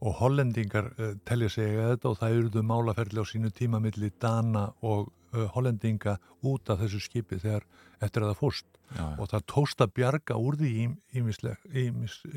og 0.00 0.14
hollendingar 0.20 0.88
uh, 0.98 1.14
telja 1.28 1.48
sig 1.52 1.76
að 1.76 1.92
þetta 1.96 2.08
og 2.10 2.18
það 2.22 2.38
eruðu 2.38 2.62
málaferli 2.64 3.20
á 3.20 3.24
sínu 3.28 3.50
tíma 3.52 3.80
milli 3.80 4.10
Dana 4.20 4.72
og 4.82 5.12
uh, 5.36 5.46
hollendinga 5.54 6.16
út 6.46 6.70
af 6.72 6.80
þessu 6.82 7.00
skipi 7.04 7.36
þegar 7.42 7.64
eftir 8.00 8.24
að 8.24 8.32
það 8.32 8.40
fórst 8.40 8.66
Já, 8.86 9.02
já. 9.02 9.16
og 9.18 9.30
það 9.32 9.46
tókst 9.52 9.80
að 9.82 9.94
bjarga 9.98 10.34
úr 10.38 10.54
því 10.60 10.72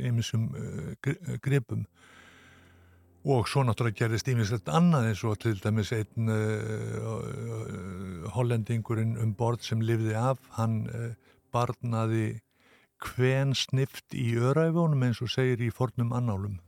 ímisum 0.10 0.44
uh, 0.58 0.94
gripum 1.46 1.84
og 3.30 3.50
svo 3.52 3.62
náttúrulega 3.68 4.00
gerðist 4.00 4.30
ímislegt 4.32 4.70
annað 4.74 5.10
eins 5.12 5.24
og 5.28 5.36
til 5.44 5.58
dæmis 5.62 5.92
einn 5.94 6.32
uh, 6.34 7.10
hollendingurinn 8.34 9.18
um 9.22 9.32
borð 9.38 9.62
sem 9.68 9.84
lifði 9.84 10.16
af, 10.18 10.40
hann 10.56 10.88
barnaði 11.54 12.40
hven 13.00 13.54
snift 13.56 14.16
í 14.16 14.34
öræfunum 14.40 15.04
eins 15.08 15.22
og 15.24 15.32
segir 15.32 15.62
í 15.64 15.70
fornum 15.72 16.12
annálum. 16.16 16.60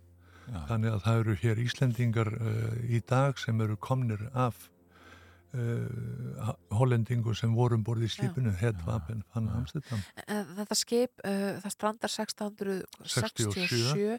Já. 0.51 0.59
Þannig 0.69 0.95
að 0.95 1.03
það 1.05 1.19
eru 1.21 1.35
hér 1.41 1.63
Íslendingar 1.63 2.29
uh, 2.35 2.75
í 2.83 3.01
dag 3.07 3.39
sem 3.39 3.61
eru 3.63 3.77
komnir 3.79 4.25
af 4.33 4.69
uh, 5.57 6.53
hollendingu 6.77 7.35
sem 7.37 7.53
voru 7.55 7.79
um 7.79 7.83
borð 7.85 8.07
í 8.07 8.11
skipinu, 8.11 8.53
Hedvapen, 8.61 9.25
fann 9.33 9.51
Amsterdam. 9.55 10.05
En 10.27 10.55
Þetta 10.61 10.79
skip, 10.79 11.25
uh, 11.25 11.51
það 11.63 11.75
strandar 11.75 12.15
1667, 12.15 14.17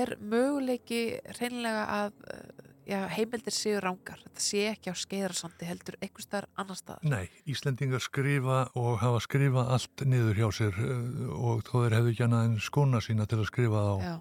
er 0.00 0.16
möguleiki 0.20 1.02
reynlega 1.38 1.86
að 2.00 2.20
uh, 2.34 2.68
já, 2.88 2.98
heimildir 3.14 3.54
séu 3.54 3.80
rángar. 3.82 4.20
Þetta 4.26 4.44
sé 4.44 4.62
ekki 4.72 4.92
á 4.92 4.94
skeiðarsandi 4.98 5.68
heldur 5.68 5.98
einhvers 6.00 6.26
staðar 6.26 6.48
annar 6.60 6.78
staðar. 6.78 7.06
Nei, 7.08 7.30
Íslendingar 7.50 8.02
skrifa 8.02 8.64
og 8.78 8.98
hafa 9.02 9.22
skrifað 9.24 9.72
allt 9.76 10.04
niður 10.08 10.40
hjá 10.40 10.48
sér 10.58 10.80
uh, 10.82 11.36
og 11.38 11.62
þó 11.68 11.74
þeir 11.84 11.98
hefðu 11.98 12.14
ekki 12.14 12.26
annað 12.26 12.48
en 12.48 12.56
skóna 12.68 13.02
sína 13.04 13.28
til 13.30 13.42
að 13.42 13.50
skrifa 13.52 13.84
það 13.86 13.92
á. 13.92 13.96
Já, 14.08 14.14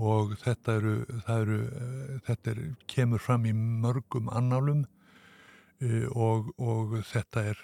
og 0.00 0.32
þetta 0.40 0.78
eru, 0.80 0.94
það 1.26 1.44
eru 1.44 1.60
uh, 1.66 2.16
þetta 2.28 2.54
er, 2.54 2.64
kemur 2.90 3.22
fram 3.22 3.46
í 3.50 3.54
mörgum 3.56 4.32
annálum 4.32 4.86
og, 5.80 6.50
og 6.60 6.96
þetta 7.08 7.44
er 7.52 7.60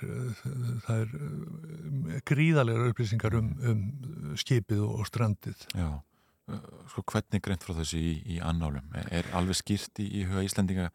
er 0.94 1.10
uh, 1.12 2.20
gríðalegar 2.28 2.92
upplýsingar 2.92 3.36
um, 3.36 3.50
um 3.60 4.36
skipið 4.40 4.84
og 4.86 5.06
strandið. 5.08 5.66
Já, 5.76 5.90
sko 6.92 7.04
hvernig 7.12 7.42
greint 7.44 7.66
frá 7.66 7.74
þessu 7.76 8.00
í, 8.00 8.12
í 8.36 8.38
annálum? 8.40 8.86
Er, 8.96 9.10
er 9.20 9.32
alveg 9.36 9.60
skýrt 9.60 10.00
í, 10.00 10.08
í 10.20 10.28
huga 10.28 10.46
Íslendinga 10.46 10.92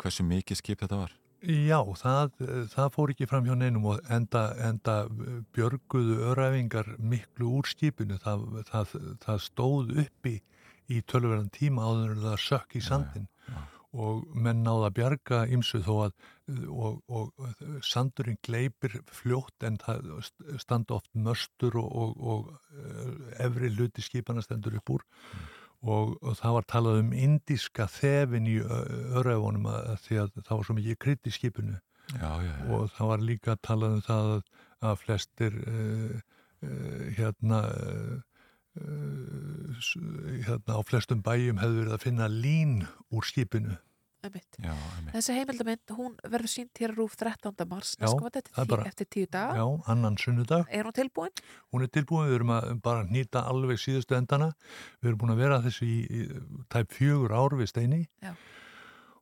hversu 0.00 0.26
mikið 0.26 0.60
skip 0.60 0.82
þetta 0.82 1.04
var? 1.04 1.14
Já, 1.44 1.76
það, 2.00 2.38
það 2.72 2.90
fór 2.94 3.12
ekki 3.12 3.28
fram 3.28 3.44
hjá 3.44 3.52
neinum 3.60 3.90
og 3.92 4.00
enda, 4.12 4.46
enda 4.64 4.94
björguðu 5.54 6.22
öræfingar 6.30 6.88
miklu 6.96 7.50
úr 7.58 7.68
skipinu. 7.68 8.16
Það, 8.22 8.46
það, 8.70 8.94
það 9.26 9.42
stóð 9.44 9.92
uppi 10.06 10.38
í 10.88 11.02
tölverðan 11.04 11.52
tíma 11.52 11.84
áður 11.84 12.16
en 12.16 12.24
það 12.24 12.42
sökk 12.46 12.78
í 12.80 12.82
sandin 12.84 13.28
já. 13.28 13.60
Og 13.94 14.24
menn 14.34 14.64
náða 14.66 14.90
að 14.90 14.96
bjarga 14.98 15.40
ymsu 15.54 15.80
þó 15.86 15.94
að 16.06 16.14
og, 16.68 16.98
og 17.08 17.82
sandurinn 17.86 18.40
gleipir 18.44 18.98
fljótt 19.14 19.64
en 19.64 19.78
það 19.80 20.10
standa 20.60 20.98
oft 20.98 21.10
möstur 21.14 21.78
og, 21.80 21.88
og, 21.88 22.16
og 22.20 22.50
eh, 22.74 23.46
efri 23.46 23.70
hluti 23.72 24.04
skipana 24.04 24.44
stendur 24.44 24.76
upp 24.80 24.96
úr 24.98 25.06
og, 25.84 26.14
og 26.20 26.36
það 26.40 26.58
var 26.58 26.68
talað 26.74 27.00
um 27.04 27.14
indíska 27.16 27.88
þefin 27.92 28.50
í 28.50 28.58
að 28.64 29.96
því 30.04 30.20
að 30.22 30.36
það 30.42 30.54
var 30.56 30.68
svo 30.68 30.78
mikið 30.80 31.00
krydd 31.06 31.28
í 31.30 31.34
skipinu 31.38 31.80
Já, 32.12 32.30
já, 32.44 32.52
já. 32.52 32.68
og 32.76 32.90
það 32.92 33.10
var 33.10 33.24
líka 33.24 33.56
talað 33.64 33.96
um 33.96 34.04
það 34.04 34.30
að, 34.34 34.42
að 34.84 34.98
flestir 35.00 35.54
uh, 35.64 36.16
uh, 36.60 37.04
hérna 37.16 37.60
uh, 37.72 38.18
hérna 38.74 40.78
á 40.78 40.82
flestum 40.86 41.22
bæjum 41.24 41.58
hefur 41.62 41.80
verið 41.82 41.96
að 41.96 42.04
finna 42.06 42.26
lín 42.30 42.78
úr 43.14 43.26
skipinu. 43.26 43.76
Já. 44.24 44.72
Þessi 45.12 45.34
heimildamind, 45.36 45.90
hún 45.98 46.14
verður 46.24 46.48
sínt 46.48 46.78
hér 46.80 46.94
rúf 46.96 47.12
13. 47.20 47.66
mars, 47.68 47.90
Já, 48.00 48.06
sko, 48.08 48.30
er 48.32 48.64
bara- 48.64 48.84
tí, 48.84 48.88
eftir 48.88 49.06
tíu 49.12 49.26
daga. 49.28 49.52
Já, 49.58 49.66
annan 49.86 50.16
sunnudag 50.16 50.64
Er 50.70 50.84
hún 50.84 50.92
tilbúin? 50.96 51.28
hún 51.74 51.82
er 51.82 51.88
tilbúin, 51.88 52.28
við 52.30 52.34
erum 52.38 52.48
að 52.56 52.80
bara 52.80 53.04
nýta 53.04 53.44
alveg 53.44 53.76
síðustu 53.76 54.16
endana 54.16 54.54
við 55.02 55.08
erum 55.10 55.18
búin 55.18 55.30
að 55.34 55.42
vera 55.44 55.58
að 55.58 55.64
þessu 55.68 55.84
í, 55.84 55.98
í 56.08 56.20
tæp 56.72 56.88
fjögur 56.96 57.32
ár 57.36 57.52
við 57.52 57.68
steini 57.68 58.08
Já. 58.22 58.32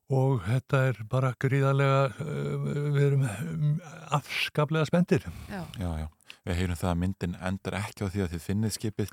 og 0.08 0.40
þetta 0.46 0.86
er 0.92 1.02
bara 1.10 1.34
gríðarlega 1.34 2.14
uh, 2.20 2.94
við 2.94 3.02
erum 3.02 3.26
um, 3.26 3.80
afskaplega 4.14 4.86
spendir 4.86 5.26
Já. 5.50 5.66
Já, 5.82 5.90
já. 5.98 6.06
Við 6.43 6.59
heyrum 6.59 6.78
það 6.78 6.90
að 6.90 7.01
myndin 7.02 7.35
endar 7.48 7.77
ekki 7.78 8.06
á 8.06 8.10
því 8.10 8.23
að 8.24 8.32
þið 8.32 8.44
finnið 8.47 8.74
skipið. 8.77 9.12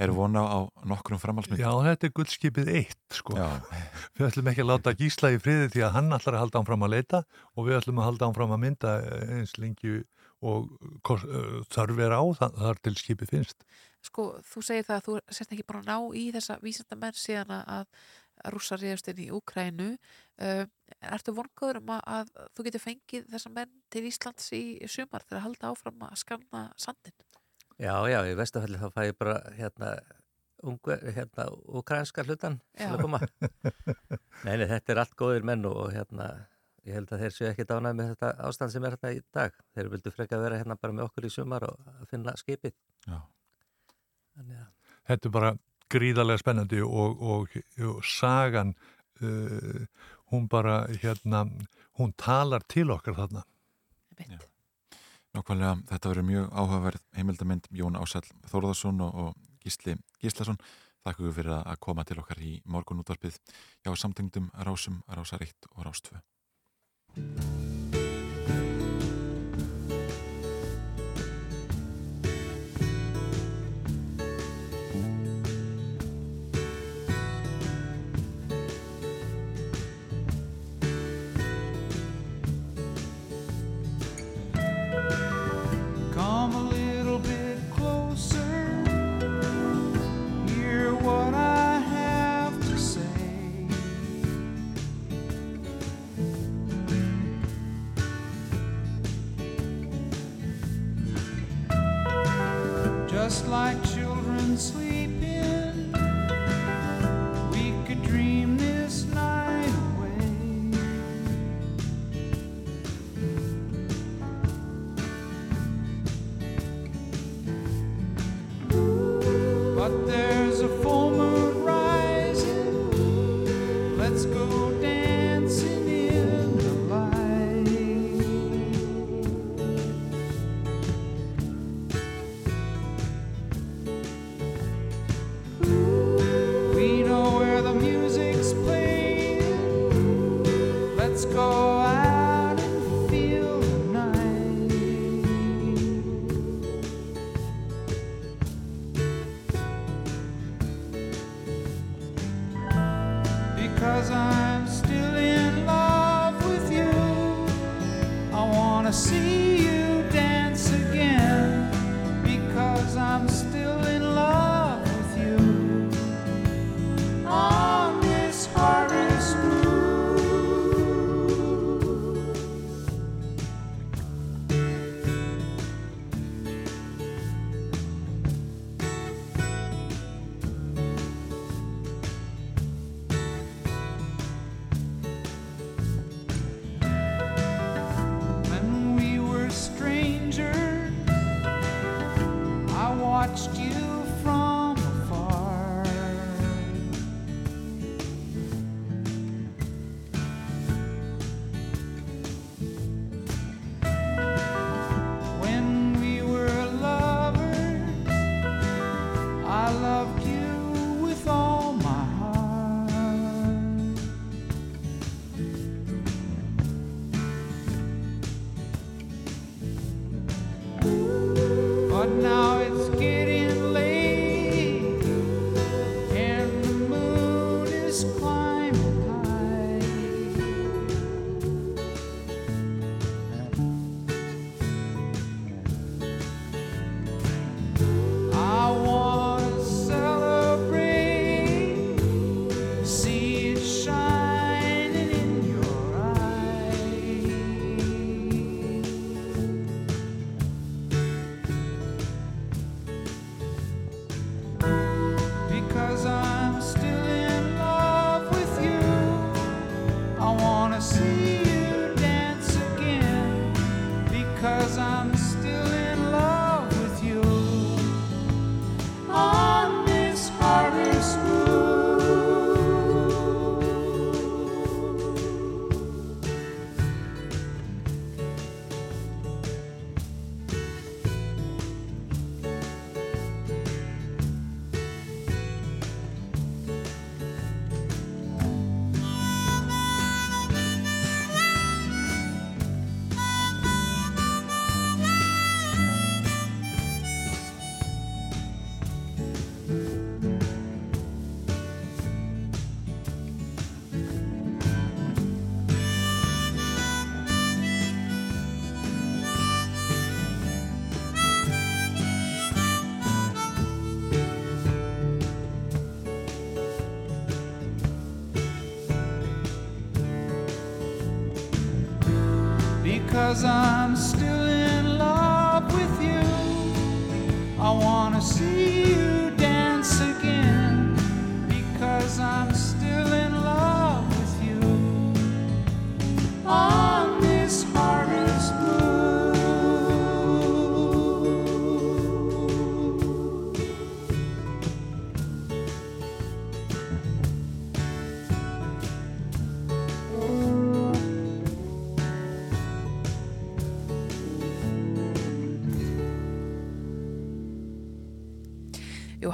Er 0.00 0.12
vona 0.16 0.44
á 0.48 0.58
nokkrum 0.88 1.20
framhalsmyndum? 1.20 1.60
Já, 1.60 1.90
þetta 1.90 2.08
er 2.08 2.14
guldskipið 2.16 2.70
eitt 2.78 3.18
sko. 3.18 3.36
Við 4.16 4.28
ætlum 4.30 4.48
ekki 4.52 4.64
að 4.64 4.70
láta 4.70 4.94
gísla 4.96 5.32
í 5.34 5.40
friði 5.42 5.68
því 5.74 5.84
að 5.84 5.92
hann 5.98 6.16
ætlar 6.16 6.38
að 6.38 6.44
halda 6.46 6.62
áfram 6.62 6.86
að 6.86 6.94
leita 6.94 7.20
og 7.52 7.68
við 7.68 7.76
ætlum 7.82 8.00
að 8.00 8.08
halda 8.08 8.30
áfram 8.30 8.56
að 8.56 8.62
mynda 8.64 8.94
eins 9.36 9.52
lengi 9.60 9.98
og 10.40 10.70
uh, 10.80 11.60
þörf 11.68 12.00
er 12.00 12.16
á 12.16 12.22
það, 12.38 12.56
þar 12.64 12.80
til 12.86 12.94
skipið 12.96 13.34
finnst. 13.34 13.68
Sko, 14.00 14.30
þú 14.48 14.64
segir 14.64 14.86
það 14.88 14.96
að 14.96 15.04
þú 15.04 15.18
sért 15.36 15.52
ekki 15.52 15.66
að 15.68 15.90
ná 15.90 15.96
í 16.16 16.24
þessa 16.32 16.56
vísindamenn 16.64 17.20
síðan 17.20 17.52
að 17.60 17.90
að 18.44 18.54
rússa 18.54 18.78
reyðast 18.78 19.10
inn 19.12 19.24
í 19.24 19.30
Úkrænu. 19.36 19.90
Uh, 20.40 20.64
ertu 21.00 21.34
vonkaður 21.36 21.80
um 21.80 21.92
að, 21.96 22.02
að 22.16 22.30
þú 22.56 22.66
getur 22.66 22.84
fengið 22.84 23.26
þessa 23.32 23.52
menn 23.54 23.74
til 23.92 24.04
Íslands 24.08 24.52
í 24.56 24.62
sumar 24.90 25.24
til 25.26 25.38
að 25.38 25.44
halda 25.46 25.72
áfram 25.72 26.06
að 26.06 26.16
skanna 26.20 26.62
sandin? 26.80 27.16
Já, 27.80 27.94
já, 28.12 28.18
í 28.28 28.36
vestafalli 28.36 28.80
þá 28.80 28.88
fæ 28.92 29.02
ég 29.08 29.16
bara 29.16 29.38
hérna, 29.56 29.94
ungu, 30.68 30.96
hérna, 31.16 31.46
ukrainska 31.80 32.24
hlutan 32.28 32.58
til 32.76 32.90
að 32.90 33.04
koma. 33.06 33.22
nei, 34.44 34.58
nei, 34.60 34.66
þetta 34.68 34.92
er 34.92 35.02
allt 35.04 35.16
góðir 35.16 35.46
menn 35.48 35.64
og, 35.70 35.86
hérna, 35.94 36.28
ég 36.84 36.98
held 36.98 37.14
að 37.16 37.24
þeir 37.24 37.36
séu 37.36 37.48
ekki 37.48 37.68
dánað 37.70 37.96
með 37.96 38.12
þetta 38.12 38.34
ástand 38.50 38.74
sem 38.74 38.84
er 38.84 38.98
hérna 38.98 39.14
í 39.16 39.22
dag. 39.32 39.56
Þeir 39.72 39.90
vildu 39.94 40.12
freka 40.12 40.42
vera 40.42 40.60
hérna 40.60 40.76
bara 40.80 40.96
með 40.98 41.08
okkur 41.08 41.30
í 41.30 41.32
sumar 41.32 41.64
og 41.70 41.90
að 41.96 42.04
finna 42.12 42.36
skipið. 42.40 42.76
Já. 43.08 43.18
Þannig 44.36 44.60
að, 44.60 44.70
Þetta 45.10 45.26
er 45.26 45.34
bara 45.34 45.50
gríðarlega 45.90 46.40
spennandi 46.42 46.80
og, 46.84 47.22
og, 47.24 47.54
og 47.88 48.04
sagan 48.06 48.74
uh, 49.24 49.86
hún 50.30 50.48
bara 50.48 50.86
hérna, 51.02 51.44
hún 51.98 52.12
talar 52.16 52.62
til 52.68 52.90
okkar 52.90 53.14
þarna. 53.18 53.44
Nákvæmlega, 55.30 55.76
þetta 55.86 56.10
verður 56.10 56.26
mjög 56.26 56.46
áhugaverð 56.50 57.02
heimildamind 57.14 57.68
Jón 57.70 57.98
Ásall 57.98 58.26
Þórðarsson 58.50 59.04
og, 59.06 59.14
og 59.14 59.60
Gísli 59.62 59.94
Gíslason. 60.22 60.58
Þakku 61.06 61.30
fyrir 61.32 61.54
að 61.60 61.78
koma 61.80 62.04
til 62.04 62.18
okkar 62.20 62.42
í 62.44 62.58
morgun 62.68 63.00
útvarpið 63.04 63.38
hjá 63.84 63.94
samtengdum 63.96 64.50
Rásum, 64.66 65.00
Rásar 65.08 65.46
1 65.46 65.70
og 65.76 65.86
Rás 65.86 66.02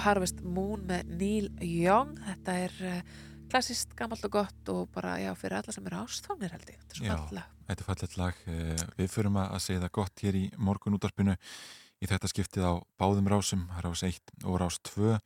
Harvest 0.06 0.40
Moon 0.46 0.86
með 0.88 1.10
Neil 1.18 1.50
Young 1.66 2.14
þetta 2.28 2.56
er 2.66 2.78
uh, 2.86 3.00
klassist, 3.50 3.92
gammalt 3.98 4.24
og 4.26 4.32
gott 4.38 4.70
og 4.72 4.88
bara, 4.94 5.16
já, 5.22 5.32
fyrir 5.38 5.58
alla 5.60 5.74
sem 5.74 5.86
eru 5.90 6.00
ástónir 6.04 6.54
held 6.54 6.70
ég, 6.70 6.80
þetta 6.82 6.94
er 6.94 7.00
svo 7.02 7.06
Já, 7.06 7.18
fallega 7.26 7.52
þetta 7.66 7.82
er 7.82 7.88
fallet 7.90 8.16
lag. 8.20 8.40
Eh, 8.46 8.86
Við 9.00 9.10
förum 9.10 9.38
að 9.42 9.58
segja 9.64 9.82
það 9.82 9.92
gott 9.98 10.22
hér 10.24 10.38
í 10.38 10.44
morgun 10.68 10.96
útarpinu 10.98 11.36
í 12.02 12.06
þetta 12.10 12.30
skiptið 12.30 12.66
á 12.68 12.72
báðum 13.00 13.30
rásum, 13.32 13.64
rás 13.82 14.02
1 14.06 14.34
og 14.44 14.58
rás 14.62 14.78
2. 14.86 15.16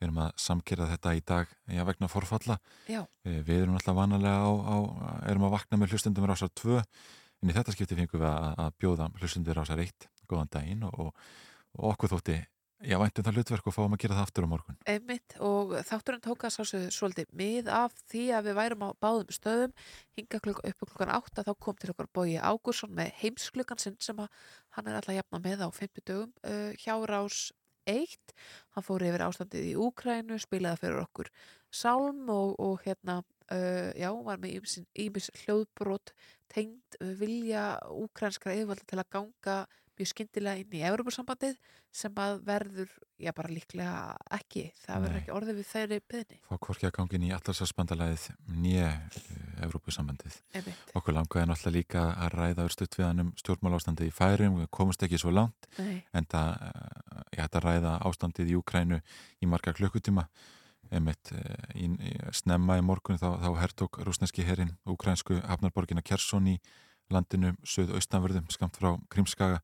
Við 0.00 0.08
erum 0.08 0.20
að 0.24 0.30
samkera 0.40 0.88
þetta 0.90 1.14
í 1.16 1.22
dag 1.28 1.50
já, 1.68 1.82
vegna 1.88 2.08
forfalla. 2.12 2.58
Já. 2.88 3.02
Eh, 3.24 3.40
Við 3.46 3.64
erum 3.64 3.78
alltaf 3.78 3.96
vanalega 3.96 4.44
á, 4.44 4.50
á, 4.52 4.76
erum 5.30 5.48
að 5.48 5.56
vakna 5.56 5.80
með 5.80 5.94
hlustundum 5.94 6.28
rásar 6.28 6.52
2 6.60 6.80
en 6.80 7.48
í 7.52 7.56
þetta 7.56 7.72
skiptið 7.76 8.02
fengum 8.02 8.20
við 8.20 8.28
að, 8.28 8.48
að 8.66 8.72
bjóða 8.80 9.10
hlustundur 9.20 9.56
rásar 9.60 9.80
1 9.80 10.08
góðan 10.28 10.52
daginn 10.52 10.84
og, 10.88 10.98
og, 11.00 11.28
og 11.80 11.94
okkur 11.94 12.12
þótti 12.16 12.36
Já, 12.80 12.96
væntum 12.96 13.26
það 13.26 13.36
hlutverk 13.36 13.66
og 13.68 13.76
fáum 13.76 13.94
að 13.96 14.02
gera 14.04 14.16
það 14.16 14.26
aftur 14.26 14.46
á 14.46 14.52
morgun. 14.52 14.78
Einmitt 14.88 15.36
og 15.44 15.74
þátturinn 15.84 16.24
tók 16.24 16.46
að 16.48 16.54
sá 16.54 16.62
svolítið 16.96 17.34
mið 17.36 17.68
af 17.76 17.94
því 18.08 18.24
að 18.38 18.48
við 18.48 18.58
værum 18.60 18.84
á 18.88 18.90
báðum 19.04 19.34
stöðum 19.36 19.74
hinga 20.16 20.40
klukka 20.40 20.70
upp 20.70 20.80
á 20.80 20.88
klukkan 20.88 21.14
8 21.18 21.46
þá 21.48 21.52
kom 21.60 21.76
til 21.76 21.92
okkar 21.92 22.08
Bói 22.16 22.38
Ágursson 22.40 22.96
með 22.96 23.12
heimsklukkan 23.20 23.82
sinn 23.82 24.00
sem 24.00 24.24
hann 24.24 24.88
er 24.88 24.96
alltaf 24.96 25.18
jafna 25.18 25.42
með 25.44 25.66
á 25.66 25.68
50 25.68 26.06
dögum 26.08 26.32
uh, 26.40 26.72
hjá 26.80 26.96
rás 27.04 27.50
2001 27.90 28.34
hann 28.74 28.86
fór 28.86 29.04
yfir 29.04 29.24
ástandið 29.24 29.70
í 29.72 29.76
Úkrænu 29.80 30.38
spilaði 30.40 30.82
fyrir 30.84 31.02
okkur 31.02 31.30
sálm 31.70 32.28
og, 32.32 32.54
og 32.60 32.80
hérna 32.84 33.20
uh, 33.20 33.90
já, 33.98 34.10
var 34.26 34.40
með 34.42 34.78
ýmis 34.94 35.30
hljóðbrot 35.42 36.14
tengd 36.50 36.98
vilja 37.20 37.78
úkrænskra 37.94 38.56
yfirvalda 38.58 38.86
til 38.86 39.00
að 39.00 39.12
ganga 39.16 39.56
mjög 40.00 40.10
skyndilega 40.10 40.62
inn 40.62 40.74
í 40.78 40.82
Evropasambandið 40.88 41.56
sem 42.00 42.20
að 42.22 42.36
verður, 42.46 42.90
já 43.18 43.32
bara 43.34 43.50
líklega 43.50 43.94
ekki, 44.36 44.62
það 44.84 45.04
verður 45.04 45.18
ekki 45.20 45.32
orðið 45.34 45.56
við 45.58 45.66
þeirri 45.70 45.98
byðni. 46.12 46.38
fá 46.46 46.54
hvorki 46.66 46.86
að 46.86 46.94
gangin 46.98 47.26
í 47.26 47.32
allarsafsbandalæðið 47.34 48.26
nýja 48.62 48.92
Evrópusambandið. 49.66 50.36
Einmitt. 50.54 50.94
Okkur 50.96 51.16
langaði 51.16 51.50
náttúrulega 51.50 51.76
líka 51.76 52.04
að 52.14 52.36
ræða 52.38 52.68
úr 52.68 52.76
stutt 52.76 52.96
við 52.96 53.06
hann 53.08 53.24
um 53.24 53.34
stjórnmálástandið 53.42 54.12
í 54.12 54.14
færum, 54.14 54.60
við 54.62 54.70
komumst 54.78 55.02
ekki 55.04 55.20
svo 55.20 55.34
langt 55.34 55.68
Nei. 55.80 56.00
en 56.14 56.30
það, 56.30 56.70
ég 57.34 57.42
hætti 57.42 57.60
að 57.60 57.66
ræða 57.66 57.98
ástandið 58.08 58.54
í 58.54 58.56
Úkrænu 58.60 59.02
í 59.42 59.50
marga 59.50 59.74
klukkutíma 59.76 60.28
einmitt 60.90 61.32
eh, 61.34 61.66
í, 61.78 61.86
í, 61.86 62.14
snemma 62.34 62.78
í 62.80 62.84
morgun 62.84 63.18
þá, 63.20 63.34
þá 63.42 63.50
hertók 63.62 64.00
rúsneski 64.06 64.46
herrin 64.46 64.72
úkrænsku 64.90 65.38
hafnarborgina 65.44 66.02
Kersson 66.06 66.48
í 66.50 66.56
landinu 67.10 67.54
söð-austanverðum 67.66 68.50
skamt 68.54 68.78
frá 68.78 68.94
Krímskaga 69.10 69.60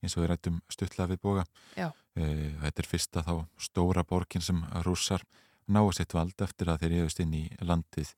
eins 0.00 0.16
og 0.16 0.24
við 0.24 0.32
rættum 0.32 0.60
stuttlega 0.72 1.12
við 1.12 1.22
boga 1.24 1.46
Já. 1.76 1.88
Eh, 2.16 2.50
Þetta 2.64 2.82
er 2.82 2.90
fyrsta 2.90 3.24
þá 3.26 3.34
stóra 3.60 4.04
borgin 4.04 4.44
sem 4.44 4.60
rússar 4.86 5.24
náu 5.70 5.90
sitt 5.94 6.14
vald 6.16 6.40
eftir 6.42 6.70
að 6.70 6.84
þeir 6.84 6.96
hefust 7.00 7.20
inn 7.22 7.34
í 7.36 7.44
landið 7.62 8.14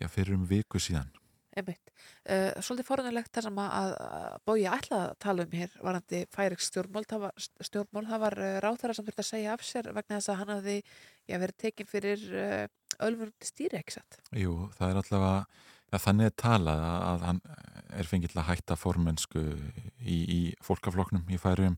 já, 0.00 0.08
fyrir 0.08 0.36
um 0.36 0.48
viku 0.48 0.82
síðan 0.82 1.12
Einmitt. 1.54 1.92
Uh, 2.26 2.50
svolítið 2.64 2.88
forunilegt 2.88 3.30
það 3.30 3.44
sem 3.46 3.58
að, 3.62 3.92
að 4.02 4.32
bója 4.48 4.72
að 4.74 5.12
tala 5.22 5.44
um 5.46 5.52
hér 5.54 5.76
varandi 5.86 6.22
færiks 6.34 6.66
stjórnmál 6.66 7.04
það 7.06 7.26
var, 7.28 8.16
var 8.24 8.36
uh, 8.40 8.56
ráþara 8.64 8.96
sem 8.96 9.06
þurfti 9.06 9.22
að 9.22 9.28
segja 9.28 9.52
af 9.54 9.62
sér 9.62 9.90
vegna 9.94 10.18
þess 10.18 10.32
að 10.32 10.40
hann 10.40 10.52
hafði 10.56 10.74
já, 10.82 11.36
verið 11.36 11.60
tekin 11.62 11.90
fyrir 11.90 12.24
uh, 12.32 12.64
ölfurundi 13.06 13.48
stýri, 13.48 13.78
ekki 13.78 13.94
satt? 14.00 14.18
Jú, 14.34 14.56
það 14.74 14.90
er 14.90 15.00
allavega 15.02 15.38
ja, 15.38 15.46
þannig 16.02 16.30
er 16.30 16.36
talað 16.40 16.82
að, 16.84 16.98
að 17.10 17.24
hann 17.28 17.40
er 17.94 18.08
fengið 18.10 18.32
til 18.32 18.40
að 18.42 18.48
hætta 18.50 18.76
formensku 18.78 19.44
í, 20.00 20.18
í 20.18 20.40
fólkafloknum 20.64 21.28
í 21.30 21.38
færium 21.40 21.76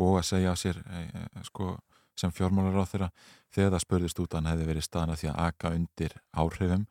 og 0.00 0.20
að 0.20 0.28
segja 0.30 0.54
af 0.54 0.60
sér 0.60 0.80
e, 0.80 1.02
e, 1.04 1.44
sko, 1.48 1.74
sem 2.18 2.32
fjármálar 2.32 2.80
á 2.80 2.88
þeirra 2.88 3.10
þegar 3.54 3.74
það 3.74 3.84
spurðist 3.84 4.22
út 4.22 4.32
að 4.32 4.40
hann 4.40 4.50
hefði 4.52 4.68
verið 4.70 4.86
staðan 4.86 5.14
að 5.14 5.20
því 5.20 5.30
að 5.30 5.42
aka 5.46 5.74
undir 5.76 6.16
áhrifum. 6.36 6.86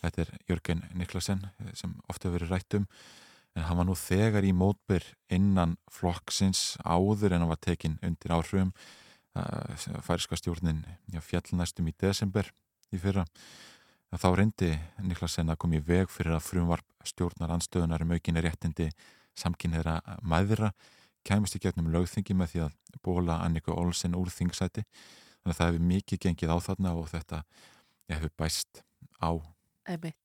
Þetta 0.00 0.24
er 0.24 0.32
Jörgen 0.50 0.82
Niklasen 0.94 1.46
sem 1.72 1.94
ofta 2.08 2.28
hefur 2.28 2.38
verið 2.38 2.52
rætt 2.52 2.78
um. 2.78 2.88
En 3.54 3.66
hann 3.68 3.78
var 3.78 3.88
nú 3.88 3.94
þegar 3.98 4.46
í 4.46 4.52
mótbyr 4.56 5.06
innan 5.32 5.76
flokksins 5.92 6.74
áður 6.82 7.34
en 7.34 7.44
hann 7.44 7.52
var 7.52 7.62
tekin 7.62 7.98
undir 8.04 8.34
áhrifum. 8.34 8.74
Færiska 10.04 10.38
stjórnin 10.38 10.84
fjallnæstum 11.22 11.88
í 11.90 11.94
desember 11.98 12.50
í 12.94 13.00
fyrra 13.02 13.24
að 14.14 14.22
þá 14.22 14.28
reyndi 14.38 14.70
Niklasen 15.02 15.50
að 15.50 15.60
koma 15.64 15.78
í 15.78 15.84
veg 15.84 16.10
fyrir 16.12 16.36
að 16.36 16.46
frumvarp 16.46 17.06
stjórnar 17.08 17.54
anstöðunar 17.56 18.04
um 18.04 18.14
aukinni 18.14 18.44
réttindi 18.44 18.88
samkynniðra 19.38 19.98
maðura 20.22 20.70
kæmist 21.26 21.58
í 21.58 21.62
gegnum 21.64 21.90
lögþingi 21.92 22.36
með 22.38 22.52
því 22.52 22.64
að 22.68 22.76
bóla 23.04 23.40
Annika 23.42 23.74
Olsen 23.74 24.14
úr 24.18 24.30
þingsæti 24.30 24.84
þannig 24.84 25.54
að 25.54 25.58
það 25.58 25.70
hefur 25.72 25.88
mikið 25.90 26.22
gengið 26.26 26.54
á 26.54 26.58
þarna 26.68 26.94
og 27.00 27.08
þetta 27.10 27.42
hefur 28.12 28.36
bæst 28.38 28.84
á 29.18 29.30
Einmitt. 29.84 30.23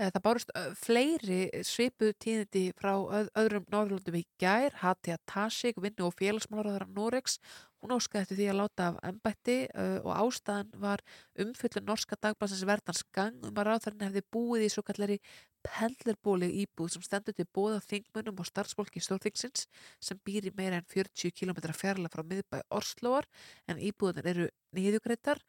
Það 0.00 0.20
bárust 0.24 0.52
fleiri 0.80 1.40
svipuð 1.66 2.14
tíðindi 2.22 2.64
frá 2.78 2.92
öð, 2.96 3.32
öðrum 3.42 3.66
Norðurlundum 3.72 4.20
í 4.20 4.26
gær, 4.40 4.76
Hatja 4.80 5.18
Tasik, 5.28 5.80
vinnu 5.82 6.08
og 6.08 6.16
félagsmálaráðara 6.18 6.88
Norex. 6.94 7.38
Hún 7.80 7.94
óskaði 7.96 8.26
eftir 8.26 8.38
því 8.38 8.46
að 8.52 8.58
láta 8.58 8.86
af 8.90 8.96
embætti 9.08 9.54
uh, 9.72 10.00
og 10.04 10.10
ástæðan 10.26 10.74
var 10.82 11.00
umfyllun 11.40 11.86
norska 11.88 12.18
dagblansins 12.20 12.66
verðans 12.68 13.00
gang 13.16 13.38
um 13.48 13.56
að 13.56 13.70
ráðarinn 13.70 14.04
hefði 14.04 14.22
búið 14.36 14.66
í 14.66 14.72
svo 14.74 14.84
kallari 14.84 15.16
pendlerbóli 15.64 16.50
íbúð 16.62 16.94
sem 16.94 17.04
stendur 17.04 17.36
til 17.36 17.46
bóða 17.56 17.80
þingmönnum 17.84 18.40
og 18.40 18.48
starfsfólki 18.48 19.00
stórþingsins 19.04 19.66
sem 20.00 20.20
býr 20.24 20.48
í 20.48 20.54
meira 20.56 20.80
en 20.80 20.88
40 20.88 21.32
km 21.36 21.72
fjarlag 21.76 22.12
frá 22.12 22.24
miðbæ 22.24 22.60
Orslóar 22.76 23.28
en 23.68 23.80
íbúðunar 23.80 24.28
eru 24.32 24.48
niðugreitar 24.76 25.40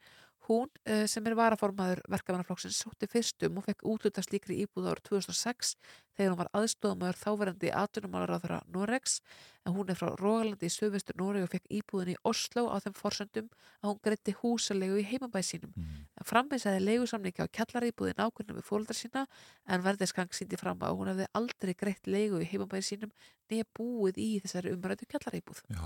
Hún 0.48 0.66
uh, 0.66 1.04
sem 1.06 1.26
er 1.28 1.36
varaformaður 1.38 2.02
verkefnarflokksins 2.10 2.80
sótti 2.82 3.06
fyrstum 3.10 3.60
og 3.60 3.66
fekk 3.68 3.84
útluta 3.86 4.24
slíkri 4.24 4.56
íbúð 4.64 4.88
árið 4.90 5.04
2006 5.12 5.76
þegar 6.16 6.32
hún 6.32 6.40
var 6.40 6.50
aðstofamöður 6.58 7.18
þáverandi 7.20 7.70
atvinnumálaráðara 7.78 8.58
Norex 8.74 9.20
en 9.62 9.76
hún 9.76 9.92
er 9.92 9.98
frá 9.98 10.10
Rógalandi 10.18 10.66
í 10.66 10.72
söðvestur 10.74 11.16
Noreg 11.20 11.46
og 11.46 11.52
fekk 11.52 11.70
íbúðin 11.78 12.12
í 12.14 12.16
Oslo 12.26 12.66
á 12.74 12.76
þeim 12.82 12.96
forsöndum 12.98 13.48
að 13.80 13.88
hún 13.92 14.00
greitti 14.02 14.34
húsalegu 14.40 14.98
í 14.98 15.06
heimabæð 15.12 15.46
sínum. 15.46 15.72
Mm. 15.78 16.02
Frammiðsæði 16.26 16.82
leigusamningi 16.88 17.46
á 17.46 17.54
kjallaríbúðin 17.58 18.22
ákveðnum 18.26 18.58
við 18.58 18.66
fóldar 18.66 18.98
sína 18.98 19.24
en 19.70 19.86
verðiskang 19.86 20.34
síndi 20.34 20.58
fram 20.60 20.82
að 20.82 20.98
hún 20.98 21.12
hefði 21.12 21.30
aldrei 21.38 21.74
greitt 21.78 22.10
leigu 22.10 22.42
í 22.42 22.50
heimabæð 22.50 22.86
sínum 22.90 23.14
nýja 23.52 23.68
búið 23.78 24.18
í 24.18 24.28
þessari 24.42 24.74
umræðu 24.74 25.08
kjallaríbúð. 25.14 25.64
Já, 25.70 25.82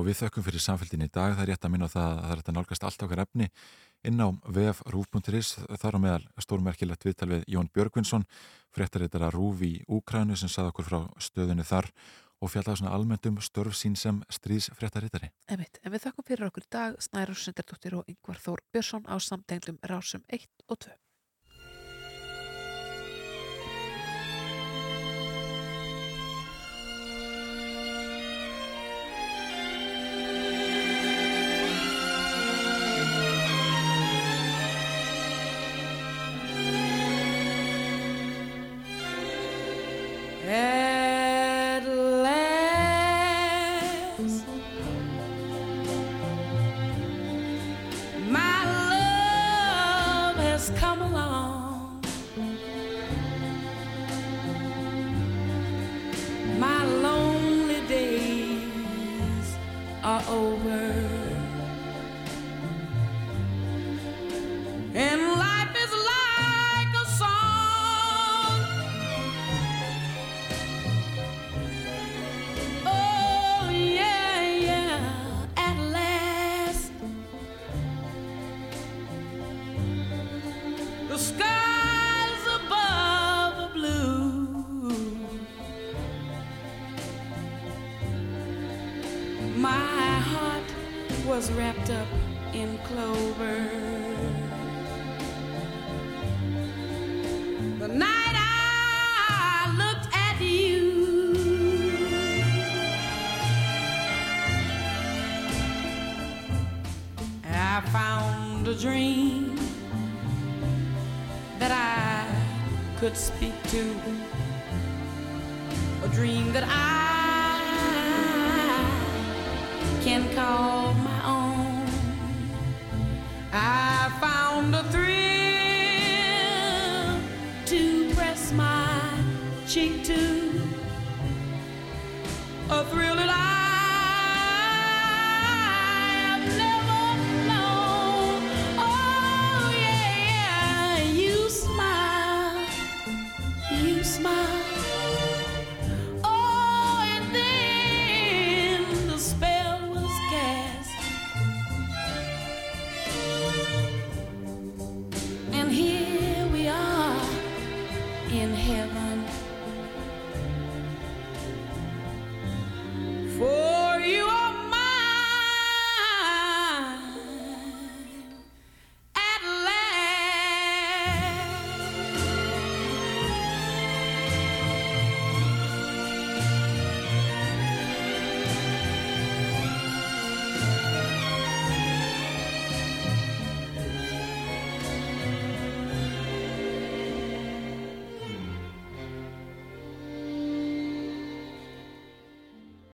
þetta 0.00 0.06
og 0.06 0.08
við 0.08 0.20
þökkum 0.20 0.44
fyrir 0.46 0.62
samfélgin 0.64 1.04
í 1.04 1.10
dag. 1.12 1.34
Það 1.34 1.42
er 1.42 1.50
rétt 1.50 1.64
að 1.64 1.72
minna 1.74 1.88
það 1.88 2.10
að 2.10 2.20
það 2.24 2.32
er 2.32 2.40
að 2.40 2.54
nálgast 2.56 2.84
allt 2.84 3.02
okkar 3.04 3.22
efni 3.24 3.48
inn 4.04 4.20
á 4.20 4.28
VF 4.48 4.82
Rúf.is. 4.88 5.50
Þar 5.76 5.96
á 5.96 6.00
meðal 6.00 6.24
stórmerkilegt 6.40 7.04
viðtal 7.04 7.28
við 7.28 7.44
Jón 7.48 7.68
Björgvinsson, 7.74 8.24
fréttaritara 8.72 9.30
Rúf 9.30 9.60
í 9.62 9.82
Úkrænu 9.88 10.36
sem 10.36 10.48
sað 10.48 10.70
okkur 10.72 10.88
frá 10.88 11.00
stöðinu 11.20 11.66
þar 11.66 11.90
og 12.40 12.48
fjallaði 12.48 12.80
svona 12.80 12.94
almennt 12.96 13.28
um 13.28 13.36
störf 13.44 13.76
sín 13.76 13.98
sem 14.00 14.22
stríðsfréttaritari. 14.32 15.28
Emitt, 15.52 15.82
en 15.84 15.92
við 15.92 16.06
þökkum 16.06 16.28
fyrir 16.30 16.48
okkur 16.48 16.64
í 16.64 16.72
dag 16.72 16.96
Snæra 17.04 17.36
Sundardóttir 17.36 17.98
og 18.00 18.08
Yngvar 18.08 18.40
Þór 18.40 18.64
Björnsson 18.72 19.04
á 19.04 19.20
samtenglum 19.20 19.80
rásum 19.84 20.24
1 20.32 20.48
og 20.68 20.80
2. 20.88 20.96